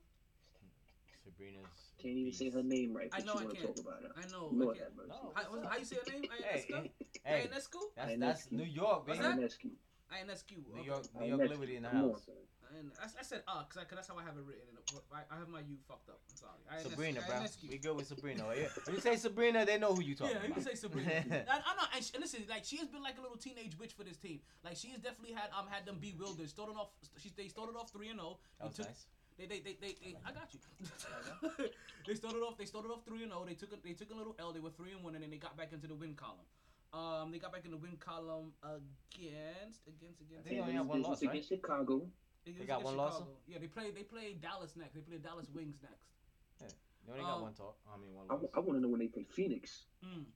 Sabrina's. 1.33 1.93
Can't 2.03 2.15
even 2.17 2.33
say 2.33 2.51
her 2.51 2.63
name 2.63 2.95
right. 2.97 3.11
I 3.13 3.21
know 3.21 3.35
you 3.41 3.51
I 3.51 3.55
can't. 3.55 3.79
About 3.79 4.03
her. 4.03 4.09
I 4.17 4.31
know. 4.33 4.49
Lord 4.53 4.77
I 4.77 4.81
can't- 4.81 5.09
No. 5.09 5.33
How, 5.35 5.43
what's- 5.51 5.67
how 5.69 5.77
you 5.79 5.85
say 5.85 5.97
her 5.97 6.13
name? 6.13 6.25
Hey, 6.43 6.67
Ionescu. 6.71 6.83
hey, 6.83 6.91
hey, 7.25 7.47
Ionescu. 7.49 7.81
that's, 7.97 8.19
that's 8.19 8.47
Ionescu. 8.47 8.53
New 8.53 8.65
York, 8.65 9.07
baby. 9.07 9.19
that? 9.19 9.39
Ionescu. 9.39 9.71
Ionescu. 10.13 10.75
New. 10.75 10.83
York, 10.83 11.05
New 11.21 11.27
York 11.27 11.41
Liberty 11.51 11.77
in 11.77 11.83
the 11.83 11.89
house. 11.91 12.29
And 12.79 12.93
I, 13.03 13.07
I 13.19 13.23
said 13.25 13.43
uh, 13.49 13.65
cause, 13.67 13.79
I, 13.79 13.85
cause 13.85 13.97
that's 13.97 14.07
how 14.09 14.15
I 14.17 14.23
have 14.23 14.37
it 14.39 14.45
written. 14.47 14.63
In 14.71 14.75
the, 14.79 15.03
I, 15.13 15.23
I 15.35 15.39
have 15.41 15.49
my 15.49 15.59
U 15.59 15.75
fucked 15.89 16.09
up. 16.09 16.21
I'm 16.31 16.37
sorry. 16.37 16.63
Ionescu- 16.71 16.91
Sabrina, 16.91 17.21
bro. 17.27 17.43
We 17.69 17.79
good 17.79 17.97
with 17.97 18.07
Sabrina. 18.07 18.45
right? 18.47 18.59
If 18.59 18.89
you 18.95 19.01
say 19.01 19.17
Sabrina, 19.17 19.67
they 19.67 19.77
know 19.77 19.93
who 19.93 20.03
you 20.03 20.15
talking 20.15 20.37
Yeah, 20.37 20.43
you 20.43 20.55
about. 20.55 20.55
can 20.55 20.65
say 20.65 20.75
Sabrina. 20.77 21.11
I, 21.51 21.55
I'm 21.67 21.77
not. 21.77 21.89
And, 21.95 22.05
she, 22.05 22.17
listen, 22.19 22.45
like 22.49 22.65
she 22.65 22.77
has 22.79 22.87
been 22.89 23.03
like 23.03 23.19
a 23.19 23.23
little 23.23 23.37
teenage 23.37 23.77
witch 23.79 23.93
for 23.95 24.05
this 24.05 24.17
team. 24.19 24.39
Like 24.65 24.77
she 24.77 24.89
has 24.91 25.01
definitely 25.01 25.35
had 25.35 25.51
um 25.59 25.67
had 25.69 25.85
them 25.85 25.99
bewildered. 26.01 26.49
Started 26.49 26.77
off, 26.77 26.91
she 27.19 27.31
they 27.37 27.49
started 27.49 27.75
off 27.77 27.91
three 27.91 28.09
and 28.09 28.21
zero. 28.21 28.39
That 28.61 28.69
was 28.69 28.77
took, 28.77 28.87
nice. 28.87 29.07
They, 29.41 29.47
they, 29.47 29.61
they, 29.61 29.77
they, 29.81 29.95
they, 30.05 30.17
I 30.27 30.33
got 30.33 30.53
you. 30.53 30.61
they 32.07 32.15
started 32.15 32.41
off. 32.41 32.59
They 32.59 32.67
started 32.67 32.91
off 32.91 33.07
three 33.07 33.23
and 33.23 33.33
zero. 33.33 33.45
They 33.47 33.55
took 33.55 33.73
a, 33.73 33.77
they 33.83 33.95
took 33.95 34.11
a 34.11 34.15
little 34.15 34.37
L. 34.39 34.53
They 34.53 34.61
were 34.61 34.69
three 34.69 34.93
and 34.93 35.03
one, 35.03 35.15
and 35.15 35.25
then 35.25 35.31
they 35.31 35.39
got 35.39 35.57
back 35.57 35.73
into 35.73 35.87
the 35.87 35.95
win 35.95 36.13
column. 36.13 36.45
Um, 36.93 37.33
they 37.33 37.39
got 37.39 37.51
back 37.51 37.65
in 37.65 37.71
the 37.71 37.79
win 37.79 37.97
column 37.97 38.53
against 38.61 39.81
against 39.89 40.21
against. 40.21 40.45
They 40.45 40.61
only 40.61 40.75
have 40.75 40.87
one 40.87 41.01
loss, 41.01 41.23
right? 41.23 41.31
against 41.31 41.49
Chicago. 41.49 42.05
against- 42.45 42.67
got 42.69 42.81
against 42.81 42.85
one 42.85 42.97
loss? 42.99 43.23
Yeah, 43.49 43.59
they 43.61 43.67
play. 43.67 43.91
They 43.93 44.03
play 44.03 44.35
Dallas 44.35 44.77
next. 44.77 44.93
They 44.93 45.01
play 45.01 45.17
Dallas 45.17 45.47
Wings 45.55 45.77
next. 45.81 46.77
You 47.07 47.15
only 47.15 47.25
got 47.25 47.37
Um, 47.37 47.43
one 47.43 47.55
talk. 47.55 47.77
I 47.89 47.97
mean, 47.97 48.13
one 48.13 48.27
I, 48.29 48.35
loss. 48.35 48.43
want 48.57 48.77
to 48.77 48.81
know 48.81 48.89
when 48.89 49.01
they 49.01 49.09
play 49.09 49.25
Phoenix. 49.25 49.87
Mm. 50.05 50.27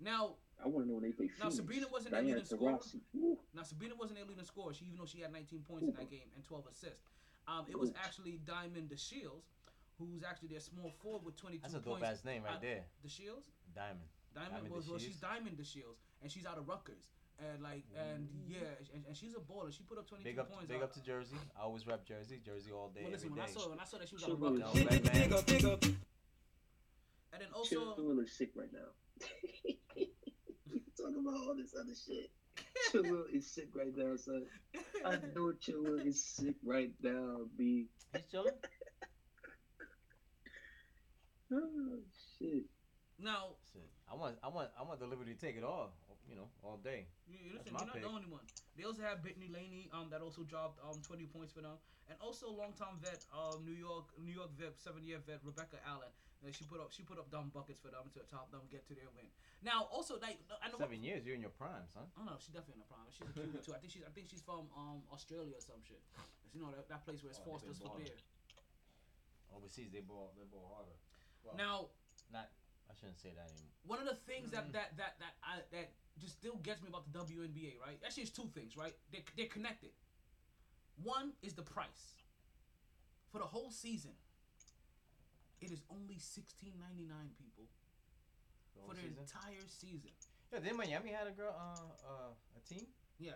Now, 0.00 0.36
I 0.64 0.66
want 0.66 0.86
to 0.86 0.88
know 0.88 0.94
when 0.96 1.04
they 1.04 1.12
play 1.12 1.26
Now, 1.26 1.50
Phoenix. 1.52 1.56
Sabrina 1.56 1.86
wasn't 1.92 2.12
their 2.12 2.22
Diana 2.22 2.40
leading 2.40 2.56
scorer. 2.56 2.78
Now 3.52 3.62
Sabrina 3.62 3.94
wasn't 3.96 4.16
their 4.18 4.26
leading 4.26 4.44
scorer. 4.44 4.72
She 4.72 4.86
even 4.86 4.96
though 4.98 5.04
she 5.04 5.20
had 5.20 5.30
19 5.30 5.60
points 5.60 5.88
in 5.88 5.94
that 5.94 6.08
game 6.10 6.32
and 6.34 6.42
12 6.42 6.66
assists. 6.72 7.15
Um, 7.48 7.64
it 7.68 7.78
was 7.78 7.92
actually 8.02 8.40
Diamond 8.46 8.90
DeShields, 8.90 9.46
who's 9.98 10.22
actually 10.24 10.48
their 10.48 10.60
small 10.60 10.90
forward 11.02 11.24
with 11.24 11.36
22 11.36 11.62
That's 11.62 11.74
a 11.74 11.78
dope 11.78 12.00
points. 12.00 12.20
ass 12.20 12.24
name 12.24 12.42
right 12.44 12.60
there. 12.60 12.82
DeShields, 13.06 13.46
Diamond. 13.74 14.00
Diamond, 14.34 14.52
Diamond 14.52 14.74
was 14.74 14.88
well, 14.88 14.98
she's 14.98 15.16
DeShields. 15.16 15.20
Diamond 15.20 15.56
DeShields, 15.58 16.00
and 16.22 16.30
she's 16.30 16.46
out 16.46 16.58
of 16.58 16.68
Rutgers. 16.68 17.06
And 17.38 17.62
like, 17.62 17.84
and 17.94 18.28
yeah, 18.48 18.58
and, 18.94 19.04
and 19.06 19.16
she's 19.16 19.34
a 19.34 19.40
baller. 19.40 19.70
She 19.70 19.82
put 19.84 19.98
up 19.98 20.08
22 20.08 20.24
Big 20.28 20.38
up, 20.38 20.50
points. 20.50 20.66
big 20.68 20.78
out- 20.78 20.84
up 20.84 20.92
to 20.94 21.02
Jersey. 21.02 21.36
I 21.58 21.62
always 21.62 21.86
rep 21.86 22.04
Jersey. 22.06 22.40
Jersey 22.44 22.72
all 22.72 22.88
day, 22.88 23.02
Well, 23.02 23.12
listen, 23.12 23.28
every 23.28 23.40
when 23.40 23.48
I 23.48 23.52
saw 23.52 23.68
when 23.68 23.78
I 23.80 23.84
saw 23.84 23.98
that 23.98 24.08
she 24.08 24.14
was 24.14 24.24
out 24.24 24.26
Chill 24.26 24.34
of 24.34 24.40
with 24.40 24.60
Rutgers, 24.62 24.74
No, 24.74 24.90
red 24.90 25.04
man. 25.04 25.92
and 27.32 27.42
then 27.42 27.48
also 27.54 27.94
Chill 27.96 28.20
is 28.20 28.32
sick 28.32 28.50
right 28.56 28.72
now. 28.72 28.88
you 29.96 30.80
can 30.80 30.92
talk 30.96 31.12
about 31.20 31.34
all 31.46 31.54
this 31.54 31.74
other 31.78 31.92
shit. 31.94 32.30
Chill 33.02 33.24
is 33.32 33.52
sick 33.52 33.68
right 33.74 33.92
now, 33.94 34.16
son. 34.16 34.46
I 35.04 35.18
know 35.34 35.52
Chill 35.60 35.98
is 36.04 36.24
sick 36.24 36.56
right 36.64 36.92
now, 37.02 37.40
B. 37.56 37.86
He's 38.12 38.22
chilling. 38.30 38.52
Oh 41.52 41.98
shit. 42.38 42.64
now 43.18 43.54
Shit. 43.72 43.88
I 44.10 44.14
want, 44.16 44.36
I 44.42 44.48
want, 44.48 44.70
I 44.78 44.82
want 44.82 45.00
the 45.00 45.06
Liberty 45.06 45.34
to 45.34 45.40
take 45.40 45.56
it 45.56 45.64
all. 45.64 45.92
You 46.28 46.34
know, 46.34 46.48
all 46.62 46.78
day. 46.82 47.06
You, 47.30 47.38
you 47.38 47.50
listen, 47.54 47.70
you're 47.70 47.86
not 47.86 47.94
pick. 47.94 48.02
the 48.02 48.10
only 48.10 48.26
one. 48.26 48.42
They 48.74 48.84
also 48.84 49.02
have 49.02 49.22
Brittany 49.22 49.48
Laney, 49.48 49.88
um, 49.94 50.10
that 50.10 50.20
also 50.20 50.42
dropped 50.42 50.82
um 50.82 50.98
20 51.06 51.26
points 51.30 51.54
for 51.54 51.62
them, 51.62 51.78
and 52.10 52.18
also 52.20 52.50
longtime 52.50 52.98
vet, 53.00 53.22
um, 53.30 53.62
New 53.64 53.74
York, 53.74 54.10
New 54.18 54.34
York 54.34 54.50
vet, 54.58 54.74
seven 54.76 55.06
year 55.06 55.22
vet 55.22 55.40
Rebecca 55.46 55.78
Allen. 55.86 56.10
Uh, 56.44 56.52
she 56.52 56.68
put 56.68 56.82
up, 56.82 56.92
she 56.92 57.00
put 57.02 57.16
up 57.16 57.30
dumb 57.32 57.48
buckets 57.54 57.80
for 57.80 57.88
them 57.88 58.04
to 58.12 58.20
top 58.28 58.52
them 58.52 58.60
get 58.68 58.84
to 58.86 58.94
their 58.94 59.08
win. 59.16 59.24
Now, 59.64 59.88
also 59.88 60.20
like, 60.20 60.36
I 60.60 60.68
know. 60.68 60.76
Seven 60.76 61.00
years, 61.00 61.24
you're 61.24 61.34
in 61.34 61.40
your 61.40 61.54
prime, 61.54 61.88
son. 61.88 62.04
I 62.12 62.20
don't 62.20 62.28
know. 62.28 62.38
She's 62.38 62.52
definitely 62.52 62.82
in 62.82 62.84
the 62.84 62.92
prime. 62.92 63.08
She's 63.08 63.24
a 63.24 63.32
cutie 63.32 63.62
too. 63.64 63.72
I 63.72 63.80
think 63.80 63.90
she's. 63.94 64.04
I 64.04 64.12
think 64.12 64.28
she's 64.28 64.44
from 64.44 64.68
um 64.76 65.06
Australia 65.08 65.56
or 65.56 65.64
some 65.64 65.80
shit. 65.80 66.02
You 66.52 66.60
know 66.60 66.70
that, 66.76 66.88
that 66.92 67.02
place 67.08 67.24
where 67.24 67.32
it's 67.32 67.40
Oh, 67.40 67.56
Foster's 67.56 67.80
for 67.80 67.96
beer. 67.96 68.12
Overseas, 69.54 69.88
they 69.88 70.04
ball, 70.04 70.36
they 70.36 70.44
ball 70.44 70.68
harder. 70.76 70.96
Well, 71.40 71.56
Now, 71.56 71.76
not. 72.28 72.52
I 72.86 72.94
shouldn't 72.94 73.18
say 73.18 73.34
that 73.34 73.50
anymore. 73.50 73.74
one 73.88 73.98
of 73.98 74.06
the 74.06 74.18
things 74.28 74.52
that 74.52 74.70
that 74.72 74.94
that 75.00 75.18
that 75.18 75.34
I, 75.42 75.64
that 75.72 75.90
just 76.20 76.34
still 76.34 76.56
gets 76.62 76.82
me 76.82 76.88
about 76.88 77.04
the 77.12 77.18
WNBA, 77.18 77.78
right? 77.80 77.98
Actually, 78.04 78.22
it's 78.24 78.32
two 78.32 78.48
things, 78.54 78.76
right? 78.76 78.94
They're, 79.12 79.22
they're 79.36 79.46
connected. 79.52 79.90
One 81.02 81.32
is 81.42 81.52
the 81.54 81.62
price. 81.62 82.14
For 83.30 83.38
the 83.38 83.44
whole 83.44 83.70
season, 83.70 84.12
it 85.60 85.70
is 85.70 85.82
only 85.90 86.18
sixteen 86.18 86.72
ninety 86.80 87.04
nine, 87.04 87.30
people, 87.36 87.64
The 88.74 88.80
for 88.82 88.94
the 88.94 89.00
season. 89.02 89.16
entire 89.20 89.66
season. 89.68 90.10
Yeah, 90.52 90.60
then 90.60 90.76
Miami 90.76 91.10
had 91.10 91.26
a 91.26 91.32
girl, 91.32 91.52
uh, 91.52 92.06
uh, 92.06 92.30
a 92.56 92.60
team. 92.72 92.86
Yes, 93.18 93.34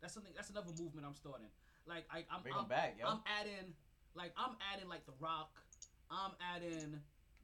That's 0.00 0.14
something. 0.14 0.32
That's 0.34 0.50
another 0.50 0.72
movement 0.80 1.06
I'm 1.06 1.14
starting. 1.14 1.46
Like 1.86 2.06
I, 2.10 2.24
I'm, 2.32 2.42
Bring 2.42 2.54
I'm, 2.58 2.66
back, 2.66 2.96
yo. 2.98 3.06
I'm 3.06 3.20
adding, 3.38 3.74
like 4.14 4.32
I'm 4.36 4.56
adding 4.74 4.88
like 4.88 5.04
The 5.06 5.12
Rock. 5.20 5.50
I'm 6.10 6.32
adding 6.54 6.98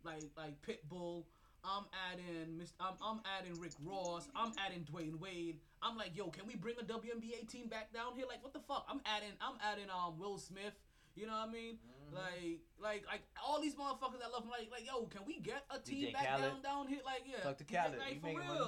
like 0.04 0.24
like 0.36 0.54
Pitbull. 0.62 1.24
I'm 1.64 1.84
adding 2.10 2.59
Mr. 2.59 2.72
I'm, 2.80 2.94
I'm 3.02 3.20
adding 3.39 3.59
Rick 3.60 3.72
Ross. 3.84 4.28
I'm 4.34 4.52
adding 4.59 4.84
Dwyane 4.84 5.18
Wade. 5.20 5.60
I'm 5.80 5.97
like, 5.97 6.16
yo, 6.16 6.28
can 6.28 6.47
we 6.47 6.56
bring 6.56 6.74
a 6.80 6.84
WNBA 6.84 7.48
team 7.48 7.68
back 7.68 7.93
down 7.93 8.14
here? 8.16 8.26
Like, 8.28 8.43
what 8.43 8.52
the 8.52 8.60
fuck? 8.60 8.86
I'm 8.90 9.01
adding 9.06 9.30
I'm 9.40 9.56
adding 9.62 9.86
um 9.90 10.18
Will 10.18 10.39
Smith. 10.39 10.74
You 11.14 11.26
know 11.26 11.32
what 11.32 11.48
I 11.48 11.52
mean? 11.52 11.76
Mm-hmm. 11.76 12.16
Like, 12.16 12.60
like, 12.80 13.05
like 13.06 13.22
all 13.47 13.60
these 13.60 13.74
motherfuckers 13.74 14.20
that 14.20 14.32
love 14.32 14.44
him. 14.44 14.51
Like, 14.51 14.70
like, 14.70 14.86
yo, 14.86 15.05
can 15.06 15.22
we 15.26 15.40
get 15.40 15.64
a 15.70 15.78
team 15.78 16.09
DJ 16.09 16.12
back 16.12 16.26
Khaled. 16.26 16.43
down 16.43 16.62
down 16.62 16.89
here? 16.89 17.01
Like, 17.05 17.22
yeah, 17.26 17.44
Talk 17.44 17.59
to 17.59 17.64
Khaled. 17.64 17.98
Like, 17.98 18.20
for 18.20 18.26
making 18.26 18.47
money. 18.48 18.60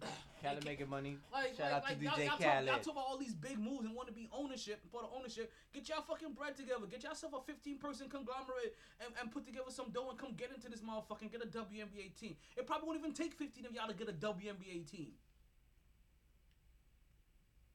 Real. 0.00 0.10
Khaled 0.42 0.64
making 0.64 0.88
money. 0.88 1.18
Like, 1.32 1.56
Shout 1.56 1.72
like, 1.72 1.72
out 1.72 1.82
to 1.86 1.92
like, 1.94 2.02
y'all, 2.02 2.12
DJ 2.12 2.18
y'all, 2.18 2.28
talk, 2.28 2.40
y'all 2.40 2.66
Khaled. 2.66 2.82
talk 2.84 2.92
about 2.92 3.06
all 3.08 3.18
these 3.18 3.34
big 3.34 3.58
moves 3.58 3.84
and 3.84 3.94
want 3.94 4.08
to 4.08 4.14
be 4.14 4.28
ownership, 4.32 4.80
part 4.92 5.04
of 5.04 5.10
ownership. 5.16 5.52
Get 5.72 5.88
y'all 5.88 6.02
fucking 6.02 6.32
bread 6.32 6.56
together. 6.56 6.86
Get 6.86 7.02
yourself 7.02 7.32
a 7.34 7.40
15 7.40 7.78
person 7.78 8.08
conglomerate 8.08 8.76
and, 9.00 9.10
and 9.20 9.32
put 9.32 9.46
together 9.46 9.70
some 9.70 9.90
dough 9.90 10.10
and 10.10 10.18
come 10.18 10.36
get 10.36 10.52
into 10.54 10.68
this 10.68 10.80
motherfucking 10.80 11.32
get 11.32 11.42
a 11.42 11.48
WNBA 11.48 12.14
team. 12.14 12.36
It 12.56 12.66
probably 12.66 12.86
won't 12.86 12.98
even 13.00 13.12
take 13.12 13.34
15 13.34 13.66
of 13.66 13.72
y'all 13.72 13.88
to 13.88 13.94
get 13.94 14.08
a 14.08 14.12
WNBA 14.12 14.84
team. 14.90 15.16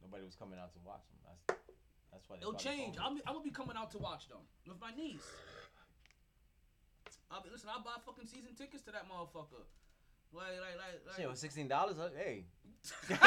Nobody 0.02 0.26
was 0.26 0.35
coming 0.35 0.60
out 0.60 0.73
to 0.73 0.80
watch 0.85 1.06
them. 1.10 1.19
That's 1.26 1.60
that's 2.11 2.27
why 2.27 2.35
they 2.38 2.41
It'll 2.41 2.53
change. 2.53 2.98
I'm, 3.02 3.18
I'm 3.26 3.34
gonna 3.39 3.43
be 3.43 3.52
coming 3.52 3.77
out 3.77 3.91
to 3.91 3.98
watch 3.98 4.27
them 4.27 4.43
with 4.68 4.80
my 4.80 4.91
niece. 4.91 5.26
I'll 7.31 7.41
be, 7.41 7.49
listen, 7.49 7.69
I'll 7.72 7.84
buy 7.84 7.95
fucking 8.06 8.27
season 8.27 8.53
tickets 8.56 8.84
to 8.84 8.91
that 8.91 9.07
motherfucker. 9.07 9.64
Like, 10.34 10.45
like, 10.45 10.78
like, 10.78 11.02
like. 11.08 11.16
Shit, 11.18 11.30
with 11.30 11.38
sixteen 11.38 11.68
dollars, 11.68 11.98
hey. 12.18 12.45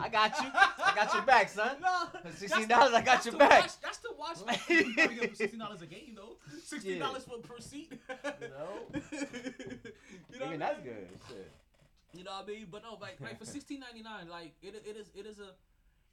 I 0.00 0.08
got 0.10 0.38
you. 0.40 0.50
I 0.54 0.92
got 0.94 1.12
your 1.12 1.22
back, 1.22 1.48
son. 1.48 1.76
No, 1.82 2.06
For 2.22 2.46
$16, 2.46 2.70
I 2.70 3.02
got 3.02 3.24
your 3.24 3.36
back. 3.36 3.62
Watch, 3.62 3.80
that's 3.82 3.98
to 3.98 4.10
watch. 4.16 4.38
Sixteen 5.34 5.58
dollars 5.58 5.82
a 5.82 5.86
game 5.86 6.14
though. 6.14 6.36
Sixteen 6.64 6.98
dollars 7.00 7.24
for 7.24 7.38
per 7.38 7.58
seat. 7.58 7.92
You 8.40 8.48
know? 8.48 9.00
you 10.32 10.38
know 10.38 10.46
I 10.46 10.56
that's 10.56 10.80
good. 10.80 11.08
Shit. 11.28 11.50
You 12.14 12.24
know 12.24 12.32
what 12.32 12.44
I 12.44 12.46
mean? 12.46 12.66
But 12.70 12.82
no, 12.84 12.98
like, 13.00 13.20
like 13.20 13.38
for 13.38 13.46
sixteen 13.46 13.80
ninety 13.80 14.02
nine, 14.02 14.28
like 14.28 14.54
it, 14.62 14.74
it 14.86 14.96
is, 14.96 15.10
it 15.14 15.26
is 15.26 15.38
a, 15.40 15.54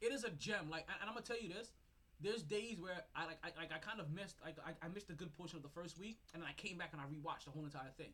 it 0.00 0.12
is 0.12 0.24
a 0.24 0.30
gem. 0.30 0.68
Like, 0.70 0.86
and, 0.88 0.96
and 1.00 1.08
I'm 1.08 1.14
gonna 1.14 1.26
tell 1.26 1.40
you 1.40 1.48
this. 1.48 1.70
There's 2.18 2.42
days 2.42 2.80
where 2.80 3.04
I 3.14 3.26
like, 3.26 3.38
I, 3.44 3.48
like, 3.60 3.70
I 3.72 3.78
kind 3.78 4.00
of 4.00 4.08
missed, 4.08 4.36
like, 4.42 4.56
I, 4.64 4.72
I 4.80 4.88
missed 4.88 5.10
a 5.10 5.12
good 5.12 5.36
portion 5.36 5.58
of 5.58 5.62
the 5.62 5.68
first 5.68 5.98
week, 6.00 6.16
and 6.32 6.42
then 6.42 6.48
I 6.48 6.54
came 6.54 6.78
back 6.78 6.96
and 6.96 7.00
I 7.00 7.04
rewatched 7.04 7.44
the 7.44 7.50
whole 7.50 7.64
entire 7.64 7.92
thing. 7.98 8.08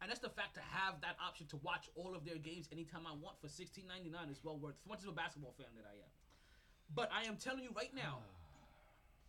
And 0.00 0.10
that's 0.10 0.20
the 0.20 0.28
fact 0.28 0.54
to 0.54 0.60
have 0.60 1.00
that 1.00 1.16
option 1.26 1.46
to 1.48 1.56
watch 1.62 1.88
all 1.96 2.14
of 2.14 2.24
their 2.24 2.36
games 2.36 2.68
anytime 2.70 3.06
I 3.06 3.14
want 3.16 3.40
for 3.40 3.48
sixteen 3.48 3.86
ninety 3.88 4.10
nine 4.10 4.28
is 4.28 4.40
well 4.44 4.58
worth. 4.58 4.76
As 4.84 4.88
much 4.88 5.00
as 5.02 5.08
a 5.08 5.12
basketball 5.12 5.54
fan 5.56 5.72
that 5.76 5.88
I 5.88 5.96
am, 5.96 6.12
but 6.94 7.10
I 7.12 7.24
am 7.24 7.36
telling 7.36 7.64
you 7.64 7.70
right 7.74 7.94
now, 7.94 8.20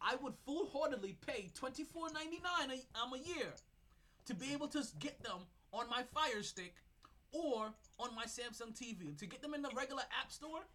I 0.01 0.15
would 0.21 0.33
full 0.45 0.67
heartedly 0.67 1.15
pay 1.25 1.49
twenty 1.55 1.83
four 1.83 2.11
ninety 2.11 2.41
nine 2.43 2.77
um, 3.01 3.13
a 3.13 3.17
year 3.17 3.47
to 4.25 4.35
be 4.35 4.51
able 4.53 4.67
to 4.67 4.83
get 4.99 5.23
them 5.23 5.47
on 5.71 5.89
my 5.89 6.03
Fire 6.13 6.43
Stick 6.43 6.75
or 7.31 7.71
on 7.97 8.13
my 8.13 8.25
Samsung 8.25 8.75
TV. 8.75 9.17
To 9.17 9.25
get 9.25 9.41
them 9.41 9.53
in 9.53 9.61
the 9.61 9.71
regular 9.75 10.03
app 10.21 10.31
store, 10.31 10.67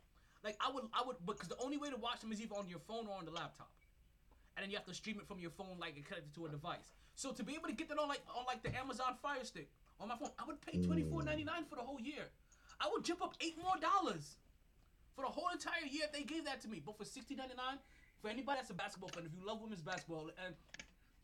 like 0.42 0.56
I 0.60 0.72
would, 0.72 0.84
I 0.94 1.02
would, 1.06 1.16
because 1.26 1.48
the 1.48 1.60
only 1.62 1.76
way 1.76 1.90
to 1.90 1.96
watch 1.96 2.20
them 2.20 2.32
is 2.32 2.40
either 2.40 2.54
on 2.54 2.68
your 2.68 2.80
phone 2.80 3.06
or 3.06 3.18
on 3.18 3.26
the 3.26 3.30
laptop, 3.30 3.70
and 4.56 4.64
then 4.64 4.70
you 4.70 4.76
have 4.76 4.86
to 4.86 4.94
stream 4.94 5.18
it 5.20 5.28
from 5.28 5.38
your 5.38 5.50
phone, 5.50 5.76
like 5.78 5.94
connected 5.94 6.34
to 6.34 6.46
a 6.46 6.48
device. 6.48 6.92
So 7.14 7.32
to 7.32 7.44
be 7.44 7.54
able 7.54 7.68
to 7.68 7.74
get 7.74 7.90
that 7.90 7.98
on 7.98 8.08
like 8.08 8.22
on 8.34 8.46
like 8.46 8.62
the 8.62 8.74
Amazon 8.74 9.16
Fire 9.22 9.44
Stick 9.44 9.68
on 10.02 10.08
my 10.08 10.16
phone, 10.16 10.30
I 10.38 10.44
would 10.44 10.60
pay 10.60 10.78
hmm. 10.78 10.84
twenty 10.84 11.04
four 11.04 11.22
ninety 11.22 11.44
nine 11.44 11.64
for 11.64 11.76
the 11.76 11.82
whole 11.82 12.00
year. 12.00 12.26
I 12.80 12.90
would 12.90 13.04
jump 13.04 13.22
up 13.22 13.34
eight 13.40 13.56
more 13.62 13.78
dollars 13.80 14.36
for 15.14 15.24
the 15.24 15.30
whole 15.30 15.48
entire 15.52 15.86
year 15.88 16.04
if 16.04 16.12
they 16.12 16.24
gave 16.24 16.44
that 16.44 16.60
to 16.62 16.68
me. 16.68 16.82
But 16.84 16.98
for 16.98 17.04
sixteen 17.04 17.38
ninety 17.38 17.54
nine, 17.56 17.78
for 18.20 18.28
anybody 18.28 18.58
that's 18.58 18.70
a 18.70 18.74
basketball 18.74 19.10
fan, 19.10 19.24
if 19.24 19.32
you 19.32 19.46
love 19.46 19.60
women's 19.62 19.80
basketball 19.80 20.30
and 20.44 20.54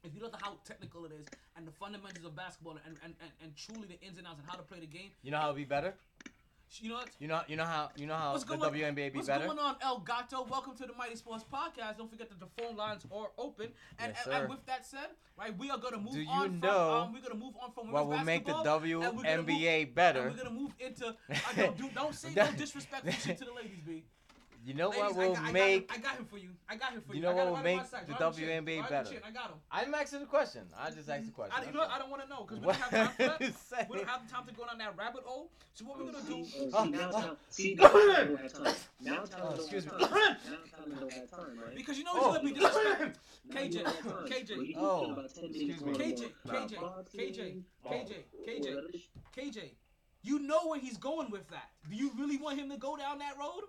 if 0.05 0.14
you 0.14 0.22
love 0.22 0.30
the 0.30 0.38
how 0.38 0.59
technical 0.64 1.05
it 1.05 1.12
is 1.12 1.26
and 1.56 1.66
the 1.66 1.72
fundamentals 1.72 2.24
of 2.24 2.36
basketball 2.36 2.78
and, 2.86 2.96
and, 3.02 3.14
and, 3.20 3.32
and 3.42 3.56
truly 3.56 3.88
the 3.88 4.00
ins 4.06 4.16
and 4.16 4.26
outs 4.28 4.38
and 4.38 4.48
how 4.48 4.56
to 4.56 4.62
play 4.62 4.78
the 4.78 4.86
game, 4.86 5.10
You 5.22 5.32
know 5.32 5.38
how 5.38 5.46
it'd 5.46 5.56
be 5.56 5.64
better? 5.64 5.94
You 6.70 6.90
know 6.90 6.96
what? 6.96 7.08
You 7.18 7.28
know 7.28 7.40
you 7.48 7.56
know 7.56 7.64
how 7.64 7.90
you 7.96 8.06
know 8.06 8.14
how 8.14 8.32
What's 8.32 8.44
the 8.44 8.56
going, 8.56 8.74
WNBA 8.74 9.12
be 9.12 9.16
what's 9.18 9.28
better? 9.28 9.46
going 9.46 9.58
on, 9.58 9.76
El 9.80 10.00
Gato? 10.00 10.44
Welcome 10.44 10.76
to 10.76 10.86
the 10.86 10.92
MyT 10.92 11.16
Sports 11.16 11.44
Podcast. 11.50 11.96
Don't 11.96 12.10
forget 12.10 12.28
that 12.28 12.38
the 12.38 12.62
phone 12.62 12.76
lines 12.76 13.06
are 13.10 13.28
open. 13.38 13.68
And, 13.98 14.12
Yes, 14.14 14.26
and, 14.26 14.34
and 14.34 14.48
with 14.50 14.64
that 14.66 14.84
said, 14.84 15.08
right, 15.38 15.56
we 15.56 15.70
are 15.70 15.78
gonna 15.78 15.96
move 15.98 16.12
Do 16.12 16.20
you 16.20 16.28
on 16.28 16.60
know 16.60 16.68
from 16.68 17.02
um, 17.08 17.12
we're 17.14 17.22
gonna 17.22 17.34
move 17.40 17.54
on 17.60 17.72
from 17.72 17.90
What 17.90 18.06
will 18.06 18.18
make 18.18 18.44
the 18.44 18.52
basketball, 18.52 18.76
and 19.02 19.16
we're 19.16 19.22
gonna 19.24 19.36
move- 19.38 19.46
WNBA 19.48 19.94
better? 19.94 20.20
And 20.28 20.30
we're 20.36 20.44
gonna 20.44 20.54
move 20.54 20.74
into 20.78 21.16
I 21.30 21.54
don't, 21.56 21.78
do, 21.78 21.88
don't 21.94 22.14
say 22.14 22.34
no 22.34 22.50
disrespectful 22.56 23.12
shit 23.12 23.38
to 23.38 23.44
the 23.46 23.52
ladies, 23.54 23.80
B. 23.86 24.04
You 24.68 24.74
know 24.74 24.90
Ladies, 24.90 25.16
what 25.16 25.16
will 25.16 25.32
I 25.32 25.34
got, 25.44 25.52
make 25.54 25.90
I 25.90 25.96
got, 25.96 25.96
him, 25.96 26.04
I 26.04 26.08
got 26.10 26.16
him 26.18 26.24
for 26.26 26.36
you. 26.36 26.50
I 26.68 26.76
got 26.76 26.92
him 26.92 27.00
for 27.00 27.12
You 27.14 27.16
you. 27.16 27.22
know 27.22 27.30
I 27.30 27.32
got 27.32 27.38
what 27.38 27.46
will 27.48 27.54
right 27.56 27.64
make 27.64 27.76
on 27.78 27.82
my 27.84 27.88
side. 27.88 28.06
the 28.06 28.12
Right 28.12 28.20
on 28.22 28.34
chin. 28.34 28.44
WNBA 28.66 28.88
better? 28.90 29.08
chin. 29.10 29.20
I 29.24 29.30
got 29.30 29.44
him. 29.48 29.56
I'm 29.72 29.94
asking 29.94 30.20
the 30.20 30.26
question. 30.26 30.62
I 30.78 30.90
just 30.90 31.08
asked 31.08 31.24
the 31.24 31.32
question. 31.32 31.54
I, 31.56 31.64
you 31.64 31.72
know, 31.72 31.78
what? 31.80 31.90
I 31.90 31.98
don't 31.98 32.10
want 32.10 32.22
to 32.24 32.28
know 32.28 32.44
because 32.44 32.58
we 32.60 32.66
don't 32.66 32.76
have 32.76 32.90
time 32.92 33.08
for 33.16 33.22
that. 33.48 33.88
We 33.88 33.96
don't 33.96 34.08
have 34.08 34.30
time 34.30 34.44
to 34.46 34.52
go 34.52 34.66
down 34.66 34.76
that 34.76 34.94
rabbit 34.98 35.24
hole. 35.24 35.50
So 35.72 35.86
what 35.86 35.96
we're 35.96 36.12
gonna 36.12 36.20
do? 36.20 36.36
Oh, 36.36 36.44
see, 36.44 36.60
oh, 36.60 36.68
oh, 36.68 36.70
oh, 36.76 36.84
see, 36.84 36.90
now, 36.90 37.08
oh. 37.08 37.20
time, 37.22 37.36
see, 37.48 37.74
now 37.80 37.88
time 37.88 38.28
don't 38.28 38.42
have 38.42 38.52
time. 38.52 38.74
Now 39.00 39.24
time 39.24 39.40
Oh, 39.40 39.48
don't 39.48 39.56
excuse 39.56 39.84
have 39.84 39.92
me. 39.96 40.04
time. 40.04 40.12
Now 40.12 40.76
time 40.76 41.00
don't 41.00 41.12
have 41.16 41.30
time, 41.40 41.58
right? 41.64 41.74
Because 41.74 41.96
you 41.96 42.04
know 42.04 42.12
he's 42.12 42.24
Oh. 42.28 42.32
gonna 42.36 42.44
be 42.44 42.52
disrespectful. 42.52 43.08
Now 43.48 43.56
KJ, 43.56 43.64
you 43.64 43.72
don't 43.72 43.86
have 43.88 44.04
time. 44.04 44.28
KJ. 44.28 44.50
Well, 44.52 44.66
you 44.68 44.74
can 44.76 44.84
Oh, 44.84 44.98
spend 45.00 45.12
about 45.16 45.32
10 45.32 45.44
minutes 45.48 45.56
excuse 45.64 45.80
me. 45.80 45.92
going 45.96 46.12
KJ, 46.12 46.24
on 46.28 46.32
about 46.44 46.68
KJ, 46.68 46.80
boxing, 46.80 47.20
KJ, 47.20 47.62
oh, 47.86 47.88
KJ, 47.88 48.12
KJ, 48.44 48.76
all 48.76 48.82
that 48.84 49.00
sh- 49.00 49.08
KJ. 49.32 49.58
You 50.28 50.38
know 50.40 50.66
where 50.68 50.78
he's 50.80 50.98
going 50.98 51.30
with 51.30 51.48
that. 51.48 51.70
Do 51.88 51.96
you 51.96 52.12
really 52.18 52.36
want 52.36 52.58
him 52.60 52.68
to 52.68 52.76
go 52.76 52.96
down 52.98 53.16
that 53.20 53.38
road? 53.38 53.64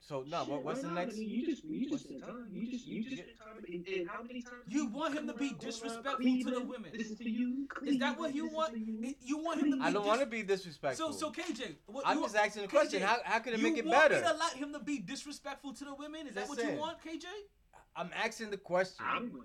So 0.00 0.24
no, 0.26 0.40
Shit, 0.40 0.48
what, 0.48 0.64
what's 0.64 0.82
the 0.82 0.88
next? 0.90 1.16
I 1.16 1.18
mean, 1.18 1.28
you 1.28 1.46
just, 1.46 1.64
you 1.64 1.90
just 1.90 2.08
time. 2.20 2.46
You 2.52 2.70
just, 2.70 2.86
you 2.86 3.04
just 3.04 3.22
time. 3.38 3.64
And, 3.68 3.86
and 3.86 4.08
how 4.08 4.22
many 4.22 4.40
times? 4.42 4.62
You 4.66 4.86
want 4.86 5.14
him 5.14 5.26
to 5.26 5.34
be 5.34 5.52
disrespectful 5.58 6.16
to 6.24 6.50
the 6.50 6.60
women. 6.62 6.90
This 6.96 7.10
is 7.10 7.18
for 7.18 7.24
you. 7.24 7.68
Is 7.84 7.98
that 7.98 8.18
what 8.18 8.34
you 8.34 8.48
want? 8.48 8.72
this 8.72 8.80
is 8.82 8.86
for 8.86 9.04
you. 9.06 9.14
You 9.20 9.38
want 9.38 9.60
him 9.60 9.70
to 9.72 9.76
be? 9.76 9.82
I 9.82 9.92
don't 9.92 10.02
dis- 10.02 10.08
want 10.08 10.20
to 10.20 10.26
be 10.26 10.42
disrespectful. 10.42 11.12
So, 11.12 11.32
so 11.32 11.42
KJ, 11.42 11.74
what, 11.86 12.04
I'm 12.06 12.18
you, 12.18 12.22
just 12.24 12.36
asking 12.36 12.62
the 12.62 12.68
KJ, 12.68 12.70
question. 12.70 13.02
How 13.02 13.18
how 13.24 13.38
can 13.40 13.54
it 13.54 13.60
make 13.60 13.76
it 13.76 13.84
want 13.84 14.08
better? 14.08 14.22
me 14.22 14.28
to 14.30 14.36
let 14.36 14.52
him 14.54 14.72
to 14.72 14.78
be 14.80 14.98
disrespectful 14.98 15.74
to 15.74 15.84
the 15.84 15.94
women? 15.94 16.26
Is 16.26 16.34
that 16.34 16.48
what 16.48 16.62
you 16.62 16.78
want, 16.78 16.98
KJ? 17.02 17.24
I'm 17.96 18.10
asking 18.14 18.50
the 18.50 18.56
question. 18.56 19.04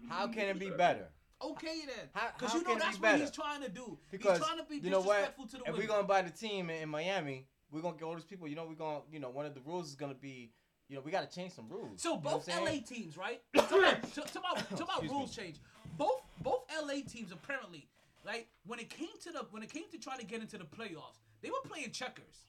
How 0.09 0.27
can 0.27 0.47
it 0.47 0.59
be 0.59 0.69
better? 0.69 1.09
Okay 1.41 1.81
then, 1.85 2.07
How- 2.13 2.31
because 2.37 2.53
you 2.53 2.63
know 2.63 2.77
that's 2.79 2.97
be 2.97 3.03
what 3.03 3.19
he's 3.19 3.31
trying 3.31 3.61
to 3.63 3.69
do. 3.69 3.97
Because 4.11 4.37
he's 4.37 4.47
trying 4.47 4.59
to 4.59 4.65
be 4.65 4.77
you 4.77 4.89
know 4.89 5.01
what? 5.01 5.35
to 5.35 5.57
the 5.57 5.57
If 5.57 5.73
women. 5.73 5.79
we're 5.81 5.87
gonna 5.87 6.07
buy 6.07 6.21
the 6.21 6.29
team 6.29 6.69
in, 6.69 6.83
in 6.83 6.89
Miami, 6.89 7.47
we're 7.73 7.81
gonna 7.81 7.97
get 7.97 8.05
all 8.05 8.13
these 8.13 8.23
people. 8.23 8.47
You 8.47 8.55
know, 8.55 8.65
we're 8.65 8.75
gonna, 8.75 8.99
you 9.11 9.19
know, 9.19 9.29
one 9.29 9.45
of 9.45 9.53
the 9.55 9.61
rules 9.61 9.89
is 9.89 9.95
gonna 9.95 10.13
be, 10.13 10.51
you 10.87 10.95
know, 10.95 11.01
we 11.03 11.11
gotta 11.11 11.27
change 11.27 11.53
some 11.53 11.67
rules. 11.67 12.01
So 12.01 12.11
You 12.11 12.15
know 12.17 12.21
both 12.21 12.47
LA 12.47 12.79
teams, 12.85 13.17
right? 13.17 13.41
Talk 13.55 13.71
about, 13.71 14.13
talk 14.13 14.29
about, 14.35 14.69
talk 14.69 14.81
about 14.81 15.09
rules 15.09 15.35
me. 15.37 15.43
change. 15.43 15.55
Both 15.97 16.21
both 16.41 16.63
LA 16.81 17.01
teams 17.07 17.31
apparently, 17.31 17.87
like 18.25 18.47
when 18.65 18.79
it 18.79 18.89
came 18.89 19.09
to 19.23 19.31
the 19.31 19.45
when 19.51 19.63
it 19.63 19.73
came 19.73 19.83
to 19.91 19.97
trying 19.97 20.19
to 20.19 20.25
get 20.25 20.41
into 20.41 20.57
the 20.57 20.65
playoffs, 20.65 21.19
they 21.41 21.49
were 21.49 21.61
playing 21.67 21.91
checkers. 21.91 22.45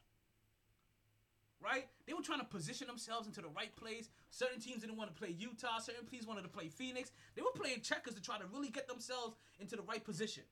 Right? 1.63 1.87
They 2.07 2.13
were 2.13 2.21
trying 2.21 2.41
to 2.41 2.45
position 2.45 2.87
themselves 2.87 3.27
into 3.27 3.41
the 3.41 3.49
right 3.49 3.75
place. 3.75 4.11
Certain 4.29 4.61
teams 4.61 4.83
didn't 4.83 4.99
want 4.99 5.15
to 5.15 5.19
play 5.19 5.35
Utah. 5.39 5.79
Certain 5.79 6.05
teams 6.05 6.27
wanted 6.27 6.43
to 6.43 6.49
play 6.49 6.69
Phoenix. 6.69 7.11
They 7.37 7.41
were 7.41 7.53
playing 7.55 7.81
checkers 7.81 8.15
to 8.17 8.21
try 8.21 8.37
to 8.37 8.45
really 8.53 8.69
get 8.69 8.87
themselves 8.87 9.37
into 9.59 9.75
the 9.77 9.81
right 9.83 10.05
position. 10.05 10.43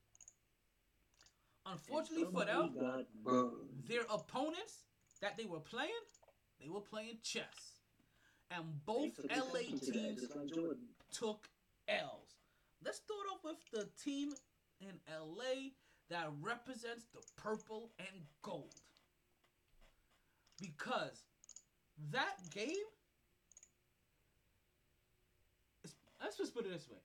Unfortunately 1.65 2.25
for 2.25 2.45
them, 2.45 2.73
Somebody 2.75 2.79
got 2.79 3.05
burned. 3.23 3.83
their 3.87 4.03
opponents 4.09 4.83
that 5.21 5.37
they 5.37 5.45
were 5.45 5.59
playing, 5.61 5.91
they 6.59 6.69
were 6.69 6.81
playing 6.81 7.19
chess. 7.23 7.79
And 8.51 8.85
both 8.85 9.17
LA 9.29 9.59
exception 9.59 10.15
to 10.15 10.27
that, 10.27 10.53
teams 10.53 10.77
took 11.11 11.47
L's. 11.87 12.35
Let's 12.83 12.97
start 12.97 13.25
off 13.33 13.43
with 13.43 13.57
the 13.71 13.89
team 14.03 14.33
in 14.81 14.99
LA 15.09 15.71
that 16.09 16.29
represents 16.41 17.05
the 17.13 17.21
purple 17.37 17.91
and 17.97 18.25
gold. 18.41 18.75
Because 20.59 21.23
that 22.11 22.35
game, 22.51 22.85
is- 25.83 25.95
let's 26.21 26.37
just 26.37 26.53
put 26.53 26.65
it 26.65 26.69
this 26.71 26.87
way. 26.89 26.99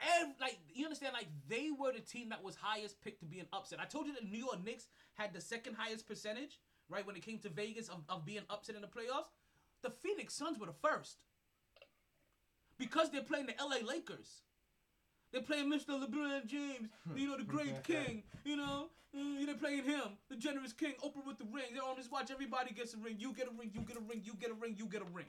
And 0.00 0.34
like 0.40 0.58
you 0.72 0.84
understand, 0.84 1.14
like 1.14 1.28
they 1.48 1.70
were 1.76 1.92
the 1.92 2.00
team 2.00 2.28
that 2.28 2.42
was 2.42 2.56
highest 2.56 3.00
picked 3.00 3.20
to 3.20 3.26
be 3.26 3.38
an 3.38 3.46
upset. 3.52 3.78
I 3.80 3.86
told 3.86 4.06
you 4.06 4.14
that 4.14 4.30
New 4.30 4.38
York 4.38 4.62
Knicks 4.64 4.88
had 5.14 5.32
the 5.32 5.40
second 5.40 5.74
highest 5.74 6.06
percentage, 6.06 6.60
right, 6.88 7.06
when 7.06 7.16
it 7.16 7.22
came 7.22 7.38
to 7.40 7.48
Vegas 7.48 7.88
of, 7.88 8.02
of 8.08 8.26
being 8.26 8.42
upset 8.50 8.76
in 8.76 8.82
the 8.82 8.88
playoffs. 8.88 9.32
The 9.82 9.90
Phoenix 9.90 10.34
Suns 10.34 10.58
were 10.58 10.66
the 10.66 10.72
first. 10.72 11.18
Because 12.78 13.10
they're 13.10 13.22
playing 13.22 13.46
the 13.46 13.54
LA 13.58 13.86
Lakers. 13.86 14.42
They're 15.32 15.42
playing 15.42 15.72
Mr. 15.72 16.02
LeBron 16.02 16.46
James, 16.46 16.88
you 17.14 17.28
know, 17.28 17.36
the 17.36 17.44
great 17.44 17.82
king, 17.84 18.22
you 18.44 18.56
know. 18.56 18.88
Mm, 19.16 19.46
they're 19.46 19.54
playing 19.54 19.84
him, 19.84 20.18
the 20.28 20.36
generous 20.36 20.72
king, 20.72 20.92
Oprah 21.02 21.26
with 21.26 21.38
the 21.38 21.44
ring. 21.44 21.72
They're 21.72 21.82
on 21.82 21.96
this 21.96 22.10
watch, 22.10 22.30
everybody 22.30 22.74
gets 22.74 22.92
a 22.92 22.98
ring. 22.98 23.16
You 23.18 23.32
get 23.32 23.46
a 23.46 23.50
ring, 23.50 23.70
you 23.72 23.80
get 23.80 23.96
a 23.96 24.00
ring, 24.00 24.20
you 24.24 24.34
get 24.34 24.50
a 24.50 24.54
ring, 24.54 24.74
you 24.76 24.86
get 24.86 25.00
a 25.00 25.06
ring. 25.06 25.26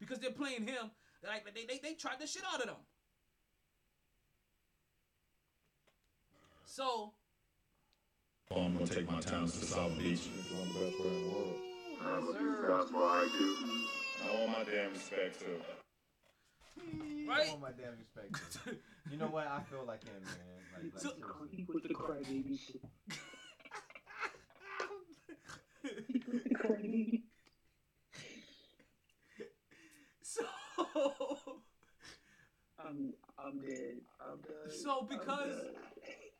Because 0.00 0.18
they're 0.18 0.32
playing 0.32 0.66
him, 0.66 0.90
like 1.26 1.44
they, 1.54 1.66
they, 1.66 1.78
they 1.78 1.94
tried 1.94 2.20
the 2.20 2.26
shit 2.26 2.42
out 2.52 2.60
of 2.60 2.66
them. 2.66 2.76
So, 6.70 7.14
Oh, 8.50 8.60
I'm 8.62 8.74
gonna 8.74 8.86
take 8.86 9.10
my 9.10 9.20
talents 9.20 9.58
to 9.58 9.64
South 9.64 9.96
Beach. 9.98 10.20
He's 10.20 10.52
one 10.52 10.68
of 10.68 10.74
the 10.74 10.80
best 10.80 10.96
player 10.98 11.12
in 11.12 11.22
the 11.22 11.28
world. 11.30 11.54
That's 12.68 12.92
what 12.92 13.04
I 13.04 13.28
do. 13.38 13.56
I 14.22 14.38
want 14.38 14.50
my 14.58 14.64
damn 14.70 14.92
respect 14.92 15.40
too. 15.40 15.60
Right? 17.26 17.46
I 17.46 17.48
want 17.48 17.60
my 17.62 17.70
damn 17.72 17.96
respect. 17.98 18.64
too. 18.64 18.76
you 19.10 19.16
know 19.16 19.28
what? 19.28 19.46
I 19.46 19.60
feel 19.62 19.84
like 19.86 20.04
him, 20.04 20.12
man. 20.22 20.34
Like, 20.74 20.92
like 20.94 21.02
So- 21.02 21.08
seriously. 21.10 21.66
With 21.72 21.82
the 21.84 21.94
crybaby 21.94 22.58
shit. 22.58 22.82
With 25.82 27.22
so, 30.22 30.42
I'm 32.78 33.12
I'm 33.38 33.60
dead. 33.60 33.96
I'm 34.20 34.40
dead. 34.42 34.72
So 34.72 35.00
I'm 35.00 35.06
because- 35.08 35.62
done. 35.62 35.74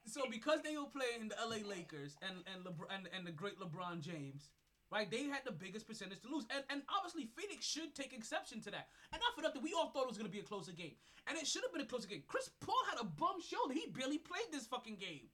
So 0.08 0.22
because 0.30 0.60
they 0.62 0.76
were 0.76 0.86
playing 0.86 1.28
the 1.28 1.36
LA 1.40 1.68
Lakers 1.68 2.16
and 2.22 2.44
and 2.52 2.64
LeBron 2.64 2.94
and, 2.94 3.08
and 3.14 3.26
the 3.26 3.32
great 3.32 3.58
LeBron 3.58 4.00
James, 4.00 4.50
right? 4.90 5.10
They 5.10 5.24
had 5.24 5.40
the 5.44 5.52
biggest 5.52 5.86
percentage 5.86 6.20
to 6.22 6.28
lose, 6.28 6.46
and 6.54 6.64
and 6.70 6.82
obviously 6.94 7.28
Phoenix 7.36 7.66
should 7.66 7.94
take 7.94 8.12
exception 8.12 8.60
to 8.62 8.70
that. 8.70 8.88
And 9.12 9.20
not 9.20 9.34
for 9.34 9.42
nothing, 9.42 9.62
we 9.62 9.74
all 9.74 9.90
thought 9.90 10.04
it 10.04 10.08
was 10.08 10.18
gonna 10.18 10.28
be 10.28 10.40
a 10.40 10.42
closer 10.44 10.72
game, 10.72 10.94
and 11.26 11.36
it 11.38 11.46
should 11.46 11.62
have 11.62 11.72
been 11.72 11.82
a 11.82 11.86
closer 11.86 12.08
game. 12.08 12.22
Chris 12.26 12.50
Paul 12.60 12.82
had 12.90 13.00
a 13.00 13.04
bum 13.04 13.40
shoulder; 13.40 13.74
he 13.74 13.86
barely 13.90 14.18
played 14.18 14.50
this 14.52 14.66
fucking 14.66 14.96
game. 14.96 15.28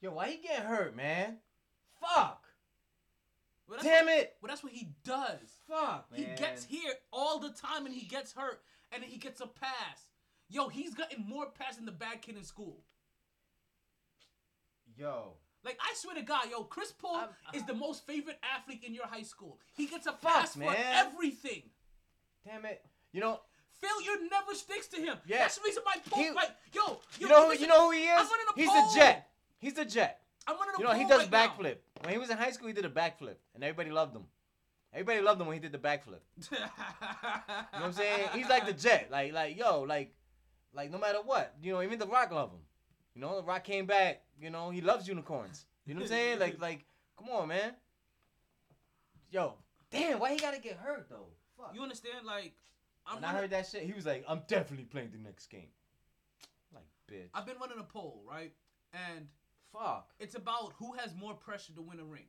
Yo, 0.00 0.12
why 0.12 0.28
he 0.28 0.36
get 0.36 0.60
hurt, 0.60 0.94
man? 0.94 1.38
Fuck. 2.00 2.44
Well, 3.68 3.80
Damn 3.82 4.04
what, 4.06 4.18
it. 4.18 4.36
Well, 4.40 4.48
that's 4.48 4.62
what 4.62 4.72
he 4.72 4.90
does. 5.04 5.60
Fuck, 5.68 6.06
He 6.14 6.24
gets 6.36 6.64
here 6.64 6.92
all 7.12 7.38
the 7.38 7.50
time, 7.50 7.86
and 7.86 7.94
he 7.94 8.06
gets 8.06 8.32
hurt, 8.32 8.62
and 8.92 9.02
he 9.02 9.18
gets 9.18 9.40
a 9.40 9.46
pass. 9.46 10.06
Yo, 10.48 10.68
he's 10.68 10.94
gotten 10.94 11.24
more 11.26 11.46
passes 11.46 11.76
than 11.76 11.86
the 11.86 11.92
bad 11.92 12.22
kid 12.22 12.36
in 12.36 12.44
school. 12.44 12.84
Yo. 14.98 15.34
Like 15.64 15.78
I 15.80 15.94
swear 15.96 16.14
to 16.14 16.22
God, 16.22 16.44
yo, 16.50 16.62
Chris 16.64 16.92
Paul 16.92 17.16
I'm- 17.16 17.28
is 17.54 17.64
the 17.64 17.72
uh, 17.72 17.76
most 17.76 18.06
favorite 18.06 18.38
athlete 18.56 18.82
in 18.86 18.94
your 18.94 19.06
high 19.06 19.22
school. 19.22 19.58
He 19.74 19.86
gets 19.86 20.06
a 20.06 20.12
Fuck, 20.12 20.20
pass 20.22 20.52
for 20.54 20.60
man. 20.60 20.76
everything. 20.92 21.62
Damn 22.46 22.64
it. 22.66 22.84
You 23.12 23.20
know, 23.20 23.40
Failure 23.80 24.20
never 24.30 24.54
sticks 24.54 24.86
to 24.88 24.96
him. 24.96 25.18
Yeah. 25.26 25.38
That's 25.38 25.56
the 25.58 25.62
reason 25.64 25.82
why 25.84 25.96
Paul, 26.08 26.22
He- 26.22 26.30
like, 26.30 26.50
yo, 26.72 27.00
you 27.18 27.28
know, 27.28 27.50
who, 27.50 27.58
you 27.58 27.66
know 27.66 27.86
who 27.86 27.90
he 27.90 28.08
I'm 28.08 28.24
is? 28.24 28.30
running 28.30 28.46
a 28.56 28.60
He's 28.60 28.68
poll. 28.70 28.88
the 28.94 28.98
Jet. 28.98 29.28
He's 29.58 29.74
the 29.74 29.84
Jet. 29.84 30.20
I'm 30.46 30.56
running 30.56 30.74
a 30.76 30.78
You 30.78 30.84
know, 30.86 30.94
he 30.94 31.04
does 31.04 31.22
right 31.22 31.30
now. 31.30 31.48
backflip. 31.48 31.76
When 32.02 32.12
he 32.12 32.18
was 32.18 32.30
in 32.30 32.38
high 32.38 32.52
school, 32.52 32.68
he 32.68 32.72
did 32.72 32.84
a 32.84 32.88
backflip, 32.90 33.34
and 33.54 33.62
everybody 33.64 33.90
loved 33.90 34.14
him. 34.16 34.24
Everybody 34.92 35.20
loved 35.20 35.40
him 35.40 35.46
when 35.48 35.54
he 35.54 35.60
did 35.60 35.72
the 35.72 35.78
backflip. 35.78 36.20
You 36.50 36.58
know 36.58 36.66
what 37.72 37.82
I'm 37.82 37.92
saying? 37.92 38.28
He's 38.32 38.48
like 38.48 38.64
the 38.66 38.72
Jet. 38.72 39.08
Like, 39.10 39.32
like, 39.34 39.58
yo, 39.58 39.82
like, 39.82 40.14
like 40.72 40.90
no 40.90 40.98
matter 40.98 41.18
what, 41.24 41.54
you 41.60 41.72
know, 41.72 41.82
even 41.82 41.98
the 41.98 42.06
Rock 42.06 42.30
love 42.32 42.50
him. 42.50 42.60
You 43.16 43.22
know, 43.22 43.34
the 43.34 43.42
Rock 43.42 43.64
came 43.64 43.86
back. 43.86 44.20
You 44.38 44.50
know, 44.50 44.68
he 44.68 44.82
loves 44.82 45.08
unicorns. 45.08 45.64
You 45.86 45.94
know 45.94 46.00
what 46.00 46.04
I'm 46.04 46.08
saying? 46.10 46.38
Like, 46.38 46.60
like, 46.60 46.84
come 47.18 47.30
on, 47.30 47.48
man. 47.48 47.72
Yo, 49.30 49.54
damn, 49.90 50.18
why 50.18 50.34
he 50.34 50.38
gotta 50.38 50.60
get 50.60 50.76
hurt 50.76 51.08
though? 51.08 51.28
Fuck. 51.56 51.74
you 51.74 51.80
understand? 51.80 52.26
Like, 52.26 52.52
I'm 53.06 53.16
when 53.16 53.24
I 53.24 53.32
heard 53.32 53.50
that 53.50 53.66
shit, 53.66 53.84
he 53.84 53.94
was 53.94 54.04
like, 54.04 54.22
"I'm 54.28 54.42
definitely 54.46 54.84
playing 54.84 55.12
the 55.12 55.18
next 55.18 55.46
game." 55.46 55.68
Like, 56.74 56.84
bitch. 57.10 57.30
I've 57.32 57.46
been 57.46 57.56
running 57.58 57.78
a 57.78 57.84
poll, 57.84 58.22
right? 58.28 58.52
And 58.92 59.28
Fuck. 59.72 60.10
it's 60.20 60.34
about 60.34 60.74
who 60.78 60.92
has 60.92 61.14
more 61.14 61.34
pressure 61.34 61.72
to 61.72 61.80
win 61.82 61.98
a 61.98 62.04
ring. 62.04 62.28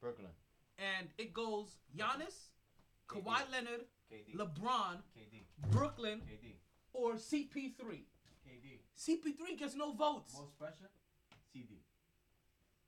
Brooklyn. 0.00 0.30
And 0.78 1.08
it 1.18 1.34
goes 1.34 1.76
Giannis, 1.94 2.48
Kawhi 3.08 3.42
KD. 3.42 3.52
Leonard, 3.52 3.84
KD. 4.10 4.36
LeBron, 4.36 4.96
KD. 5.16 5.44
Brooklyn, 5.70 6.20
KD. 6.20 6.54
or 6.94 7.14
CP3. 7.14 8.04
KD. 8.48 8.80
CP3 8.96 9.58
gets 9.58 9.74
no 9.76 9.92
votes. 9.92 10.32
Most 10.36 10.56
pressure? 10.58 10.88
CD. 11.52 11.84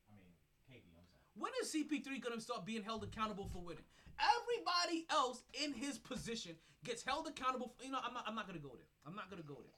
I 0.08 0.16
mean, 0.16 0.32
KD, 0.64 0.88
I'm 0.96 1.04
sorry. 1.04 1.24
When 1.36 1.52
is 1.60 1.68
CP3 1.68 2.20
gonna 2.22 2.40
start 2.40 2.64
being 2.64 2.82
held 2.82 3.04
accountable 3.04 3.46
for 3.52 3.62
winning? 3.62 3.84
Everybody 4.20 5.06
else 5.10 5.44
in 5.62 5.72
his 5.72 5.98
position 5.98 6.56
gets 6.84 7.04
held 7.04 7.26
accountable. 7.26 7.72
For, 7.76 7.84
you 7.84 7.92
know, 7.92 8.00
I'm 8.02 8.14
not. 8.14 8.24
I'm 8.26 8.34
not 8.34 8.46
gonna 8.46 8.58
go 8.58 8.72
there. 8.76 8.88
I'm 9.06 9.14
not 9.14 9.30
gonna 9.30 9.46
go 9.46 9.60
there. 9.60 9.76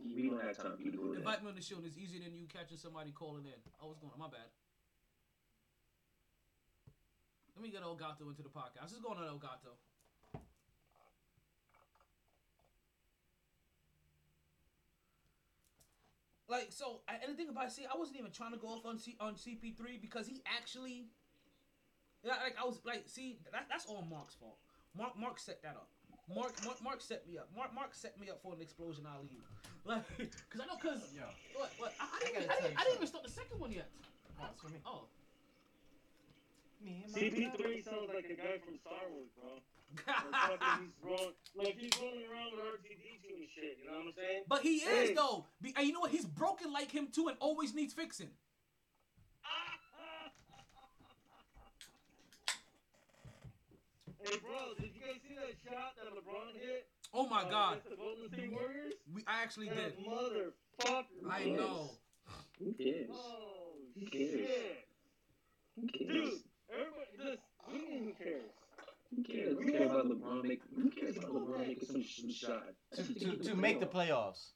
We 0.00 0.30
don't 0.30 0.40
have 0.40 0.56
time 0.56 0.76
for 0.76 0.84
to 0.84 0.96
go 0.96 1.08
there. 1.12 1.20
Invite 1.20 1.42
me 1.44 1.48
on 1.50 1.56
the 1.56 1.60
show. 1.60 1.76
and 1.76 1.84
It's 1.84 1.98
easier 1.98 2.24
than 2.24 2.32
you 2.34 2.48
catching 2.48 2.78
somebody 2.78 3.12
calling 3.12 3.44
in. 3.44 3.60
Oh, 3.80 3.88
what's 3.88 4.00
going 4.00 4.12
on? 4.12 4.18
My 4.18 4.28
bad. 4.32 4.48
Let 7.54 7.62
me 7.62 7.68
get 7.68 7.82
Elgato 7.84 8.24
into 8.24 8.40
the 8.40 8.48
podcast. 8.48 8.88
What's 8.88 9.04
going 9.04 9.18
on, 9.18 9.28
Elgato? 9.28 9.76
Like 16.50 16.74
so, 16.74 17.00
I- 17.08 17.22
and 17.22 17.30
the 17.32 17.36
thing 17.38 17.48
about 17.48 17.66
it, 17.66 17.72
see, 17.72 17.86
I 17.86 17.96
wasn't 17.96 18.18
even 18.18 18.32
trying 18.32 18.50
to 18.50 18.58
go 18.58 18.66
off 18.74 18.84
on 18.84 18.98
C, 18.98 19.14
on 19.20 19.34
CP3 19.38 20.02
because 20.02 20.26
he 20.26 20.42
actually, 20.50 21.06
yeah, 22.26 22.34
like 22.42 22.56
I 22.60 22.66
was 22.66 22.80
like, 22.84 23.04
see, 23.06 23.38
that, 23.52 23.66
that's 23.70 23.86
all 23.86 24.02
Mark's 24.10 24.34
fault. 24.34 24.58
Mark 24.98 25.16
Mark 25.16 25.38
set 25.38 25.62
that 25.62 25.76
up. 25.78 25.88
Mark 26.34 26.52
Mark, 26.64 26.82
Mark 26.82 27.00
set 27.00 27.22
me 27.30 27.38
up. 27.38 27.48
Mark 27.54 27.72
Mark 27.72 27.94
set 27.94 28.18
me 28.18 28.28
up 28.30 28.42
for 28.42 28.52
an 28.52 28.60
explosion 28.60 29.06
alley 29.06 29.30
oop. 29.30 29.46
Like, 29.86 30.02
cause 30.50 30.60
I 30.60 30.66
know, 30.66 30.76
cause 30.82 31.14
yeah. 31.14 31.30
what 31.54 31.70
what 31.78 31.94
I, 32.00 32.04
I, 32.04 32.08
I 32.10 32.18
didn't, 32.18 32.42
even- 32.42 32.50
I, 32.50 32.60
didn't, 32.60 32.78
I 32.78 32.82
didn't 32.82 32.96
even 32.96 33.06
start 33.06 33.24
the 33.24 33.30
second 33.30 33.60
one 33.60 33.70
yet. 33.70 33.88
Oh, 34.42 34.46
it's 34.50 34.60
for 34.60 34.68
me. 34.74 34.82
Oh, 34.84 35.06
Me 36.82 37.06
CP3 37.06 37.84
sounds 37.84 38.10
like 38.10 38.26
a 38.26 38.34
guy 38.34 38.58
from 38.58 38.74
Star 38.76 39.06
Wars, 39.14 39.30
bro. 39.38 39.62
Like, 39.96 40.62
he's 40.80 40.94
rolling, 41.02 41.34
like 41.56 41.76
he's 41.78 41.90
rolling 42.00 42.24
around 42.30 42.52
with 42.52 42.60
R2D2 42.64 43.26
and 43.36 43.48
shit. 43.54 43.78
You 43.82 43.90
know 43.90 43.98
what 43.98 44.06
I'm 44.06 44.12
saying? 44.16 44.42
but 44.48 44.62
he 44.62 44.76
is 44.76 45.08
Hey. 45.10 45.14
though. 45.14 45.46
Be, 45.60 45.74
and 45.76 45.86
you 45.86 45.92
know 45.92 46.00
what? 46.00 46.10
He's 46.10 46.24
broken 46.26 46.72
like 46.72 46.90
him 46.92 47.08
too, 47.12 47.28
and 47.28 47.36
always 47.40 47.74
needs 47.74 47.92
fixing. 47.92 48.30
Hey, 54.22 54.36
bro, 54.38 54.74
did 54.78 54.90
you 54.94 55.00
guys 55.00 55.16
see 55.26 55.34
that 55.34 55.56
shot 55.64 55.96
that 55.96 56.12
LeBron 56.12 56.52
hit? 56.60 56.86
Oh 57.14 57.26
my 57.28 57.42
uh, 57.42 57.50
God, 57.50 57.78
the 57.88 57.96
Golden 57.96 58.28
State 58.28 58.52
Warriors? 58.52 58.92
we 59.12 59.22
I 59.26 59.42
actually 59.42 59.68
did. 59.68 59.76
That 59.76 59.98
motherfucker. 59.98 61.30
I 61.30 61.40
Yes. 61.40 61.56
know. 61.58 61.90
Who 62.58 62.72
cares? 62.74 63.08
Oh, 63.10 63.72
Who 63.98 64.06
cares? 64.06 64.30
shit. 64.30 64.88
Who 65.76 65.86
cares? 65.88 66.08
Dude, 66.12 66.40
everybody, 66.70 67.16
just, 67.16 67.42
who 67.66 68.12
cares? 68.22 68.50
Who 69.14 69.22
cares? 69.24 69.56
Who 69.58 69.72
cares 69.72 69.90
about 69.90 70.06
LeBron 70.06 70.44
make? 70.44 70.60
Who 70.74 70.90
cares 70.90 71.16
about 71.16 71.32
LeBron 71.32 71.66
making 71.66 71.88
some, 71.88 72.02
some 72.04 72.30
shot? 72.30 72.62
to, 72.94 73.14
to, 73.14 73.36
to 73.36 73.54
make 73.54 73.80
the 73.80 73.86
playoffs. 73.86 74.50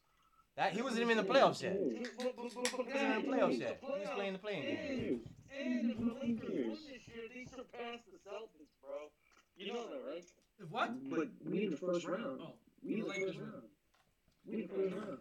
That 0.55 0.71
he 0.71 0.81
wasn't 0.81 1.01
even 1.01 1.17
in 1.17 1.25
the 1.25 1.33
playoffs 1.33 1.61
yet. 1.61 1.73
He 1.73 2.07
wasn't 2.17 2.95
in 2.95 3.21
the 3.21 3.27
playoffs 3.27 3.59
yet. 3.59 3.81
He 3.81 3.99
was 3.99 4.09
playing 4.15 4.33
the 4.33 4.39
playing 4.39 4.61
game. 4.63 5.19
And, 5.51 5.81
and 5.81 5.91
if 5.91 5.97
the 5.97 6.13
Lakers 6.13 6.49
win 6.49 6.69
this 6.69 7.07
year, 7.07 7.27
they 7.33 7.43
surpassed 7.43 8.05
the 8.07 8.17
Celtics, 8.23 8.71
bro. 8.81 9.11
You 9.57 9.73
know 9.73 9.87
that, 9.89 10.01
right? 10.07 10.23
If 10.59 10.71
what? 10.71 11.09
But 11.09 11.27
we 11.45 11.65
in 11.65 11.71
the 11.71 11.77
first 11.77 12.05
round. 12.07 12.39
Oh, 12.41 12.53
We 12.81 12.95
in 12.95 12.99
the 13.01 13.13
first 13.13 13.37
round. 13.39 13.63
We 14.45 14.53
in 14.53 14.61
the 14.61 14.67
first 14.67 14.95
round. 14.95 15.17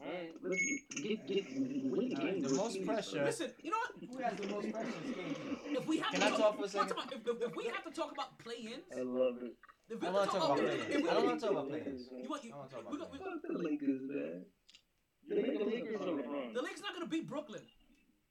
Alright. 0.00 0.32
Let's 0.42 0.62
get 1.02 1.26
get 1.26 1.44
win 1.90 2.08
the 2.42 2.48
the 2.48 2.54
most 2.54 2.84
pressure- 2.86 3.24
listen. 3.24 3.50
You 3.62 3.70
know 3.72 3.78
what? 3.78 3.92
Who 4.10 4.18
has 4.22 4.34
the 4.38 4.46
most 4.46 4.70
pressure 4.72 4.88
in 5.04 5.12
this 5.12 5.16
game? 5.16 5.76
If 5.76 5.86
we 5.86 5.98
have 5.98 6.12
Can 6.12 6.20
to 6.20 6.26
I 6.26 6.30
talk 6.38 6.56
for 6.56 6.62
a 6.62 6.64
if, 6.66 6.70
second? 6.70 6.96
If, 7.12 7.26
if, 7.28 7.42
if 7.48 7.56
we 7.56 7.64
have 7.64 7.84
to 7.84 7.90
talk 7.90 8.12
about 8.12 8.38
play-ins, 8.38 8.84
I 8.96 9.02
love 9.02 9.42
it. 9.42 9.54
if 9.90 10.00
we 10.00 10.06
I 10.06 10.10
want 10.10 10.30
to 10.30 10.34
to 10.36 10.38
talk 10.40 10.58
about 10.58 10.64
if- 10.70 10.86
play-ins. 10.86 11.08
I 11.08 11.14
don't 11.14 11.26
want 11.26 11.40
to 11.40 11.46
talk 11.46 11.52
about 11.52 11.68
play-ins. 11.68 12.08
You 12.22 12.28
want 12.30 12.44
you? 12.44 12.52
I 12.52 12.56
wanna 12.56 12.70
talk 12.70 12.90
we 12.90 12.96
about 12.96 13.10
got- 13.10 13.12
we- 13.12 13.18
Fuck 13.18 13.42
the 13.42 13.58
Lakers, 13.58 14.00
man. 14.06 14.44
You 15.26 15.34
make 15.36 15.58
the 15.58 15.64
Lakers 15.64 16.00
or 16.00 16.14
LeBron? 16.16 16.54
The 16.54 16.62
Lakers 16.62 16.80
not 16.82 16.94
gonna 16.94 17.06
beat 17.06 17.28
Brooklyn. 17.28 17.62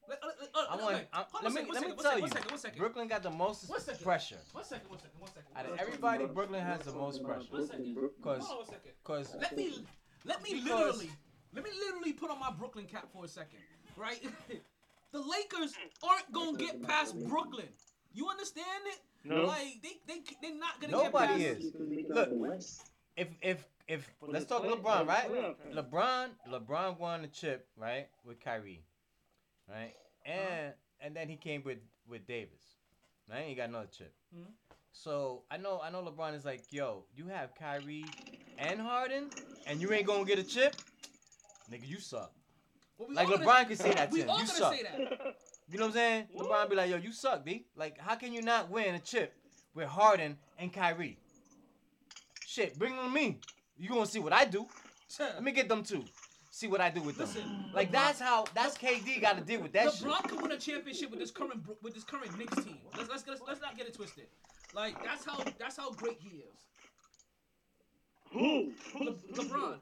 Let, 0.10 0.20
let, 0.24 0.36
let, 0.40 0.50
uh, 0.56 0.68
I 0.72 0.76
want. 0.78 0.96
wait, 0.96 1.08
I, 1.12 1.26
let 1.44 1.44
me 1.44 1.52
second, 1.52 1.74
let 1.74 1.84
me 1.84 1.96
tell 2.02 2.12
one 2.14 2.22
you, 2.22 2.28
second, 2.30 2.50
one 2.52 2.60
second. 2.60 2.80
Brooklyn 2.80 3.08
got 3.10 3.24
the 3.24 3.30
most 3.30 3.70
One 3.70 3.82
second. 3.82 4.04
pressure. 4.06 4.38
One 4.54 4.64
second, 4.64 4.90
one 4.90 5.00
second, 5.00 5.20
one 5.20 5.30
second. 5.30 5.52
Out 5.54 5.64
One 5.66 5.74
of 5.74 5.80
second. 5.80 5.88
everybody, 5.94 6.26
Brooklyn 6.28 6.62
has 6.64 6.80
the 6.80 6.94
most 6.94 7.22
pressure. 7.26 7.52
One 7.52 7.68
second. 7.68 7.98
Cause, 8.24 8.40
Hold 8.48 8.52
on 8.52 8.58
one 8.58 8.66
second. 8.68 8.92
cause 9.04 9.36
Let 9.38 9.58
me 9.58 9.84
let 10.24 10.42
me 10.44 10.62
Because- 10.64 10.64
literally 10.80 11.12
let 11.54 11.64
me 11.64 11.70
literally 11.86 12.14
put 12.14 12.30
on 12.32 12.40
my 12.40 12.52
Brooklyn 12.52 12.86
cap 12.86 13.08
for 13.12 13.26
a 13.26 13.28
second, 13.28 13.60
right? 13.96 14.22
the 15.12 15.20
Lakers 15.20 15.74
aren't 16.04 16.32
gonna 16.32 16.58
get 16.58 16.82
past 16.84 17.16
Brooklyn. 17.28 17.68
You 18.14 18.30
understand 18.30 18.84
it? 18.86 19.00
No. 19.24 19.46
Like 19.46 19.82
they 19.84 19.98
they 20.08 20.22
they're 20.42 20.58
not 20.58 20.80
gonna 20.82 20.92
Nobody 20.94 21.38
get 21.40 21.56
past. 21.56 21.66
is. 21.66 21.74
Look, 22.10 22.30
Look. 22.32 22.60
If 23.16 23.28
if 23.42 23.66
if 23.88 24.10
But 24.22 24.32
let's 24.32 24.46
talk 24.46 24.62
play- 24.64 24.72
LeBron, 24.76 25.08
right? 25.08 25.56
LeBron, 25.74 26.28
LeBron 26.50 27.00
won 27.00 27.22
the 27.24 27.28
chip, 27.28 27.68
right, 27.78 28.08
with 28.26 28.40
Kyrie, 28.40 28.84
right, 29.70 29.94
and 30.26 30.74
and 31.02 31.16
then 31.16 31.28
he 31.30 31.36
came 31.36 31.64
with 31.64 31.80
with 32.08 32.28
Davis, 32.28 32.62
right? 33.30 33.46
He 33.48 33.56
got 33.56 33.70
another 33.70 33.88
chip. 33.88 34.14
Mhm. 34.36 34.52
So 34.92 35.44
I 35.52 35.58
know 35.58 35.80
I 35.84 35.90
know 35.90 36.04
LeBron 36.04 36.36
is 36.36 36.46
like, 36.46 36.62
yo, 36.72 37.06
you 37.16 37.28
have 37.28 37.56
Kyrie 37.56 38.06
and 38.58 38.80
Harden, 38.80 39.30
and 39.66 39.82
you 39.82 39.92
ain't 39.94 40.06
gonna 40.08 40.26
get 40.26 40.38
a 40.40 40.44
chip, 40.44 40.76
nigga, 41.72 41.88
you 41.88 42.00
suck. 42.00 42.32
Well, 42.98 43.10
we 43.10 43.16
Like 43.16 43.28
gonna- 43.30 43.46
LeBron 43.46 43.68
can 43.68 43.76
say 43.78 43.94
that 43.94 44.12
to 44.12 44.18
him. 44.18 44.30
You 44.40 44.48
suck. 44.48 44.74
say 44.74 44.84
that. 44.84 45.36
You 45.70 45.78
know 45.78 45.88
what 45.88 45.90
I'm 45.90 45.94
saying? 45.96 46.28
LeBron 46.34 46.70
be 46.70 46.76
like, 46.78 46.90
yo, 46.90 46.96
you 46.96 47.12
suck, 47.12 47.44
B. 47.44 47.66
Like, 47.76 48.00
how 48.00 48.16
can 48.16 48.32
you 48.32 48.42
not 48.42 48.70
win 48.70 48.96
a 48.96 49.00
chip 49.00 49.34
with 49.76 49.86
Harden 49.90 50.38
and 50.58 50.72
Kyrie? 50.72 51.20
Shit, 52.46 52.80
bring 52.80 52.96
them 52.96 53.08
to 53.08 53.12
me. 53.12 53.42
You 53.78 53.90
gonna 53.90 54.06
see 54.06 54.20
what 54.20 54.32
I 54.32 54.46
do. 54.46 54.66
Let 55.20 55.44
me 55.44 55.52
get 55.52 55.68
them 55.68 55.84
two. 55.84 56.06
See 56.52 56.68
what 56.68 56.80
I 56.80 56.90
do 56.90 57.02
with 57.02 57.18
them. 57.18 57.28
Listen, 57.28 57.66
like 57.74 57.90
LeBron- 57.90 57.92
that's 57.92 58.20
how 58.22 58.46
that's 58.56 58.78
KD 58.78 59.20
got 59.20 59.38
to 59.38 59.44
deal 59.44 59.62
with 59.62 59.74
that 59.74 59.92
shit. 59.94 60.08
LeBron 60.08 60.24
could 60.30 60.42
win 60.42 60.54
a 60.54 60.58
championship 60.58 61.12
with 61.12 61.20
this 61.20 61.32
current 61.32 61.62
with 61.84 61.94
this 61.94 62.06
current 62.06 62.36
Knicks 62.40 62.56
team. 62.64 62.78
Let's 62.98 63.10
let's 63.10 63.28
let's, 63.28 63.42
let's 63.46 63.60
not 63.62 63.78
get 63.78 63.88
it 63.88 63.94
twisted. 63.94 64.28
Like 64.74 65.04
that's 65.04 65.26
how 65.26 65.44
that's 65.60 65.76
how 65.76 65.92
great 65.92 66.18
he 66.22 66.38
is. 66.38 66.56
Who? 68.32 68.72
Le- 69.04 69.14
LeBron. 69.34 69.80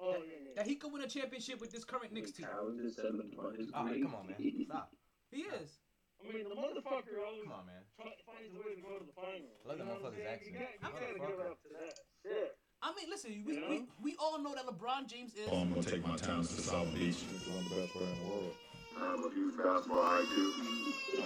Oh, 0.00 0.10
yeah, 0.12 0.16
yeah. 0.18 0.50
That 0.56 0.62
he 0.74 0.78
could 0.82 0.90
win 0.92 1.02
a 1.02 1.06
championship 1.06 1.60
with 1.62 1.70
this 1.70 1.84
current 1.86 2.10
Knicks 2.12 2.32
team. 2.32 2.50
Howard 2.50 2.82
just 2.82 2.96
said 2.98 3.14
LeBron 3.14 3.60
is 3.62 3.70
All 3.72 3.86
right, 3.86 4.02
come 4.02 4.10
on, 4.18 4.26
man. 4.26 4.42
Stop. 4.66 4.90
He 5.30 5.46
is. 5.54 5.78
I 6.18 6.34
mean, 6.34 6.48
the 6.50 6.58
motherfucker 6.58 7.14
always 7.22 7.46
Come 7.46 7.62
on, 7.62 7.66
man. 7.70 7.86
try, 7.94 8.10
finds 8.26 8.50
a 8.50 8.58
way 8.58 8.74
to 8.74 8.82
go 8.82 8.98
to 8.98 9.06
the 9.06 9.14
finals. 9.14 9.54
Let 9.62 9.78
You 9.78 9.86
the 9.86 9.94
I'm 9.94 10.02
motherfucker's 10.02 10.18
saying? 10.18 10.50
You 10.50 10.58
accent. 10.58 10.82
got- 10.82 10.82
You 10.82 10.98
gotta 10.98 11.30
give 11.30 11.38
it 11.38 11.46
up 11.46 11.62
to 11.62 11.68
that. 11.78 11.94
Shit. 12.26 12.58
I 12.82 12.88
mean, 12.98 13.06
listen, 13.06 13.30
we, 13.46 13.54
You 13.54 13.60
we, 13.70 13.78
know? 13.78 13.86
we 14.02 14.10
all 14.18 14.38
know 14.42 14.50
that 14.58 14.66
LeBron 14.66 15.06
James 15.06 15.38
is. 15.38 15.46
Oh, 15.46 15.62
I'm 15.62 15.70
gonna 15.70 15.86
take 15.86 16.02
my 16.02 16.16
talents 16.18 16.50
to 16.58 16.60
South 16.60 16.90
Beach. 16.90 17.22
He's 17.22 17.46
one 17.46 17.62
of 17.62 17.70
the 17.70 17.76
best 17.78 17.92
players 17.94 18.10
in 18.10 18.18
the 18.18 18.26
world. 18.34 18.52
I'm 18.98 19.22
a 19.22 19.30
huge 19.30 19.54
basketball 19.54 20.02
IQ. 20.02 20.34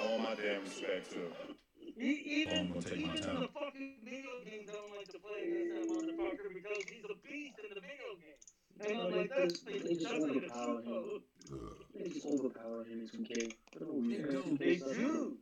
All 0.05 0.19
my 0.21 0.35
damn 0.37 0.61
respect 0.61 1.09
too. 1.09 1.33
E- 1.97 2.45
Oh, 2.47 2.53
I'm 2.53 2.69
Even, 2.69 2.69
gonna 2.69 2.85
take 2.85 3.01
my 3.01 3.17
even 3.17 3.23
time. 3.25 3.41
the 3.41 3.49
fucking 3.49 3.97
video 4.05 4.31
games 4.45 4.69
don't 4.71 4.93
like 4.95 5.09
to 5.09 5.19
play 5.19 5.41
against 5.49 5.73
that 5.73 5.87
motherfucker 5.89 6.49
because 6.55 6.85
he's 6.93 7.05
a 7.09 7.17
beast 7.27 7.59
in 7.65 7.73
the 7.75 7.81
video 7.83 8.13
game. 8.23 8.39
And 8.81 9.01
I'm 9.01 9.11
like, 9.17 9.31
that's, 9.37 9.61
They 9.61 9.79
that's 9.79 9.99
just 9.99 10.15
overpower 10.15 10.81
him. 10.81 10.85
code. 10.85 11.23
They 11.99 12.09
just 12.09 12.27
overpower 12.27 12.85
him 12.85 13.01
in 13.01 13.09
2K. 13.09 13.35
They 13.35 14.17
do. 14.17 14.57
They 14.59 14.77
do. 14.77 15.37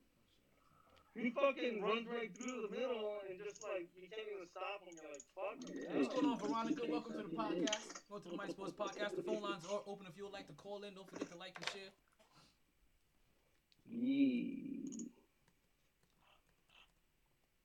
He 1.15 1.31
fucking 1.31 1.81
runs 1.83 2.07
right 2.09 2.31
through 2.37 2.69
the 2.69 2.77
middle 2.77 3.15
and 3.29 3.39
just 3.43 3.63
like, 3.63 3.89
you 3.97 4.09
can't 4.09 4.29
even 4.29 4.47
stop 4.53 4.85
him. 4.85 4.97
You're 5.01 5.13
like, 5.13 5.25
fuck 5.33 5.57
him. 5.65 6.01
What's 6.01 6.13
going 6.15 6.27
on, 6.27 6.39
Veronica? 6.39 6.83
Welcome 6.91 7.13
to 7.13 7.23
the 7.25 7.37
podcast. 7.37 8.01
Welcome 8.11 8.25
to 8.25 8.31
the 8.31 8.37
My 8.37 8.49
Sports 8.49 8.73
Podcast. 8.77 9.17
The 9.17 9.23
phone 9.23 9.41
lines 9.43 9.65
are 9.71 9.81
open 9.87 10.07
if 10.11 10.17
you 10.17 10.25
would 10.25 10.33
like 10.35 10.47
to 10.49 10.53
call 10.55 10.83
in. 10.85 10.93
Don't 10.95 11.09
forget 11.11 11.31
to 11.33 11.39
like 11.39 11.57
and 11.57 11.69
share. 11.73 11.93
Yeah. 13.89 15.05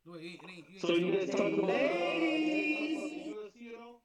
Wait, 0.07 0.21
it 0.23 0.25
ain't- 0.25 0.43
it 0.43 0.49
ain't- 0.49 0.75
it 0.75 0.81
So 0.81 0.93
you 0.95 1.11
guys 1.11 1.29
talking 1.29 1.59
about 1.59 1.69
uh, 1.69 1.73
Ladies. 1.73 3.35
UFC 3.35 3.73
at 3.75 3.79
all? 3.81 4.01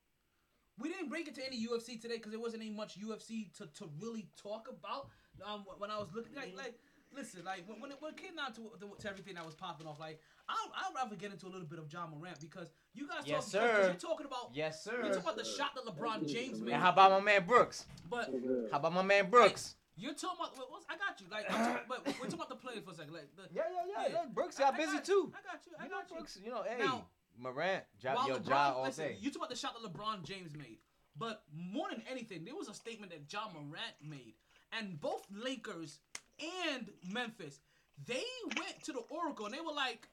We 0.78 0.88
didn't 0.90 1.08
break 1.08 1.26
it 1.28 1.34
to 1.36 1.46
any 1.46 1.66
UFC 1.66 2.00
today 2.00 2.16
because 2.16 2.32
there 2.32 2.40
wasn't 2.40 2.62
any 2.62 2.70
much 2.72 2.98
UFC 3.00 3.52
to, 3.58 3.66
to 3.66 3.88
really 4.00 4.28
talk 4.40 4.68
about. 4.68 5.08
Um, 5.44 5.64
when 5.78 5.90
I 5.90 5.98
was 5.98 6.08
looking, 6.14 6.34
like, 6.34 6.54
like 6.56 6.74
listen, 7.14 7.40
like 7.44 7.64
when 7.66 7.80
when 7.80 7.90
it, 7.90 7.96
when 8.00 8.12
it 8.12 8.16
came 8.16 8.36
down 8.36 8.52
to, 8.54 8.60
to, 8.80 8.86
to 9.02 9.08
everything 9.08 9.34
that 9.34 9.44
was 9.44 9.54
popping 9.54 9.86
off, 9.86 9.98
like 10.00 10.20
I'll, 10.48 10.70
I'd 10.76 10.94
rather 10.94 11.16
get 11.16 11.32
into 11.32 11.46
a 11.46 11.52
little 11.52 11.66
bit 11.66 11.78
of 11.78 11.90
Ja 11.92 12.06
Morant 12.06 12.40
because 12.40 12.68
you 12.94 13.06
guys 13.08 13.22
Yes, 13.24 13.50
talk, 13.50 13.62
sir. 13.62 13.82
you're 13.84 13.94
talking 13.94 14.26
about 14.26 14.50
Yes, 14.54 14.82
sir 14.84 14.92
you're 14.96 15.08
talking 15.08 15.20
about 15.22 15.36
the 15.38 15.44
shot 15.44 15.70
that 15.74 15.84
LeBron 15.84 16.26
James 16.30 16.60
made. 16.60 16.72
And 16.74 16.82
how 16.82 16.90
about 16.90 17.10
my 17.12 17.20
man 17.20 17.44
Brooks? 17.46 17.86
but 18.10 18.30
How 18.70 18.78
about 18.78 18.92
my 18.94 19.02
man 19.02 19.28
Brooks? 19.30 19.76
you're 19.98 20.12
talking 20.14 20.36
about 20.40 20.56
what's, 20.70 20.84
I 20.90 20.96
got 20.96 21.18
you. 21.20 21.26
Like, 21.32 21.48
talking, 21.48 21.84
but 21.88 22.04
we're 22.06 22.12
talking 22.28 22.34
about 22.34 22.48
the 22.50 22.56
players 22.56 22.80
for 22.84 22.90
a 22.90 22.94
second. 22.94 23.14
Like, 23.14 23.28
the, 23.36 23.42
Yeah, 23.54 23.62
yeah, 23.72 24.04
yeah. 24.08 24.12
Yeah. 24.12 24.24
Brooks 24.32 24.56
I- 24.60 24.64
got 24.64 24.74
I 24.74 24.76
busy 24.76 24.92
got- 24.96 25.04
too. 25.04 25.32
I 25.32 25.40
got 25.52 25.60
you. 25.66 25.72
I 25.80 25.84
You 25.84 25.88
know 25.90 25.96
got 25.96 26.10
you. 26.10 26.16
Brooks. 26.16 26.38
You 26.44 26.50
know, 26.50 26.62
hey, 26.68 26.84
Now, 26.84 27.06
Morant, 27.38 27.84
job 28.00 28.16
While 28.16 28.28
yo, 28.28 28.36
LeBron, 28.38 28.46
job 28.48 28.76
all 28.76 28.82
listen, 28.84 29.08
day. 29.08 29.16
You 29.20 29.30
talk 29.30 29.36
about 29.42 29.50
the 29.50 29.56
shot 29.56 29.74
that 29.80 29.92
LeBron 29.92 30.22
James 30.24 30.54
made, 30.56 30.78
but 31.18 31.42
more 31.54 31.88
than 31.90 32.02
anything, 32.10 32.44
there 32.44 32.54
was 32.54 32.68
a 32.68 32.74
statement 32.74 33.12
that 33.12 33.30
Ja 33.32 33.48
Morant 33.52 33.94
made, 34.02 34.34
and 34.72 35.00
both 35.00 35.26
Lakers 35.34 35.98
and 36.74 36.88
Memphis, 37.10 37.60
they 38.06 38.24
went 38.58 38.82
to 38.84 38.92
the 38.92 39.02
Oracle 39.10 39.46
and 39.46 39.54
they 39.54 39.60
were 39.60 39.72
like, 39.74 40.08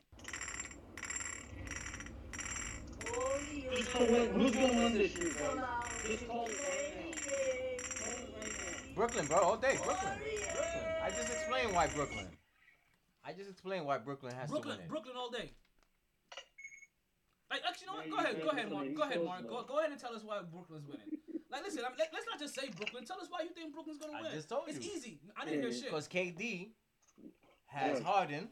Just 3.76 3.92
call 3.92 4.02
it- 4.04 4.32
Who's 4.32 4.52
gonna 4.52 4.68
win 4.74 4.94
this 4.94 5.16
year, 5.16 5.34
guys? 5.34 5.66
Just 6.06 6.28
call 6.28 6.46
it 6.46 6.58
right 6.60 6.94
now. 6.96 8.06
Call 8.06 8.14
it 8.14 8.34
right 8.40 8.88
now. 8.90 8.96
Brooklyn, 8.96 9.26
bro, 9.26 9.38
all 9.40 9.58
day. 9.58 9.78
Brooklyn. 9.84 10.14
Brooklyn. 10.20 10.86
I 11.04 11.10
just 11.10 11.32
explained 11.34 11.74
why 11.74 11.88
Brooklyn. 11.88 12.28
I 13.26 13.34
just 13.34 13.50
explained 13.50 13.86
why 13.86 13.98
Brooklyn 13.98 14.34
has 14.36 14.50
Brooklyn, 14.50 14.76
to 14.76 14.78
win 14.80 14.86
it. 14.86 14.90
Brooklyn 14.90 15.16
all 15.18 15.30
day. 15.30 15.52
Like, 17.54 17.62
actually, 17.70 17.86
you 17.86 17.92
know 17.94 17.98
what? 17.98 18.06
Yeah, 18.10 18.12
Go 18.12 18.18
ahead, 18.18 18.42
go 18.42 18.50
ahead, 18.50 18.72
Mark. 18.72 18.94
Go 18.96 19.02
ahead, 19.04 19.24
Mark. 19.24 19.48
Go, 19.48 19.64
go 19.64 19.80
ahead 19.80 19.92
and 19.92 20.00
tell 20.02 20.16
us 20.16 20.24
why 20.24 20.40
Brooklyn's 20.42 20.88
winning. 20.88 21.06
Like, 21.52 21.62
listen, 21.64 21.84
I 21.86 21.90
mean, 21.90 21.98
let, 22.00 22.10
us 22.12 22.26
not 22.28 22.40
just 22.40 22.56
say 22.56 22.70
Brooklyn. 22.76 23.06
Tell 23.06 23.22
us 23.22 23.28
why 23.30 23.42
you 23.44 23.50
think 23.54 23.72
Brooklyn's 23.74 24.00
gonna 24.00 24.14
win. 24.14 24.22
I 24.26 24.30
win. 24.30 24.32
just 24.34 24.50
told 24.50 24.64
it's 24.68 24.84
you. 24.84 24.92
easy. 24.92 25.20
I 25.40 25.46
didn't 25.46 25.62
hear 25.62 25.72
shit. 25.72 25.86
Because 25.86 26.08
KD 26.08 26.72
has 27.68 28.00
Yeah. 28.00 28.04
Harden 28.06 28.50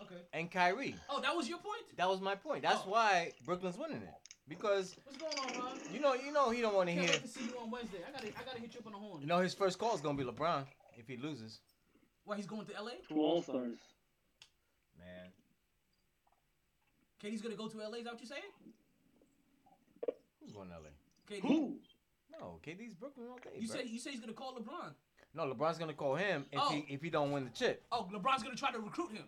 Okay. 0.00 0.22
and 0.32 0.50
Kyrie. 0.50 0.94
Oh, 1.10 1.20
that 1.20 1.36
was 1.36 1.46
your 1.46 1.58
point. 1.58 1.82
That 1.98 2.08
was 2.08 2.22
my 2.22 2.34
point. 2.36 2.62
That's 2.62 2.80
Oh. 2.86 2.90
why 2.90 3.32
Brooklyn's 3.44 3.76
winning 3.76 4.00
it. 4.00 4.14
Because 4.48 4.96
What's 5.04 5.18
going 5.18 5.36
on, 5.60 5.62
Ron? 5.62 5.78
you 5.92 6.00
know, 6.00 6.14
you 6.14 6.32
know, 6.32 6.48
he 6.48 6.62
don't 6.62 6.74
want 6.74 6.88
to 6.88 6.94
Can't 6.94 7.04
hear. 7.04 7.14
wait 7.16 7.22
to 7.22 7.28
see 7.28 7.44
you 7.44 7.58
on 7.60 7.70
Wednesday. 7.70 7.98
I 8.08 8.12
gotta, 8.12 8.28
I 8.28 8.42
gotta 8.46 8.60
hit 8.60 8.72
you 8.72 8.80
up 8.80 8.86
on 8.86 8.92
the 8.92 8.98
horn. 8.98 9.20
You 9.20 9.26
know, 9.26 9.40
his 9.40 9.52
first 9.52 9.78
call 9.78 9.94
is 9.94 10.00
gonna 10.00 10.16
be 10.16 10.24
LeBron 10.24 10.64
if 10.96 11.06
he 11.06 11.18
loses. 11.18 11.60
Why 12.24 12.36
he's 12.36 12.46
going 12.46 12.64
to 12.64 12.72
LA? 12.82 12.92
Two 13.06 13.20
All 13.20 13.42
Stars. 13.42 13.76
Man, 14.98 15.32
KD's 17.22 17.42
gonna 17.42 17.56
go 17.56 17.68
to 17.68 17.76
LA. 17.78 17.98
Is 17.98 18.04
that 18.04 18.12
what 18.14 18.20
you're 18.20 18.28
saying? 18.28 18.42
who's 20.40 20.52
going 20.52 20.68
to 20.68 20.74
LA? 20.74 20.90
KD. 21.30 21.40
Who? 21.42 21.76
No, 22.32 22.58
KD's 22.64 22.94
Brooklyn 22.94 23.26
all 23.30 23.38
day. 23.38 23.58
You 23.58 23.68
bro. 23.68 23.76
said 23.76 23.86
you 23.88 23.98
said 23.98 24.12
he's 24.12 24.20
gonna 24.20 24.32
call 24.32 24.54
LeBron. 24.54 24.92
no. 25.34 25.52
LeBron's 25.52 25.78
gonna 25.78 25.92
call 25.94 26.14
him 26.14 26.46
if 26.52 26.60
Oh. 26.62 26.70
he 26.70 26.86
if 26.92 27.02
he 27.02 27.10
don't 27.10 27.32
win 27.32 27.44
the 27.44 27.50
chip. 27.50 27.84
Oh, 27.90 28.08
LeBron's 28.12 28.42
gonna 28.42 28.56
try 28.56 28.70
to 28.72 28.78
recruit 28.78 29.12
him. 29.12 29.24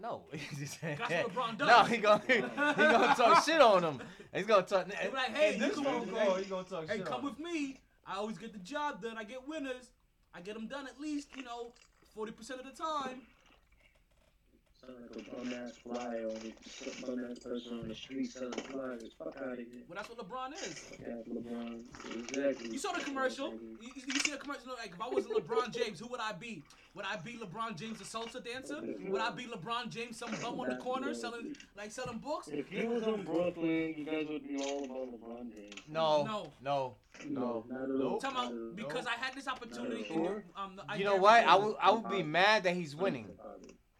No, 0.00 0.24
he's 0.32 0.58
just 0.58 0.80
saying 0.80 0.98
That's 0.98 1.24
what 1.24 1.34
LeBron 1.34 1.58
does. 1.58 1.68
No, 1.68 1.84
he 1.84 1.98
gonna 1.98 2.22
he, 2.26 2.40
gonna 2.40 3.14
talk 3.14 3.44
shit 3.44 3.60
on 3.60 3.84
him. 3.84 4.00
He's 4.34 4.46
gonna 4.46 4.62
talk. 4.62 4.90
He'll 4.90 5.10
be 5.10 5.16
like, 5.16 5.36
hey, 5.36 5.54
in 5.54 5.60
you 5.60 5.66
this 5.66 5.74
come 5.76 5.84
phone 5.84 6.08
call, 6.08 6.34
hey, 6.34 6.42
he 6.42 6.50
gonna 6.50 6.64
talk 6.64 6.88
Hey, 6.88 6.96
shit 6.96 7.04
come 7.06 7.18
on 7.18 7.24
with 7.24 7.38
me. 7.38 7.80
I 8.06 8.16
always 8.16 8.38
get 8.38 8.52
the 8.52 8.58
job 8.58 9.02
done. 9.02 9.16
I 9.18 9.24
get 9.24 9.46
winners. 9.46 9.90
I 10.34 10.40
get 10.40 10.54
them 10.54 10.66
done 10.66 10.86
at 10.86 10.98
least, 11.00 11.28
you 11.36 11.44
know, 11.44 11.72
forty 12.14 12.32
percent 12.32 12.60
of 12.60 12.66
the 12.66 12.72
time. 12.82 13.20
Sound 14.86 14.98
like 15.16 15.26
a 15.26 15.30
bum 15.36 15.52
ass 15.64 15.72
flyer 15.82 16.26
or 16.26 16.36
some 16.66 17.16
bum 17.16 17.30
ass 17.30 17.38
person 17.38 17.80
on 17.80 17.88
the 17.88 17.94
street 17.94 18.30
selling 18.32 18.52
flyers. 18.52 19.12
Fuck 19.18 19.36
out 19.38 19.52
of 19.52 19.58
here. 19.58 19.66
But 19.88 19.96
that's 19.96 20.08
what 20.10 20.18
LeBron 20.18 20.52
is. 20.54 20.78
Fuck 20.78 21.08
out, 21.08 21.24
LeBron. 21.28 21.80
Exactly. 22.28 22.70
You 22.70 22.78
saw 22.78 22.92
the 22.92 23.00
commercial. 23.04 23.52
You, 23.52 23.78
you 23.94 24.02
you 24.06 24.20
see 24.20 24.30
the 24.32 24.36
commercial. 24.38 24.72
Like, 24.78 24.92
if 24.94 25.00
I 25.00 25.08
was 25.08 25.26
LeBron 25.26 25.70
James, 25.72 26.00
who 26.00 26.08
would 26.08 26.20
I 26.20 26.32
be? 26.32 26.62
Would 26.94 27.06
I 27.06 27.16
be 27.16 27.32
LeBron 27.32 27.76
James, 27.76 27.98
the 27.98 28.04
salsa 28.04 28.44
dancer? 28.44 28.80
Would 29.08 29.20
I 29.20 29.30
be 29.30 29.44
LeBron 29.44 29.88
James, 29.90 30.16
some 30.18 30.30
bum 30.42 30.60
on 30.60 30.68
the 30.68 30.76
corner 30.76 31.12
selling, 31.14 31.56
like 31.76 31.90
selling 31.90 32.18
books? 32.18 32.48
If 32.48 32.68
he 32.68 32.86
was 32.86 33.02
in 33.04 33.22
Brooklyn, 33.24 33.94
you 33.96 34.04
guys 34.04 34.26
would 34.28 34.46
be 34.46 34.56
all 34.62 34.84
about 34.84 35.08
LeBron 35.12 35.52
James. 35.54 35.74
No, 35.88 36.22
No. 36.24 36.52
no, 36.62 36.94
no. 37.28 37.64
not 37.68 37.82
at 37.82 37.90
all. 37.90 37.96
Nope. 37.98 38.20
Talking 38.22 38.36
about 38.38 38.54
No. 38.54 38.72
because 38.76 39.06
I 39.06 39.12
had 39.12 39.34
this 39.34 39.48
opportunity. 39.48 40.02
In 40.08 40.14
Sure. 40.14 40.44
the, 40.54 40.60
um, 40.60 40.80
I 40.88 40.96
You 40.96 41.04
know 41.04 41.18
guarantee 41.18 41.22
what? 41.22 41.42
you- 41.44 41.48
I 41.50 41.54
would 41.56 41.76
I 41.80 41.90
would 41.90 42.10
be 42.10 42.22
mad 42.22 42.62
that 42.64 42.74
he's 42.74 42.94
winning, 42.94 43.28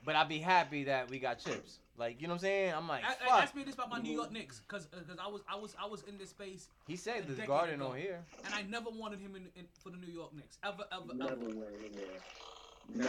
but 0.04 0.14
I'd 0.16 0.28
be 0.28 0.38
happy 0.38 0.84
that 0.84 1.10
we 1.10 1.18
got 1.18 1.38
chips. 1.38 1.78
Like 1.96 2.20
you 2.20 2.26
know 2.26 2.32
what 2.34 2.38
I'm 2.38 2.40
saying? 2.42 2.74
I'm 2.74 2.88
like, 2.88 3.02
A- 3.04 3.24
a- 3.24 3.28
fuck. 3.28 3.42
Ask 3.44 3.54
me 3.54 3.62
this 3.64 3.74
about 3.74 3.90
my 3.90 3.98
New 4.00 4.12
York 4.12 4.32
Knicks, 4.32 4.60
cause, 4.66 4.88
uh, 4.92 4.96
cause 5.08 5.16
I 5.24 5.28
was, 5.28 5.42
I 5.48 5.56
was, 5.56 5.76
I 5.80 5.86
was 5.86 6.02
in 6.08 6.18
this 6.18 6.30
space, 6.30 6.68
He 6.88 6.96
said 6.96 7.24
a 7.28 7.32
there's 7.32 7.46
garden 7.46 7.76
ago. 7.76 7.90
on 7.92 7.96
here. 7.96 8.24
and 8.44 8.52
I 8.54 8.62
never 8.62 8.90
wanted 8.90 9.20
him 9.20 9.36
in, 9.36 9.42
in 9.56 9.66
for 9.82 9.90
the 9.90 9.96
New 9.98 10.12
York 10.12 10.34
Knicks, 10.34 10.58
ever, 10.64 10.84
ever, 10.92 11.14
Never 11.14 11.32
ever. 11.32 11.40
went 11.44 11.58
in 11.86 11.92
there. 11.92 12.20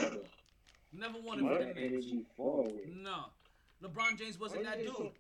Never. 0.02 0.18
Never 0.94 1.20
wanted 1.20 1.42
him 1.44 1.48
for 1.50 1.54
the 1.60 1.66
That 1.66 1.76
Knicks. 1.76 2.06
energy 2.06 2.26
forward. 2.38 2.74
No, 3.02 3.26
LeBron 3.84 4.18
James 4.20 4.40
wasn't 4.40 4.64
that 4.66 4.78
dude. 4.84 5.12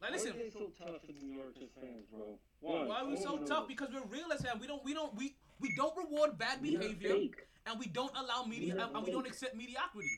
Like, 0.00 0.12
listen, 0.12 0.32
Why 0.32 0.40
are 0.40 0.44
they 0.44 0.50
so 0.50 0.70
tough 0.78 1.00
in 1.08 1.16
New 1.28 1.34
York 1.36 1.54
as 1.62 1.68
fans, 1.80 2.04
bro? 2.12 2.38
why 2.60 3.00
are 3.00 3.06
we 3.06 3.16
so 3.16 3.38
tough? 3.38 3.68
Because 3.68 3.88
we're 3.92 4.04
real 4.06 4.32
as 4.32 4.40
hell. 4.42 4.56
We 4.60 4.66
don't, 4.66 4.82
we 4.84 4.92
don't, 4.94 5.14
we, 5.14 5.34
we 5.60 5.74
don't 5.76 5.96
reward 5.96 6.36
bad 6.38 6.62
behavior, 6.62 7.16
and 7.66 7.78
we 7.78 7.86
don't 7.86 8.12
allow 8.16 8.44
media, 8.44 8.88
and 8.94 9.04
we 9.04 9.12
don't 9.12 9.26
accept 9.26 9.54
mediocrity. 9.54 10.08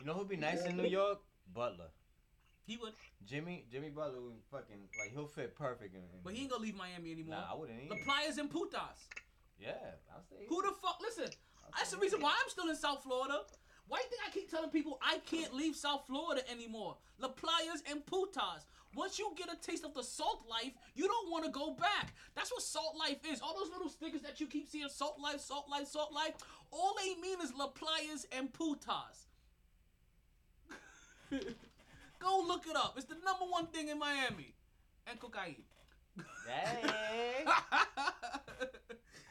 You 0.00 0.06
know 0.06 0.14
who'd 0.14 0.28
be 0.28 0.36
nice 0.36 0.64
in 0.64 0.76
New 0.76 0.86
York? 0.86 1.20
Butler. 1.52 1.88
He 2.66 2.76
would, 2.76 2.92
Jimmy 3.24 3.64
Jimmy 3.70 3.90
Butler 3.90 4.20
would 4.20 4.34
fucking 4.50 4.88
like 4.98 5.12
he'll 5.12 5.28
fit 5.28 5.54
perfect 5.54 5.94
in. 5.94 6.00
in 6.00 6.20
but 6.24 6.32
he 6.32 6.42
ain't 6.42 6.50
gonna 6.50 6.62
leave 6.62 6.74
Miami 6.74 7.12
anymore. 7.12 7.36
Nah, 7.36 7.52
I 7.52 7.56
wouldn't 7.56 7.78
either. 7.80 7.94
the 7.94 8.00
Pliers 8.02 8.38
and 8.38 8.50
Putas. 8.50 9.06
Yeah, 9.58 9.70
I'll 10.12 10.22
stay. 10.22 10.46
Who 10.48 10.62
the 10.62 10.72
fuck? 10.82 10.98
Listen, 11.00 11.32
that's 11.76 11.92
the 11.92 11.98
reason 11.98 12.20
why 12.20 12.30
I'm 12.30 12.50
still 12.50 12.68
in 12.68 12.76
South 12.76 13.04
Florida. 13.04 13.40
Why 13.88 13.98
do 13.98 14.04
you 14.04 14.10
think 14.10 14.22
I 14.26 14.30
keep 14.32 14.50
telling 14.50 14.70
people 14.70 14.98
I 15.00 15.18
can't 15.18 15.54
leave 15.54 15.76
South 15.76 16.04
Florida 16.08 16.42
anymore? 16.50 16.96
La 17.18 17.28
Playas 17.28 17.88
and 17.88 18.04
Putas. 18.04 18.66
Once 18.96 19.18
you 19.18 19.32
get 19.36 19.48
a 19.52 19.56
taste 19.60 19.84
of 19.84 19.94
the 19.94 20.02
salt 20.02 20.42
life, 20.50 20.72
you 20.94 21.06
don't 21.06 21.30
want 21.30 21.44
to 21.44 21.50
go 21.50 21.74
back. 21.74 22.14
That's 22.34 22.50
what 22.50 22.62
salt 22.62 22.96
life 22.98 23.18
is. 23.30 23.40
All 23.40 23.54
those 23.54 23.70
little 23.70 23.90
stickers 23.90 24.22
that 24.22 24.40
you 24.40 24.46
keep 24.46 24.66
seeing, 24.66 24.88
salt 24.88 25.20
life, 25.22 25.40
salt 25.40 25.66
life, 25.70 25.86
salt 25.86 26.12
life, 26.12 26.32
all 26.72 26.96
they 26.98 27.14
mean 27.20 27.40
is 27.42 27.52
La 27.56 27.68
Playas 27.68 28.24
and 28.36 28.52
Putas. 28.52 29.25
go 32.18 32.44
look 32.46 32.66
it 32.66 32.76
up. 32.76 32.94
It's 32.96 33.06
the 33.06 33.14
number 33.24 33.44
one 33.48 33.66
thing 33.68 33.88
in 33.88 33.98
Miami. 33.98 34.54
And 35.06 35.18
cocaine. 35.20 35.62
Hey. 36.48 37.44
I 37.46 37.52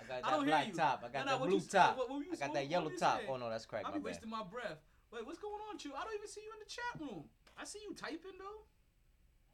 got 0.08 0.22
that 0.22 0.24
don't 0.30 0.46
black 0.46 0.74
top. 0.74 1.04
I 1.06 1.10
got 1.10 1.26
No, 1.26 1.32
no, 1.34 1.40
that 1.40 1.48
blue 1.48 1.58
you 1.58 1.62
top. 1.62 1.98
what- 1.98 2.10
what 2.10 2.22
I 2.32 2.36
got 2.36 2.50
what- 2.50 2.54
that 2.54 2.70
yellow 2.70 2.92
top. 2.92 3.22
Oh 3.28 3.38
no, 3.38 3.50
that's 3.50 3.66
crack. 3.66 3.84
I 3.86 3.92
bad. 3.92 4.04
wasting 4.04 4.30
my 4.30 4.44
breath. 4.44 4.78
Wait, 5.12 5.26
what's 5.26 5.40
going 5.40 5.60
on, 5.70 5.78
Chew? 5.78 5.94
I 5.98 6.04
don't 6.04 6.14
even 6.16 6.28
see 6.28 6.42
you 6.42 6.52
in 6.54 6.60
the 6.60 6.70
chat 6.70 7.00
room. 7.00 7.24
I 7.58 7.64
see 7.66 7.80
you 7.88 7.94
typing 7.96 8.38
though. 8.38 8.64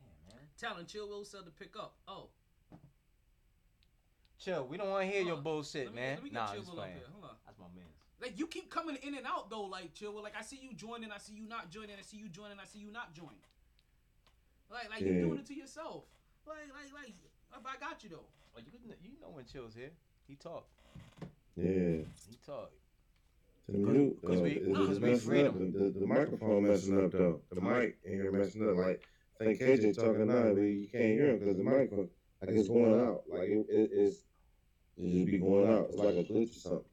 Yeah, 0.04 0.36
man. 0.36 0.44
Talent, 0.60 0.88
Chill 0.90 1.08
will 1.08 1.24
said 1.24 1.46
to 1.46 1.52
pick 1.52 1.76
up. 1.78 1.96
Oh, 2.08 2.30
Chill. 4.40 4.66
We 4.68 4.78
don't 4.78 4.90
want 4.90 5.08
to 5.08 5.12
hear 5.14 5.22
your 5.24 5.38
oh, 5.38 5.42
bullshit, 5.42 5.86
Let 5.86 5.96
me- 5.96 6.02
man. 6.02 6.16
let 6.16 6.24
me 6.24 6.30
get 6.32 6.34
Nah, 6.36 6.46
Chill 6.48 6.56
I'm 6.56 6.62
just 6.62 6.72
Will 6.74 6.82
up 6.82 6.88
here. 6.90 7.04
Hold 7.14 7.24
on. 7.32 7.36
That's 8.22 8.26
my 8.26 8.28
man. 8.28 8.32
Like 8.32 8.40
you 8.40 8.48
keep 8.48 8.70
coming 8.70 8.98
in 9.02 9.16
and 9.16 9.26
out 9.26 9.50
though, 9.50 9.64
like 9.64 9.94
chill. 9.94 10.22
Like 10.22 10.34
I 10.38 10.42
see 10.42 10.60
you 10.62 10.74
joining, 10.76 11.12
I 11.12 11.18
see 11.18 11.34
you 11.34 11.48
not 11.48 11.70
joining, 11.70 11.92
I 11.98 12.02
see 12.04 12.18
you 12.18 12.30
joining, 12.30 12.60
I 12.60 12.66
see 12.66 12.80
you 12.80 12.92
not 12.92 13.14
joining. 13.14 13.36
Like 14.72 14.90
like 14.90 15.02
Yeah. 15.02 15.08
you're 15.08 15.22
doing 15.26 15.40
it 15.40 15.46
to 15.48 15.54
yourself. 15.54 16.04
Like 16.48 16.58
like 16.74 17.14
like 17.54 17.76
I 17.78 17.80
got 17.80 18.04
you 18.04 18.10
though. 18.10 18.26
Well, 18.54 18.64
you, 18.66 18.72
kn- 18.86 18.98
you 19.02 19.12
know 19.22 19.30
when 19.30 19.46
Chill's 19.46 19.76
here. 19.76 19.92
He 20.28 20.36
talk. 20.36 20.66
Yeah. 21.56 22.04
He 22.30 22.38
talk. 22.46 22.72
The 23.70 23.78
mute, 23.78 24.18
uh, 24.28 24.40
we- 24.40 24.52
is- 24.52 24.76
cause 24.78 24.90
is 24.90 25.00
messing 25.00 25.48
up. 25.48 25.54
The, 25.58 25.66
the, 25.66 26.00
the 26.00 26.06
microphone 26.08 26.68
messing 26.68 27.04
up 27.04 27.12
though. 27.12 27.42
The 27.54 27.62
mic 27.62 27.98
in 28.04 28.14
here 28.14 28.32
messing 28.32 28.68
up. 28.68 28.76
Like 28.76 29.02
I 29.40 29.46
think 29.46 29.60
KJ 29.62 29.96
talking 29.96 30.28
now, 30.28 30.54
but 30.54 30.62
you 30.62 30.88
can't 30.92 31.04
hear 31.04 31.30
him 31.32 31.40
because 31.40 31.58
the 31.58 31.64
microphone 31.64 32.10
like 32.42 32.50
it's 32.56 32.68
going 32.68 33.00
out. 33.00 33.24
Like 33.30 33.50
it, 33.50 33.66
it, 33.70 33.90
it's 33.94 34.18
it 34.98 35.12
just 35.12 35.26
be 35.26 35.38
going 35.38 35.72
out. 35.72 35.88
It's 35.90 35.98
like 35.98 36.16
a 36.16 36.24
glitch 36.24 36.56
or 36.58 36.60
something. 36.60 36.86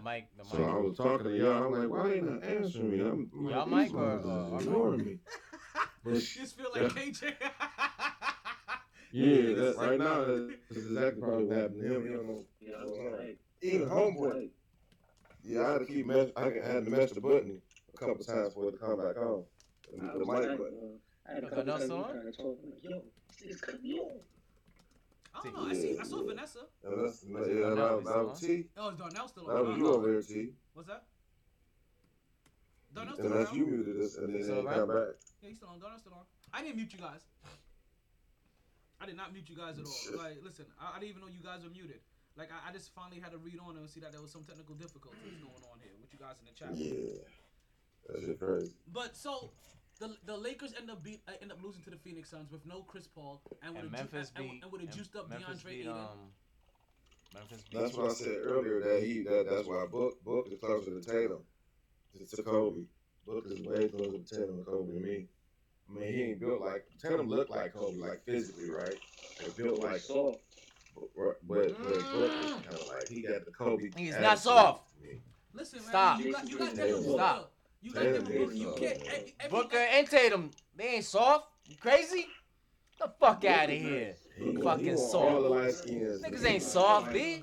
So 0.00 0.04
the 0.04 0.10
mic, 0.10 0.36
the 0.36 0.44
mic. 0.44 0.52
So 0.52 0.64
I 0.64 0.76
was 0.78 0.96
talking 0.96 1.26
to 1.26 1.36
y'all. 1.36 1.64
I'm 1.64 1.72
like, 1.72 1.90
why 1.90 2.12
ain't 2.14 2.30
not 2.30 2.42
answering 2.44 2.90
me? 2.90 3.00
I'm, 3.00 3.30
I'm 3.38 3.48
Y'all 3.50 3.66
like, 3.68 3.90
mic 3.90 3.94
or 3.94 4.16
these 4.16 4.26
uh, 4.26 4.28
motherfuckers 4.28 4.30
our 4.30 4.46
is 4.46 4.52
mic? 4.52 4.60
ignoring 4.62 5.04
me. 5.04 5.18
But 6.02 6.14
Just 6.14 6.56
feel 6.56 6.68
like 6.74 6.82
KJ. 6.94 7.22
yeah, 9.12 9.54
that, 9.54 9.74
right 9.76 9.98
now 9.98 10.24
that's 10.24 10.40
exactly 10.70 11.20
probably 11.20 11.44
what 11.44 11.56
happened 11.58 11.82
to 11.82 11.94
him. 11.94 12.02
He 12.06 12.08
don't 12.14 12.26
know. 12.26 12.44
Yeah, 12.58 12.70
what's 12.80 12.96
going 12.96 13.06
on. 13.12 13.18
right. 13.18 13.38
Even 13.60 13.88
homeboy. 13.88 14.48
Yeah, 15.42 15.66
I 15.66 15.72
had 15.72 15.78
to 15.80 15.84
keep 15.84 16.06
mess. 16.06 16.30
I 16.36 16.44
had 16.44 16.84
to 16.86 16.90
mess 16.90 17.12
the 17.12 17.20
button 17.20 17.60
a 17.92 17.96
couple 17.98 18.24
times 18.24 18.54
for 18.54 18.68
it 18.68 18.72
to 18.72 18.78
come 18.78 18.96
back 18.96 19.18
on. 19.18 19.44
The, 19.92 20.18
the 20.20 20.24
mic 20.24 20.56
button. 20.56 20.98
uh, 21.28 21.30
I 21.30 21.34
had 21.34 21.44
a 21.44 21.50
couple 21.50 21.64
times 21.66 21.84
still 21.84 21.96
we 21.98 22.02
on? 22.04 22.10
trying 22.12 22.32
to 22.32 22.32
talk. 22.32 22.58
I'm 22.64 22.72
yo, 22.90 23.02
it's 23.42 23.60
cut 23.60 23.82
me 23.82 23.98
off. 23.98 24.22
I 25.34 25.40
don't 25.44 25.54
know. 25.56 25.66
I 25.70 25.74
see. 25.74 25.96
I 25.98 26.02
saw 26.02 26.22
Vanessa. 26.24 26.58
And 26.84 27.04
that's, 27.06 27.22
yeah, 27.24 27.38
Was 27.38 27.48
it 27.48 27.54
that, 27.54 27.76
that 28.04 28.24
was 28.26 28.40
T. 28.40 28.66
Oh, 28.76 28.88
is 28.90 28.98
Darnell 28.98 29.28
still 29.28 29.46
That 29.46 29.56
on? 29.56 29.66
was 29.66 29.74
Uh, 29.74 29.78
you 29.78 29.86
over 29.88 30.12
there, 30.12 30.22
T. 30.22 30.48
What's 30.74 30.88
that? 30.88 31.04
Darnell's 32.92 33.18
still 33.18 33.26
And 33.30 33.34
on. 33.34 33.44
that's 33.44 33.56
you 33.56 33.66
muted 33.66 34.00
us, 34.02 34.16
and 34.16 34.34
then 34.34 34.42
Still 34.42 34.56
they 34.66 34.74
come 34.74 34.88
back. 34.88 35.14
Yeah, 35.42 35.48
he's 35.48 35.56
still 35.58 35.68
on. 35.68 35.78
Darnell's 35.78 36.02
still 36.02 36.14
on. 36.14 36.24
I 36.52 36.62
didn't 36.62 36.76
mute 36.76 36.92
you 36.92 36.98
guys. 36.98 37.22
I 39.00 39.06
did 39.06 39.16
not 39.16 39.32
mute 39.32 39.48
you 39.48 39.56
guys 39.56 39.78
at 39.78 39.86
all. 39.86 40.18
Like, 40.18 40.42
listen, 40.42 40.66
I, 40.80 40.96
I 40.96 40.98
didn't 40.98 41.10
even 41.10 41.22
know 41.22 41.28
you 41.28 41.40
guys 41.42 41.62
were 41.62 41.70
muted. 41.70 42.00
Like, 42.36 42.50
I, 42.50 42.68
I 42.70 42.72
just 42.72 42.92
finally 42.92 43.20
had 43.20 43.30
to 43.32 43.38
read 43.38 43.58
on 43.64 43.76
and 43.76 43.88
see 43.88 44.00
that 44.00 44.10
there 44.12 44.20
was 44.20 44.32
some 44.32 44.42
technical 44.44 44.74
difficulties 44.74 45.38
going 45.40 45.62
on 45.72 45.78
here 45.80 45.94
with 46.00 46.12
you 46.12 46.18
guys 46.18 46.34
in 46.42 46.46
the 46.50 46.52
chat. 46.58 46.74
Yeah, 46.74 47.22
that 48.10 48.20
shit 48.26 48.38
crazy. 48.38 48.72
But 48.92 49.16
so 49.16 49.52
the 50.00 50.16
the 50.24 50.36
Lakers 50.36 50.74
end 50.76 50.90
up 50.90 51.02
beat 51.02 51.20
uh, 51.28 51.32
end 51.40 51.52
up 51.52 51.62
losing 51.62 51.82
to 51.82 51.90
the 51.90 51.96
Phoenix 51.96 52.30
Suns 52.30 52.50
with 52.50 52.66
no 52.66 52.82
Chris 52.82 53.06
Paul 53.06 53.42
and 53.62 53.74
with 53.74 53.84
And 53.84 53.94
a 53.94 53.96
ju- 53.96 54.02
Memphis 54.02 54.32
and, 54.34 54.50
beat. 54.50 54.62
and 54.62 54.72
with 54.72 54.80
a 54.80 54.84
and 54.84 54.92
juiced 54.92 55.14
up 55.14 55.28
Memphis 55.28 55.62
DeAndre 55.62 55.68
beat, 55.70 55.80
Ayton. 55.80 55.92
um, 55.92 56.18
Memphis 57.34 57.62
beat. 57.70 57.80
That's 57.80 57.96
what 57.96 58.10
I 58.10 58.14
said 58.14 58.36
earlier. 58.42 58.80
That 58.80 59.02
he, 59.04 59.22
that 59.22 59.46
that's 59.48 59.68
why 59.68 59.86
Book 59.86 60.24
Book 60.24 60.48
is 60.50 60.58
closer 60.58 60.90
to 60.98 61.00
Tatum, 61.00 61.42
to, 62.18 62.36
to 62.36 62.42
Kobe. 62.42 62.82
Book 63.26 63.44
is 63.46 63.60
way 63.60 63.88
closer 63.88 64.18
to 64.18 64.24
Tatum 64.24 64.56
and 64.56 64.66
Kobe 64.66 64.92
than 64.94 65.02
me. 65.02 65.26
I 65.88 65.92
mean, 65.92 66.12
he 66.14 66.22
ain't 66.22 66.40
built 66.40 66.60
like 66.60 66.86
Tatum 67.00 67.28
looked 67.28 67.50
like 67.50 67.74
Kobe, 67.74 67.98
like 67.98 68.24
physically, 68.24 68.70
right? 68.70 68.98
But 69.38 69.56
built 69.56 69.80
like 69.80 70.00
soft. 70.00 70.38
But 70.94 71.36
but, 71.46 71.76
but 71.78 72.12
Book 72.12 72.32
is 72.44 72.52
kind 72.52 72.66
of 72.68 72.86
like 72.88 73.08
he 73.08 73.22
got 73.22 73.44
the 73.44 73.52
Kobe. 73.52 73.90
He's 73.96 74.18
not 74.18 74.38
soft. 74.38 74.90
Listen, 75.52 75.80
man, 75.80 75.88
Stop. 75.88 76.20
you 76.20 76.32
got 76.32 76.48
you 76.48 76.58
got 76.58 77.02
Stop. 77.02 77.49
Devin 77.82 77.88
Booker. 77.88 77.88
Stop. 77.88 77.88
You 77.88 77.92
got 77.92 78.02
Tatum 78.02 78.24
Devin 78.24 78.44
Booker. 78.44 78.54
You 78.54 78.74
can't. 78.76 79.02
Every, 79.02 79.34
every, 79.40 79.50
Booker 79.50 79.76
and 79.76 80.06
Tatum, 80.10 80.50
they 80.76 80.84
ain't 80.88 81.04
soft. 81.04 81.48
You 81.66 81.76
crazy? 81.76 82.26
The 82.98 83.10
fuck 83.18 83.44
out 83.44 83.64
of 83.64 83.70
here. 83.70 84.14
He, 84.36 84.56
Fucking 84.56 84.84
he 84.84 84.96
soft. 84.96 85.14
All 85.14 85.42
the 85.42 85.48
light 85.48 85.74
skins. 85.74 86.22
Niggas 86.22 86.44
ain't 86.44 86.62
soft, 86.62 87.12
B. 87.12 87.42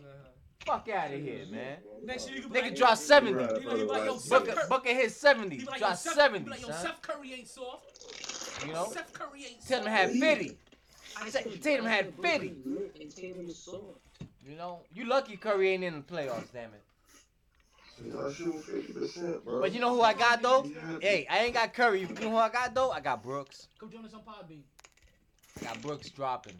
Fuck 0.65 0.89
out 0.89 1.13
of 1.13 1.21
here, 1.21 1.45
man. 1.49 1.77
Next 2.03 2.27
year 2.29 2.37
you 2.37 2.43
can 2.43 2.51
Nigga 2.51 2.61
like, 2.63 2.75
drop 2.75 2.97
70. 2.97 3.33
Right, 3.33 3.61
You 3.61 3.67
know, 3.67 3.85
like, 3.85 4.05
yo, 4.05 4.19
Booker, 4.29 4.55
Booker 4.67 4.89
hit 4.89 5.11
70. 5.11 5.55
He 5.55 5.61
be 5.61 5.65
like, 5.65 5.79
yo, 5.79 5.87
Drop 5.87 5.97
Steph, 5.97 6.13
he 6.13 6.19
70, 6.19 6.43
be 6.43 6.49
like, 6.51 6.61
yo, 6.61 6.67
son. 6.67 6.75
Steph 6.79 7.01
Curry 7.01 7.33
ain't 7.33 7.47
soft. 7.47 8.65
You 8.65 8.73
know? 8.73 8.87
Steph 8.91 9.13
Curry 9.13 9.45
ain't 9.45 9.63
soft. 9.63 9.67
Tatum 9.69 9.87
had 9.87 10.11
50. 10.11 10.57
I 11.19 11.29
said 11.29 11.63
Tatum 11.63 11.85
had 11.85 12.13
50. 12.21 12.47
and 13.01 13.15
Tatum 13.15 13.45
is 13.47 13.57
soft. 13.57 13.81
You 14.45 14.55
know? 14.57 14.81
You 14.93 15.05
lucky 15.05 15.37
Curry 15.37 15.69
ain't 15.69 15.83
in 15.83 15.93
the 15.93 16.01
playoffs, 16.01 16.51
damn 16.51 16.73
it. 16.73 16.83
He's 18.03 18.13
not 18.13 18.31
fifty 18.33 18.93
percent, 18.93 19.43
bro. 19.43 19.61
But 19.61 19.73
you 19.73 19.79
know 19.79 19.93
who 19.93 20.01
I 20.01 20.13
got, 20.13 20.41
though? 20.41 20.69
Hey, 21.01 21.25
I 21.29 21.39
ain't 21.45 21.53
got 21.53 21.73
Curry. 21.73 22.01
You 22.01 22.07
know 22.07 22.31
who 22.31 22.37
I 22.37 22.49
got, 22.49 22.73
though? 22.73 22.91
I 22.91 22.99
got 22.99 23.23
Brooks. 23.23 23.67
Come 23.79 23.89
join 23.89 24.05
us 24.05 24.13
on 24.13 24.21
Podbean. 24.21 24.61
I 25.61 25.63
got 25.65 25.81
Brooks 25.81 26.09
dropping. 26.09 26.53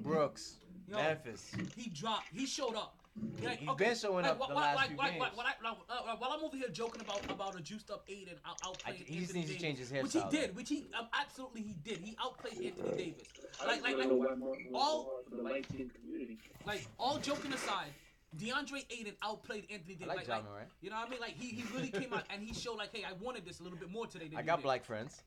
Brooks. 0.00 0.56
Yo. 0.88 0.96
Memphis. 0.96 1.52
He 1.76 1.88
dropped. 1.90 2.26
He 2.32 2.46
showed 2.46 2.74
up. 2.74 2.96
Like, 3.42 3.58
He's 3.58 3.74
been 3.74 3.96
showing 3.96 4.24
up 4.24 4.38
the 4.38 4.54
last 4.54 4.76
like, 4.76 4.88
few 4.88 4.96
like, 4.96 5.10
games. 5.10 5.20
like, 5.20 5.36
While, 5.36 5.46
I, 5.46 5.68
like, 5.68 5.78
uh, 5.88 6.16
while 6.18 6.30
I'm 6.32 6.44
over 6.44 6.56
here 6.56 6.68
joking 6.68 7.00
about 7.00 7.28
about 7.30 7.58
a 7.58 7.60
juiced 7.60 7.90
up 7.90 8.04
Ayton 8.08 8.34
out 8.46 8.56
I, 8.64 8.68
outplaying 8.92 8.94
he 9.04 9.18
just 9.18 9.34
Anthony 9.34 9.40
needs 9.40 9.52
to 9.52 9.58
Davis, 9.58 9.62
change 9.62 9.78
his 9.78 9.92
which 9.92 10.12
he 10.12 10.22
did, 10.30 10.56
which 10.56 10.68
he 10.68 10.86
um, 10.98 11.08
absolutely 11.12 11.62
he 11.62 11.74
did. 11.84 11.98
He 11.98 12.16
outplayed 12.22 12.54
Anthony 12.54 12.96
Davis. 12.96 13.28
Like, 13.66 13.82
like, 13.82 13.96
like, 13.98 14.08
know 14.08 14.14
why 14.14 14.26
Mark 14.34 14.40
was 14.40 14.58
all- 14.74 15.02
so 15.04 15.10
hard 15.10 15.24
for 15.28 15.36
the 15.36 15.42
light 15.42 15.66
skinned 15.66 15.90
community. 15.94 16.38
like 16.66 16.86
all 16.98 17.18
joking 17.18 17.52
aside, 17.52 17.92
DeAndre 18.38 18.84
Ayton 18.90 19.14
outplayed 19.22 19.66
Anthony 19.70 19.94
I 19.94 19.98
Davis. 19.98 20.06
like 20.08 20.16
like, 20.18 20.26
John 20.26 20.36
like, 20.36 20.44
Moran. 20.46 20.66
you 20.80 20.90
know 20.90 20.96
what 20.96 21.08
I 21.08 21.10
mean? 21.10 21.20
Like 21.20 21.36
he, 21.36 21.48
he 21.48 21.64
really 21.74 21.90
came 21.90 22.12
out 22.12 22.24
and 22.30 22.42
he 22.42 22.54
showed 22.54 22.76
like, 22.76 22.94
hey, 22.94 23.02
I 23.04 23.12
wanted 23.22 23.44
this 23.44 23.60
a 23.60 23.62
little 23.62 23.78
bit 23.78 23.90
more 23.90 24.06
today. 24.06 24.28
Than 24.28 24.38
I 24.38 24.42
got 24.42 24.56
did. 24.56 24.64
black 24.64 24.84
friends. 24.84 25.22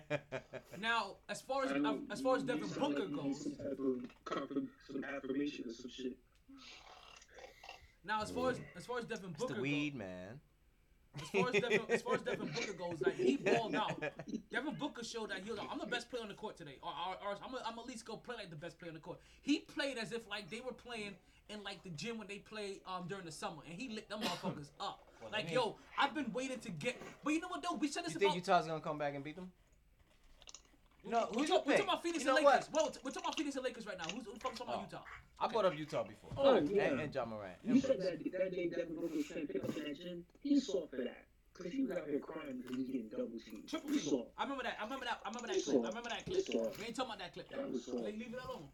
Now, 0.80 1.18
as 1.30 1.42
far 1.42 1.64
as 1.66 1.72
I 1.72 1.78
know, 1.78 1.92
uh, 2.10 2.12
as 2.14 2.20
far 2.20 2.36
as 2.38 2.44
Devin 2.44 2.64
you 2.68 2.74
Booker 2.76 3.04
like 3.06 3.16
goes, 3.24 3.44
some 3.44 3.56
type 3.56 3.78
of 3.80 4.64
some 4.88 5.04
affirmation 5.04 5.66
or 5.70 5.74
some 5.74 5.92
shit. 5.92 6.18
now 8.04 8.22
as 8.24 8.32
far 8.32 8.50
as 8.50 8.60
as 8.76 8.86
far 8.88 8.98
as 8.98 9.06
Devin 9.06 9.30
Booker, 9.30 9.34
It's 9.34 9.42
Booker 9.42 9.54
the 9.54 9.60
goes, 9.60 9.62
weed, 9.62 9.96
man. 9.96 10.40
As 11.22 11.30
far 11.30 11.48
as 11.50 11.62
Devin, 11.62 11.82
as 11.90 12.02
far 12.02 12.16
as 12.16 12.22
Devin 12.22 12.48
Booker 12.48 12.74
goes, 12.74 13.02
like 13.06 13.16
he 13.16 13.38
balled 13.38 13.76
out. 13.76 14.02
Devin 14.52 14.76
Booker 14.76 15.04
showed 15.04 15.30
that 15.32 15.40
he 15.44 15.50
was 15.50 15.60
like, 15.60 15.68
I'm 15.72 15.80
the 15.80 15.86
best 15.86 16.10
player 16.10 16.22
on 16.24 16.30
the 16.30 16.34
court 16.36 16.58
today, 16.58 16.78
or, 16.82 16.90
or, 16.90 17.16
or 17.32 17.38
I'm, 17.44 17.52
gonna- 17.52 17.64
I'm 17.66 17.78
at 17.80 17.86
least 17.86 18.06
go 18.06 18.18
play 18.18 18.36
like 18.38 18.50
the 18.50 18.56
best 18.56 18.80
player 18.80 18.90
on 18.90 18.96
the 18.96 19.00
court. 19.02 19.20
He 19.42 19.60
played 19.60 19.98
as 19.98 20.12
if 20.12 20.28
like 20.30 20.50
they 20.50 20.60
were 20.62 20.74
playing 20.74 21.12
in 21.50 21.64
like 21.64 21.84
the 21.84 21.90
gym 21.92 22.18
when 22.18 22.28
they 22.28 22.40
play 22.40 22.80
um 22.88 23.06
during 23.08 23.26
the 23.26 23.32
summer, 23.32 23.62
and 23.70 23.80
he 23.80 23.90
lit 23.90 24.10
them 24.10 24.22
motherfuckers 24.22 24.70
up. 24.80 25.04
Well, 25.22 25.32
Like 25.32 25.52
yo, 25.52 25.76
I've 25.98 26.14
been 26.16 26.32
waiting 26.34 26.60
to 26.60 26.70
get. 26.72 27.02
But 27.24 27.34
you 27.34 27.40
know 27.40 27.48
what 27.50 27.62
though? 27.64 27.76
We 27.76 27.88
said 27.88 28.06
this 28.06 28.14
You 28.14 28.20
think. 28.20 28.36
Utah's 28.36 28.66
gonna 28.68 28.80
come 28.82 28.98
back 28.98 29.16
and 29.16 29.24
beat 29.24 29.36
them? 29.36 29.52
No, 31.06 31.28
we're, 31.32 31.36
who 31.36 31.42
you 31.42 31.48
talk, 31.48 31.66
we're 31.66 31.74
talking 31.78 31.90
about 31.90 32.04
Phoenix 32.04 32.24
You 32.24 32.30
know 32.32 32.36
and 32.38 32.46
what? 32.46 32.54
Lakers. 32.56 32.70
Well, 32.74 32.86
we're 33.04 33.12
talking 33.12 33.24
about 33.26 33.38
Phoenix 33.38 33.56
and 33.56 33.66
Lakers 33.66 33.86
right 33.86 33.98
now. 33.98 34.06
Who's 34.14 34.26
who 34.26 34.34
the 34.34 34.40
fuck's 34.40 34.58
talking 34.58 34.74
about 34.74 34.86
Oh. 34.86 34.98
Utah? 34.98 35.06
I 35.40 35.48
brought 35.48 35.66
up 35.66 35.78
Utah 35.78 36.04
before. 36.04 36.32
Oh, 36.38 36.56
and, 36.56 36.70
yeah. 36.70 36.84
and 36.98 37.14
Ja 37.14 37.26
Morant. 37.26 37.58
You 37.64 37.80
said 37.80 38.00
that 38.02 38.18
that 38.24 38.52
day 38.52 38.70
Devin 38.70 38.96
Booker 38.96 39.16
was 39.16 39.26
trying 39.28 39.46
to 39.48 39.54
pick 39.54 39.64
up 39.64 39.78
in 39.78 39.84
that 39.84 39.98
gym. 39.98 40.26
He 40.42 40.60
saw 40.60 40.88
for 40.88 40.98
that. 40.98 41.26
Because 41.54 41.72
he 41.72 41.82
was 41.84 41.92
out 41.92 42.08
here 42.10 42.20
crying 42.20 42.58
because 42.58 42.76
he 42.76 42.82
was 42.84 42.90
getting 42.92 43.10
double 43.10 43.40
teamed. 43.40 43.70
Triple 43.70 43.90
He 43.92 44.00
team. 44.00 44.10
saw. 44.10 44.26
I 44.38 44.44
remember 44.44 44.64
that. 44.64 44.76
I 44.80 44.84
remember 44.84 45.06
that. 45.06 45.20
I 45.24 45.28
remember 45.30 45.48
that 45.48 45.56
He 45.56 45.62
clip. 45.64 45.76
saw. 45.78 45.84
I 45.86 45.90
remember 45.94 46.10
that 46.10 46.26
clip. 46.26 46.46
saw. 46.46 46.64
We 46.80 46.86
ain't 46.90 46.96
talking 46.96 47.12
about 47.14 47.20
that 47.20 47.32
clip. 47.34 47.48
That 47.54 47.72
was 47.72 47.86
saw. 47.86 47.96
Leave 48.02 48.18
leave 48.18 48.34
it 48.34 48.42
alone. 48.44 48.66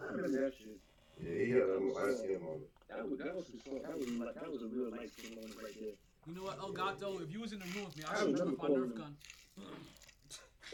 I 0.00 0.04
remember 0.12 0.28
that 0.42 0.52
shit. 0.58 0.76
Yeah, 1.22 1.44
he 1.44 1.50
had 1.56 1.62
a 1.62 1.78
light 1.78 2.16
skin 2.18 2.42
on 2.42 2.58
it. 2.62 2.70
That 2.90 3.06
was 3.08 3.18
that 3.22 3.32
was 3.34 3.46
some. 3.48 3.58
That 3.80 3.96
was 3.96 4.08
like 4.18 4.34
that 4.34 4.50
was 4.50 4.62
a 4.62 4.68
real 4.68 4.90
light 4.90 5.10
skin 5.14 5.34
moment 5.36 5.56
right 5.62 5.74
there. 5.78 5.96
You 6.26 6.34
know 6.34 6.42
what, 6.44 6.58
oh, 6.60 6.68
Elgato? 6.72 7.22
If 7.22 7.32
you 7.32 7.40
was 7.40 7.52
in 7.52 7.60
the 7.60 7.68
room 7.72 7.86
with 7.86 7.96
me, 7.96 8.04
I 8.04 8.12
I 8.12 8.18
should 8.18 8.28
have 8.34 8.40
remember 8.40 8.56
my 8.60 8.66
calling 8.68 8.90
Nerf 8.92 8.96
gun. 8.96 9.16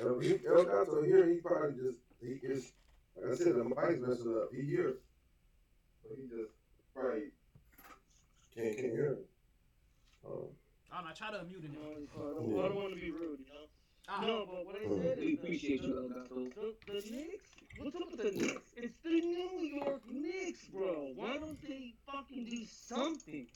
El 0.01 0.19
he- 0.19 0.41
El 0.47 0.65
Gato 0.65 1.03
here, 1.03 1.29
he 1.29 1.37
probably 1.41 1.81
just 1.81 1.99
he 2.21 2.39
is 2.43 2.73
like 3.17 3.33
I 3.33 3.37
said, 3.37 3.55
the 3.55 3.65
mic's 3.65 4.01
messing 4.01 4.35
up. 4.43 4.49
He 4.53 4.63
here, 4.63 4.97
but 6.03 6.13
he 6.19 6.23
just 6.27 6.51
probably 6.95 7.31
can't 8.55 8.77
can't 8.77 8.93
hear 8.93 9.11
me. 9.19 9.25
Um, 10.27 10.49
I 10.91 10.97
don't 10.99 11.09
know. 11.09 11.15
Try 11.15 11.31
to 11.31 11.39
unmute 11.39 11.63
him. 11.63 11.75
it. 11.75 12.09
I 12.15 12.19
don't, 12.19 12.59
I 12.59 12.69
don't 12.69 12.75
want 12.77 12.95
to 12.95 13.01
be 13.01 13.11
rude, 13.11 13.39
you 13.41 13.47
know. 13.53 13.67
Ah, 14.09 14.21
No, 14.21 14.47
but 14.47 14.67
what 14.67 14.77
I 14.77 14.85
Mm. 14.85 15.03
said 15.03 15.19
We 15.19 15.25
is 15.33 15.39
appreciate 15.39 15.81
the, 15.83 15.87
you, 15.89 15.95
Elgato. 15.95 16.55
the, 16.55 16.75
the 16.93 17.11
Knicks. 17.11 17.51
What's 17.79 17.97
up 17.97 18.11
with 18.11 18.21
the 18.23 18.31
Knicks? 18.33 18.71
It's 18.77 18.95
the 19.03 19.11
New 19.21 19.81
York 19.83 20.03
Knicks, 20.11 20.65
bro. 20.67 21.13
Why 21.15 21.39
don't 21.39 21.61
they 21.63 21.95
fucking 22.07 22.45
do 22.45 22.65
something? 22.67 23.47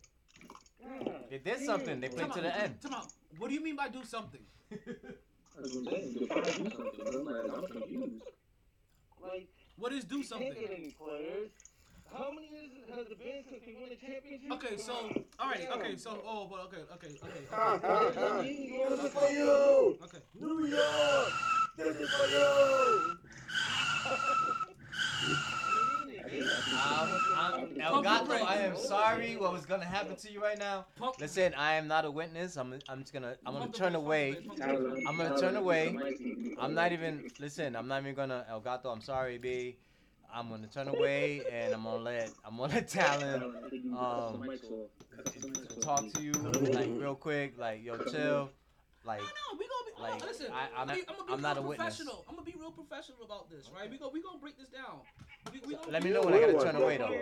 God 0.83 1.25
They 1.31 1.39
did 1.39 1.61
something. 1.61 2.01
They 2.01 2.09
bro. 2.09 2.17
played 2.17 2.33
to 2.35 2.41
the 2.41 2.57
end. 2.57 2.79
Come 2.83 2.95
on. 2.95 3.07
What 3.39 3.49
do 3.49 3.55
you 3.55 3.63
mean 3.63 3.77
by 3.77 3.89
do 3.89 4.05
something? 4.05 4.41
That's 5.61 5.75
what 5.75 5.81
I'm 5.81 5.91
saying. 5.91 6.15
They're 6.19 6.29
trying 6.29 6.45
to 6.45 6.51
do 6.63 6.71
something. 6.71 7.05
but 7.05 7.15
I'm 7.15 7.25
like, 7.25 7.57
I'm 7.57 7.67
confused. 7.69 8.23
Like, 9.23 9.49
What 9.77 9.93
is 9.93 10.05
do 10.05 10.19
you 10.19 10.25
can't 10.25 10.41
get 10.41 10.55
something? 10.55 10.77
any 10.77 10.91
players. 10.93 11.51
How 12.17 12.31
many 12.33 12.49
years 12.49 12.71
has 12.97 13.07
it 13.11 13.19
been 13.19 13.45
since 13.51 13.63
we 13.67 13.75
won 13.75 13.91
a 13.93 13.97
championship? 13.97 14.53
Okay, 14.53 14.77
so 14.79 14.93
all 15.39 15.49
right, 15.51 15.69
Okay, 15.77 15.97
so 15.97 16.23
oh, 16.27 16.47
but 16.51 16.61
okay, 16.67 16.83
okay, 16.95 17.09
okay, 17.23 17.45
ha, 17.51 17.75
okay. 17.75 17.87
ha, 17.87 18.13
ha. 18.17 18.41
New 18.41 18.49
York 18.49 18.91
This 18.91 19.05
is 19.05 19.13
for 19.13 19.29
you, 19.29 19.99
okay. 20.03 20.23
New 20.41 20.67
York. 20.67 21.33
This 21.77 21.97
is 21.97 22.11
for 22.11 22.27
you. 22.29 23.19
Um, 26.33 27.21
I'm, 27.37 27.69
Elgato, 27.77 28.31
I 28.45 28.57
am 28.59 28.77
sorry 28.77 29.37
what 29.37 29.53
was 29.53 29.65
gonna 29.67 29.85
happen 29.85 30.17
to 30.17 30.31
you 30.31 30.43
right 30.43 30.59
now. 30.59 30.87
Listen, 31.21 31.55
I 31.55 31.75
am 31.75 31.89
not 31.89 32.05
a 32.05 32.11
witness. 32.11 32.57
I'm, 32.57 32.75
I'm 32.89 33.01
just 33.01 33.13
gonna, 33.13 33.37
I'm 33.47 33.55
gonna 33.55 33.69
turn 33.73 33.95
away. 33.95 34.35
pump 34.47 34.59
the 34.59 34.65
brakes, 34.65 34.67
pump 34.67 34.83
the 34.83 34.89
brakes. 34.91 35.07
I'm 35.09 35.17
gonna 35.17 35.41
turn 35.41 35.57
away. 35.57 35.97
I'm 36.59 36.75
not 36.75 36.93
even. 36.93 37.31
Listen, 37.39 37.75
I'm 37.77 37.89
not 37.89 38.03
even 38.03 38.15
gonna. 38.15 38.47
Elgato, 38.51 38.87
I'm 38.93 39.01
sorry, 39.01 39.39
B. 39.39 39.79
I'm 40.33 40.51
gonna 40.51 40.67
turn 40.67 40.89
away 40.89 41.43
and 41.51 41.73
I'm 41.73 41.85
gonna 41.85 42.03
let 42.03 42.31
I'm 42.45 42.59
gonna 42.59 42.75
let 42.75 42.89
Talon 42.89 43.43
um 43.97 44.45
talk 45.81 46.05
to 46.13 46.23
you 46.23 46.33
like 46.33 46.91
real 46.99 47.15
quick, 47.15 47.55
like 47.59 47.83
yo 47.83 47.97
chill, 47.97 48.51
like 49.05 49.21
No, 49.21 49.59
we 49.59 49.67
gonna 49.67 49.87
be. 49.87 50.03
Like, 50.03 50.25
listen, 50.25 50.47
I- 50.53 50.69
I'm 50.77 50.83
I'm, 50.83 50.87
not- 50.89 51.07
gonna 51.07 51.25
be 51.27 51.33
I'm 51.33 51.41
not 51.41 51.57
a 51.59 51.63
witness. 51.63 52.01
I'm 52.29 52.37
gonna 52.37 52.43
be 52.45 52.55
real 52.61 52.71
professional 52.71 53.25
about 53.25 53.49
this, 53.51 53.71
right? 53.75 53.91
We 53.91 53.97
gonna 53.99 54.13
we 54.13 54.23
gonna 54.23 54.39
break 54.39 54.59
this 54.59 54.69
down. 54.69 55.01
Let 55.91 56.03
me 56.03 56.11
know 56.11 56.23
when 56.23 56.35
I 56.35 56.41
gotta 56.41 56.59
turn 56.65 56.77
away 56.77 56.99
though. 56.99 57.15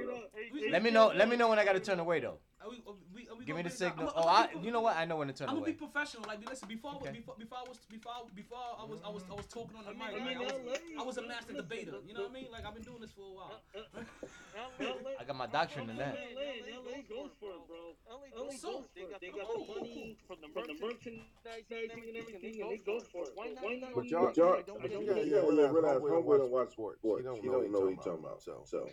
Let 0.71 0.83
me 0.83 0.91
know 0.91 1.13
let 1.15 1.29
me 1.29 1.37
know 1.37 1.49
when 1.49 1.59
I 1.59 1.65
gotta 1.65 1.81
turn 1.81 2.01
away 2.01 2.21
though. 2.21 2.39
Are 2.67 2.71
we, 2.71 2.83
are 2.83 2.95
we, 3.15 3.29
are 3.31 3.37
we 3.39 3.45
Give 3.47 3.55
me 3.55 3.63
the 3.63 3.71
break 3.71 3.79
it 3.79 3.79
down? 3.79 3.95
signal. 3.95 4.11
I'ma- 4.11 4.27
Oh, 4.27 4.29
I'ma 4.29 4.49
I 4.59 4.65
you 4.65 4.71
know 4.75 4.81
what? 4.83 4.97
I 4.97 5.05
know 5.07 5.17
when 5.23 5.29
to 5.29 5.35
turn 5.35 5.47
off. 5.47 5.55
I'm 5.55 5.61
gonna 5.63 5.71
be 5.71 5.79
professional. 5.79 6.25
Like, 6.27 6.43
listen, 6.51 6.67
before, 6.67 6.95
Okay. 6.99 7.13
before, 7.15 7.37
before 7.39 7.59
I 7.63 7.69
was, 7.69 7.79
before, 7.87 8.13
before 8.35 8.59
I 8.59 8.83
was, 8.85 8.99
I 9.07 9.09
was, 9.09 9.23
I 9.31 9.35
was 9.39 9.47
talking 9.47 9.77
on 9.79 9.85
the 9.87 9.95
I 9.95 9.95
mean, 9.95 10.03
mic. 10.03 10.11
I 10.19 10.25
mean, 10.27 10.39
like, 10.43 10.51
I, 10.51 10.57
was, 10.67 10.79
I 10.99 11.03
was 11.07 11.17
a 11.19 11.23
master 11.31 11.53
debater. 11.55 12.03
You 12.03 12.15
know 12.15 12.27
what 12.27 12.31
I 12.31 12.35
mean? 12.35 12.47
Like, 12.51 12.67
I've 12.67 12.75
been 12.75 12.83
doing 12.83 12.99
this 13.01 13.13
for 13.15 13.23
a 13.23 13.35
while. 13.39 13.55
Uh, 13.71 13.79
uh, 13.95 14.03
uh, 14.03 15.11
I 15.21 15.23
got 15.23 15.37
my 15.37 15.47
doctrine 15.47 15.91
in 15.91 15.97
that. 16.03 16.19
LA, 16.19 16.75
LA 16.75 17.07
goes 17.07 17.31
for 17.39 17.55
it, 17.55 17.63
bro. 17.71 17.95
LA 18.11 18.51
So- 18.59 18.83
goes 18.83 18.91
for 18.91 19.15
it. 19.15 19.21
They 19.23 19.31
got 19.31 19.47
Cool, 19.47 19.63
the 19.63 19.71
cool, 19.71 19.87
money 19.87 20.17
from 20.27 20.39
the 20.43 20.49
merchandising 20.51 21.23
and 21.71 22.17
everything, 22.19 22.61
and 22.67 22.71
they 22.75 22.83
go 22.83 22.99
for 22.99 23.31
it. 23.31 23.31
Why 23.39 23.55
not? 23.55 23.95
But 23.95 24.11
y'all, 24.11 24.33
y'all, 24.35 24.59
don't 24.67 24.83
yeah, 24.83 24.89
get 24.91 25.07
yeah, 25.07 25.13
it. 25.15 25.27
yeah, 25.31 25.39
yeah, 25.39 25.71
realize 25.71 26.03
homeboy 26.03 26.39
don't 26.43 26.51
watch 26.51 26.71
sports. 26.75 26.99
He 27.01 27.09
He 27.15 27.23
don't 27.23 27.39
don't 27.39 27.47
know 27.47 27.53
know 27.53 27.59
what 27.63 27.71
what 27.71 27.91
he 27.91 27.95
he 27.95 28.03
talking 28.03 28.25
about. 28.27 28.43
So- 28.43 28.63
So, 28.67 28.91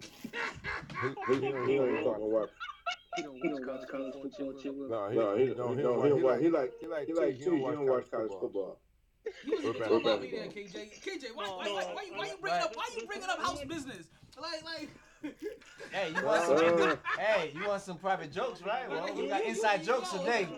He, 0.00 1.08
he, 1.08 1.34
he 1.34 1.76
don't 1.76 2.04
talking 2.04 2.30
about. 2.30 2.50
He 3.16 3.22
don't, 3.22 3.36
he 3.36 3.48
don't 3.48 3.66
watch 3.66 3.88
college 3.88 4.14
football, 4.14 4.52
chill 4.62 4.72
with. 4.74 4.90
no, 4.90 5.08
he, 5.10 5.16
No, 5.16 5.36
he 5.36 5.46
he 5.46 5.54
don't. 5.54 5.76
He 5.76 5.82
don't. 5.82 5.98
don't. 5.98 6.06
He 6.06 6.14
He 6.14 6.20
don't. 6.20 6.22
like. 6.22 6.40
He 6.40 6.48
like. 6.48 6.72
He 6.80 6.86
like. 6.86 7.06
He 7.06 7.14
like 7.14 7.34
He 7.34 7.38
cheese. 7.38 7.46
He 7.46 7.60
don't 7.60 7.86
watch 7.86 8.10
college 8.10 8.32
football. 8.40 8.78
You 9.44 9.56
was 9.56 9.64
We're 9.64 9.72
talking 9.74 10.00
about 10.00 10.22
me 10.22 10.30
there, 10.30 10.46
KJ. 10.46 11.02
KJ, 11.02 11.34
why, 11.34 11.44
why, 11.44 11.68
why, 11.68 11.84
why, 11.92 12.10
why 12.16 12.26
you 12.26 12.36
bringing 12.40 12.60
up, 12.60 12.74
why 12.74 12.88
you 12.96 13.06
bringing 13.06 13.28
up 13.28 13.38
house 13.38 13.62
business? 13.64 14.10
Like, 14.40 14.64
like. 14.64 14.88
Hey, 15.92 16.12
you 16.14 16.24
want 16.24 16.44
some 16.44 16.98
hey, 17.18 17.52
you 17.54 17.66
want 17.66 17.82
some 17.82 17.98
private 17.98 18.32
jokes, 18.32 18.62
right? 18.62 18.88
Well, 18.88 19.12
we 19.14 19.28
got 19.28 19.42
inside 19.44 19.84
jokes 19.84 20.10
today. 20.12 20.48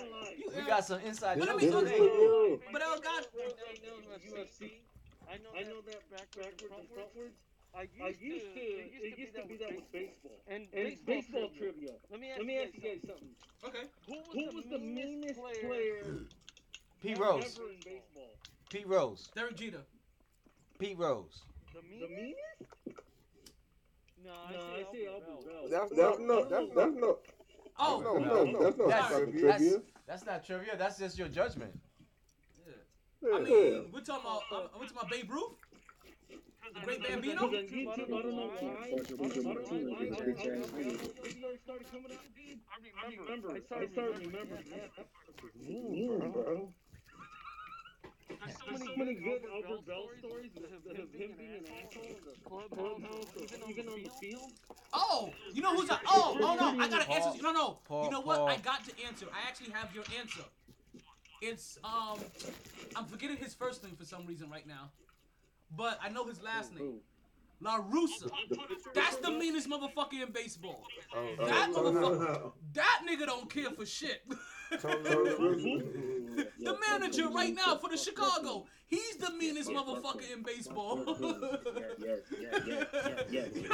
We 0.54 0.62
got 0.62 0.84
some 0.84 1.00
inside 1.00 1.38
But 1.38 1.48
jokes 1.48 1.62
me 1.62 1.70
This 1.70 1.74
is 1.74 1.90
go 1.90 1.96
for 1.96 2.58
today. 2.58 2.66
But 2.70 2.82
I 2.82 2.98
got. 3.00 3.26
UFC. 4.22 4.70
I 5.28 5.38
know, 5.38 5.48
I 5.56 5.62
know 5.62 5.80
that 5.86 6.10
backwards 6.10 6.62
and 6.62 6.70
frontwards. 6.70 7.51
I 7.74 7.88
used, 8.20 8.54
to, 8.54 8.60
it 8.60 9.18
used 9.18 9.34
to 9.34 9.46
be 9.46 9.56
that 9.56 9.74
with 9.74 9.90
baseball. 9.92 10.38
And, 10.46 10.66
baseball, 11.06 11.50
trivia. 11.56 11.92
Let 12.10 12.20
me 12.20 12.30
ask, 12.30 12.74
you 12.74 12.80
guys 12.80 12.98
something. 13.06 13.28
Okay. 13.64 13.86
Who 14.08 14.56
was, 14.56 14.64
the 14.70 14.78
meanest 14.78 15.40
player 15.40 16.04
Pete 17.02 17.18
Rose. 17.18 17.56
ever 17.56 17.70
in 17.70 17.76
baseball? 17.76 18.30
Pete 18.70 18.86
Rose. 18.86 19.30
Derek 19.34 19.56
Jeter. 19.56 19.82
Pete 20.78 20.98
Rose. 20.98 21.42
The 21.72 22.08
meanest? 22.08 22.36
No, 24.24 24.30
I, 24.32 24.84
say 24.92 25.06
Albert 25.06 25.44
Belle. 25.44 25.68
That's 25.70 25.90
that's 25.96 26.18
no. 26.20 26.44
That's 26.44 26.68
that's 26.74 26.94
no. 26.94 27.18
Oh, 27.78 28.00
No, 28.00 28.18
no, 28.18 28.62
that's 28.62 28.78
no 28.78 28.88
That's, 28.88 29.12
fucking 29.12 29.32
that's, 29.40 29.58
trivia. 29.58 29.82
that's 30.06 30.26
not 30.26 30.44
trivia. 30.44 30.76
That's 30.76 30.98
just 30.98 31.18
your 31.18 31.28
judgment. 31.28 31.72
I 33.34 33.40
mean, 33.40 33.86
we're 33.92 34.00
talking 34.00 34.24
about, 34.24 34.42
uh, 34.52 34.68
we're 34.74 34.86
talking 34.86 34.98
about 34.98 35.10
Babe 35.10 35.30
Ruth. 35.30 35.54
The 36.74 36.80
great 36.84 37.02
Bambino. 37.02 37.42
I 37.42 37.56
don't 37.56 38.10
know 38.10 38.16
why. 38.16 38.56
I 38.62 38.90
don't 38.90 39.10
know 39.10 39.52
why. 39.52 40.12
Albert 40.12 40.40
Belle 40.40 41.56
started 41.64 41.86
coming 41.90 42.12
out. 42.12 42.24
I 43.02 43.06
remember. 43.20 43.50
I 43.52 43.60
started 43.60 43.90
remembering 43.96 44.66
that. 44.70 44.90
Yeah, 45.60 46.28
bro. 46.28 46.68
There's 48.44 48.80
so 48.80 48.96
many 48.96 49.14
good 49.14 49.42
Albert 49.52 49.86
Belle 49.86 50.08
stories 50.18 50.50
of 50.56 50.62
of 50.64 51.12
him 51.14 51.30
being 51.38 51.54
an 51.54 51.64
asshole 51.84 52.04
in 52.04 52.24
the 52.24 52.48
clubhouse, 52.48 53.30
or 53.36 53.42
even 53.44 53.88
on 53.88 54.02
the 54.02 54.10
field. 54.20 54.50
Oh, 54.92 55.30
you 55.52 55.62
know 55.62 55.74
who's 55.76 55.88
a, 55.90 56.00
oh, 56.06 56.36
oh 56.40 56.54
no, 56.54 56.82
I 56.82 56.88
got 56.88 57.06
an 57.06 57.10
answer. 57.12 57.30
Paul- 57.30 57.38
No, 57.42 57.52
no. 57.52 57.78
Paul- 57.84 58.04
You 58.04 58.10
know 58.10 58.20
what? 58.20 58.38
Paul. 58.38 58.48
I 58.48 58.56
got 58.56 58.84
the 58.84 58.92
answer. 59.06 59.26
I 59.32 59.48
actually 59.48 59.70
have 59.72 59.94
your 59.94 60.04
answer. 60.18 60.42
It's, 61.40 61.78
um, 61.84 62.18
I'm 62.96 63.04
forgetting 63.06 63.36
his 63.36 63.54
first 63.54 63.82
name 63.84 63.96
for 63.96 64.04
some 64.04 64.26
reason 64.26 64.48
right 64.50 64.66
now. 64.66 64.90
But 65.76 65.98
I 66.02 66.08
know 66.08 66.24
his 66.26 66.42
last 66.42 66.74
name. 66.74 66.98
La 67.60 67.80
Russa. 67.80 68.28
That's 68.94 69.16
the 69.16 69.30
meanest 69.30 69.68
motherfucker 69.70 70.20
in 70.22 70.32
baseball. 70.32 70.84
Oh, 71.14 71.46
That 71.46 71.70
No, 71.70 71.90
no, 71.90 72.00
motherfucker, 72.00 72.42
no. 72.42 72.52
that 72.74 73.02
nigga 73.08 73.26
don't 73.26 73.48
care 73.48 73.70
for 73.70 73.86
shit. 73.86 74.22
The 74.72 76.76
manager 76.88 77.28
right 77.28 77.54
now 77.54 77.76
for 77.76 77.88
the 77.90 77.96
Chicago, 77.96 78.66
he's 78.88 79.16
the 79.16 79.30
meanest 79.32 79.70
motherfucker 79.70 80.32
in 80.32 80.42
baseball. 80.42 80.98
Yes, 81.98 82.20
yes, 82.40 82.62
yes, 82.66 82.86
yes, 83.30 83.30
yes, 83.30 83.48
yes. 83.64 83.72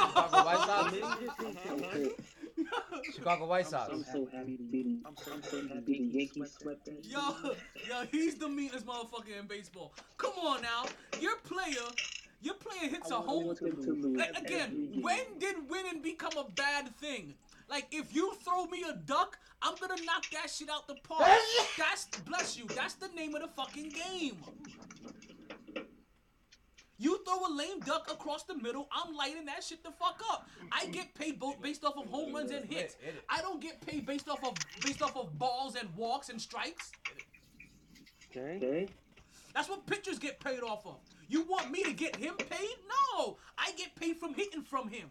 Chicago 3.15 3.45
White 3.47 3.67
Sox. 3.67 3.89
Okay, 3.93 4.03
Chicago 4.03 4.19
White 4.21 4.25
I'm 4.25 4.27
so 4.27 4.37
happy 4.37 4.57
to 4.57 4.63
be. 4.63 4.99
I'm 5.05 5.17
so 5.17 5.31
happy 5.67 5.81
the 5.85 6.17
Yankees 6.17 6.57
swept 6.61 6.85
that. 6.85 7.05
Yo, 7.05 7.53
yo, 7.87 8.05
he's 8.11 8.35
the 8.35 8.49
meanest 8.49 8.85
motherfucker 8.85 9.39
in 9.39 9.47
baseball. 9.47 9.93
Come 10.17 10.33
on 10.43 10.61
now, 10.61 10.85
your 11.19 11.35
player, 11.37 11.87
your 12.41 12.55
player 12.55 12.89
hits 12.89 13.11
a 13.11 13.15
I 13.15 13.19
home. 13.19 13.45
want 13.47 13.59
them 13.59 13.81
to 13.83 13.91
lose 13.91 14.17
Like, 14.17 14.37
again, 14.37 14.91
game. 14.91 15.01
when 15.01 15.19
did 15.39 15.69
winning 15.69 16.01
become 16.01 16.33
a 16.37 16.49
bad 16.51 16.95
thing? 16.97 17.35
Like 17.69 17.87
if 17.91 18.15
you 18.15 18.33
throw 18.43 18.65
me 18.65 18.83
a 18.89 18.93
duck, 18.93 19.37
I'm 19.61 19.75
gonna 19.79 20.01
knock 20.03 20.25
that 20.33 20.49
shit 20.49 20.69
out 20.69 20.87
the 20.87 20.95
park. 21.07 21.29
That's 21.77 22.05
bless 22.25 22.57
you. 22.57 22.65
That's 22.75 22.95
the 22.95 23.09
name 23.09 23.35
of 23.35 23.41
the 23.43 23.47
fucking 23.49 23.89
game. 23.89 24.37
You 26.99 27.23
throw 27.25 27.47
a 27.47 27.51
lame 27.51 27.79
duck 27.79 28.11
across 28.11 28.43
the 28.43 28.55
middle, 28.55 28.89
I'm 28.91 29.15
lighting 29.15 29.45
that 29.45 29.63
shit 29.63 29.83
the 29.83 29.91
fuck 29.91 30.21
up. 30.29 30.49
I 30.69 30.85
get 30.87 31.15
paid 31.15 31.39
both 31.39 31.61
based 31.61 31.85
off 31.85 31.97
of 31.97 32.07
home 32.07 32.35
runs 32.35 32.51
and 32.51 32.65
hits. 32.65 32.97
I 33.29 33.39
don't 33.39 33.61
get 33.61 33.79
paid 33.79 34.05
based 34.05 34.27
off 34.27 34.43
of 34.43 34.55
based 34.83 35.01
off 35.01 35.15
of 35.15 35.39
balls 35.39 35.75
and 35.75 35.87
walks 35.95 36.27
and 36.27 36.41
strikes. 36.41 36.91
Okay. 38.29 38.87
That's 39.55 39.69
what 39.69 39.85
pitchers 39.85 40.19
get 40.19 40.41
paid 40.41 40.59
off 40.59 40.85
of. 40.85 40.97
You 41.29 41.43
want 41.43 41.71
me 41.71 41.83
to 41.83 41.93
get 41.93 42.17
him 42.17 42.35
paid? 42.35 42.75
No, 43.15 43.37
I 43.57 43.71
get 43.77 43.95
paid 43.95 44.17
from 44.17 44.33
hitting 44.33 44.63
from 44.63 44.89
him. 44.89 45.09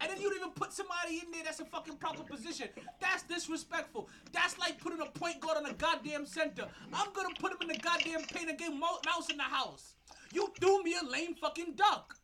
And 0.00 0.10
then 0.10 0.20
you 0.20 0.28
don't 0.28 0.38
even 0.38 0.50
put 0.50 0.72
somebody 0.72 1.22
in 1.24 1.30
there 1.32 1.44
that's 1.44 1.60
a 1.60 1.64
fucking 1.64 1.96
proper 1.96 2.22
position. 2.22 2.68
That's 3.00 3.22
disrespectful. 3.24 4.08
That's 4.32 4.58
like 4.58 4.78
putting 4.78 5.00
a 5.00 5.06
point 5.06 5.40
guard 5.40 5.58
on 5.58 5.66
a 5.66 5.74
goddamn 5.74 6.26
center. 6.26 6.66
I'm 6.92 7.12
gonna 7.12 7.34
put 7.38 7.52
him 7.52 7.58
in 7.62 7.68
the 7.68 7.78
goddamn 7.78 8.22
paint 8.22 8.48
and 8.48 8.58
get 8.58 8.72
mouse 8.74 9.30
in 9.30 9.36
the 9.36 9.42
house. 9.42 9.95
You 10.32 10.52
threw 10.60 10.82
me 10.82 10.94
a 11.00 11.04
lame 11.06 11.34
fucking 11.34 11.74
duck. 11.76 12.16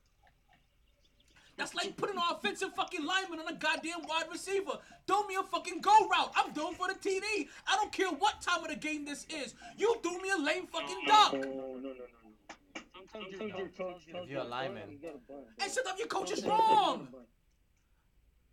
That's 1.57 1.75
like 1.75 1.97
putting 1.97 2.17
an 2.17 2.23
offensive 2.31 2.75
fucking 2.75 3.05
lineman 3.05 3.39
on 3.41 3.49
a 3.49 3.57
goddamn 3.57 4.03
wide 4.09 4.25
receiver. 4.31 4.73
Throw 5.07 5.25
me 5.27 5.35
a 5.37 5.43
fucking 5.43 5.81
go 5.81 6.09
route. 6.09 6.33
I'm 6.35 6.53
going 6.55 6.75
for 6.75 6.89
the 6.89 6.95
TD. 6.95 7.49
I 7.67 7.77
don't 7.77 7.93
care 7.93 8.09
what 8.09 8.41
time 8.41 8.63
of 8.63 8.69
the 8.71 8.77
game 8.77 9.05
this 9.05 9.27
is. 9.29 9.55
You 9.77 9.95
threw 10.03 10.19
me 10.21 10.31
a 10.31 10.39
lame 10.43 10.67
fucking 10.67 11.03
duck. 11.07 11.35
Oh 11.35 11.39
no 11.39 11.77
no 11.77 11.93
no. 11.93 11.95
Sometimes 13.13 13.41
your 13.59 13.69
coach 13.69 14.07
tells 14.07 14.25
If 14.25 14.31
you're 14.31 14.41
a 14.41 14.45
you 14.45 14.51
lineman. 14.51 14.91
you 14.91 14.99
gotta 14.99 15.19
buy 15.29 15.35
him. 15.35 15.45
And 15.61 15.71
sometimes 15.71 15.99
your 15.99 16.09
coach 16.09 16.31
is 16.33 16.45
wrong. 16.45 17.09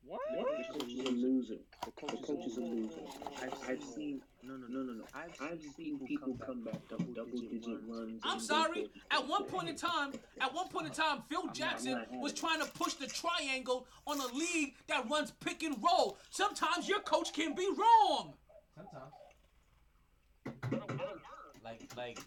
What? 0.05 0.19
The 0.31 0.79
coach 0.79 0.91
is 0.91 0.99
a 0.99 1.11
loser. 1.11 1.55
The 1.85 1.91
coach 1.91 2.45
is 2.45 2.57
a 2.57 2.61
loser. 2.61 3.01
I've, 3.41 3.53
I've 3.69 3.83
seen 3.83 4.21
no 4.41 4.55
no 4.55 4.67
no 4.67 4.81
no 4.81 4.93
no. 4.93 5.03
I've, 5.13 5.35
I've 5.41 5.61
seen 5.75 5.99
people 6.07 6.35
come 6.43 6.63
back 6.63 6.79
double 6.89 7.13
double 7.13 7.37
digit 7.37 7.79
runs. 7.87 8.21
I'm 8.23 8.39
sorry. 8.39 8.89
At 9.11 9.27
one 9.27 9.43
point 9.45 9.69
in 9.69 9.75
time, 9.75 10.13
at 10.41 10.53
one 10.53 10.67
point 10.69 10.87
in 10.87 10.93
time, 10.93 11.23
Phil 11.29 11.47
Jackson 11.53 12.03
was 12.13 12.33
trying 12.33 12.59
to 12.61 12.71
push 12.71 12.93
the 12.93 13.07
triangle 13.07 13.85
on 14.07 14.19
a 14.19 14.27
league 14.33 14.73
that 14.87 15.09
runs 15.09 15.31
pick 15.31 15.63
and 15.63 15.75
roll. 15.83 16.17
Sometimes 16.29 16.87
your 16.87 17.01
coach 17.01 17.33
can 17.33 17.53
be 17.53 17.67
wrong. 17.77 18.33
Sometimes. 18.75 19.13
Like 21.63 21.81
like 21.95 22.19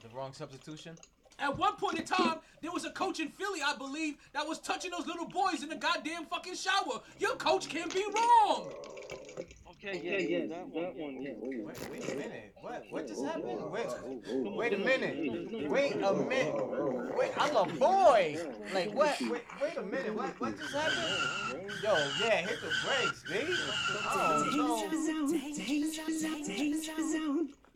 the 0.00 0.08
wrong 0.16 0.32
substitution. 0.32 0.96
At 1.42 1.58
one 1.58 1.74
point 1.74 1.98
in 1.98 2.04
time, 2.04 2.36
there 2.60 2.70
was 2.70 2.84
a 2.84 2.90
coach 2.90 3.18
in 3.18 3.28
Philly, 3.28 3.60
I 3.66 3.74
believe, 3.76 4.14
that 4.32 4.46
was 4.46 4.60
touching 4.60 4.92
those 4.92 5.08
little 5.08 5.26
boys 5.26 5.64
in 5.64 5.68
the 5.68 5.74
goddamn 5.74 6.26
fucking 6.26 6.54
shower. 6.54 7.00
Your 7.18 7.34
coach 7.34 7.68
can 7.68 7.88
be 7.88 8.04
wrong. 8.14 8.72
Okay, 9.70 10.00
yeah, 10.04 10.18
yeah, 10.18 10.46
that 10.46 10.68
one, 10.68 11.20
yeah. 11.20 11.32
Wait, 11.40 11.90
wait 11.90 12.12
a 12.12 12.14
minute. 12.14 12.54
What 12.60 12.84
what 12.90 13.08
just 13.08 13.24
happened? 13.24 13.58
Wait 13.72 13.86
wait 14.54 14.72
a 14.74 14.78
minute. 14.78 15.68
Wait 15.68 15.96
a 15.96 16.12
minute. 16.12 16.54
Wait, 17.16 17.32
I'm 17.36 17.56
a 17.56 17.64
boy. 17.64 18.38
Like 18.72 18.94
what? 18.94 19.20
Wait 19.22 19.42
wait 19.60 19.76
a 19.76 19.82
minute. 19.82 20.14
What 20.14 20.40
what 20.40 20.56
just 20.56 20.72
happened? 20.72 21.68
Yo, 21.82 21.94
yeah, 22.20 22.36
hit 22.42 22.60
the 22.60 22.70
brakes, 22.86 23.24
B. 23.28 23.32
I 24.08 24.44
don't 24.46 24.56
know. 24.56 24.76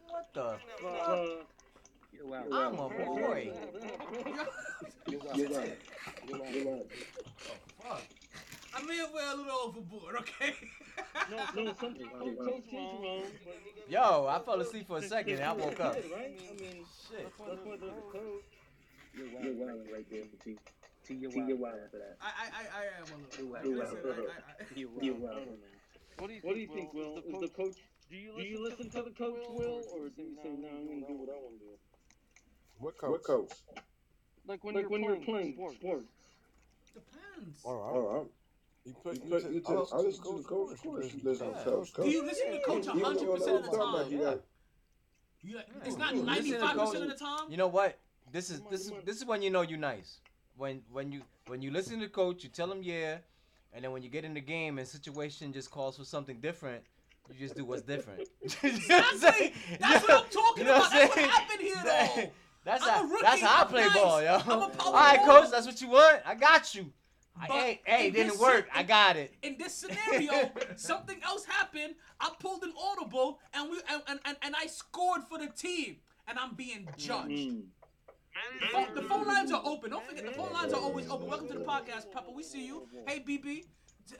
What 0.09 0.32
the 0.32 0.59
Uh, 0.86 1.26
You're. 2.26 2.54
I'm 2.54 2.74
a 2.74 2.88
boy. 2.88 3.52
You're 5.08 5.18
wild. 5.20 5.36
You're 5.36 5.50
wild. 5.50 5.72
You're 6.28 6.64
wild. 6.66 6.86
Oh, 7.48 7.88
fuck. 7.88 8.02
I 8.74 8.82
may 8.82 8.96
have 8.98 9.12
went 9.12 9.26
a 9.26 9.36
little 9.36 9.58
overboard, 9.64 10.16
okay? 10.16 10.54
no, 11.30 11.36
no, 11.64 11.74
some, 11.80 11.96
some 11.96 12.36
coach 12.36 12.64
is 12.68 12.74
wrong. 12.74 13.22
Yo, 13.88 14.26
I 14.26 14.38
fell 14.44 14.60
asleep 14.60 14.86
for 14.86 14.98
a 14.98 15.02
second 15.02 15.34
and 15.36 15.44
I 15.44 15.52
woke 15.52 15.80
up. 15.80 15.94
Right? 15.94 16.38
I 16.38 16.60
mean, 16.60 16.84
Shit. 17.08 17.24
that's 17.24 17.38
why 17.64 17.76
there's 17.80 17.92
coach. 18.12 18.44
You're 19.14 19.26
wild. 19.32 19.44
You're 19.44 19.66
wild 19.66 19.86
right 19.90 20.10
there, 20.10 20.24
T. 20.44 20.58
T, 21.06 21.14
you're 21.14 21.30
wild 21.56 21.74
for 21.90 21.98
that. 21.98 22.16
I 22.20 22.26
I 22.26 22.46
I, 22.50 22.82
I 22.82 22.84
am 23.00 23.06
a 23.06 23.16
little. 23.16 23.64
You're 23.64 23.78
wild. 23.78 23.94
listen, 23.94 23.98
I, 24.04 24.10
I, 24.10 24.60
I, 24.60 24.66
You're 24.74 25.14
wild, 25.14 25.36
man. 25.46 25.56
What 26.18 26.28
do 26.28 26.34
you 26.34 26.40
What 26.42 26.54
do 26.54 26.66
think, 26.66 26.70
you 26.70 26.74
think, 26.76 26.94
Will? 26.94 27.14
Will? 27.14 27.18
Is 27.18 27.24
Is 27.24 27.32
the 27.32 27.38
the 27.40 27.48
coach? 27.48 27.76
Do 28.10 28.16
you 28.16 28.32
Do 28.36 28.42
you 28.42 28.62
listen 28.62 28.90
to 28.90 29.02
the 29.02 29.10
coach, 29.10 29.44
Will, 29.48 29.82
or 29.94 30.08
do 30.10 30.22
you 30.22 30.36
say, 30.42 30.50
"No, 30.58 30.68
I'm 30.68 30.86
gonna 30.86 31.06
do 31.06 31.14
what 31.16 31.30
I 31.30 31.38
want 31.40 31.58
to 31.58 31.64
do"? 31.64 31.78
What 32.78 32.98
coach? 32.98 33.10
What 33.10 33.22
coach? 33.24 33.50
Like 34.46 34.62
when 34.64 34.74
Like 34.74 34.82
you're 34.82 34.90
when 34.90 35.02
you're 35.02 35.16
playing 35.16 35.24
playing 35.24 35.52
sports. 35.54 35.76
sports. 35.76 36.04
depends. 36.94 37.60
Oh, 37.64 38.24
I, 38.24 38.88
you 38.88 38.94
put, 39.02 39.14
you 39.14 39.20
put, 39.30 39.50
you 39.50 39.62
oh, 39.66 39.88
I 39.92 39.96
listen 39.98 40.22
to 40.22 40.36
the 40.38 40.44
coach. 40.44 40.72
Of 40.72 40.82
course, 40.82 41.12
you 41.14 41.20
listen 41.24 41.52
to 41.52 41.58
Yeah. 41.58 41.64
coach. 41.64 41.92
Do 41.94 42.08
you 42.08 42.24
listen 42.24 42.46
to 42.46 42.52
the 42.52 42.58
coach 42.64 42.84
Even 42.86 43.00
hundred 43.00 43.28
on 43.28 43.36
percent 43.38 43.56
of 43.56 43.62
the 43.64 43.70
other 43.78 44.02
time? 44.04 44.12
you 44.12 44.18
got- 44.20 44.40
You, 45.42 45.58
it's 45.84 45.96
not 45.96 46.14
You 46.14 46.22
listen 46.22 46.26
ninety 46.34 46.50
to 46.52 46.58
five 46.60 46.76
percent 46.76 47.02
of 47.04 47.08
the 47.10 47.14
time. 47.24 47.50
You 47.50 47.56
know 47.56 47.66
what? 47.68 47.98
This 48.32 48.50
is 48.50 48.60
this 48.70 48.86
is 48.86 48.92
this 49.04 49.16
is 49.16 49.24
when 49.24 49.42
you 49.42 49.50
know 49.50 49.62
you're 49.62 49.78
nice. 49.78 50.20
When 50.56 50.82
when 50.92 51.12
you 51.12 51.22
when 51.46 51.62
you 51.62 51.70
listen 51.70 51.98
to 52.00 52.06
the 52.06 52.10
coach, 52.12 52.42
you 52.44 52.48
tell 52.50 52.70
him 52.70 52.82
yeah, 52.82 53.18
and 53.72 53.84
then 53.84 53.92
when 53.92 54.02
you 54.02 54.08
get 54.08 54.24
in 54.24 54.34
the 54.34 54.40
game 54.40 54.78
and 54.78 54.86
situation 54.88 55.52
just 55.52 55.70
calls 55.70 55.96
for 55.96 56.04
something 56.04 56.40
different, 56.40 56.82
you 57.30 57.38
just 57.38 57.54
do 57.56 57.64
what's 57.64 57.82
different. 57.82 58.28
You 58.62 58.70
know 58.88 58.96
what 58.98 59.06
I'm 59.12 59.18
saying? 59.18 59.52
That's 59.80 60.08
what 60.08 60.24
I'm 60.24 60.30
talking 60.30 60.64
You 60.64 60.64
know 60.64 60.76
about. 60.76 60.92
what 60.92 60.92
That's 60.92 61.16
what 61.16 61.30
happened 61.30 61.60
here, 61.60 61.82
though. 61.84 62.30
That's 62.66 62.82
I'm 62.82 62.88
a 62.88 62.93
how 62.93 63.02
rookie. 63.05 63.22
that's 63.22 63.40
how 63.43 63.62
I 63.62 63.64
play 63.66 63.84
nice. 63.86 63.94
ball, 63.94 64.22
yo. 64.22 64.34
I'm 64.34 64.62
a 64.62 64.68
power 64.70 64.93
right, 64.93 65.20
coach, 65.24 65.51
that's 65.52 65.66
what 65.66 65.80
you 65.80 65.88
want. 65.88 66.20
I 66.26 66.34
got 66.34 66.74
you. 66.74 66.93
But 67.38 67.51
hey, 67.51 67.80
hey, 67.84 68.10
didn't 68.10 68.40
work. 68.40 68.64
si- 68.64 68.70
I 68.80 68.82
got 68.82 69.16
it. 69.16 69.32
In 69.43 69.56
this 69.59 69.72
scenario, 69.74 70.51
something 70.76 71.18
else 71.24 71.44
happened. 71.44 71.94
I 72.18 72.30
pulled 72.40 72.62
an 72.64 72.72
audible, 72.76 73.38
and 73.55 73.70
we 73.70 73.78
and, 73.88 74.02
and, 74.09 74.20
and, 74.24 74.36
and 74.43 74.55
I 74.56 74.66
scored 74.66 75.22
for 75.28 75.38
the 75.38 75.47
team, 75.48 75.98
and 76.26 76.38
I'm 76.38 76.55
being 76.55 76.88
judged. 76.97 77.28
Mm. 77.30 77.62
The 78.60 78.66
phone, 78.68 78.94
the 78.94 79.02
phone 79.02 79.26
lines 79.26 79.52
are 79.52 79.62
open. 79.64 79.90
Don't 79.90 80.05
forget, 80.06 80.24
the 80.26 80.32
phone 80.32 80.52
lines 80.52 80.72
are 80.72 80.80
always 80.80 81.09
open. 81.09 81.26
Welcome 81.28 81.48
to 81.48 81.55
the 81.59 81.64
podcast, 81.64 82.10
Papa. 82.12 82.30
We 82.34 82.43
see 82.43 82.66
you. 82.66 82.88
Hey, 83.06 83.20
BB. 83.20 83.44
T- 83.44 83.64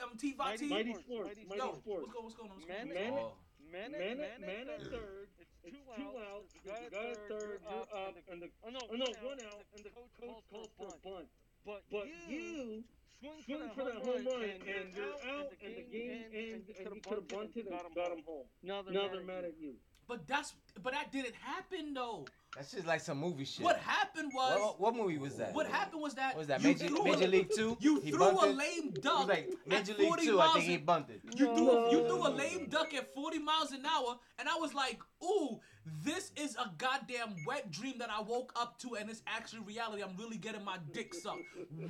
Um, 0.03 0.17
T 0.19 0.35
Mighty, 0.39 0.67
T. 0.67 0.69
mighty 0.69 0.91
Mighty 0.91 1.01
sports. 1.01 1.31
Sports, 1.31 1.39
Mighty 1.49 1.59
Yo, 1.59 1.67
Mighty 1.67 1.79
sports. 1.79 2.03
what's 2.03 2.13
going, 2.13 2.25
what's 2.25 2.37
going 2.37 2.51
on? 2.51 2.57
What's 2.57 2.69
Man, 2.69 2.89
going 2.89 2.99
on? 2.99 3.13
man, 3.13 3.23
Oh. 3.23 3.33
man, 3.73 3.93
Man, 3.93 4.01
man, 4.19 4.27
at, 4.35 4.41
man 4.41 4.67
at 4.75 4.83
third. 4.83 5.29
It's 5.31 5.36
It's 5.67 5.75
two 5.75 5.83
two 5.83 6.15
outs. 6.15 6.31
outs. 6.31 6.53
The 6.55 6.61
The 6.63 6.69
guy 6.71 6.89
guy 6.91 7.11
at 7.11 7.19
at 7.19 7.29
third. 7.29 7.61
You're 7.67 7.83
up, 7.83 8.15
and 8.31 8.43
the 8.43 8.49
Oh 8.63 8.71
no, 8.71 8.81
oh 8.87 8.95
no, 8.95 9.07
one 9.27 9.41
out, 9.41 9.65
and 9.75 9.83
the 9.85 9.91
coach 9.91 10.11
calls 10.51 10.71
for 10.79 10.87
a 10.87 10.99
bunt. 11.03 11.29
But, 11.67 11.83
But 11.91 12.07
you 12.07 12.15
you 12.31 12.85
swing, 13.19 13.43
swing 13.43 13.71
for 13.75 13.85
that 13.85 13.99
home 13.99 14.25
run, 14.25 14.43
and 14.47 14.95
you're 14.95 15.19
out, 15.27 15.51
and 15.59 15.75
the 15.75 15.83
game 15.83 16.25
ends, 16.33 16.71
and 16.79 16.95
you 16.95 17.01
could 17.03 17.19
have 17.19 17.29
bunted 17.29 17.67
and 17.67 17.95
got 17.95 18.13
him 18.13 18.23
home. 18.23 18.47
Now 18.63 18.83
they're, 18.83 19.25
mad, 19.25 19.45
at 19.45 19.59
you. 19.59 19.75
At 20.09 20.15
you. 20.15 20.19
But 20.19 20.27
that's 20.29 20.55
but 20.83 20.93
that 20.93 21.13
didn't 21.13 21.35
happen 21.35 21.95
though. 21.95 22.27
That's 22.55 22.73
just 22.73 22.87
like 22.87 23.01
some 23.01 23.19
movie 23.19 23.45
shit. 23.45 23.65
What 23.65 23.77
happened 23.77 24.33
was 24.35 24.59
What, 24.59 24.81
what 24.81 24.97
movie 24.97 25.19
was 25.19 25.35
that? 25.37 25.53
what 25.55 25.67
happened 25.67 26.01
was 26.01 26.15
that 26.15 26.35
What 26.35 26.39
was 26.39 26.47
that? 26.47 26.63
Major, 26.63 26.89
threw 26.89 27.05
Major 27.05 27.25
a, 27.25 27.29
League 27.29 27.51
Two? 27.55 27.77
You 27.81 28.01
He 28.01 28.11
threw 28.13 28.29
a 28.29 28.33
bunted? 28.35 28.57
lame 28.57 28.93
It 28.95 29.03
duck 29.03 29.19
was 29.19 29.29
like 29.29 29.51
at 29.51 29.69
Major 29.69 29.95
League 29.95 30.09
40 30.09 30.27
Two. 30.27 30.41
I 30.41 30.53
think 30.55 30.65
he 30.65 30.75
an- 30.75 30.85
bunted. 30.85 31.21
You 31.37 31.47
threw 31.55 31.71
a, 31.71 31.93
you 31.93 32.07
threw 32.09 32.27
a 32.27 32.31
lame 32.31 32.67
duck 32.71 32.95
at 32.95 33.15
40 33.15 33.39
miles 33.41 33.73
an 33.73 33.85
hour, 33.85 34.17
and 34.39 34.49
I 34.49 34.55
was 34.59 34.73
like, 34.73 35.01
"Ooh, 35.23 35.61
this 36.03 36.33
is 36.37 36.57
a 36.57 36.71
goddamn 36.79 37.37
wet 37.47 37.71
dream 37.71 37.99
that 37.99 38.09
I 38.11 38.23
woke 38.23 38.53
up 38.57 38.79
to, 38.81 38.95
and 38.97 39.11
it's 39.11 39.23
actually 39.27 39.61
reality. 39.61 40.03
I'm 40.03 40.17
really 40.17 40.39
getting 40.39 40.65
my 40.65 40.79
dick 40.93 41.13
sucked. 41.15 41.41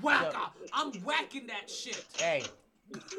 Whacka! 0.03 0.51
I'm 0.73 0.93
whacking 1.03 1.47
that 1.47 1.71
shit. 1.71 2.05
Hey, 2.19 2.43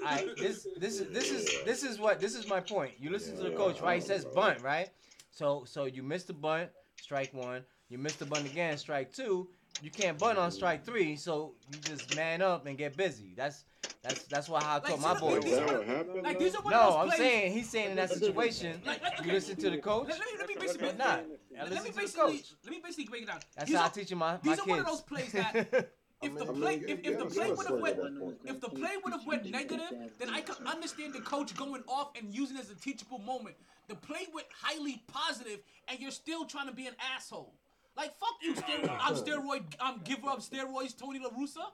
I 0.05 0.27
this 0.37 0.67
this 0.77 0.99
is 0.99 1.09
this 1.11 1.31
is 1.31 1.49
this 1.65 1.83
is 1.83 1.99
what 1.99 2.19
this 2.19 2.35
is 2.35 2.47
my 2.47 2.59
point. 2.61 2.93
You 2.99 3.09
listen 3.09 3.35
to 3.37 3.43
the 3.43 3.51
coach, 3.51 3.81
right? 3.81 3.95
He 3.95 4.01
says 4.05 4.25
bunt, 4.25 4.61
right? 4.61 4.89
So 5.31 5.63
so 5.65 5.85
you 5.85 6.03
missed 6.03 6.27
the 6.27 6.33
bunt, 6.33 6.69
strike 6.99 7.33
one. 7.33 7.63
You 7.89 7.97
missed 7.97 8.19
the 8.19 8.25
bunt 8.25 8.45
again, 8.45 8.77
strike 8.77 9.13
two. 9.13 9.49
You 9.81 9.91
can't 9.91 10.17
bunt 10.17 10.37
on 10.39 10.51
strike 10.51 10.85
three, 10.85 11.15
so 11.15 11.53
you 11.71 11.77
just 11.79 12.15
man 12.15 12.41
up 12.41 12.65
and 12.65 12.77
get 12.77 12.95
busy. 12.97 13.33
That's 13.35 13.65
that's 14.03 14.25
that's 14.25 14.47
why 14.49 14.61
I 14.61 14.77
Like, 14.79 14.99
my 14.99 15.11
look, 15.13 15.19
boys. 15.19 15.43
these 15.43 15.57
are- 15.57 15.83
happened? 15.83 16.23
Like 16.23 16.39
these 16.39 16.55
are 16.55 16.61
one 16.61 16.71
No, 16.71 16.97
I'm 16.97 17.07
plays. 17.07 17.17
saying 17.19 17.53
he's 17.53 17.69
saying 17.69 17.91
in 17.91 17.95
that 17.97 18.09
situation, 18.09 18.81
Like, 18.85 19.01
like, 19.03 19.25
you 19.25 19.31
listen 19.31 19.55
to 19.57 19.69
the 19.69 19.77
coach, 19.77 20.07
Let, 20.09 20.19
let 20.19 20.27
me 20.27 20.33
let 20.39 20.47
me 20.47 20.55
basically 20.59 20.93
not. 20.97 21.25
I 21.59 21.63
let 21.63 21.69
listen 21.71 21.83
me 21.83 21.89
to 21.89 21.95
the 21.95 22.01
basically 22.01 22.37
coach. 22.37 22.53
let 22.63 22.71
me 22.71 22.79
basically 22.83 23.05
break 23.05 23.23
it 23.23 23.27
down. 23.27 23.39
That's 23.55 23.69
These 23.69 23.77
how 23.79 23.85
I 23.85 23.89
teach 23.89 24.11
my 24.11 24.17
my 24.17 24.37
these 24.37 24.51
kids. 24.55 24.59
are 24.67 24.69
one 24.69 24.79
of 24.79 24.85
those 24.85 25.01
plays 25.01 25.31
that 25.33 25.91
if 26.21 26.35
the 26.35 26.45
play 26.45 26.75
if, 26.87 26.99
if 27.03 27.19
the 27.19 27.25
play 27.25 27.51
would 27.51 27.67
have 27.67 27.79
went 27.79 27.97
at 27.97 28.03
that 28.03 28.19
point. 28.19 28.37
if 28.45 28.59
the 28.61 28.69
play 28.69 28.91
would 29.03 29.13
have 29.13 29.25
went 29.25 29.45
negative, 29.45 29.91
then 30.17 30.29
I 30.29 30.41
could 30.41 30.65
understand 30.65 31.13
the 31.13 31.21
coach 31.21 31.55
going 31.55 31.83
off 31.87 32.11
and 32.17 32.33
using 32.33 32.57
it 32.57 32.61
as 32.61 32.71
a 32.71 32.75
teachable 32.75 33.19
moment. 33.19 33.55
The 33.87 33.95
play 33.95 34.27
went 34.33 34.47
highly 34.61 35.03
positive, 35.07 35.59
and 35.87 35.99
you're 35.99 36.11
still 36.11 36.45
trying 36.45 36.67
to 36.67 36.73
be 36.73 36.87
an 36.87 36.95
asshole. 37.15 37.53
Like 37.95 38.13
fuck 38.17 38.35
you, 38.41 38.55
steroid, 38.55 38.97
I'm 38.99 39.15
steroid, 39.15 39.63
I'm 39.79 39.99
giver 40.03 40.29
of 40.29 40.39
steroids, 40.39 40.97
Tony 40.97 41.19
La 41.19 41.29
Russa. 41.29 41.71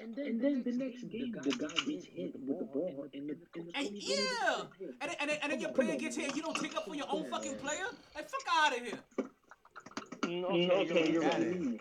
And 0.00 0.14
then, 0.16 0.26
and 0.26 0.40
then 0.40 0.62
the 0.64 0.72
next 0.72 1.02
game, 1.04 1.32
the 1.40 1.50
guy 1.52 1.68
gets 1.86 2.06
hit 2.06 2.34
with 2.46 2.58
the 2.58 2.64
ball 2.64 3.06
in 3.12 3.28
the, 3.28 3.36
in 3.54 3.66
the 3.66 3.76
And 3.76 3.88
yeah, 3.92 4.62
and 5.00 5.10
then, 5.10 5.16
and 5.20 5.30
then, 5.30 5.38
and 5.42 5.52
then 5.52 5.60
your 5.60 5.70
player 5.70 5.96
gets 5.96 6.16
hit, 6.16 6.34
you 6.34 6.42
don't 6.42 6.56
take 6.56 6.74
up 6.76 6.84
for 6.86 6.96
your 6.96 7.06
own 7.08 7.30
fucking 7.30 7.56
player. 7.56 7.86
Like 8.14 8.28
fuck 8.28 8.42
out 8.52 8.76
of 8.76 8.84
here. 8.84 8.98
Mm, 10.22 10.42
Mm, 10.44 10.70
Okay, 10.70 10.90
Okay, 10.90 11.12
you're 11.12 11.22
you're 11.22 11.30
right. 11.30 11.80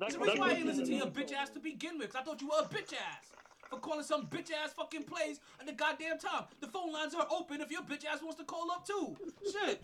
That's 0.00 0.14
the 0.14 0.20
reason 0.20 0.40
why 0.40 0.50
I 0.50 0.54
didn't 0.54 0.66
listen 0.68 0.84
to 0.84 0.94
your 0.94 1.06
bitch 1.06 1.32
ass 1.32 1.50
to 1.50 1.60
begin 1.60 1.98
with. 1.98 2.12
'cause 2.12 2.20
I 2.20 2.24
thought 2.24 2.40
you 2.40 2.48
were 2.48 2.60
a 2.60 2.64
bitch 2.68 2.92
ass. 2.94 3.32
For 3.70 3.80
calling 3.80 4.04
some 4.04 4.28
bitch 4.28 4.52
ass 4.52 4.72
fucking 4.74 5.04
plays 5.04 5.40
at 5.58 5.66
the 5.66 5.72
goddamn 5.72 6.18
time. 6.18 6.44
The 6.60 6.68
phone 6.68 6.92
lines 6.92 7.14
are 7.14 7.26
open 7.30 7.60
if 7.60 7.70
your 7.70 7.82
bitch 7.82 8.04
ass 8.04 8.22
wants 8.22 8.38
to 8.38 8.44
call 8.44 8.70
up 8.70 8.86
too. 8.86 9.16
Shit. 9.50 9.82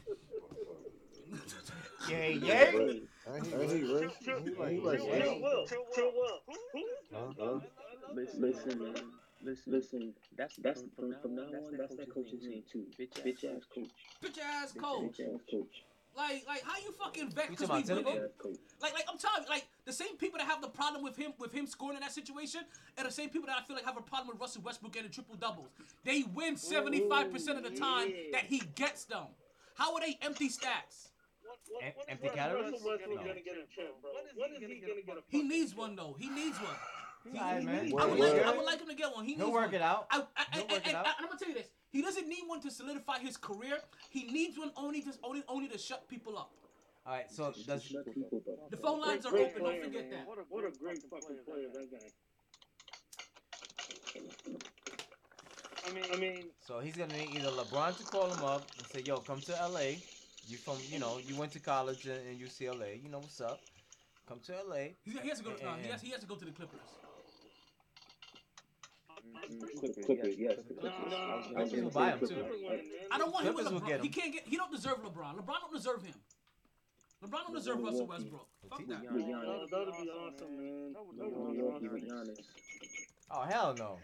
Ain't. 2.09 3.11
Chill, 5.95 6.13
Will. 6.13 6.43
Uh-huh. 7.15 7.61
Listen, 8.15 8.41
listen, 8.43 8.79
man. 8.79 8.95
Listen, 9.43 9.73
listen. 9.73 10.15
That's 10.37 10.57
that's 10.57 10.83
from, 10.95 11.15
from 11.21 11.35
now 11.35 11.43
on. 11.43 11.77
That's 11.77 11.97
that 11.97 12.11
coach's 12.11 12.43
name 12.43 12.63
too. 12.71 12.87
Bitch 12.99 13.45
ass 13.45 13.65
coach. 13.75 13.91
Bitch 14.23 14.39
ass 14.39 14.73
coach. 14.73 15.19
Bitch 15.19 15.35
ass 15.35 15.41
coach. 15.51 15.85
Like, 16.17 16.45
like 16.47 16.63
how 16.65 16.77
you 16.79 16.93
fucking 16.93 17.31
vex 17.31 17.49
You 17.51 17.57
because 17.57 17.69
talking 17.69 17.87
we 17.87 17.93
about 18.03 18.05
winning? 18.15 18.23
Bitch 18.23 18.25
ass 18.27 18.31
coach. 18.39 18.57
Like, 18.81 18.93
like 18.95 19.05
I'm 19.11 19.19
telling 19.19 19.45
you, 19.45 19.49
like 19.49 19.67
the 19.87 19.93
same 19.93 20.17
people 20.17 20.39
that 20.39 20.47
have 20.47 20.61
the 20.61 20.69
problem 20.69 21.03
with 21.03 21.17
him, 21.17 21.33
with 21.39 21.53
him 21.53 21.67
scoring 21.67 21.97
in 21.97 22.03
that 22.03 22.13
situation, 22.13 22.61
and 22.99 23.07
the 23.07 23.11
same 23.13 23.31
people 23.31 23.47
that 23.47 23.57
I 23.59 23.63
feel 23.63 23.77
like 23.77 23.85
have 23.85 23.97
a 23.97 24.03
problem 24.03 24.29
with 24.29 24.41
Russell 24.41 24.63
Westbrook 24.63 24.93
getting 24.93 25.11
triple 25.11 25.37
doubles. 25.37 25.69
They 26.05 26.25
win 26.35 26.57
75 26.57 27.31
percent 27.33 27.59
of 27.59 27.65
the 27.65 27.71
time 27.79 28.13
that 28.33 28.45
he 28.45 28.63
gets 28.75 29.05
them. 29.05 29.27
How 29.75 29.95
are 29.95 30.01
they 30.01 30.19
empty 30.23 30.49
stats? 30.49 31.09
Em- 31.83 31.93
When 31.97 32.09
is 32.09 32.23
empty 32.25 32.29
Russell? 32.29 32.63
Westbrook 32.73 33.01
No. 33.09 33.17
gonna 33.17 33.41
get 33.41 33.55
a 33.57 33.67
chip, 33.75 34.01
bro? 34.03 34.11
When 34.37 34.53
is 34.53 34.61
he 34.69 34.81
gonna 34.87 35.03
get 35.03 35.17
a 35.17 35.23
He 35.29 35.43
needs 35.43 35.75
one 35.75 35.97
though. 35.97 36.15
He 36.19 36.29
needs 36.29 36.59
one. 36.59 36.77
He- 37.33 37.39
Alright, 37.39 37.61
he 37.61 37.67
man. 37.67 37.85
needs- 37.87 37.95
I 37.99 38.07
would, 38.07 38.19
like, 38.19 38.43
I 38.45 38.51
would 38.57 38.65
like 38.67 38.81
him 38.81 38.89
to 38.89 38.95
get 38.95 39.15
one. 39.15 39.25
He 39.25 39.33
needs 39.33 39.43
He'll 39.43 39.53
work 39.53 39.67
one. 39.67 39.75
it 39.75 39.83
out. 39.83 40.07
I, 40.11 40.23
I, 40.37 40.45
He'll 40.53 40.63
and, 40.63 40.73
work 40.73 40.87
it 40.89 40.95
out. 40.95 41.07
and 41.07 41.15
I'm 41.21 41.27
gonna 41.27 41.39
tell 41.39 41.49
you 41.49 41.55
this: 41.55 41.69
he 41.93 42.01
doesn't 42.01 42.27
need 42.27 42.45
one 42.47 42.61
to 42.63 42.71
solidify 42.71 43.19
his 43.19 43.37
career. 43.37 43.79
He 44.09 44.25
needs 44.25 44.59
one 44.59 44.73
only 44.77 45.03
to 45.03 45.13
only 45.23 45.43
only 45.47 45.69
to 45.69 45.79
shut 45.79 46.09
people 46.09 46.39
up. 46.39 46.51
All 47.05 47.13
right, 47.15 47.31
so 47.31 47.53
does 47.67 47.85
shut 47.85 48.07
people 48.07 48.41
up. 48.63 48.71
The 48.71 48.77
phone 48.79 49.01
lines 49.01 49.27
are 49.27 49.37
open. 49.37 49.61
player, 49.61 49.83
Don't 49.83 49.85
forget 49.85 50.11
man. 50.11 50.11
that. 50.11 50.27
What 50.27 50.39
a, 50.39 50.43
What 50.49 50.65
a 50.65 50.71
great 50.79 51.03
fucking 51.11 51.39
player 51.45 51.69
that 51.73 51.91
guy. 51.91 52.09
I 55.85 55.95
mean, 55.95 56.05
I 56.13 56.17
mean, 56.17 56.45
so 56.67 56.79
he's 56.79 56.97
gonna 56.97 57.13
need 57.15 57.37
either 57.37 57.51
LeBron 57.51 57.99
to 57.99 58.05
call 58.05 58.33
him 58.33 58.43
up 58.45 58.65
and 58.79 58.87
say, 58.87 59.01
"Yo, 59.01 59.19
come 59.19 59.41
to 59.43 59.53
LA. 59.53 59.99
You 60.47 60.57
from 60.57 60.79
you 60.89 60.99
know 60.99 61.19
you 61.23 61.37
went 61.37 61.53
to 61.53 61.61
college 61.61 62.07
in, 62.07 62.17
in 62.27 62.39
UCLA. 62.39 63.03
You 63.03 63.11
know 63.11 63.19
what's 63.19 63.41
up. 63.41 63.61
Come 64.27 64.41
to 64.47 64.53
LA. 64.67 64.95
He 65.05 65.29
has 65.29 65.39
to 65.39 65.45
go. 65.45 65.51
To, 65.51 65.69
uh, 65.69 65.77
he 65.77 65.89
has 65.89 66.01
he 66.01 66.11
has 66.11 66.21
to 66.21 66.27
go 66.27 66.37
to 66.37 66.45
the 66.45 66.53
Clippers. 66.53 66.81
Clippers, 69.81 70.05
Clippers, 70.05 70.35
yes. 70.39 70.57
the 70.69 70.75
Clippers. 70.75 71.13
I 71.13 71.37
was 71.37 71.47
gonna 71.47 71.55
Clippers 71.55 71.71
say 71.71 71.81
will 71.81 71.89
the 71.91 71.95
buy 71.95 72.11
him, 72.11 72.19
Clippers. 72.19 72.37
too. 72.37 72.79
I 73.11 73.19
don't 73.19 73.33
want 73.33 73.47
him 73.47 73.55
with 73.55 73.67
Clippers 73.67 73.73
will 73.73 73.81
LeBron. 73.81 73.89
get 73.89 73.97
him. 73.99 74.03
He 74.03 74.09
can't 74.09 74.33
get. 74.33 74.43
He 74.47 74.57
don't 74.57 74.71
deserve 74.73 75.03
LeBron. 75.03 75.35
LeBron 75.37 75.61
don't 75.61 75.73
deserve 75.75 76.03
him. 76.05 76.15
LeBron 77.25 77.43
don't 77.47 77.55
deserve 77.55 77.83
Russell 77.83 78.07
Westbrook. 78.07 78.49
Fuck 78.69 78.87
that. 78.89 79.03
Oh, 79.09 79.67
that 79.71 79.87
would 79.87 79.97
be 80.03 80.11
awesome, 80.11 80.57
man. 80.57 80.93
That 80.93 81.07
would- 81.07 81.19
That 81.19 81.31
that 81.31 81.39
would 81.39 81.55
be 81.55 82.11
awesome. 82.11 82.35
Giannis. 82.35 82.39
Oh 83.31 83.43
hell 83.43 83.75
no. 83.79 83.99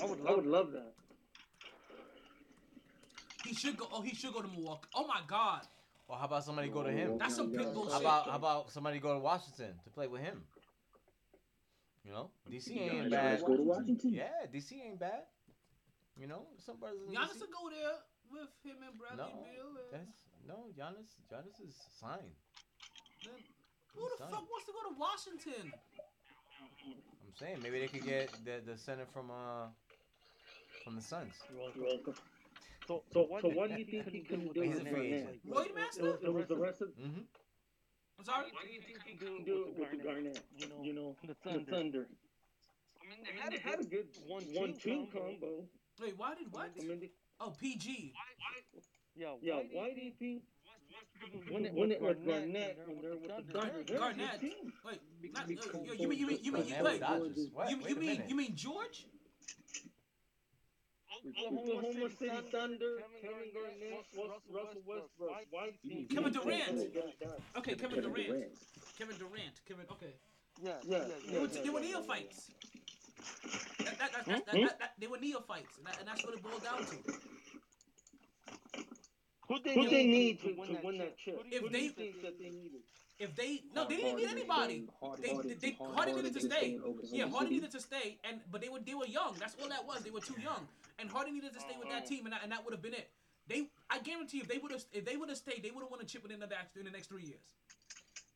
I 0.00 0.06
would 0.06 0.20
I 0.20 0.22
love 0.24 0.36
would 0.36 0.46
love 0.46 0.72
that. 0.72 0.92
He 3.44 3.54
should 3.54 3.76
go. 3.76 3.88
Oh, 3.92 4.00
he 4.02 4.14
should 4.14 4.32
go 4.32 4.40
to 4.42 4.48
Milwaukee. 4.48 4.88
Oh 4.94 5.06
my 5.06 5.20
God. 5.26 5.62
Well, 6.08 6.18
how 6.18 6.26
about 6.26 6.44
somebody 6.44 6.68
go 6.68 6.82
to 6.82 6.90
him? 6.92 7.18
That's 7.18 7.34
some 7.34 7.50
pit 7.50 7.72
bull 7.74 7.90
How 7.90 8.00
about 8.00 8.28
how 8.28 8.36
about 8.36 8.70
somebody 8.70 8.98
go 8.98 9.14
to 9.14 9.18
Washington 9.18 9.74
to 9.84 9.90
play 9.90 10.06
with 10.06 10.20
him? 10.22 10.42
You 12.04 12.12
know, 12.12 12.30
DC 12.50 12.76
ain't 12.76 13.06
Giannis 13.06 13.10
bad. 13.10 13.40
go 13.46 13.56
to 13.56 13.62
Washington. 13.62 14.10
Yeah, 14.12 14.28
DC 14.52 14.72
ain't 14.84 14.98
bad. 14.98 15.22
You 16.18 16.26
know, 16.26 16.46
some 16.58 16.76
brothers 16.78 17.00
in 17.06 17.14
Giannis 17.14 17.38
will 17.40 17.46
go 17.54 17.70
there 17.70 17.94
with 18.30 18.50
him 18.64 18.76
and 18.82 18.98
Bradley 18.98 19.32
No, 19.32 19.44
Beal. 19.44 19.68
and- 19.78 19.92
that's 19.92 20.18
no 20.46 20.66
Giannis. 20.76 21.14
Giannis 21.30 21.60
is 21.68 21.76
signed. 22.00 22.34
Then 23.24 23.34
who 23.94 24.08
the 24.10 24.16
Son. 24.18 24.30
fuck 24.30 24.50
wants 24.50 24.66
to 24.66 24.72
go 24.72 24.82
to 24.90 24.98
Washington? 24.98 25.72
I'm 26.82 27.34
saying 27.38 27.62
maybe 27.62 27.78
they 27.80 27.88
could 27.88 28.04
get 28.04 28.30
the 28.44 28.60
the 28.66 28.76
center 28.76 29.06
from 29.06 29.30
uh 29.30 29.68
from 30.84 30.96
the 30.96 31.02
Suns. 31.02 31.34
You're 31.54 31.86
welcome. 31.86 32.14
So, 32.88 33.04
So, 33.12 33.28
so 33.40 33.48
what 33.50 33.70
do 33.70 33.78
you 33.78 33.84
think 33.84 34.08
he 34.10 34.20
can 34.22 34.48
do 34.52 34.60
He's 34.60 34.76
a 34.78 34.84
free 34.84 35.12
agent. 35.12 35.24
man? 35.44 35.54
Roy 35.54 35.62
It 35.62 36.02
was, 36.02 36.18
it 36.22 36.32
was 36.34 36.46
the 36.48 36.56
rest 36.56 36.82
of 36.82 36.88
Mm-hmm. 36.98 37.20
I'm 38.18 38.24
sorry. 38.24 38.46
Why 38.52 38.62
do 38.66 38.72
you 38.72 38.80
think 38.80 38.98
he 39.06 39.14
do, 39.14 39.40
Do 39.44 39.66
it 39.68 39.78
with 39.78 39.90
the 39.90 39.96
Garnett? 39.96 40.40
You 40.56 40.68
know, 40.68 40.82
You 40.82 40.92
know, 40.92 41.16
the 41.22 41.28
the 41.28 41.34
Thunder. 41.34 41.70
Thunder. 41.70 42.06
I 43.00 43.08
mean, 43.08 43.18
they 43.24 43.40
had, 43.40 43.52
a, 43.54 43.58
had 43.58 43.80
a 43.80 43.84
good 43.84 44.06
one-two 44.26 44.58
One-two 44.58 45.06
combo. 45.12 45.18
combo. 45.20 45.64
Wait, 46.00 46.14
why 46.16 46.34
did 46.34 46.52
what? 46.52 46.70
I 46.80 46.84
mean, 46.84 47.00
they- 47.00 47.10
Oh, 47.40 47.50
PG. 47.58 48.12
Yeah, 49.16 49.34
yeah, 49.42 49.54
why, 49.56 49.68
why 49.72 49.90
do 49.94 50.00
you 50.00 50.12
think 50.18 50.42
when 51.50 51.66
it, 51.66 51.74
when 51.74 51.90
it 51.92 52.00
was 52.00 52.16
Garnett, 52.24 52.76
Garnett, 52.76 52.78
when 52.86 53.02
they're 53.02 53.16
with 53.16 53.46
the 53.46 53.52
Thunder, 53.52 53.98
Garnett. 53.98 54.42
Wait, 54.42 55.00
not, 55.34 55.48
you, 55.50 55.58
you 55.98 56.08
mean 56.08 56.18
you 56.18 56.26
mean 56.26 56.38
you 56.42 56.52
mean 56.52 56.64
you, 56.66 56.70
Garnett 56.70 56.82
with 56.82 56.92
wait, 56.92 57.00
Dodgers. 57.00 57.50
What? 57.52 57.70
you, 57.70 57.76
Wait 57.78 57.88
you 57.90 57.96
a 57.96 57.98
mean 57.98 58.22
you 58.28 58.36
mean 58.36 58.54
George? 58.56 59.06
Oklahoma 61.22 62.08
City 62.18 62.40
Thunder, 62.50 62.98
Kevin 63.22 63.48
Garnett, 63.54 63.94
Russell, 63.94 64.42
Russell 64.50 64.82
Westbrook. 64.86 65.30
Why 65.50 65.70
do 65.70 65.88
you 65.88 65.94
think 65.94 66.10
Kevin 66.14 66.32
Durant. 66.32 66.78
Okay, 67.56 67.74
Kevin 67.74 68.02
Kevin 68.02 68.02
Durant. 68.02 68.26
Durant. 68.28 68.52
Kevin 68.98 69.16
Durant. 69.18 69.56
Kevin. 69.68 69.86
Okay. 69.92 70.14
Yeah, 70.62 70.72
Yeah, 70.84 70.98
They 71.30 71.38
were, 71.38 71.46
yeah, 71.46 71.62
they 71.62 71.70
were 71.70 71.80
neophytes. 71.80 72.50
That, 73.84 73.98
that, 73.98 74.12
that, 74.12 74.26
that, 74.26 74.46
that, 74.46 74.46
that, 74.54 74.78
that, 74.78 74.92
they 74.98 75.06
were 75.06 75.18
neophytes, 75.18 75.76
and, 75.78 75.86
that, 75.86 75.98
and 75.98 76.08
that's 76.08 76.24
what 76.24 76.34
it 76.34 76.42
boiled 76.42 76.62
down 76.64 76.84
to. 76.84 76.96
Who 79.48 79.58
they, 79.64 79.74
Who 79.74 79.88
they 79.88 80.06
need 80.06 80.42
need 80.44 80.56
to, 80.56 80.74
to 80.74 80.78
win 80.82 80.98
that 80.98 81.16
chip? 81.18 81.36
Who 81.36 81.48
do 81.48 81.56
you 81.56 81.66
If 81.66 81.72
they- 81.72 81.88
think 81.88 82.22
that 82.22 82.38
they 82.38 82.50
needed? 82.50 82.82
If 83.18 83.36
they 83.36 83.62
no, 83.74 83.86
they 83.86 83.98
didn't 83.98 84.16
need 84.16 84.28
anybody. 84.30 84.88
They, 85.20 85.36
they, 85.36 85.54
they 85.54 85.76
Harden 85.78 86.16
needed 86.16 86.32
to 86.34 86.40
stay. 86.40 86.78
Yeah, 87.12 87.28
Harden 87.28 87.50
needed 87.52 87.70
to 87.70 87.80
stay, 87.80 88.18
and 88.24 88.40
but 88.50 88.60
they 88.60 88.68
were 88.68 88.80
they 88.80 88.94
were 88.94 89.06
young. 89.06 89.36
That's 89.38 89.54
all 89.62 89.68
that 89.68 89.86
was. 89.86 90.02
They 90.02 90.10
were 90.10 90.20
too 90.20 90.34
young, 90.42 90.66
and 91.02 91.10
Harden 91.10 91.34
needed 91.34 91.52
to 91.52 91.60
stay 91.60 91.74
with 91.78 91.90
that 91.90 92.06
team, 92.06 92.24
and 92.24 92.32
that, 92.32 92.40
and 92.42 92.50
that 92.52 92.64
would 92.64 92.72
have 92.72 92.80
been 92.80 92.94
it. 92.94 93.10
They, 93.48 93.66
I 93.90 93.98
guarantee, 93.98 94.38
if 94.38 94.48
they 94.48 94.58
would 94.58 94.70
have 94.72 94.84
if 94.92 95.04
they 95.04 95.16
would 95.16 95.28
have 95.28 95.36
stayed, 95.36 95.62
they 95.62 95.70
would 95.70 95.82
have 95.82 95.90
won 95.90 96.00
a 96.00 96.04
chip 96.04 96.22
within 96.22 96.40
the 96.40 96.46
next 96.46 96.76
in 96.76 96.84
the 96.84 96.90
next 96.90 97.08
three 97.08 97.24
years. 97.24 97.42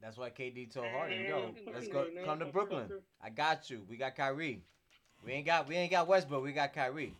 That's 0.03 0.19
why 0.19 0.29
KD 0.31 0.71
told 0.75 0.89
Harden, 0.89 1.25
"Yo, 1.25 1.55
let's 1.73 1.89
go, 1.89 2.07
come 2.25 2.41
to 2.41 2.47
Brooklyn. 2.47 2.91
I 3.23 3.31
got 3.31 3.71
you. 3.71 3.83
We 3.89 3.97
got 3.97 4.15
Kyrie. 4.17 4.61
We 5.25 5.33
ain't 5.33 5.47
got, 5.47 5.67
we 5.67 5.77
ain't 5.77 5.91
got 5.91 6.07
Westbrook. 6.07 6.43
We 6.43 6.53
got 6.53 6.75
Kyrie. 6.75 7.15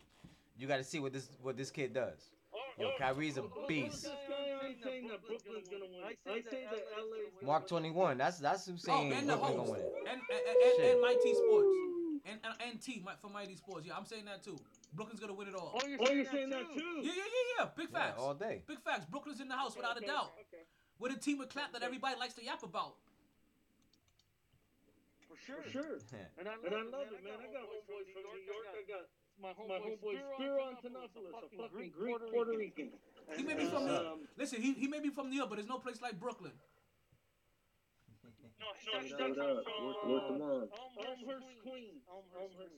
You 0.57 0.67
got 0.67 0.77
to 0.77 0.83
see 0.83 0.99
what 0.99 1.13
this, 1.13 1.29
what 1.41 1.57
this 1.57 1.71
kid 1.71 1.93
does. 1.93 2.29
Yo, 2.79 2.91
Kyrie's 2.99 3.37
a 3.37 3.43
beast. 3.67 4.07
I'm 4.07 4.75
saying 4.83 5.09
Brooklyn's 5.25 5.67
gonna 5.67 5.85
win. 5.85 6.03
I 6.05 6.41
say 6.41 6.65
that 6.69 6.85
LA. 7.41 7.45
Mark 7.47 7.67
21. 7.67 8.17
That's 8.17 8.37
that's 8.37 8.67
who's 8.67 8.85
Oh, 8.87 8.91
saying 8.91 9.13
and 9.13 9.29
the 9.29 9.35
Brooklyn 9.35 9.57
host, 9.57 9.69
gonna 9.71 9.71
win 9.71 9.81
and 10.11 10.21
it. 10.29 10.43
and, 10.47 10.57
and, 10.61 10.73
Shit. 10.77 10.91
and 10.93 11.01
Mighty 11.01 11.33
Sports, 11.33 11.67
and 12.25 12.39
and, 12.43 12.69
and 12.69 12.81
T 12.81 13.01
Mi- 13.03 13.11
for 13.19 13.29
Mighty 13.29 13.55
Sports. 13.55 13.87
Yeah, 13.87 13.93
I'm 13.97 14.05
saying 14.05 14.25
that 14.25 14.43
too. 14.43 14.59
Brooklyn's 14.93 15.19
gonna 15.19 15.33
win 15.33 15.47
it 15.47 15.55
all. 15.55 15.71
Oh, 15.75 15.87
you're, 15.87 15.99
Oh, 16.01 16.11
you're 16.11 16.25
saying 16.25 16.49
that 16.49 16.65
too? 16.73 17.01
Yeah, 17.03 17.11
yeah, 17.11 17.23
yeah, 17.23 17.45
yeah. 17.59 17.65
Big 17.75 17.89
Yeah, 17.91 17.99
facts. 17.99 18.19
all 18.21 18.33
day. 18.33 18.63
Big 18.67 18.81
facts. 18.81 19.05
Brooklyn's 19.05 19.39
in 19.41 19.47
the 19.47 19.55
house 19.55 19.75
without 19.75 19.97
a 19.97 20.05
doubt. 20.05 20.33
Okay. 20.47 20.63
With 20.99 21.11
a 21.13 21.19
team 21.19 21.39
of 21.41 21.49
clap 21.49 21.73
that 21.73 21.83
everybody 21.83 22.17
likes 22.19 22.33
to 22.35 22.43
yap 22.43 22.63
about. 22.63 22.95
For 25.27 25.37
sure. 25.45 25.61
For 25.63 25.69
sure. 25.69 25.97
And 26.39 26.47
I 26.47 26.55
love, 26.55 26.65
And 26.65 26.73
I 26.75 26.79
it, 26.79 26.91
love 26.91 27.07
man. 27.11 27.19
it, 27.19 27.23
man. 27.23 27.33
I 27.41 27.47
got 27.53 27.63
homeboys 27.69 28.07
from 28.13 28.23
New 28.25 28.41
York. 28.45 28.65
I 28.73 28.83
got 28.87 29.05
my 29.39 29.53
my 29.67 29.77
homeboy, 29.77 30.17
homeboy 30.17 30.33
Spiro 30.35 30.61
Antonopoulos, 30.73 31.29
a 31.29 31.41
fucking 31.41 31.69
Greek 31.71 31.93
Puerto 32.33 32.57
Rican. 32.57 32.89
He 33.35 33.43
may 33.43 33.53
be 33.53 33.65
from 33.65 33.85
New 33.85 33.91
York. 33.91 34.05
Um, 34.07 34.19
Listen, 34.37 34.61
he, 34.61 34.73
he 34.73 34.87
may 34.87 34.99
be 34.99 35.09
from 35.09 35.29
New 35.29 35.35
York, 35.35 35.49
but 35.49 35.55
there's 35.57 35.67
no 35.69 35.77
place 35.77 36.01
like 36.01 36.19
Brooklyn. 36.19 36.53
No, 38.59 38.67
Shout 38.73 39.03
he's 39.03 39.13
out, 39.13 39.19
from, 39.19 39.35
from, 39.35 39.41
uh, 39.41 40.09
work 40.09 40.27
them. 40.27 40.41
Elmhurst, 40.41 41.45
Queens. 41.63 42.01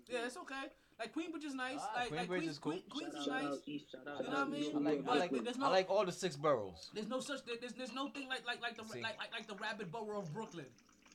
Yeah, 0.10 0.26
it's 0.26 0.38
okay. 0.38 0.66
Like 1.00 1.14
Queenbridge 1.16 1.46
is 1.46 1.56
nice. 1.56 1.80
Ah, 1.80 1.92
like, 1.96 2.12
like 2.12 2.20
Queensbridge 2.20 2.28
Queens, 2.28 2.48
is 2.52 2.60
cool. 2.60 2.72
Queen- 2.74 2.84
Queens 2.90 3.14
is 3.16 3.24
shout 3.26 3.44
nice. 3.44 3.54
out 3.54 3.60
East, 3.66 3.86
shout 3.92 4.08
out 4.08 4.20
You 4.20 4.30
know 4.30 4.40
what 4.40 4.48
I 4.48 4.50
mean? 4.50 4.76
I 4.76 4.80
like, 4.80 5.08
I 5.08 5.18
like, 5.20 5.44
there's 5.44 5.58
I 5.62 5.70
like 5.70 5.90
all 5.90 6.06
the 6.06 6.12
six 6.12 6.36
boroughs. 6.36 6.92
There's 6.94 7.08
no 7.08 7.22
such. 7.22 7.40
There's 7.46 7.74
there's 7.74 7.94
no 7.94 8.10
thing 8.10 8.28
like 8.28 8.46
like 8.46 8.62
like 8.62 8.76
the 8.76 8.84
See. 8.84 9.02
like 9.02 9.18
like, 9.18 9.32
like 9.32 9.48
the 9.48 9.56
rabbit 9.56 9.92
borough 9.92 10.20
of 10.20 10.34
Brooklyn. 10.34 10.66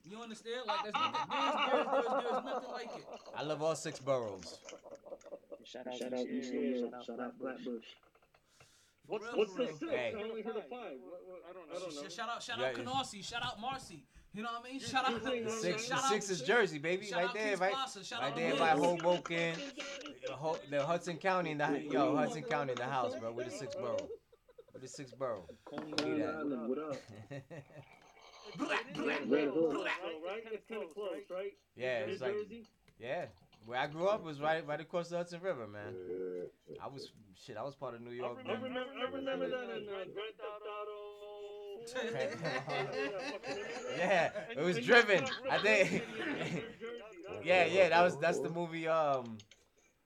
You 0.04 0.22
understand? 0.22 0.62
Like 0.66 0.78
ah, 0.78 0.82
there's 0.82 0.94
nothing. 0.94 1.20
Ah, 1.20 1.26
ah, 1.30 1.70
there's, 1.72 1.84
there's, 1.84 2.04
there's, 2.04 2.32
there's 2.32 2.44
nothing 2.44 2.72
like 2.72 2.96
it. 2.96 3.04
I 3.36 3.42
love 3.42 3.62
all 3.62 3.76
six 3.76 3.98
boroughs. 3.98 4.58
Shout 5.64 5.86
out, 5.86 5.96
shout 5.98 6.12
out 6.12 6.26
East 6.26 6.52
Area, 6.52 6.90
shout 7.04 7.20
out 7.20 7.34
Flatbush. 7.38 7.64
For 7.64 7.80
What's, 9.06 9.24
real, 9.24 9.36
what's 9.36 9.52
for 9.52 9.66
the 9.66 9.72
six? 9.72 9.90
Hey. 9.90 10.14
I 10.16 10.22
only 10.22 10.40
heard 10.42 10.56
of 10.56 10.68
five. 10.68 10.96
What, 11.04 11.20
what, 11.26 11.42
I 11.48 11.52
don't 11.52 11.68
know. 11.68 11.76
I 11.76 11.78
don't 11.78 11.94
know. 12.02 12.08
Shout 12.08 12.28
out, 12.28 12.42
shout 12.42 12.58
Yeah, 12.58 12.66
out 12.68 12.78
yeah. 12.78 12.84
Canarsie, 12.84 13.24
shout 13.24 13.44
out 13.44 13.60
Marcy. 13.60 14.04
You 14.34 14.42
know 14.42 14.48
what 14.50 14.68
I 14.68 14.72
mean? 14.72 14.80
Shout 14.80 15.08
out, 15.08 15.22
saying 15.22 15.44
The 15.44 15.50
Shout 15.50 15.60
six, 15.60 15.90
out, 15.92 16.04
six 16.04 16.28
is 16.28 16.42
Jersey, 16.42 16.78
baby, 16.78 17.06
shout 17.06 17.18
right 17.18 17.28
out 17.28 17.34
there, 17.34 17.56
right, 17.56 17.72
Plaza, 17.72 18.04
shout 18.04 18.20
right 18.20 18.32
out 18.32 18.36
there 18.36 18.56
by 18.56 18.70
Hoboken, 18.70 19.54
the 20.26 20.58
the 20.70 20.84
Hudson 20.84 21.18
County, 21.18 21.52
in 21.52 21.58
the 21.58 21.86
yo 21.88 22.16
Hudson 22.16 22.42
County, 22.42 22.72
in 22.72 22.78
the 22.78 22.84
house, 22.84 23.14
bro. 23.14 23.30
With 23.30 23.46
the 23.46 23.52
six 23.52 23.76
borough, 23.76 24.08
with 24.72 24.82
the 24.82 24.88
six 24.88 25.12
borough. 25.12 25.46
Coney 25.64 26.24
Island, 26.24 26.68
what 26.68 26.78
up? 26.78 26.96
Black, 28.58 28.94
black, 28.94 29.20
Red 29.26 29.48
Hook. 29.48 29.74
Right? 30.24 30.44
It's 30.52 30.64
kind 30.68 30.84
of 30.84 30.94
close, 30.94 31.22
right? 31.28 31.52
yeah, 31.76 32.00
it's 32.00 32.20
like 32.20 32.34
yeah. 33.00 33.26
Where 33.66 33.80
I 33.80 33.86
grew 33.86 34.06
up 34.06 34.22
was 34.22 34.40
right 34.40 34.64
right 34.66 34.80
across 34.80 35.08
the 35.08 35.16
Hudson 35.16 35.40
River, 35.40 35.66
man. 35.66 35.94
I 36.80 36.86
was 36.86 37.12
shit. 37.34 37.56
I 37.56 37.62
was 37.62 37.74
part 37.74 37.94
of 37.94 38.02
New 38.02 38.10
I 38.10 38.14
York, 38.14 38.38
remember. 38.38 38.66
I 38.68 39.04
remember 39.10 39.48
that 39.48 39.64
in 39.76 39.88
uh, 39.88 40.04
Grand 40.12 40.34
Theft 40.36 40.62
Auto. 40.62 41.33
Yeah, 43.98 44.30
it 44.56 44.62
was 44.62 44.76
And- 44.76 44.86
driven. 44.86 45.24
I 45.50 45.58
think. 45.58 45.90
New 45.92 45.98
Jersey, 45.98 46.62
that 47.28 47.44
yeah, 47.50 47.64
yeah. 47.66 47.88
That 47.90 48.02
was 48.02 48.16
that's 48.18 48.38
the 48.40 48.48
movie. 48.50 48.88
Um, 48.88 49.38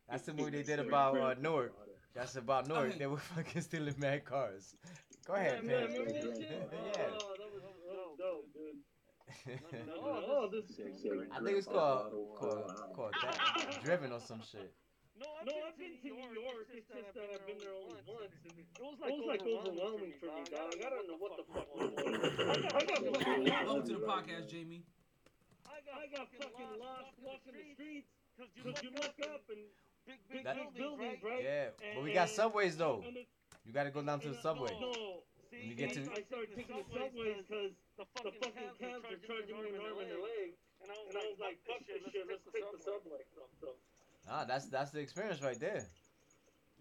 that's 0.08 0.24
the 0.24 0.32
movie 0.34 0.50
they 0.50 0.62
did 0.62 0.78
about 0.80 1.18
uh, 1.18 1.34
Newark. 1.40 1.72
That's 2.14 2.36
about 2.36 2.66
Newark. 2.68 2.98
They 2.98 3.06
were 3.06 3.16
fucking 3.34 3.62
stealing 3.62 3.94
mad 3.98 4.24
cars. 4.24 4.74
Go 5.26 5.34
ahead, 5.34 5.60
Yeah, 5.62 5.68
man. 5.68 5.80
man, 5.80 5.88
remember 5.92 6.12
that 6.12 6.22
shit? 6.36 6.50
Yeah. 6.50 6.56
Oh, 7.12 7.34
that 7.38 7.52
was, 7.52 7.62
dope, 8.18 8.46
dude. 8.54 8.80
Oh, 10.02 10.48
this 10.50 10.64
is 10.70 10.78
I 11.32 11.34
think 11.44 11.58
it's 11.58 11.66
called 11.66 12.12
called, 12.38 12.72
called 12.94 13.14
that, 13.22 13.36
Driven 13.84 14.10
or 14.12 14.20
some 14.20 14.40
shit. 14.50 14.72
No, 15.18 15.26
I've 15.66 15.74
been 15.78 15.98
to 15.98 16.08
New 16.14 16.30
York. 16.30 16.66
It's 16.70 16.86
just 16.86 17.10
that 17.14 17.26
I've 17.34 17.42
been 17.46 17.58
there 17.58 17.74
only 17.74 17.98
once. 18.06 18.30
and 18.46 18.54
It 18.54 18.66
was 18.78 18.98
like, 19.02 19.10
it 19.10 19.18
was 19.18 19.26
like 19.26 19.42
overwhelming 19.42 20.14
for 20.22 20.30
me, 20.30 20.42
dog. 20.46 20.70
I 20.78 20.88
don't 20.94 21.06
know 21.10 21.18
what 21.18 21.34
the 21.34 21.44
fuck 21.50 21.66
was 21.74 21.90
going 21.90 22.14
on. 22.14 22.22
I 22.22 22.60
got, 22.62 22.74
I 22.78 22.82
got 22.86 22.98
fucking 23.02 23.50
Welcome 23.66 23.86
to 23.90 23.94
the 23.98 24.06
podcast, 24.06 24.46
Jamie. 24.46 24.86
I 25.66 25.82
got, 25.82 25.96
I 25.98 26.06
got 26.06 26.26
fucking 26.38 26.70
lost 26.78 27.18
walking 27.18 27.54
the 27.58 27.66
streets 27.74 28.06
because 28.54 28.78
you 28.86 28.90
look 28.94 29.16
up 29.26 29.42
and 29.50 29.62
big, 30.06 30.18
big, 30.30 30.44
That- 30.46 30.54
big 30.54 30.70
buildings, 30.78 31.18
right? 31.26 31.42
Yeah, 31.42 31.74
but 31.98 32.02
we 32.06 32.12
got 32.14 32.30
subways 32.30 32.76
though. 32.78 33.02
You 33.66 33.72
gotta 33.74 33.90
go 33.90 34.02
down 34.02 34.20
to 34.22 34.30
the 34.30 34.38
subway. 34.38 34.70
No, 34.78 35.26
When 35.50 35.66
you 35.66 35.74
get 35.74 35.92
to 35.98 36.06
I 36.14 36.22
started 36.30 36.54
taking 36.54 36.78
the 36.78 36.86
subways 36.94 37.42
because 37.42 37.74
the 37.98 38.06
fucking 38.14 38.70
cabs 38.78 39.02
are 39.10 39.20
charging 39.26 39.58
me 39.66 39.74
an 39.74 39.82
arm 39.82 39.98
and 39.98 40.14
a 40.14 40.20
leg. 40.22 40.54
And 40.78 40.88
I 40.94 41.24
was 41.26 41.38
like, 41.42 41.58
fuck 41.66 41.82
this 41.90 42.06
shit, 42.06 42.22
let's 42.30 42.46
take 42.54 42.62
the 42.70 42.80
subway. 42.86 43.26
So, 44.28 44.34
ah, 44.34 44.44
that's 44.44 44.66
that's 44.66 44.90
the 44.90 45.00
experience 45.00 45.42
right 45.42 45.58
there. 45.58 45.84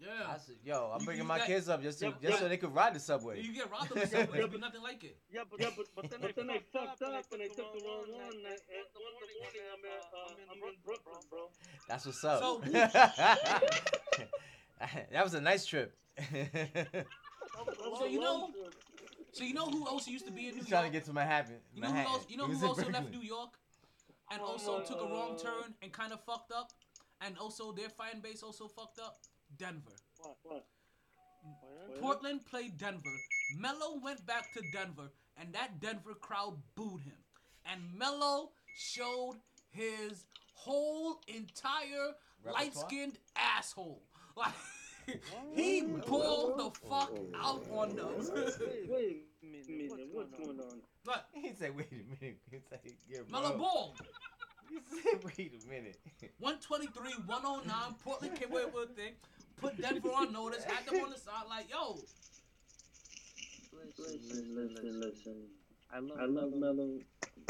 Yeah. 0.00 0.06
That's, 0.28 0.48
yo, 0.62 0.92
I'm 0.94 1.00
You- 1.00 1.06
bringing 1.06 1.22
you 1.22 1.28
my 1.28 1.38
got- 1.38 1.46
kids 1.48 1.68
up 1.68 1.82
just 1.82 1.98
to, 2.00 2.04
Yep, 2.06 2.20
just 2.20 2.30
yep. 2.30 2.38
so 2.40 2.48
they 2.48 2.56
could 2.56 2.72
ride 2.74 2.94
the 2.94 3.00
subway. 3.00 3.40
You 3.40 3.52
get 3.52 3.68
robbed 3.70 3.90
on 3.94 3.98
the 3.98 4.06
subway. 4.06 4.38
It'd 4.38 4.52
be 4.52 4.58
nothing 4.58 4.82
like 4.82 5.02
it. 5.02 5.16
Yeah, 5.28 5.42
but, 5.50 5.58
yeah, 5.60 5.70
but, 5.76 5.86
but 5.96 6.08
then, 6.10 6.20
but 6.20 6.36
then 6.36 6.50
I 6.50 6.60
fucked 6.72 7.02
up 7.02 7.24
and 7.32 7.42
I 7.42 7.46
took 7.48 7.72
the 7.72 7.80
wrong 7.84 8.04
one. 8.12 8.22
And 8.36 8.46
at 8.46 8.94
one 8.94 9.12
in 9.18 9.26
the 9.26 9.38
morning, 9.42 9.64
I'm, 9.74 9.84
at, 9.90 10.04
uh, 10.14 10.52
I'm 10.52 10.62
in 10.68 10.76
Brooklyn, 10.84 11.16
bro. 11.28 11.50
That's 11.88 12.06
what's 12.06 12.22
up. 12.22 12.40
So- 12.40 12.60
that 15.12 15.24
was 15.24 15.34
a 15.34 15.40
nice 15.40 15.66
trip. 15.66 15.96
So 17.98 18.04
you 18.06 18.20
know, 18.20 18.50
so 19.32 19.42
you 19.44 19.54
know 19.54 19.66
who 19.68 19.84
also 19.86 20.10
used 20.12 20.26
to 20.26 20.32
be 20.32 20.46
in 20.48 20.54
New 20.54 20.60
He's 20.60 20.68
trying 20.68 20.84
to 20.86 20.90
get 20.92 21.04
to 21.06 21.12
Manhattan. 21.12 21.56
You 21.74 21.80
know 21.82 21.88
who 21.88 21.94
Manhattan. 21.94 22.14
else? 22.14 22.26
You 22.28 22.36
know 22.36 22.46
who 22.46 22.66
also 22.66 22.88
left 22.90 23.10
New 23.10 23.20
York, 23.22 23.50
and 24.30 24.40
also 24.40 24.80
took 24.82 25.00
a 25.00 25.04
wrong 25.06 25.36
turn 25.36 25.74
and 25.82 25.90
kind 25.92 26.12
of 26.12 26.20
fucked 26.24 26.52
up, 26.52 26.70
and 27.20 27.38
also 27.38 27.72
their 27.72 27.88
fan 27.88 28.20
base 28.20 28.42
also 28.42 28.68
fucked 28.68 28.98
up. 28.98 29.18
Denver. 29.56 29.96
What? 30.20 30.36
What? 30.42 32.00
Portland 32.00 32.44
played 32.46 32.76
Denver. 32.78 33.18
Melo 33.58 33.98
went 34.02 34.26
back 34.26 34.52
to 34.54 34.60
Denver, 34.72 35.10
and 35.36 35.52
that 35.54 35.80
Denver 35.80 36.14
crowd 36.14 36.56
booed 36.74 37.00
him. 37.02 37.16
And 37.64 37.80
Melo 37.96 38.50
showed 38.76 39.36
his 39.70 40.26
whole 40.54 41.20
entire 41.28 42.14
light-skinned 42.44 43.18
asshole. 43.36 44.02
Like 44.36 44.52
he 45.54 45.82
pulled 45.82 46.58
the 46.58 46.70
fuck 46.88 47.12
out 47.34 47.64
on 47.72 47.96
them. 47.96 48.08
Wait 48.88 49.24
a 49.42 49.46
minute, 49.46 50.08
what's 50.12 50.30
going 50.32 50.60
on? 50.60 50.82
Look, 51.06 51.24
He 51.32 51.52
said, 51.54 51.74
"Wait 51.76 51.90
a 51.90 51.94
minute." 51.94 52.38
He 52.50 52.58
said, 52.68 52.80
"Yeah, 53.08 53.20
Melo 53.30 53.56
bro." 53.56 53.94
Ball. 54.76 54.98
He 54.98 55.02
said, 55.02 55.24
"Wait 55.24 55.54
a 55.64 55.68
minute." 55.68 55.96
123, 56.38 57.12
109. 57.26 57.94
Portland 58.04 58.36
came 58.38 58.50
away 58.50 58.64
with 58.66 58.90
a 58.90 58.94
thing. 58.94 59.12
Put 59.56 59.80
Denver 59.80 60.08
on 60.10 60.32
notice. 60.32 60.64
Had 60.64 60.86
them 60.86 61.02
on 61.02 61.10
the 61.10 61.18
side. 61.18 61.48
Like, 61.48 61.70
yo, 61.70 61.98
Listen, 63.98 64.54
listen, 64.54 65.00
listen. 65.00 65.34
I 65.92 66.00
love, 66.00 66.18
I 66.20 66.24
love 66.26 66.52
Melo. 66.52 66.98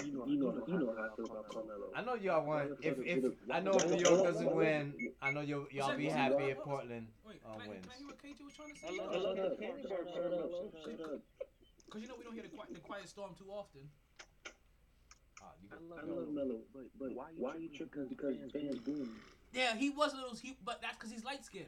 You 0.05 0.12
know, 0.12 0.27
you 0.27 0.36
know, 0.39 0.62
you 0.66 0.78
know 0.78 0.95
how 0.97 1.11
I 1.11 1.16
feel 1.16 1.24
about 1.27 1.49
Carmelo. 1.49 1.90
I 1.95 2.03
know 2.03 2.15
y'all 2.15 2.47
want. 2.47 2.70
If 2.82 2.99
if 3.03 3.24
I 3.51 3.61
know 3.61 3.73
if 3.73 3.90
New 3.90 3.99
York 3.99 4.23
doesn't 4.24 4.55
win, 4.55 4.95
I 5.20 5.32
know 5.32 5.40
y'all 5.40 5.66
y'all 5.73 5.97
be 5.97 6.07
happy 6.07 6.45
if 6.45 6.59
Portland 6.59 7.09
wait, 7.27 7.40
uh, 7.45 7.59
can, 7.59 7.62
I, 7.62 7.69
wins. 7.69 7.86
can 7.86 7.93
I 7.93 7.99
hear 7.99 8.07
what 8.07 8.19
KJ 8.23 8.45
was 8.45 8.55
trying 8.55 8.74
to 8.74 8.86
I 8.86 8.90
love, 8.95 9.12
I 9.12 9.19
love 9.19 9.39
up, 9.39 9.59
the 9.59 9.66
candy 9.66 9.82
shut 9.82 9.93
up, 9.93 10.07
shut 10.07 11.01
up. 11.01 11.20
Because 11.86 12.03
you 12.03 12.09
know 12.09 12.15
we 12.16 12.24
don't 12.24 12.35
hear 12.35 12.43
the 12.45 12.55
quiet, 12.55 12.74
the 12.74 12.81
quiet 12.81 13.09
storm 13.09 13.35
too 13.36 13.51
often. 13.51 13.89
You 15.70 15.77
I 15.77 15.78
can- 15.78 15.89
love, 15.90 16.07
yo, 16.07 16.12
I 16.15 16.16
love 16.20 16.28
Melo, 16.32 16.59
but, 16.74 16.85
but 16.99 17.15
why, 17.15 17.27
why 17.36 17.51
are 17.53 17.59
you 17.59 17.69
tripping 17.69 18.07
because 18.09 18.36
fans 18.53 18.78
boo 18.78 18.93
him? 18.93 19.20
Yeah, 19.53 19.74
he 19.77 19.90
was 19.90 20.12
a 20.12 20.16
little, 20.16 20.35
he, 20.36 20.57
but 20.65 20.81
that's 20.82 20.97
because 20.97 21.11
he's 21.11 21.24
light 21.24 21.45
skinned. 21.45 21.66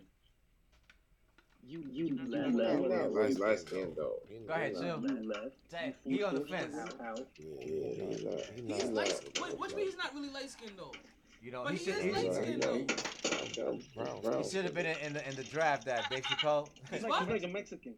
You 1.63 1.85
you 1.93 2.07
He's 2.17 2.29
left. 2.29 2.55
not 2.55 2.73
You 2.73 2.89
light- 2.89 3.13
light 3.13 3.39
light 3.39 3.59
skinned 3.61 3.95
though. 3.95 4.17
Go 4.47 4.53
ahead, 4.55 4.75
chill. 4.75 5.01
You. 5.03 5.53
Dang, 5.71 5.95
he 6.05 6.23
on 6.23 6.35
the 6.35 6.41
fence. 6.47 6.75
him. 6.75 6.89
Yeah, 7.39 8.07
he's 8.09 8.25
not. 8.25 8.41
He's 8.57 8.85
not- 8.85 8.95
light. 8.95 9.39
Wait, 9.43 9.59
which 9.59 9.75
means 9.75 9.89
he's 9.91 9.99
not 9.99 10.15
really 10.15 10.31
light 10.31 10.51
skinned 10.51 10.73
though. 10.79 10.93
You 11.43 11.53
know, 11.53 11.65
But 11.65 11.73
he 11.75 11.79
he 11.79 11.85
should 11.85 11.97
is 11.97 12.03
he, 12.05 12.11
light 12.13 12.25
He's 12.25 12.37
skinned 12.37 12.63
though. 12.63 13.73
he's 13.73 13.87
brown. 13.89 14.43
he 14.43 14.51
should 14.51 14.65
have 14.65 14.75
been 14.75 14.87
in, 14.87 14.97
in 14.99 15.13
the 15.13 15.29
in 15.29 15.37
the 15.37 15.45
draft 15.45 15.85
that 15.85 16.09
Big 16.09 16.25
Chappelle. 16.25 16.69
He's 16.91 17.03
like, 17.03 17.13
he's 17.23 17.29
like 17.31 17.43
a 17.45 17.49
Mexican. 17.49 17.95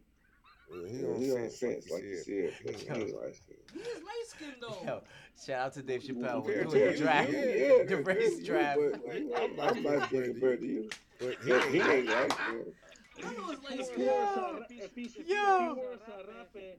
Yeah, 0.73 1.17
he 1.17 1.31
on 1.31 1.43
the 1.43 1.49
fence 1.49 1.89
like 1.91 2.03
you 2.03 2.17
said. 2.17 2.53
but 2.65 2.75
He 2.75 2.87
ain't 2.89 3.15
light 3.15 3.35
skinned. 3.35 3.59
He 3.73 3.79
is 3.79 4.03
light 4.03 4.25
skinned 4.27 4.55
though. 4.61 4.77
Yo, 4.85 5.01
shout 5.45 5.59
out 5.67 5.73
to 5.73 5.83
Dave 5.83 6.01
Chappelle. 6.03 6.43
Compared 6.43 6.67
We're 6.67 6.71
doing 6.71 6.85
the 6.85 6.91
you, 6.91 6.97
draft, 7.03 7.31
yeah, 7.31 7.39
yeah, 7.45 7.83
the 7.85 7.97
race 8.05 8.37
you, 8.39 8.45
draft. 8.45 8.79
but, 8.79 9.05
like, 9.07 9.59
I'm 9.61 9.77
I'm 9.77 9.83
light 9.83 10.03
skinned 10.07 10.25
compared 10.25 10.59
to 10.61 10.65
you. 10.67 10.89
But 11.19 11.35
he 11.43 11.51
he 11.71 11.79
ain't 11.79 11.89
ain't 11.89 12.09
light 12.09 12.31
skinned. 12.31 12.73
Melo 13.21 13.51
is 13.51 13.63
light 13.63 13.79
If 13.79 13.85
skinned. 13.87 14.01
he 14.01 14.07
wore 14.07 14.23
a 14.23 14.33
sa- 14.35 14.57
if 14.69 14.95
he- 14.95 15.03
if 15.03 15.27
he 15.27 15.33
Yo. 15.33 15.73
wore 15.75 15.93
a 15.93 15.97
sarape, 15.97 16.77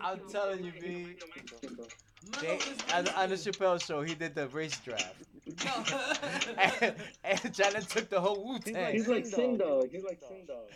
I'm 0.00 0.20
telling 0.30 0.64
you, 0.64 0.72
B. 0.80 1.16
They, 2.40 2.58
on, 2.94 3.08
on 3.08 3.28
the. 3.30 3.34
Chappelle 3.36 3.84
show, 3.84 4.02
he 4.02 4.14
did 4.14 4.34
the 4.34 4.46
race 4.48 4.78
draft, 4.78 5.16
and, 6.80 6.94
and 7.24 7.54
Janet 7.54 7.88
took 7.88 8.08
the 8.08 8.20
whole 8.20 8.44
Wu 8.46 8.58
he's 8.64 8.74
like, 8.74 8.74
Tang. 8.74 8.92
he's 8.94 9.08
like 9.08 9.26
Sing 9.26 9.56
Dog. 9.58 9.88
He's 9.90 10.04
like 10.04 10.20
Sing 10.28 10.44
Dog. 10.46 10.68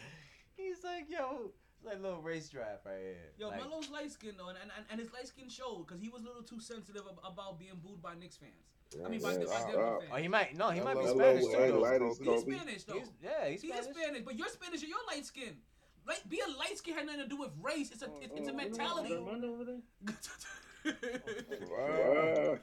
He's 0.57 0.83
like, 0.83 1.07
yo, 1.09 1.51
it's 1.55 1.66
like 1.87 1.99
a 1.99 2.03
little 2.03 2.21
race 2.21 2.49
draft 2.49 2.85
right 2.85 2.99
here. 3.01 3.31
Yo, 3.39 3.49
like, 3.49 3.61
Melo's 3.61 3.91
light 3.91 4.11
skinned 4.11 4.35
though, 4.39 4.49
and, 4.49 4.59
and, 4.61 4.71
and 4.91 5.01
his 5.01 5.13
light 5.13 5.29
skin 5.29 5.49
showed 5.49 5.87
because 5.87 6.01
he 6.01 6.09
was 6.09 6.23
a 6.23 6.27
little 6.27 6.43
too 6.43 6.61
sensitive 6.61 7.03
ab- 7.09 7.21
about 7.25 7.59
being 7.59 7.79
booed 7.83 8.03
by 8.03 8.15
Knicks 8.15 8.37
fans. 8.37 8.53
I 9.05 9.09
mean, 9.09 9.21
by, 9.21 9.33
Yeah, 9.33 9.39
by 9.39 9.45
stop. 9.47 9.67
Denver 9.69 9.99
oh, 10.13 10.17
he 10.17 10.29
might 10.29 10.57
no, 10.57 10.71
he 10.71 10.81
might 10.81 10.99
be 10.99 11.07
Spanish 11.07 11.45
too. 11.45 11.51
though. 11.53 12.05
He's 12.05 12.41
Spanish 12.43 12.85
though. 12.85 12.95
He's, 12.95 13.11
yeah, 13.23 13.49
he's 13.49 13.63
He 13.63 13.69
is 13.69 13.85
Spanish. 13.85 13.97
Spanish, 13.97 14.23
but 14.23 14.39
you're 14.39 14.49
Spanish 14.49 14.81
and 14.83 14.89
you're 14.91 15.07
light 15.09 15.25
skinned. 15.27 15.57
Like 16.07 16.23
being 16.29 16.43
light 16.59 16.79
skinned 16.79 16.97
had 16.99 17.07
nothing 17.07 17.23
to 17.23 17.29
do 17.29 17.37
with 17.37 17.51
race. 17.61 17.91
It's 17.91 18.03
a 18.03 18.07
it, 18.23 18.31
it's 18.37 18.49
a 18.49 18.53
Oh, 18.53 18.55
mentality. 18.55 19.15
Armando 19.15 19.53
over 19.55 19.65
there? 19.65 19.81
Wow. 21.69 22.59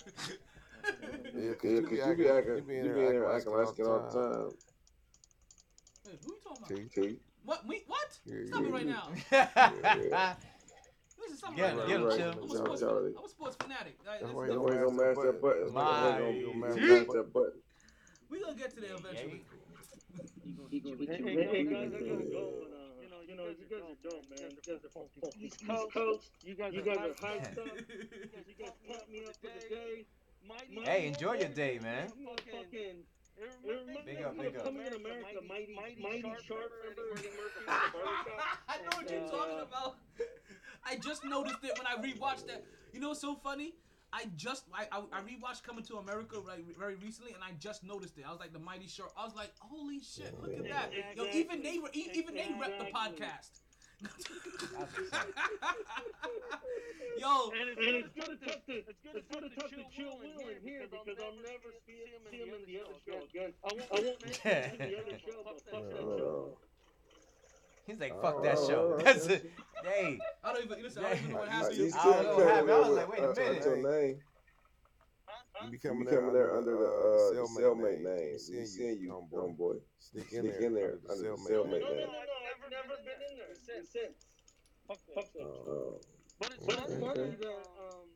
Yeah, 1.35 1.53
cause 1.53 1.71
you 1.71 1.81
be 1.87 2.27
acting, 2.29 2.55
you 2.55 2.61
be 2.61 2.75
in 2.77 2.93
there 2.93 3.31
acting 3.31 3.53
light 3.53 3.67
skinned 3.67 3.87
all 3.87 3.99
the 3.99 4.19
time. 4.19 4.51
Wait, 6.05 6.19
who 6.25 6.33
you 6.33 6.39
talking 6.43 6.63
about? 6.63 6.93
T. 6.93 7.01
T. 7.01 7.19
What? 7.45 7.67
Me? 7.67 7.81
What? 7.87 8.09
Yeah, 8.25 8.45
Stop 8.47 8.63
it 8.63 8.71
right 8.71 8.85
now. 8.87 9.09
Listen, 11.19 11.37
stop 11.37 11.51
it 11.51 11.57
Get 11.57 11.63
right 11.63 11.71
him, 11.71 11.77
now. 11.77 11.85
get 11.87 11.95
him, 11.95 12.03
Right, 12.05 12.17
chill. 12.17 12.31
I'm 12.31 12.43
a 12.43 12.55
sports, 12.55 12.81
Mentality. 12.81 13.15
I'm 13.17 13.25
a 13.25 13.29
sports 13.29 13.55
fanatic. 13.61 13.95
Like, 14.05 14.19
That's 14.19 14.21
listen, 14.23 14.35
why 14.35 14.47
That's 14.47 14.53
you 14.53 14.61
why 14.61 14.73
you 14.73 14.79
don't 14.79 14.95
gonna 14.97 15.07
mash 15.07 15.23
that 15.23 15.41
button. 15.41 15.61
That's 15.63 15.73
why 15.73 16.29
you 16.29 16.53
My- 16.53 16.67
gonna 16.67 16.77
mash 16.87 17.07
that 17.07 17.33
button. 17.33 17.59
we 18.29 18.39
gonna 18.41 18.55
get 18.55 18.69
to 18.75 18.79
there 18.81 18.95
eventually. 18.95 19.45
He 20.69 20.79
gonna 20.79 20.95
Hey, 20.97 21.05
hit 21.05 21.19
you 21.19 21.25
hey, 21.27 21.35
with 21.35 21.47
hey, 21.51 21.59
everything. 21.59 21.69
guys, 21.69 21.91
I 21.93 21.99
gotta 21.99 22.25
go. 22.31 22.43
And, 23.03 23.13
uh, 23.13 23.21
you 23.27 23.35
know, 23.35 23.47
you 23.47 23.65
guys 23.69 23.83
are 23.87 23.97
dope, 24.09 24.25
man. 24.29 24.51
You 24.51 24.61
guys 24.73 24.83
are 24.83 24.89
fucking 24.89 25.41
East 25.41 25.59
Coast. 25.93 26.31
You 26.43 26.55
guys, 26.55 26.73
you 26.73 26.81
guys 26.81 26.97
are 26.97 27.13
hyped 27.23 27.57
up. 27.57 27.67
You 28.47 28.55
guys 28.59 28.73
pump 28.87 29.09
me 29.09 29.23
up 29.25 29.35
for 29.35 29.47
the 29.47 29.69
day. 29.69 30.05
Hey, 30.83 31.07
enjoy 31.07 31.33
your 31.33 31.49
day, 31.49 31.79
man. 31.81 32.09
Fucking. 32.09 33.03
Big 34.05 34.21
up, 34.23 34.37
big 34.37 34.55
up. 34.55 34.63
Coming 34.63 34.85
in 34.87 34.93
America, 34.93 35.39
mighty, 35.47 35.73
mighty 35.73 36.21
sharp. 36.47 36.71
Remember 36.83 37.01
Eddie 37.17 37.29
Murphy 37.35 37.59
in 37.59 37.65
the 37.65 37.71
barbershop? 37.93 38.59
I 38.67 38.77
know 38.77 38.97
what 38.97 39.09
you're 39.09 39.27
talking 39.27 39.59
about. 39.59 39.95
I 40.85 40.95
just 40.97 41.25
noticed 41.25 41.63
it 41.63 41.77
when 41.77 41.87
I 41.87 41.95
rewatched 41.95 42.47
that. 42.47 42.63
You 42.93 42.99
know 42.99 43.09
what's 43.09 43.21
so 43.21 43.35
funny? 43.35 43.73
I 44.11 44.25
just 44.35 44.65
I, 44.71 44.85
I, 44.91 44.99
I 45.11 45.21
rewatched 45.21 45.63
Coming 45.63 45.83
to 45.85 45.95
America 45.95 46.39
right, 46.39 46.63
very 46.77 46.95
recently, 46.95 47.33
and 47.33 47.43
I 47.43 47.53
just 47.59 47.83
noticed 47.83 48.17
it. 48.17 48.25
I 48.27 48.31
was 48.31 48.39
like 48.39 48.53
the 48.53 48.59
Mighty 48.59 48.87
Shark. 48.87 49.11
I 49.17 49.25
was 49.25 49.33
like, 49.35 49.51
holy 49.59 49.99
shit, 50.01 50.39
look 50.39 50.53
at 50.53 50.69
that. 50.69 50.91
Yo, 51.15 51.25
even 51.33 51.63
they 51.63 51.79
were 51.79 51.89
even 51.93 52.35
they 52.35 52.53
rep 52.59 52.77
the 52.77 52.85
podcast. 52.85 53.61
Yo, 57.19 57.51
And 57.51 57.69
it's, 57.69 57.77
and 57.79 57.95
it's 57.95 58.09
good 58.15 58.39
to 58.39 58.45
talk 58.45 58.65
to 58.65 58.73
it's 58.73 59.27
good 59.31 59.43
to 59.43 59.49
talk 59.55 59.69
to 59.69 59.83
Chill 59.95 60.17
Will 60.17 60.47
in 60.49 60.59
here 60.63 60.83
because 60.89 61.17
I'll 61.23 61.35
never 61.37 61.69
see 61.85 62.03
him, 62.03 62.21
see 62.31 62.37
him 62.39 62.53
in 62.55 62.65
the 62.65 62.81
other 62.81 62.97
show 63.05 63.23
again. 63.23 63.53
I 63.63 63.69
won't, 63.71 63.91
I 63.91 63.99
won't 64.01 64.21
mention 64.25 64.51
him 64.51 64.81
in 64.81 64.91
the 64.91 64.97
other 64.99 65.17
show, 65.19 65.43
but 65.45 65.61
fuck 65.71 65.89
that 65.91 66.01
show. 66.17 66.57
He's 67.85 67.99
like, 67.99 68.21
fuck 68.21 68.43
that 68.43 68.57
show. 68.57 68.97
That's 69.03 69.27
it. 69.27 69.51
Hey, 69.83 70.17
I 70.43 70.53
don't 70.53 70.63
even 70.65 70.81
listen. 70.81 71.03
I 71.05 71.09
don't 71.09 71.17
even 71.19 71.31
know 71.31 71.37
what 71.37 71.47
Like, 71.47 71.51
happened. 71.51 71.75
he's 71.77 71.95
I 71.95 71.99
still 71.99 72.13
don't 72.13 72.23
know 72.23 72.35
what 72.35 72.47
coming 72.47 72.67
happened. 72.67 72.71
I 72.71 72.79
was 72.79 72.87
there 72.87 72.95
like, 72.95 73.09
wait 73.11 73.19
a 73.19 73.29
uh, 73.29 73.33
minute. 73.35 73.63
Your 73.65 73.77
name. 74.01 74.17
You 75.63 75.69
be 75.69 75.77
You 75.77 75.79
coming 75.79 76.05
there 76.05 76.19
coming 76.19 76.33
there 76.33 76.57
under 76.57 76.71
the 76.77 76.87
uh, 76.87 77.33
the 77.33 77.47
cellmate 77.61 78.01
name. 78.01 78.03
name. 78.03 78.17
We 78.25 78.31
We 78.33 78.37
seeing 78.37 78.65
seeing 78.65 78.97
you, 78.97 79.03
you, 79.03 79.11
homeboy. 79.11 79.57
homeboy. 79.57 79.75
Sneak 79.99 80.29
Sneak 80.29 80.43
in 80.59 80.73
there 80.73 80.99
under 81.09 81.23
the 81.23 81.29
No, 81.29 81.35
cellmate 81.35 81.81
no, 81.81 81.87
no, 81.87 81.95
name. 81.95 82.07
No, 82.73 82.79
I've 82.79 82.87
never 82.89 83.03
been 83.03 83.21
in 83.31 83.37
there 83.37 83.55
since. 83.55 83.89
since. 83.91 84.17
Fuck, 84.87 84.99
fuck 85.15 85.31
that. 85.33 85.41
Uh, 85.45 85.99
But 86.39 86.51
it's 86.51 86.63
Okay. 86.67 86.99
funny 86.99 87.15
funny 87.15 87.35
that 87.35 87.67
um, 87.79 88.09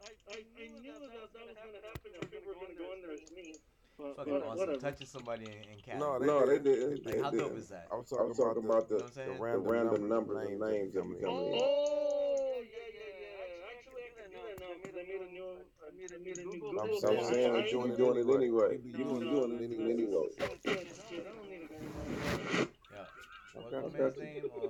I, 0.00 0.10
I, 0.30 0.44
I 0.58 0.68
knew 0.68 0.92
that 1.00 1.10
that 1.12 1.22
was 1.22 1.30
gonna 1.32 1.54
happen 1.80 2.12
and 2.14 2.30
people 2.30 2.48
were 2.48 2.54
gonna 2.54 2.74
go 2.74 2.92
in 2.92 3.02
there 3.02 3.12
as 3.12 3.30
me. 3.32 3.56
But 3.98 4.16
fucking 4.16 4.32
what- 4.32 4.42
awesome. 4.42 4.58
whatever. 4.58 4.80
Touching 4.80 5.06
somebody 5.06 5.44
in, 5.46 5.68
in 5.68 5.80
Canada. 5.80 6.04
No, 6.04 6.18
they 6.18 6.26
no, 6.26 6.46
they 6.46 6.58
did. 6.58 6.64
didn't. 6.64 7.04
Like, 7.04 7.14
They 7.14 7.20
how 7.22 7.30
dope 7.30 7.40
didn't. 7.40 7.58
is 7.58 7.68
that? 7.68 7.88
I 7.90 7.94
was 7.96 8.12
I 8.12 8.16
talking 8.16 8.28
was 8.28 8.36
talking 8.38 8.64
about 8.64 8.90
You 8.90 8.96
know 8.96 8.98
the, 8.98 9.02
what 9.02 9.04
I'm 9.04 9.12
saying? 9.12 9.34
the 9.36 9.42
random, 9.42 9.68
random 9.72 10.08
numbers 10.08 10.36
numbers 10.36 10.46
of 10.46 10.62
of 10.62 10.70
names 10.70 10.94
that 10.94 11.02
be 11.02 11.08
coming 11.08 11.20
coming 11.20 11.46
in. 11.48 11.54
in. 11.54 11.60
Oh, 11.62 12.60
yeah, 12.62 12.88
yeah, 12.94 13.20
yeah. 13.20 13.68
Actually, 13.76 14.02
I 14.02 14.10
can 14.16 14.30
do 14.30 14.38
that 14.42 14.58
now 14.60 14.72
I 14.72 14.76
made 14.78 14.94
a 14.96 15.30
new, 15.32 15.48
I 15.82 15.90
made 15.92 16.12
a, 16.12 16.18
made 16.18 16.38
a 16.38 16.44
new 16.44 16.52
Google. 16.52 16.80
I'm 16.80 16.88
I'm 16.90 17.00
saying, 17.00 17.24
saying 17.24 17.52
I 17.52 17.68
you 17.68 17.84
ain't 17.86 17.96
doing 17.96 18.16
it 18.16 18.28
anyway. 18.34 18.72
You 18.72 18.78
be 18.78 18.88
You 18.90 18.96
be 18.96 19.02
doing 19.04 19.20
doing 19.20 19.52
it 19.52 19.72
it 19.72 19.80
anyway. 19.80 20.28
Shit, 20.32 21.26
I 21.26 21.30
don't 21.30 21.48
need 21.50 21.68
to 21.68 21.74
go. 21.74 21.78
Yeah. 23.54 23.80
What's 23.80 23.94
my 23.98 24.24
name? 24.24 24.44
Um, 24.44 24.60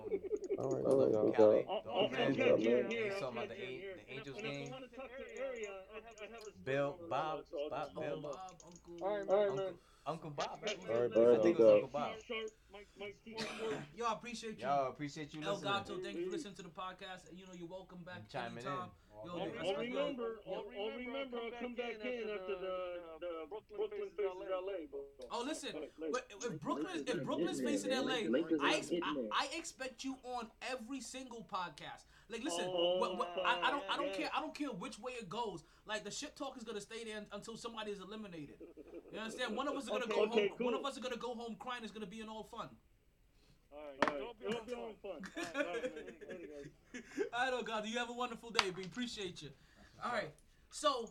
All 0.58 0.74
right, 0.74 0.84
all 0.84 0.98
right, 0.98 1.14
all 1.14 1.24
right. 1.26 1.36
Cali. 1.36 1.66
I'll, 1.68 1.82
The 1.82 1.90
I'll, 1.90 2.08
man. 2.10 2.36
man. 2.36 2.90
He's 2.90 3.14
talking 3.14 3.38
about 3.38 3.48
the, 3.48 3.54
An- 3.54 3.80
the 3.96 4.12
Angels 4.12 4.36
game. 4.42 4.66
I 4.66 4.70
want 4.70 4.90
to 4.90 4.96
talk 4.96 5.08
to 5.08 5.24
area, 5.40 5.68
I, 5.94 5.98
I 5.98 6.26
have 6.32 6.44
his 6.44 6.54
Bill, 6.64 6.98
Bob, 7.08 7.44
Bob, 7.70 7.94
Bill. 7.94 8.20
Bob, 8.20 8.38
Uncle. 8.66 9.06
All 9.06 9.18
right, 9.18 9.28
all 9.28 9.46
right, 9.46 9.56
man. 9.56 9.74
Uncle 10.06 10.30
Bob, 10.30 10.58
right? 10.62 10.78
All 10.90 11.00
right, 11.02 11.38
I 11.38 11.42
think 11.42 11.58
it 11.58 11.62
was. 11.62 11.74
Uncle 11.74 11.88
Bob. 11.92 12.10
Sharp, 12.26 12.50
Mike, 12.72 12.88
Mike, 12.98 13.14
Steve 13.22 13.38
Ford. 13.38 13.76
Yo, 13.94 14.04
I 14.06 14.12
appreciate 14.12 14.58
you. 14.58 14.66
Yo, 14.66 14.86
appreciate 14.90 15.32
you 15.32 15.42
El 15.42 15.54
listening. 15.54 15.72
Gato, 15.72 15.98
thank 16.02 16.18
you 16.18 16.26
for 16.26 16.32
listening 16.32 16.54
to 16.54 16.62
the 16.62 16.74
podcast. 16.74 17.30
You 17.30 17.46
know, 17.46 17.54
you're 17.56 17.68
welcome 17.68 18.00
back 18.04 18.28
Chiming 18.28 18.66
in. 18.66 18.66
anytime. 18.66 18.90
Yo, 19.24 19.30
I'll, 19.30 19.38
yo, 19.38 19.44
I'll 19.60 19.66
yo, 19.66 19.78
remember. 19.78 20.40
I'll, 20.48 20.64
I'll 20.74 20.96
remember. 20.98 21.38
I'll 21.38 21.60
come 21.60 21.74
back 21.74 22.02
in 22.02 22.26
after 22.34 22.58
the 22.58 22.74
the 23.22 23.30
uh, 23.46 23.58
Brooklyn 23.76 24.10
faces 24.18 24.50
LA. 24.50 24.90
bro. 24.90 25.00
Oh, 25.30 25.44
listen. 25.46 25.70
Like, 26.00 26.24
If 26.30 26.50
if 26.50 26.60
Brooklyn, 26.60 27.04
if 27.06 27.22
Brooklyn's 27.22 27.60
Hitting 27.60 27.72
facing 27.72 27.90
there, 27.90 28.02
LA, 28.02 28.10
I, 28.10 28.74
ain't 28.74 28.78
ex- 28.82 28.88
hitting 28.88 29.28
I. 29.30 29.46
I 29.46 29.56
expect 29.56 30.02
you 30.02 30.16
on 30.24 30.48
every 30.72 31.00
single 31.00 31.46
podcast. 31.46 32.10
Like, 32.28 32.42
listen, 32.42 32.64
Oh, 32.66 32.98
what, 32.98 33.18
what, 33.18 33.36
I, 33.44 33.68
I 33.68 33.70
don't, 33.70 33.84
I 33.92 33.96
don't 33.96 34.08
oh, 34.08 34.16
care, 34.16 34.30
I 34.34 34.40
don't 34.40 34.54
care 34.54 34.68
which 34.68 34.98
way 34.98 35.12
it 35.12 35.28
goes. 35.28 35.64
Like, 35.86 36.02
the 36.02 36.10
shit 36.10 36.34
talk 36.34 36.56
is 36.56 36.64
gonna 36.64 36.80
stay 36.80 37.04
there 37.04 37.20
until 37.30 37.56
somebody 37.56 37.92
is 37.92 38.00
eliminated. 38.00 38.56
You 39.12 39.18
understand? 39.20 39.56
One 39.56 39.68
of 39.68 39.76
us 39.76 39.84
is 39.84 39.90
gonna 39.90 40.04
Okay, 40.04 40.14
go 40.14 40.22
okay, 40.22 40.48
home. 40.48 40.66
One 40.66 40.74
of 40.74 40.84
us 40.84 40.94
is 40.94 40.98
gonna 41.00 41.16
go 41.16 41.34
home 41.34 41.56
crying. 41.58 41.82
It's 41.84 41.92
gonna 41.92 42.06
be 42.06 42.20
an 42.20 42.28
all 42.28 42.44
fun. 42.44 42.68
All 43.72 43.78
right, 43.78 44.20
it'll 44.44 44.64
be 44.64 44.74
all 44.74 44.94
fun. 45.02 45.20
All 45.36 45.42
right, 45.42 45.56
all 45.56 45.62
right, 45.74 45.82
man. 45.94 46.04
Later, 46.28 46.48
guys. 46.94 47.02
I 47.32 47.50
know, 47.50 47.62
God. 47.62 47.86
You 47.86 47.98
have 47.98 48.10
a 48.10 48.14
wonderful 48.14 48.50
day, 48.50 48.70
B. 48.74 48.82
Appreciate 48.84 49.42
you. 49.42 49.50
All 50.04 50.12
right. 50.12 50.30
So, 50.70 51.10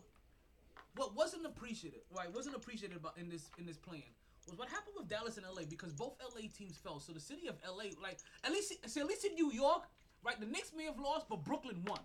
what 0.96 1.14
wasn't 1.14 1.46
appreciated, 1.46 2.00
right? 2.16 2.32
Wasn't 2.34 2.56
appreciated 2.56 2.96
about 2.96 3.18
in 3.18 3.28
this 3.28 3.50
in 3.58 3.66
this 3.66 3.78
plan 3.78 4.02
was 4.46 4.58
what 4.58 4.68
happened 4.68 4.94
with 4.96 5.08
Dallas 5.08 5.36
and 5.36 5.46
LA 5.46 5.62
because 5.68 5.92
both 5.92 6.14
LA 6.34 6.42
teams 6.56 6.76
fell. 6.76 7.00
So 7.00 7.12
the 7.12 7.20
city 7.20 7.48
of 7.48 7.56
LA, 7.66 7.90
like 8.02 8.18
at 8.44 8.52
least, 8.52 8.74
see, 8.86 9.00
at 9.00 9.06
least 9.06 9.24
in 9.24 9.34
New 9.34 9.52
York, 9.52 9.84
right? 10.24 10.38
The 10.38 10.46
Knicks 10.46 10.72
may 10.76 10.84
have 10.84 10.98
lost, 10.98 11.26
but 11.28 11.44
Brooklyn 11.44 11.82
won. 11.86 12.00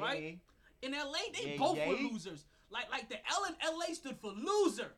Right? 0.00 0.20
Hey. 0.20 0.40
In 0.82 0.92
LA, 0.92 1.12
they 1.32 1.50
Yay, 1.50 1.58
both 1.58 1.78
were 1.78 1.94
losers. 1.94 2.44
Like 2.70 2.90
like 2.90 3.08
the 3.08 3.16
L 3.30 3.46
in 3.48 3.54
LA 3.64 3.94
stood 3.94 4.16
for 4.18 4.32
loser 4.32 4.92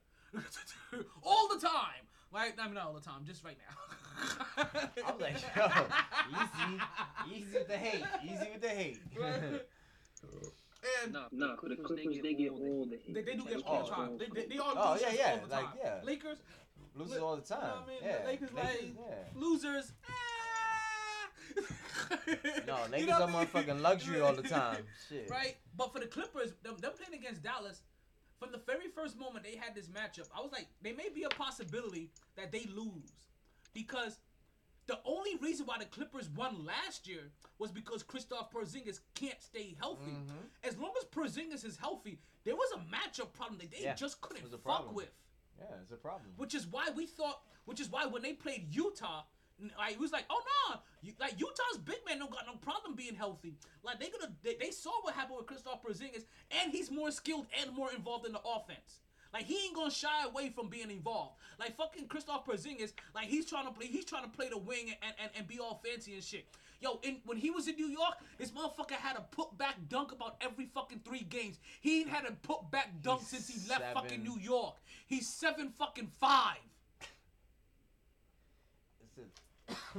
all 1.22 1.48
the 1.48 1.60
time. 1.60 2.04
Right? 2.32 2.52
I 2.58 2.64
mean, 2.66 2.74
not 2.74 2.86
all 2.86 2.92
the 2.94 3.00
time, 3.00 3.24
just 3.26 3.42
right 3.44 3.56
now. 3.58 4.64
I 5.06 5.12
was 5.12 5.20
like, 5.20 5.36
yo, 5.56 5.66
easy, 7.30 7.44
easy 7.46 7.58
with 7.58 7.68
the 7.68 7.76
hate, 7.76 8.04
easy 8.22 8.48
with 8.52 8.60
the 8.60 8.68
hate. 8.68 9.00
and 11.02 11.12
Nah, 11.12 11.24
nah, 11.32 11.56
the 11.62 11.76
Clippers, 11.76 12.20
they 12.22 12.34
get 12.34 12.50
all 12.50 12.86
the 12.90 12.96
hate. 12.96 13.14
They, 13.14 13.22
they 13.22 13.34
do 13.36 13.44
get 13.44 13.62
Oh. 13.66 13.70
all 13.72 13.84
the 13.84 13.90
time. 13.90 14.18
They, 14.18 14.26
they, 14.42 14.46
they 14.48 14.58
are 14.58 14.72
Oh, 14.76 14.98
yeah, 15.00 15.12
yeah, 15.12 15.30
all 15.40 15.46
the 15.48 15.54
time. 15.54 15.64
like, 15.64 15.74
yeah. 15.82 16.00
Lakers, 16.04 16.38
Loses 16.94 17.14
Look, 17.14 17.22
all 17.22 17.36
the 17.36 17.42
time. 17.42 17.60
you 17.60 17.66
know 17.66 17.74
what 17.74 17.84
I 17.84 17.86
mean? 17.88 17.98
Yeah, 18.02 18.26
Lakers, 18.26 18.52
like, 18.52 18.82
yeah. 18.82 19.40
losers. 19.40 19.92
No, 22.66 22.74
ah. 22.74 22.84
You 22.86 22.92
Lakers 22.92 23.06
know 23.08 23.14
are 23.14 23.20
what 23.20 23.28
I 23.30 23.32
mean? 23.32 23.46
motherfucking 23.46 23.80
luxury 23.82 24.20
all 24.20 24.32
the 24.34 24.42
time. 24.42 24.84
Shit. 25.08 25.30
Right? 25.30 25.56
But 25.76 25.92
for 25.92 26.00
the 26.00 26.06
Clippers, 26.06 26.52
them, 26.62 26.76
them 26.78 26.92
playing 26.96 27.20
against 27.20 27.42
Dallas, 27.42 27.82
from 28.38 28.52
the 28.52 28.58
very 28.58 28.88
first 28.94 29.18
moment 29.18 29.44
they 29.44 29.56
had 29.56 29.74
this 29.74 29.88
matchup, 29.88 30.28
I 30.36 30.40
was 30.40 30.52
like, 30.52 30.68
they 30.82 30.92
may 30.92 31.08
be 31.08 31.24
a 31.24 31.28
possibility 31.28 32.10
that 32.36 32.52
they 32.52 32.64
lose. 32.74 33.12
Because 33.74 34.18
The 34.86 34.98
only 35.04 35.36
reason 35.42 35.66
why 35.66 35.76
the 35.76 35.84
Clippers 35.84 36.30
won 36.30 36.64
last 36.64 37.06
year 37.06 37.30
was 37.58 37.70
because 37.70 38.02
Kristaps 38.02 38.50
Porzingis 38.50 39.00
can't 39.14 39.38
stay 39.42 39.76
healthy. 39.78 40.12
Mhm. 40.12 40.48
As 40.64 40.78
long 40.78 40.94
as 40.96 41.04
Porzingis 41.04 41.62
is 41.62 41.76
healthy, 41.76 42.18
there 42.44 42.56
was 42.56 42.72
a 42.72 42.78
matchup 42.78 43.34
problem 43.34 43.58
that 43.58 43.70
they 43.70 43.82
Yeah, 43.82 43.94
just 43.94 44.22
couldn't 44.22 44.38
it 44.38 44.44
was 44.44 44.54
a 44.54 44.56
fuck 44.56 44.64
problem. 44.76 44.94
with. 44.94 45.12
Yeah, 45.58 45.74
it's 45.82 45.90
a 45.92 45.98
problem. 45.98 46.32
Which 46.38 46.54
is 46.54 46.66
why 46.66 46.88
we 46.88 47.04
thought, 47.06 47.44
which 47.66 47.80
is 47.80 47.90
why 47.90 48.06
when 48.06 48.22
they 48.22 48.32
played 48.32 48.74
Utah, 48.74 49.24
like 49.78 49.92
it 49.92 50.00
was 50.00 50.12
like, 50.12 50.24
oh 50.30 50.40
no, 50.70 50.80
you, 51.02 51.12
like 51.20 51.38
Utah's 51.38 51.78
big 51.84 51.98
man 52.06 52.18
don't 52.18 52.30
got 52.30 52.46
no 52.46 52.54
problem 52.54 52.94
being 52.94 53.14
healthy. 53.14 53.54
Like 53.82 54.00
they 54.00 54.08
gonna, 54.08 54.32
they, 54.42 54.56
they 54.60 54.70
saw 54.70 54.90
what 55.02 55.14
happened 55.14 55.38
with 55.38 55.46
Kristaps 55.46 55.82
Porzingis, 55.84 56.24
and 56.50 56.72
he's 56.72 56.90
more 56.90 57.10
skilled 57.10 57.46
and 57.60 57.74
more 57.74 57.92
involved 57.92 58.26
in 58.26 58.32
the 58.32 58.40
offense. 58.40 59.00
Like 59.32 59.44
he 59.44 59.66
ain't 59.66 59.74
gonna 59.74 59.90
shy 59.90 60.24
away 60.24 60.50
from 60.50 60.68
being 60.68 60.90
involved. 60.90 61.34
Like 61.58 61.76
fucking 61.76 62.06
Kristaps 62.08 62.46
Porzingis, 62.46 62.92
like 63.14 63.26
he's 63.26 63.46
trying 63.46 63.66
to 63.66 63.72
play, 63.72 63.86
he's 63.86 64.04
trying 64.04 64.24
to 64.24 64.30
play 64.30 64.48
the 64.48 64.58
wing 64.58 64.94
and, 65.02 65.14
and, 65.20 65.30
and 65.36 65.46
be 65.46 65.58
all 65.58 65.82
fancy 65.84 66.14
and 66.14 66.22
shit. 66.22 66.46
Yo, 66.80 67.00
in, 67.02 67.16
when 67.26 67.36
he 67.36 67.50
was 67.50 67.66
in 67.66 67.74
New 67.74 67.88
York, 67.88 68.14
this 68.38 68.52
motherfucker 68.52 68.92
had 68.92 69.16
a 69.16 69.20
put 69.32 69.56
back 69.58 69.74
dunk 69.88 70.12
about 70.12 70.36
every 70.40 70.66
fucking 70.66 71.00
three 71.04 71.26
games. 71.28 71.58
He 71.80 72.00
ain't 72.00 72.08
had 72.08 72.24
a 72.24 72.32
put 72.46 72.70
back 72.70 73.02
dunk 73.02 73.20
He's 73.20 73.30
since 73.30 73.48
he 73.48 73.68
left 73.68 73.92
fucking. 73.94 74.22
New 74.22 74.38
York. 74.38 74.76
He's 75.06 75.28
seven 75.28 75.72
fucking 75.76 76.12
five. 76.20 76.58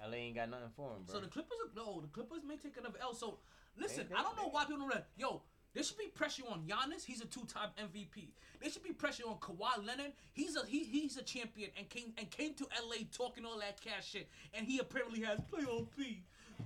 LA 0.00 0.14
ain't 0.16 0.36
got 0.36 0.50
nothing 0.50 0.70
for 0.76 0.90
him, 0.92 1.02
bro. 1.04 1.14
So 1.14 1.20
the 1.20 1.28
Clippers 1.28 1.58
are 1.64 1.74
no, 1.74 2.00
the 2.00 2.08
Clippers 2.08 2.42
may 2.46 2.56
take 2.56 2.76
another 2.76 2.98
L. 3.00 3.14
So 3.14 3.38
listen, 3.76 4.06
They- 4.08 4.14
I 4.14 4.22
don't 4.22 4.36
know 4.36 4.44
they- 4.44 4.50
why 4.50 4.64
people 4.64 4.78
don't. 4.78 4.88
Realize, 4.88 5.04
yo, 5.16 5.42
there 5.74 5.82
should 5.82 5.98
be 5.98 6.06
pressure 6.08 6.44
on 6.48 6.66
Giannis. 6.66 7.04
He's 7.04 7.20
a 7.20 7.26
two-time 7.26 7.70
MVP. 7.78 8.28
There 8.60 8.70
should 8.70 8.82
be 8.82 8.92
pressure 8.92 9.24
on 9.28 9.36
Kawhi 9.36 9.84
Leonard. 9.84 10.12
He's 10.32 10.56
a 10.56 10.64
he, 10.66 10.84
he's 10.84 11.16
a 11.16 11.22
champion 11.22 11.70
and 11.76 11.88
came 11.88 12.12
and 12.16 12.30
came 12.30 12.54
to 12.54 12.66
LA 12.82 13.04
talking 13.12 13.44
all 13.44 13.58
that 13.58 13.80
cash 13.80 14.10
shit. 14.10 14.28
And 14.54 14.66
he 14.66 14.78
apparently 14.78 15.20
has 15.22 15.40
playoff 15.40 15.88
P, 15.96 16.22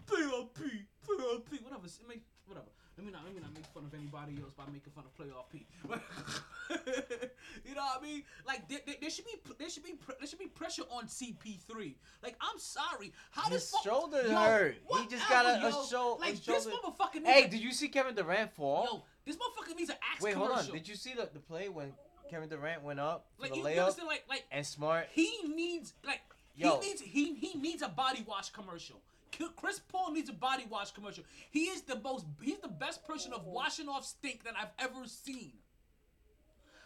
playoff 0.06 0.54
P, 0.54 0.84
playoff 1.06 1.50
P. 1.50 1.58
Whatever. 1.62 1.86
it 1.86 2.22
Whatever. 2.46 2.66
Let 2.96 3.06
me 3.06 3.12
not 3.12 3.24
let 3.24 3.34
me 3.34 3.40
not 3.40 3.54
make 3.54 3.64
fun 3.66 3.84
of 3.84 3.94
anybody 3.94 4.36
else 4.42 4.52
by 4.52 4.64
making 4.66 4.92
fun 4.94 5.04
of 5.04 5.16
playoff 5.16 5.48
P. 5.50 5.66
you 7.64 7.74
know 7.74 7.80
what 7.82 8.00
I 8.00 8.02
mean? 8.02 8.22
Like 8.46 8.68
there, 8.68 8.80
there, 8.86 8.96
there 9.00 9.10
should 9.10 9.24
be 9.24 9.32
there 9.58 9.70
should 9.70 9.82
be 9.82 9.94
there 10.18 10.26
should 10.28 10.38
be 10.38 10.46
pressure 10.46 10.82
on 10.90 11.06
CP3. 11.06 11.94
Like 12.22 12.36
I'm 12.40 12.58
sorry, 12.58 13.12
how 13.30 13.48
His 13.48 13.62
does 13.62 13.70
fuck- 13.70 13.82
shoulder 13.84 14.22
Yo, 14.26 14.34
hurt. 14.36 14.76
He 14.98 15.06
just 15.08 15.28
got 15.28 15.46
a, 15.46 15.58
a, 15.66 15.70
yo. 15.70 15.84
shou- 15.84 16.18
Like 16.20 16.34
a 16.34 16.36
shoulder. 16.36 16.60
this 16.60 16.66
motherfucker 16.66 17.24
Hey, 17.24 17.44
a- 17.44 17.48
did 17.48 17.60
you 17.60 17.72
see 17.72 17.88
Kevin 17.88 18.14
Durant 18.14 18.52
fall? 18.52 18.84
Yo, 18.90 19.02
this 19.24 19.36
motherfucker 19.36 19.76
needs 19.76 19.90
an 19.90 19.96
axe 20.12 20.22
Wait, 20.22 20.34
hold 20.34 20.50
on. 20.50 20.66
Did 20.66 20.86
you 20.86 20.94
see 20.94 21.14
the, 21.14 21.28
the 21.32 21.40
play 21.40 21.68
when 21.70 21.92
Kevin 22.30 22.48
Durant 22.48 22.82
went 22.82 23.00
up 23.00 23.26
for 23.36 23.42
like 23.44 23.52
the 23.54 23.60
layup? 23.60 23.96
Like 24.06 24.24
like 24.28 24.44
and 24.52 24.66
Smart? 24.66 25.06
he 25.12 25.30
needs 25.54 25.94
like 26.06 26.20
Yo. 26.56 26.78
he 26.80 26.88
needs 26.88 27.00
he 27.00 27.34
he 27.36 27.58
needs 27.58 27.80
a 27.82 27.88
body 27.88 28.24
wash 28.28 28.50
commercial. 28.50 29.00
K- 29.32 29.46
Chris 29.56 29.80
Paul 29.80 30.12
needs 30.12 30.28
a 30.30 30.34
body 30.34 30.66
wash 30.70 30.92
commercial. 30.92 31.24
He 31.50 31.64
is 31.64 31.82
the 31.82 31.98
most 31.98 32.24
he's 32.40 32.58
the 32.60 32.68
best 32.68 33.04
person 33.06 33.32
of 33.32 33.42
oh. 33.46 33.50
washing 33.50 33.88
off 33.88 34.04
stink 34.04 34.44
that 34.44 34.54
I've 34.56 34.70
ever 34.78 35.06
seen. 35.06 35.54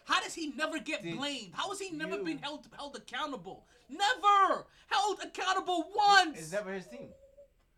How 0.05 0.21
does 0.21 0.33
he 0.33 0.53
never 0.55 0.79
get 0.79 1.03
Did 1.03 1.17
blamed? 1.17 1.51
How 1.53 1.69
has 1.69 1.79
he 1.79 1.91
never 1.91 2.15
you- 2.15 2.23
been 2.23 2.37
held 2.39 2.67
held 2.75 2.95
accountable? 2.95 3.65
Never 3.89 4.65
held 4.87 5.19
accountable 5.21 5.85
once. 5.95 6.39
It's 6.39 6.51
never 6.51 6.73
his 6.73 6.87
team. 6.87 7.09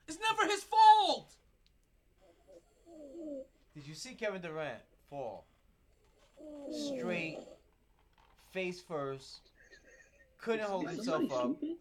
It's 0.07 0.19
never 0.19 0.49
his 0.49 0.63
fault. 0.63 1.33
Did 3.75 3.87
you 3.87 3.93
see 3.93 4.13
Kevin 4.13 4.41
Durant 4.41 4.81
fall? 5.09 5.45
Straight, 6.71 7.39
face 8.51 8.81
first, 8.81 9.51
couldn't 10.39 10.65
hold 10.65 10.89
himself 10.89 11.31
up, 11.31 11.45
sleeping? 11.59 11.77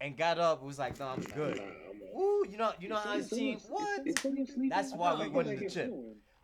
And 0.00 0.16
got 0.16 0.38
up. 0.38 0.62
Was 0.62 0.78
like, 0.78 0.98
no, 0.98 1.08
I'm 1.08 1.20
good. 1.20 1.60
Ooh, 2.16 2.44
you 2.50 2.56
know, 2.56 2.72
you 2.80 2.88
know 2.88 2.96
how 2.96 3.16
his 3.16 3.28
team. 3.28 3.58
What? 3.68 4.06
Is 4.06 4.14
someone? 4.20 4.68
That's 4.68 4.92
why 4.92 5.14
we 5.14 5.24
I 5.24 5.28
won 5.28 5.44
the 5.46 5.52
it 5.52 5.72
chip. 5.72 5.92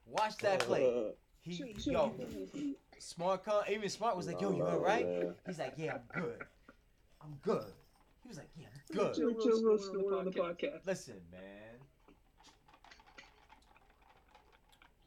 Watch 0.06 0.36
that 0.38 0.60
play. 0.60 1.12
He, 1.40 1.56
Chill, 1.56 1.66
chill, 1.74 1.92
yo, 1.92 2.14
you 2.18 2.26
fell 2.26 2.42
asleep. 2.44 2.78
Smart, 2.98 3.44
come, 3.44 3.62
even 3.70 3.88
Smart 3.90 4.16
was 4.16 4.26
like, 4.26 4.40
yo, 4.40 4.56
you 4.56 4.62
alright? 4.62 5.06
He's 5.46 5.58
like, 5.58 5.74
yeah, 5.76 5.94
I'm 5.94 6.22
good. 6.22 6.38
I'm 7.22 7.34
good. 7.42 7.64
He 8.22 8.28
was 8.28 8.38
like, 8.38 8.48
yeah, 8.56 8.68
I'm 8.72 8.96
good. 8.96 9.14
Chill, 9.14 9.34
chill, 9.34 9.62
real 9.62 10.18
on 10.18 10.24
the 10.24 10.30
podcast. 10.30 10.86
Listen, 10.86 11.20
man. 11.30 11.40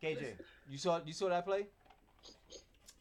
KJ, 0.03 0.35
you 0.69 0.77
saw 0.77 0.99
you 1.03 1.13
saw 1.13 1.29
that 1.29 1.43
play? 1.43 1.65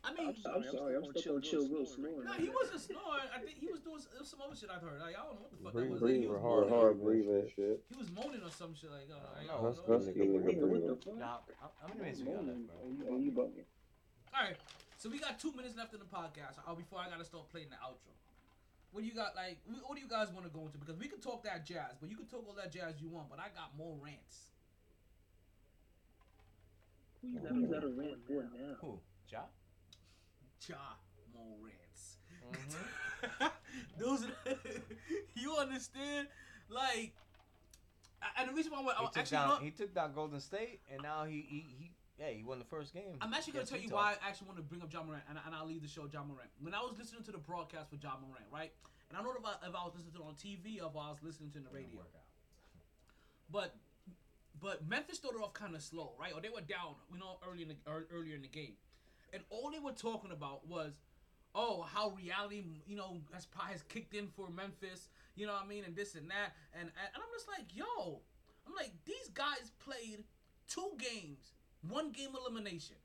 I 0.06 0.12
mean, 0.14 0.30
I'm 0.30 0.62
sorry, 0.62 0.94
I'm 0.94 1.02
stuck 1.10 1.34
on 1.34 1.42
chill, 1.42 1.66
real 1.66 1.82
snoring. 1.84 2.22
No, 2.24 2.32
he 2.38 2.46
wasn't 2.48 2.78
snoring. 2.80 3.26
I 3.34 3.42
think 3.42 3.58
he 3.58 3.66
was 3.66 3.80
doing 3.82 3.98
s- 3.98 4.06
some 4.30 4.38
other 4.40 4.54
shit 4.54 4.70
I've 4.70 4.80
heard. 4.80 5.00
Like, 5.02 5.18
I 5.18 5.26
don't 5.26 5.34
know 5.34 5.42
what 5.42 5.50
the 5.50 5.58
fuck 5.58 5.74
that 5.74 5.90
was. 5.90 5.98
breathe 6.00 6.22
Like, 6.22 6.22
he, 6.22 6.28
was 6.30 6.40
hard, 6.46 6.62
moaning. 6.70 6.78
hard 6.78 6.94
breathing 7.02 7.34
and 7.42 7.50
shit. 7.50 7.76
he 7.90 7.96
was 7.98 8.10
moaning 8.14 8.42
or 8.46 8.50
some 8.54 8.70
shit 8.78 8.90
like. 8.94 9.10
Uh, 9.10 9.18
I 9.18 9.42
No, 9.42 9.50
don't 9.50 9.64
That's 9.66 9.78
know. 9.82 9.90
that's 9.90 10.06
nigga 10.14 10.30
What 10.30 10.46
the 10.46 10.62
breathing. 10.62 10.96
fuck? 11.02 11.18
Nah, 11.18 11.38
I'm, 11.58 11.70
I'm 11.82 11.88
gonna 11.98 12.06
miss 12.06 12.22
you 12.22 12.30
on 12.30 12.46
bro. 12.70 13.10
Oh, 13.10 13.18
you 13.18 13.32
bugging. 13.34 13.66
All 14.30 14.42
right, 14.46 14.56
so 14.94 15.10
we 15.10 15.18
got 15.18 15.42
two 15.42 15.50
minutes 15.58 15.74
left 15.74 15.90
in 15.90 15.98
the 15.98 16.06
podcast. 16.06 16.62
Uh, 16.62 16.74
before 16.78 17.02
I 17.02 17.10
gotta 17.10 17.26
start 17.26 17.50
playing 17.50 17.70
the 17.74 17.80
outro. 17.82 18.14
What 18.94 19.02
do 19.02 19.06
you 19.10 19.14
got? 19.14 19.34
Like, 19.34 19.58
what 19.66 19.98
do 19.98 20.00
you 20.00 20.08
guys 20.08 20.30
want 20.30 20.46
to 20.46 20.52
go 20.54 20.70
into? 20.70 20.78
Because 20.78 20.96
we 20.96 21.08
can 21.10 21.18
talk 21.18 21.42
that 21.44 21.66
jazz, 21.66 21.98
but 22.00 22.08
you 22.08 22.16
can 22.16 22.26
talk 22.30 22.46
all 22.46 22.54
that 22.54 22.70
jazz 22.70 23.02
you 23.02 23.10
want. 23.10 23.28
But 23.28 23.42
I 23.42 23.50
got 23.50 23.74
more 23.76 23.98
rants. 23.98 24.54
Who 27.20 27.28
you 27.28 27.40
got 27.42 27.50
who 27.50 27.60
you 27.60 27.66
got 27.66 27.82
a 27.84 27.88
rant 27.90 28.22
for 28.26 28.46
now? 28.54 28.76
Who? 28.80 29.00
Ja? 29.28 29.50
Ja, 30.68 30.96
more 31.34 31.56
rants. 31.62 32.18
Mhm. 32.42 33.50
Those, 33.98 34.26
you 35.34 35.56
understand? 35.56 36.28
Like, 36.68 37.12
and 38.38 38.48
the 38.50 38.54
reason 38.54 38.72
why 38.72 38.80
I, 38.92 39.02
I 39.02 39.04
actually 39.06 39.36
down 39.36 39.48
look, 39.50 39.62
he 39.62 39.70
took 39.70 39.94
down 39.94 40.12
Golden 40.14 40.40
State, 40.40 40.80
and 40.90 41.02
now 41.02 41.24
he 41.24 41.40
he, 41.48 41.60
he 41.78 41.90
yeah 42.18 42.30
he 42.30 42.42
won 42.42 42.58
the 42.58 42.64
first 42.64 42.92
game. 42.92 43.16
I'm 43.20 43.32
actually 43.34 43.54
gonna 43.54 43.66
tell 43.66 43.78
you 43.78 43.88
why 43.90 44.16
I 44.22 44.28
actually 44.28 44.48
want 44.48 44.58
to 44.58 44.64
bring 44.64 44.82
up 44.82 44.92
Ja 44.92 45.02
Morant, 45.02 45.24
and, 45.28 45.38
and 45.44 45.54
I'll 45.54 45.66
leave 45.66 45.82
the 45.82 45.88
show 45.88 46.06
Ja 46.12 46.22
Morant. 46.24 46.50
When 46.60 46.74
I 46.74 46.80
was 46.80 46.98
listening 46.98 47.22
to 47.24 47.32
the 47.32 47.38
broadcast 47.38 47.90
for 47.90 47.96
Ja 47.96 48.16
Morant, 48.20 48.46
right, 48.52 48.72
and 49.08 49.18
I 49.18 49.22
don't 49.22 49.32
know 49.34 49.40
if 49.40 49.46
I, 49.46 49.66
if 49.68 49.74
I 49.74 49.84
was 49.84 49.94
listening 49.94 50.14
to 50.14 50.20
it 50.22 50.26
on 50.26 50.34
TV 50.34 50.82
or 50.82 50.90
if 50.90 50.96
I 50.96 51.10
was 51.10 51.22
listening 51.22 51.50
to 51.52 51.58
it 51.58 51.66
on 51.66 51.72
the 51.72 51.78
radio, 51.78 52.00
but 53.50 53.74
but 54.60 54.86
Memphis 54.88 55.18
started 55.18 55.38
off 55.38 55.52
kind 55.52 55.74
of 55.76 55.82
slow, 55.82 56.14
right, 56.18 56.32
or 56.34 56.40
they 56.40 56.48
were 56.48 56.62
down, 56.62 56.94
you 57.12 57.18
know, 57.18 57.38
early 57.46 57.62
in 57.62 57.68
the 57.68 57.76
ear- 57.86 58.06
earlier 58.10 58.34
in 58.34 58.42
the 58.42 58.48
game, 58.48 58.74
and 59.32 59.42
all 59.50 59.70
they 59.70 59.78
were 59.78 59.92
talking 59.92 60.32
about 60.32 60.66
was, 60.66 61.00
oh, 61.54 61.82
how 61.82 62.10
reality, 62.10 62.82
you 62.86 62.96
know, 62.96 63.18
has 63.32 63.46
has 63.58 63.82
kicked 63.82 64.14
in 64.14 64.28
for 64.28 64.48
Memphis, 64.50 65.08
you 65.34 65.46
know 65.46 65.52
what 65.52 65.64
I 65.64 65.68
mean, 65.68 65.84
and 65.84 65.96
this 65.96 66.14
and 66.14 66.30
that, 66.30 66.54
and 66.74 66.88
and, 66.88 67.10
I'm 67.14 67.30
just 67.34 67.48
like, 67.48 67.74
yo, 67.74 68.20
I'm 68.66 68.74
like, 68.74 68.92
these 69.04 69.28
guys 69.34 69.72
played 69.78 70.24
two 70.68 70.92
games, 70.98 71.52
one 71.88 72.12
game 72.12 72.30
elimination. 72.34 72.96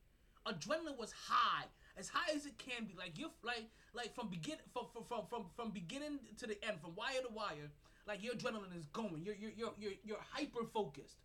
Adrenaline 0.48 0.98
was 0.98 1.12
high, 1.12 1.66
as 1.98 2.10
high 2.10 2.34
as 2.36 2.46
it 2.46 2.58
can 2.58 2.86
be. 2.86 2.96
Like 2.98 3.18
you're 3.18 3.30
like 3.44 3.70
like 3.94 4.16
from 4.16 4.28
begin 4.30 4.56
from 4.74 4.86
from 4.94 5.04
from 5.04 5.26
from, 5.30 5.46
from 5.56 5.70
beginning 5.72 6.20
to 6.38 6.48
the 6.48 6.58
end, 6.66 6.82
from 6.82 6.96
wire 6.96 7.22
to 7.22 7.34
wire. 7.34 7.70
Like 8.08 8.24
your 8.24 8.34
adrenaline 8.34 8.76
is 8.76 8.88
going. 8.88 9.22
You're 9.24 9.36
you're 9.36 9.52
you're 9.56 9.74
you're, 9.80 9.92
you're 10.04 10.26
hyper 10.32 10.66
focused. 10.74 11.18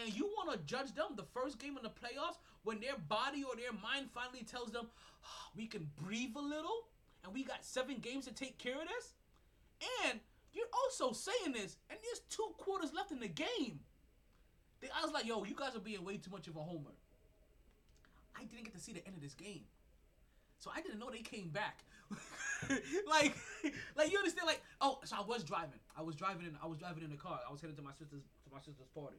And 0.00 0.14
you 0.14 0.26
want 0.36 0.52
to 0.52 0.58
judge 0.66 0.94
them 0.94 1.16
the 1.16 1.24
first 1.34 1.58
game 1.58 1.76
in 1.76 1.82
the 1.82 1.88
playoffs 1.88 2.36
when 2.66 2.80
their 2.80 2.98
body 3.08 3.44
or 3.44 3.54
their 3.54 3.72
mind 3.72 4.08
finally 4.12 4.42
tells 4.42 4.72
them 4.72 4.88
"Ah, 5.24 5.50
we 5.56 5.66
can 5.66 5.88
breathe 6.02 6.34
a 6.36 6.40
little 6.40 6.88
and 7.24 7.32
we 7.32 7.44
got 7.44 7.64
seven 7.64 7.96
games 7.98 8.26
to 8.26 8.34
take 8.34 8.58
care 8.58 8.74
of 8.74 8.88
this. 8.88 9.14
And 10.04 10.20
you're 10.52 10.72
also 10.72 11.12
saying 11.12 11.52
this, 11.52 11.76
and 11.90 11.98
there's 12.02 12.20
two 12.30 12.54
quarters 12.58 12.92
left 12.94 13.12
in 13.12 13.20
the 13.20 13.28
game. 13.28 13.80
I 14.94 15.04
was 15.04 15.12
like, 15.12 15.26
yo, 15.26 15.44
you 15.44 15.54
guys 15.54 15.74
are 15.74 15.80
being 15.80 16.04
way 16.04 16.16
too 16.16 16.30
much 16.30 16.46
of 16.46 16.56
a 16.56 16.60
homer. 16.60 16.94
I 18.36 18.44
didn't 18.44 18.64
get 18.64 18.74
to 18.74 18.80
see 18.80 18.92
the 18.92 19.04
end 19.06 19.16
of 19.16 19.22
this 19.22 19.34
game. 19.34 19.64
So 20.58 20.70
I 20.74 20.80
didn't 20.80 20.98
know 20.98 21.10
they 21.10 21.18
came 21.18 21.48
back. 21.48 21.80
like, 23.08 23.34
like 23.96 24.12
you 24.12 24.18
understand? 24.18 24.46
Like, 24.46 24.62
oh, 24.80 25.00
so 25.04 25.16
I 25.16 25.22
was 25.22 25.42
driving. 25.42 25.80
I 25.98 26.02
was 26.02 26.14
driving 26.14 26.46
in. 26.46 26.56
I 26.62 26.66
was 26.66 26.78
driving 26.78 27.02
in 27.02 27.10
the 27.10 27.16
car. 27.16 27.40
I 27.46 27.50
was 27.50 27.60
heading 27.60 27.76
to 27.76 27.82
my 27.82 27.92
sister's 27.92 28.22
to 28.22 28.54
my 28.54 28.60
sister's 28.60 28.88
party. 28.94 29.18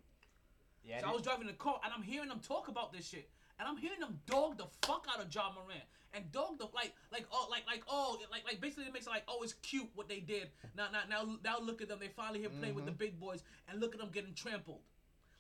Yeah, 0.88 1.02
so 1.02 1.10
I 1.10 1.12
was 1.12 1.22
driving 1.22 1.42
in 1.42 1.48
the 1.48 1.54
car, 1.54 1.80
and 1.84 1.94
I'm 1.94 2.02
hearing 2.02 2.30
them 2.30 2.40
talk 2.40 2.70
about 2.70 2.94
this 2.94 3.10
shit, 3.10 3.30
and 3.60 3.68
I'm 3.68 3.78
hearing 3.78 4.00
them 4.00 4.20
dog 4.26 4.58
the 4.58 4.68
fuck 4.86 5.08
out 5.14 5.24
of 5.24 5.34
Ja 5.34 5.52
Morant, 5.54 5.84
and 6.14 6.32
dog 6.32 6.58
the 6.58 6.66
like, 6.74 6.94
like 7.12 7.26
oh, 7.32 7.48
like 7.50 7.66
like 7.68 7.84
oh, 7.90 8.18
like 8.32 8.44
like 8.46 8.62
basically 8.62 8.86
it 8.86 8.94
makes 8.94 9.08
it 9.08 9.12
like 9.12 9.24
oh, 9.28 9.42
it's 9.44 9.54
cute 9.54 9.90
what 9.96 10.08
they 10.08 10.20
did. 10.20 10.50
Now 10.76 10.88
now 10.92 11.02
now 11.10 11.38
now 11.44 11.60
look 11.60 11.82
at 11.82 11.90
them. 11.90 12.00
They 12.00 12.10
finally 12.10 12.40
here 12.40 12.50
playing 12.50 12.76
with 12.76 12.86
the 12.86 12.92
mm-hmm. 12.92 12.98
big 12.98 13.20
boys, 13.20 13.44
and 13.70 13.80
look 13.80 13.94
at 13.94 14.00
them 14.00 14.10
getting 14.12 14.34
trampled. 14.34 14.82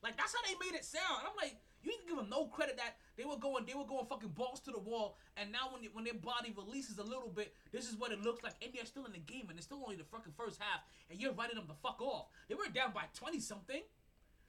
Like 0.04 0.18
that's 0.18 0.34
how 0.34 0.42
they 0.46 0.54
made 0.64 0.78
it 0.78 0.86
sound. 0.86 1.20
And 1.20 1.28
I'm 1.28 1.38
like, 1.42 1.58
you 1.82 1.92
didn't 1.92 2.08
give 2.08 2.18
them 2.18 2.30
no 2.30 2.46
credit 2.46 2.78
that 2.78 2.98
they 3.18 3.26
were 3.26 3.38
going, 3.38 3.66
they 3.66 3.74
were 3.74 3.86
going 3.86 4.06
fucking 4.06 4.30
balls 4.30 4.60
to 4.62 4.72
the 4.72 4.80
wall. 4.80 5.18
And 5.36 5.52
now 5.52 5.74
when 5.74 5.82
they, 5.82 5.90
when 5.92 6.06
their 6.06 6.14
body 6.14 6.54
releases 6.56 7.00
a 7.00 7.04
little 7.04 7.30
bit, 7.34 7.54
this 7.72 7.90
is 7.90 7.98
what 7.98 8.12
it 8.12 8.22
looks 8.22 8.44
like. 8.44 8.54
And 8.62 8.72
they're 8.74 8.86
still 8.86 9.06
in 9.06 9.12
the 9.12 9.26
game, 9.26 9.48
and 9.50 9.58
it's 9.58 9.66
still 9.66 9.82
only 9.84 9.96
the 9.96 10.06
fucking 10.06 10.34
first 10.38 10.62
half, 10.62 10.82
and 11.10 11.20
you're 11.20 11.34
writing 11.34 11.56
them 11.56 11.66
the 11.68 11.80
fuck 11.82 12.02
off. 12.02 12.28
They 12.48 12.56
were 12.56 12.70
down 12.74 12.94
by 12.94 13.06
twenty 13.14 13.40
something. 13.40 13.82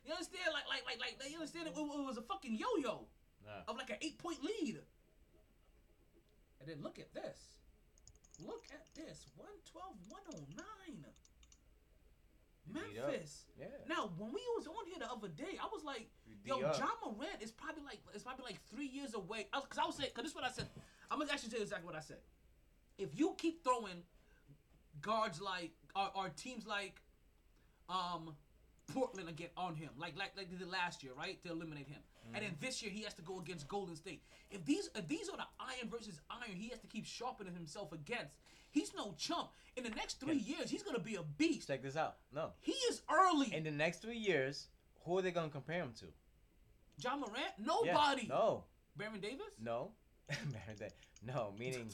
You 0.05 0.12
understand? 0.12 0.53
Like 0.53 0.69
like 0.69 0.85
like 0.85 1.01
like 1.01 1.31
you 1.31 1.36
understand? 1.36 1.69
It, 1.69 1.77
it 1.77 1.81
was 1.81 2.16
a 2.16 2.23
fucking 2.23 2.55
yo-yo 2.55 3.09
Yeah. 3.44 3.69
of 3.69 3.77
like 3.77 3.90
an 3.90 3.97
eight 4.02 4.19
point 4.19 4.39
lead. 4.43 4.81
And 6.60 6.69
then 6.69 6.82
look 6.82 6.98
at 6.98 7.12
this. 7.15 7.39
Look 8.44 8.65
at 8.70 8.86
this. 8.94 9.27
112, 9.36 9.94
109. 10.09 11.05
Memphis. 12.73 13.44
Yeah. 13.59 13.66
Now, 13.89 14.10
when 14.19 14.32
we 14.32 14.43
was 14.56 14.66
on 14.66 14.86
here 14.86 14.98
the 14.98 15.10
other 15.10 15.28
day, 15.28 15.59
I 15.60 15.66
was 15.73 15.85
like, 15.85 16.09
yo, 16.44 16.60
Ja 16.60 16.89
Morant 17.05 17.40
is 17.40 17.51
probably 17.51 17.82
like 17.82 18.01
it's 18.15 18.23
probably 18.23 18.44
like 18.44 18.59
three 18.70 18.86
years 18.86 19.15
away. 19.15 19.47
I 19.52 19.59
was, 19.59 19.66
Cause 19.69 19.78
I 19.82 19.86
was 19.86 19.97
saying, 19.97 20.10
cause 20.15 20.24
this 20.24 20.32
is 20.32 20.36
what 20.36 20.44
I 20.44 20.51
said. 20.51 20.69
I'm 21.10 21.19
gonna 21.19 21.32
actually 21.32 21.51
tell 21.51 21.60
you 21.60 21.65
exactly 21.65 21.86
what 21.86 21.97
I 21.97 22.01
said. 22.01 22.19
If 22.98 23.19
you 23.19 23.35
keep 23.39 23.65
throwing 23.65 24.02
guards 25.01 25.40
like 25.40 25.73
or, 25.97 26.10
or 26.15 26.28
teams 26.31 26.66
like 26.66 27.01
um 27.89 28.35
Portland 28.93 29.28
again 29.28 29.48
on 29.56 29.74
him, 29.74 29.90
like 29.98 30.16
like 30.19 30.36
like 30.36 30.51
they 30.51 30.56
did 30.56 30.69
last 30.69 31.02
year, 31.02 31.12
right? 31.16 31.43
To 31.44 31.51
eliminate 31.51 31.89
him. 31.89 32.01
And 32.35 32.45
then 32.45 32.55
this 32.61 32.83
year 32.83 32.91
he 32.91 33.03
has 33.03 33.15
to 33.15 33.23
go 33.23 33.39
against 33.41 33.69
Golden 33.69 33.97
State. 33.97 34.23
If 34.51 34.65
these 34.65 34.91
if 34.95 35.09
these 35.09 35.29
are 35.29 35.37
the 35.37 35.47
iron 35.61 35.89
versus 35.91 36.21
iron, 36.31 36.57
he 36.57 36.69
has 36.69 36.79
to 36.81 36.87
keep 36.87 37.07
sharpening 37.07 37.55
himself 37.55 37.93
against. 37.93 38.35
He's 38.71 38.93
no 38.95 39.15
chump. 39.17 39.49
In 39.77 39.85
the 39.85 39.91
next 39.91 40.21
three 40.21 40.37
years, 40.37 40.71
he's 40.71 40.83
gonna 40.83 40.99
be 40.99 41.15
a 41.17 41.23
beast. 41.23 41.69
Check 41.69 41.83
this 41.83 41.97
out. 41.97 42.17
No. 42.35 42.51
He 42.61 42.73
is 42.73 43.01
early. 43.11 43.53
In 43.55 43.65
the 43.65 43.71
next 43.71 44.03
three 44.03 44.19
years, 44.19 44.69
who 45.05 45.19
are 45.19 45.23
they 45.23 45.31
gonna 45.31 45.49
compare 45.49 45.83
him 45.83 45.93
to? 46.01 46.07
Ja 46.99 47.17
Morant? 47.17 47.37
Yeah, 47.59 47.65
Nobody. 47.67 48.27
No. 48.29 48.65
Baron 48.97 49.21
Davis? 49.21 49.55
No. 49.63 49.93
Baron 50.29 50.77
Davis. 50.79 50.93
No, 51.25 51.53
meaning. 51.59 51.89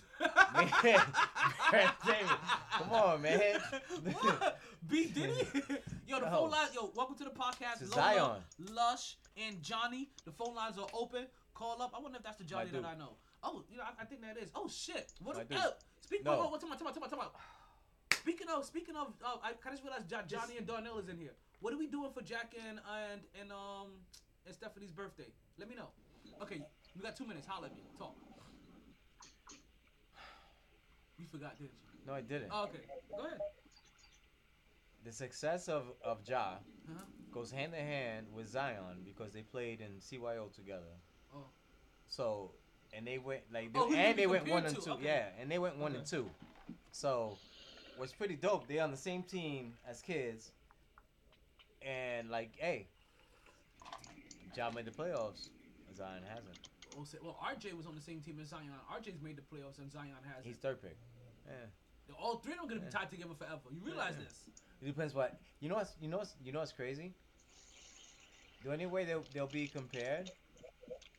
meaning 0.56 0.72
Baron 1.70 1.90
Davis. 2.06 2.30
Come 2.72 2.92
on, 2.92 3.22
man. 3.22 3.60
what? 4.12 4.60
B 4.88 5.06
Diddy? 5.06 5.46
yo, 6.06 6.18
the 6.20 6.26
No. 6.26 6.30
phone 6.30 6.50
lines. 6.50 6.70
Yo, 6.74 6.90
welcome 6.94 7.16
to 7.16 7.24
the 7.24 7.30
podcast. 7.30 7.82
Lola, 7.82 7.94
Zion. 7.94 8.40
Lush, 8.74 9.16
and 9.36 9.62
Johnny. 9.62 10.10
The 10.24 10.32
phone 10.32 10.54
lines 10.54 10.78
are 10.78 10.86
open. 10.94 11.26
Call 11.54 11.80
up. 11.82 11.92
I 11.96 12.00
wonder 12.00 12.18
if 12.18 12.24
that's 12.24 12.38
the 12.38 12.44
Johnny 12.44 12.70
that. 12.70 12.84
I 12.84 12.94
know. 12.94 13.16
Oh, 13.42 13.64
you 13.70 13.76
know, 13.76 13.84
I, 13.84 14.02
I 14.02 14.04
think 14.06 14.22
that 14.22 14.36
is. 14.36 14.50
Oh 14.54 14.68
shit. 14.68 15.12
What? 15.22 15.36
My 15.36 15.42
Oh, 15.42 15.44
dude. 15.48 15.72
speak. 16.00 16.24
No. 16.24 16.32
No. 16.42 16.48
What? 16.48 16.60
Talk 16.60 16.70
about. 16.70 16.78
Talk 16.78 16.88
about. 16.88 16.94
Talk 16.94 16.96
about. 16.96 17.10
Talk 17.10 17.34
about. 17.34 18.18
Speaking 18.20 18.48
of. 18.48 18.64
Speaking 18.64 18.96
of. 18.96 19.12
Uh, 19.24 19.36
I 19.42 19.52
kind 19.52 19.66
of 19.66 19.72
just 19.72 19.84
realized 19.84 20.08
Jo- 20.08 20.26
Johnny 20.26 20.56
and 20.56 20.66
Darnell 20.66 20.98
is 20.98 21.08
in 21.08 21.18
here. 21.18 21.34
What 21.60 21.72
are 21.72 21.78
we 21.78 21.86
doing 21.86 22.10
for 22.12 22.22
Jack 22.22 22.54
and 22.68 22.78
and 23.10 23.20
and 23.40 23.52
um 23.52 23.88
and 24.46 24.54
Stephanie's 24.54 24.90
birthday? 24.90 25.30
Let 25.58 25.68
me 25.68 25.76
know. 25.76 25.88
Okay, 26.42 26.60
we 26.96 27.02
got 27.02 27.16
two 27.16 27.26
minutes. 27.26 27.46
Holla 27.46 27.66
at 27.66 27.76
me. 27.76 27.82
Talk. 27.98 28.14
You 31.18 31.26
forgot, 31.30 31.56
didn't 31.58 31.70
you? 31.72 32.06
No, 32.06 32.12
I 32.14 32.20
didn't. 32.22 32.50
Oh, 32.52 32.64
okay. 32.64 32.84
Go 33.10 33.24
ahead. 33.24 33.38
The 35.04 35.12
success 35.12 35.68
of 35.68 35.84
of 36.02 36.18
Ja 36.26 36.56
Uh-huh. 36.88 37.04
goes 37.30 37.50
hand 37.50 37.74
in 37.74 37.84
hand 37.86 38.26
with 38.32 38.48
Zion 38.48 39.02
because 39.04 39.32
they 39.32 39.42
played 39.42 39.80
in 39.80 40.00
CYO 40.00 40.52
together. 40.54 40.94
Oh. 41.34 41.44
So, 42.08 42.52
and 42.92 43.06
they 43.06 43.18
went 43.18 43.42
like, 43.52 43.72
they, 43.72 43.78
Oh, 43.78 43.92
and 43.92 44.18
they 44.18 44.26
went 44.26 44.48
one 44.48 44.64
and 44.66 44.74
two. 44.82 44.90
okay. 44.92 45.04
Yeah, 45.04 45.28
and 45.40 45.50
they 45.50 45.58
went 45.58 45.76
one 45.76 45.94
and 45.94 46.06
two. 46.06 46.30
So, 46.92 47.36
what's 47.96 48.12
pretty 48.12 48.36
dope? 48.36 48.66
They 48.68 48.78
on 48.78 48.90
the 48.90 48.96
same 48.96 49.22
team 49.24 49.74
as 49.86 50.00
kids, 50.00 50.52
and 51.82 52.30
like, 52.30 52.52
hey, 52.56 52.86
Ja 54.56 54.70
made 54.70 54.84
the 54.86 54.90
playoffs. 54.90 55.48
Zion 55.96 56.22
hasn't. 56.28 56.58
Oh, 56.96 57.04
Well, 57.22 57.36
RJ 57.42 57.72
was 57.76 57.86
on 57.86 57.94
the 57.94 58.00
same 58.00 58.20
team 58.20 58.38
as 58.40 58.48
Zion. 58.48 58.70
RJ's 58.90 59.20
made 59.20 59.36
the 59.36 59.42
playoffs 59.42 59.78
and 59.78 59.90
Zion 59.90 60.14
hasn't. 60.26 60.46
He's 60.46 60.56
third 60.56 60.80
pick. 60.82 60.96
Yeah. 61.46 62.14
All 62.18 62.36
three 62.38 62.52
of 62.52 62.58
them 62.58 62.66
are 62.66 62.68
gonna 62.68 62.80
be 62.80 62.90
tied 62.90 63.10
together 63.10 63.34
forever. 63.38 63.60
You 63.72 63.80
realize 63.80 64.14
Yeah. 64.18 64.24
this? 64.24 64.48
It 64.84 64.88
depends 64.88 65.14
what 65.14 65.40
you 65.60 65.70
know. 65.70 65.76
What's 65.76 65.94
you 65.98 66.08
know? 66.08 66.18
What's, 66.18 66.34
you 66.44 66.52
know 66.52 66.58
what's 66.58 66.72
crazy? 66.72 67.14
The 68.62 68.70
only 68.70 68.84
way 68.84 69.06
they'll, 69.06 69.24
they'll 69.32 69.46
be 69.46 69.66
compared 69.66 70.26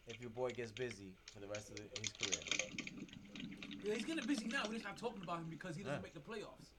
if 0.07 0.21
your 0.21 0.29
boy 0.29 0.51
gets 0.51 0.71
busy 0.71 1.13
for 1.33 1.39
the 1.39 1.47
rest 1.47 1.71
of 1.71 1.77
the, 1.77 1.83
his 1.99 2.13
career. 2.13 2.37
Yeah, 3.83 3.95
he's 3.95 4.05
getting 4.05 4.25
busy 4.25 4.47
now. 4.47 4.63
We're 4.67 4.73
just 4.73 4.85
have 4.85 4.99
talking 4.99 5.21
about 5.23 5.39
him 5.39 5.47
because 5.49 5.75
he 5.75 5.81
doesn't 5.81 5.97
Yeah. 5.97 6.03
make 6.03 6.13
the 6.13 6.19
playoffs. 6.19 6.69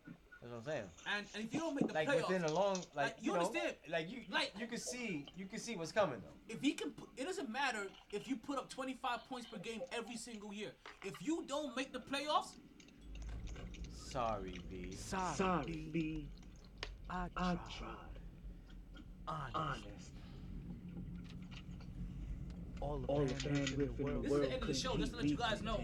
That's 0.40 0.52
what 0.52 0.58
I'm 0.58 0.64
saying. 0.64 0.84
And 1.06 1.26
and 1.34 1.44
if 1.44 1.54
you 1.54 1.58
don't 1.58 1.74
make 1.74 1.88
the 1.88 1.92
playoffs, 1.92 2.06
Like 2.06 2.08
playoffs, 2.08 2.28
within 2.28 2.44
a 2.44 2.50
long, 2.52 2.84
like, 2.94 3.06
Like, 3.06 3.16
you 3.20 3.32
know, 3.32 3.46
understand? 3.46 3.76
like 3.88 4.08
you, 4.10 4.18
Like- 4.30 4.52
you 4.56 4.66
can 4.68 4.78
see, 4.78 5.26
you 5.36 5.46
can 5.46 5.58
see 5.58 5.74
what's 5.74 5.90
coming 5.90 6.20
though. 6.20 6.54
if 6.54 6.60
he 6.60 6.72
can, 6.74 6.92
put, 6.92 7.08
it 7.16 7.24
doesn't 7.24 7.50
matter 7.50 7.88
if 8.12 8.28
you 8.28 8.36
put 8.36 8.58
up 8.58 8.68
25 8.70 9.28
points 9.28 9.48
per 9.48 9.58
game 9.58 9.82
every 9.90 10.16
single 10.16 10.52
year. 10.54 10.70
If 11.04 11.14
you 11.20 11.44
don't 11.48 11.76
make 11.76 11.92
the 11.92 12.00
playoffs, 12.00 12.50
Sorry, 13.92 14.54
B. 14.70 14.92
Sorry, 14.92 15.88
B. 15.92 16.28
I 17.08 17.26
I 17.36 17.54
tried. 17.54 17.58
tried. 17.78 17.90
Honest. 19.28 19.54
Honest. 19.56 20.10
All 22.80 22.98
the 22.98 23.06
All 23.06 23.24
the 23.24 23.34
bandwidth 23.34 23.46
in 23.46 23.54
the 23.78 23.84
bandwidth 23.84 23.98
in 23.98 24.04
world. 24.04 24.22
This 24.24 24.32
is 24.32 24.40
the 24.40 24.52
end 24.52 24.62
of 24.62 24.68
the 24.68 24.74
show, 24.74 24.96
just 24.96 25.12
to 25.12 25.18
let 25.18 25.26
you 25.28 25.36
guys 25.36 25.62
know. 25.62 25.80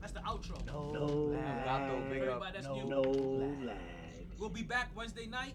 that's 0.00 0.12
the 0.12 0.20
outro. 0.20 0.64
No, 0.66 0.92
No 0.92 1.06
lag. 1.06 1.64
Gato, 1.64 2.00
big 2.08 2.22
up. 2.22 2.28
Everybody 2.28 2.52
that's 2.54 2.66
No. 2.66 2.74
new. 2.74 2.88
No 2.88 3.00
lag. 3.02 3.62
lag. 3.64 3.76
We'll 4.38 4.48
be 4.48 4.62
back 4.62 4.90
Wednesday 4.96 5.26
night, 5.26 5.54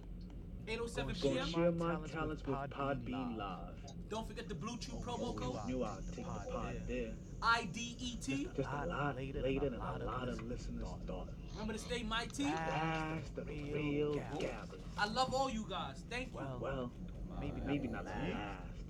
8:07 0.68 0.96
Gonna 0.96 1.14
Gonna 1.14 1.14
p.m. 1.14 1.48
share 1.48 1.72
my 1.72 1.92
Talents 1.94 2.12
talents 2.14 2.44
with 2.46 2.58
with 2.60 2.70
Podbean 2.72 3.06
Podbean 3.06 3.38
Live. 3.38 3.38
Live. 3.38 4.10
Don't 4.10 4.28
forget 4.28 4.48
the 4.48 4.56
BlueChew 4.56 5.02
promo 5.04 5.36
code 5.36 5.58
Knew 5.68 5.84
I'd 5.84 5.98
take 6.08 6.16
the 6.18 6.22
Pod 6.24 6.48
pod 6.52 6.82
there. 6.88 7.12
There. 7.54 7.62
I 7.64 7.66
D 7.66 7.96
E 8.00 8.18
T. 8.22 8.48
Just 8.56 8.70
a 8.70 8.86
lot 8.86 9.16
later 9.16 9.42
than 9.42 9.74
a 9.76 9.98
lot 10.06 10.30
of 10.30 10.42
listeners 10.44 10.88
thought. 11.08 11.30
Remember 11.54 11.74
to 11.74 11.80
stay 11.80 12.04
mighty. 12.04 12.44
That's 12.44 13.30
the 13.36 13.44
real 13.44 14.14
gabbers. 14.40 14.80
I 14.98 15.08
love 15.08 15.34
all 15.34 15.50
you 15.50 15.66
guys. 15.70 16.04
Thank 16.10 16.30
you. 16.34 16.40
Well, 16.40 16.60
Well, 16.62 16.92
maybe 17.40 17.58
not 17.58 17.68
maybe 17.68 17.88
not 17.88 18.04
the 18.06 18.10
last. 18.12 18.30
last. 18.34 18.84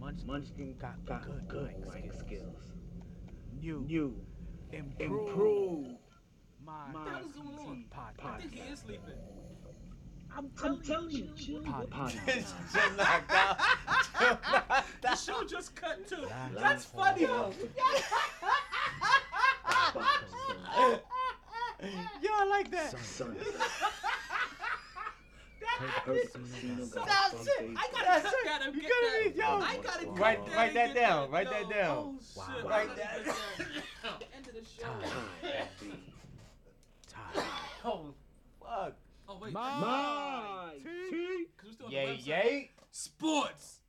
Munchkin 0.00 0.26
Munchkin 0.26 0.74
got 0.78 1.04
got 1.06 1.22
good 1.24 1.48
good 1.48 1.64
writing 1.66 1.84
writing 1.88 2.12
skills. 2.12 2.42
skills. 2.42 2.72
New, 3.60 3.84
New, 3.86 4.16
improve, 4.72 5.28
improve 5.28 5.86
my 6.64 6.72
What 6.92 7.04
the 7.04 7.10
hell 7.10 7.20
is 7.26 7.32
going 7.32 7.58
on? 7.68 7.84
podcast. 7.94 8.34
I 8.34 8.38
think 8.40 8.54
he 8.54 8.72
is 8.72 8.78
sleeping. 8.80 9.14
I'm 10.36 10.80
telling 10.80 11.10
you, 11.10 11.28
chill. 11.36 11.62
Pod- 11.62 11.90
Just 12.26 12.54
knocked 12.96 13.30
out. 13.32 13.58
Chill 14.18 14.28
knocked 14.50 15.02
The 15.02 15.08
out. 15.10 15.18
show 15.18 15.44
just 15.44 15.74
cut 15.76 16.06
too. 16.08 16.16
Last 16.22 16.54
That's 16.54 16.84
funny 16.86 17.24
though. 17.26 17.52
Yo, 22.22 22.30
I 22.32 22.44
like 22.48 22.70
that. 22.70 22.96
Son, 22.98 23.36
That 25.60 25.88
heard 26.04 26.16
the 26.32 26.38
casino 26.38 26.86
got 26.86 27.08
Stop 27.08 27.30
some 27.32 27.44
shit. 27.44 27.70
I 27.76 27.88
gotta 27.92 28.04
That's 28.04 28.22
cut 28.24 28.34
it. 28.34 28.44
that 28.46 28.62
and 28.66 28.74
You 28.74 28.80
get 28.82 28.90
gotta 28.90 29.30
that. 29.30 29.36
yo. 29.36 29.44
I 29.60 29.76
gotta 29.82 30.04
cut 30.06 30.18
Write- 30.18 30.46
that 30.46 30.56
write 30.56 30.68
and 30.68 30.76
that 30.76 30.94
get 30.94 31.02
down. 31.08 31.30
Write 31.30 31.50
that 31.50 31.68
down. 31.70 31.96
Oh 31.96 32.14
Wow. 32.36 32.44
shit. 32.56 32.64
Write 32.66 32.96
that- 32.96 33.24
gotta 33.24 33.38
that. 33.58 34.22
End 34.36 34.46
of 34.48 34.54
the 34.54 34.64
show. 34.64 34.86
Time. 37.08 37.34
Time. 37.34 37.44
Oh, 37.84 38.14
fuck. 38.60 38.92
Wait. 39.42 39.52
My 39.52 40.70
T. 40.82 41.10
T. 41.10 41.46
Cause 41.56 41.66
we're 41.66 41.72
still 41.72 41.86
on 41.86 41.90
the 41.92 41.96
Yay, 41.96 42.06
website. 42.16 42.26
yay. 42.26 42.70
Sports. 42.90 43.80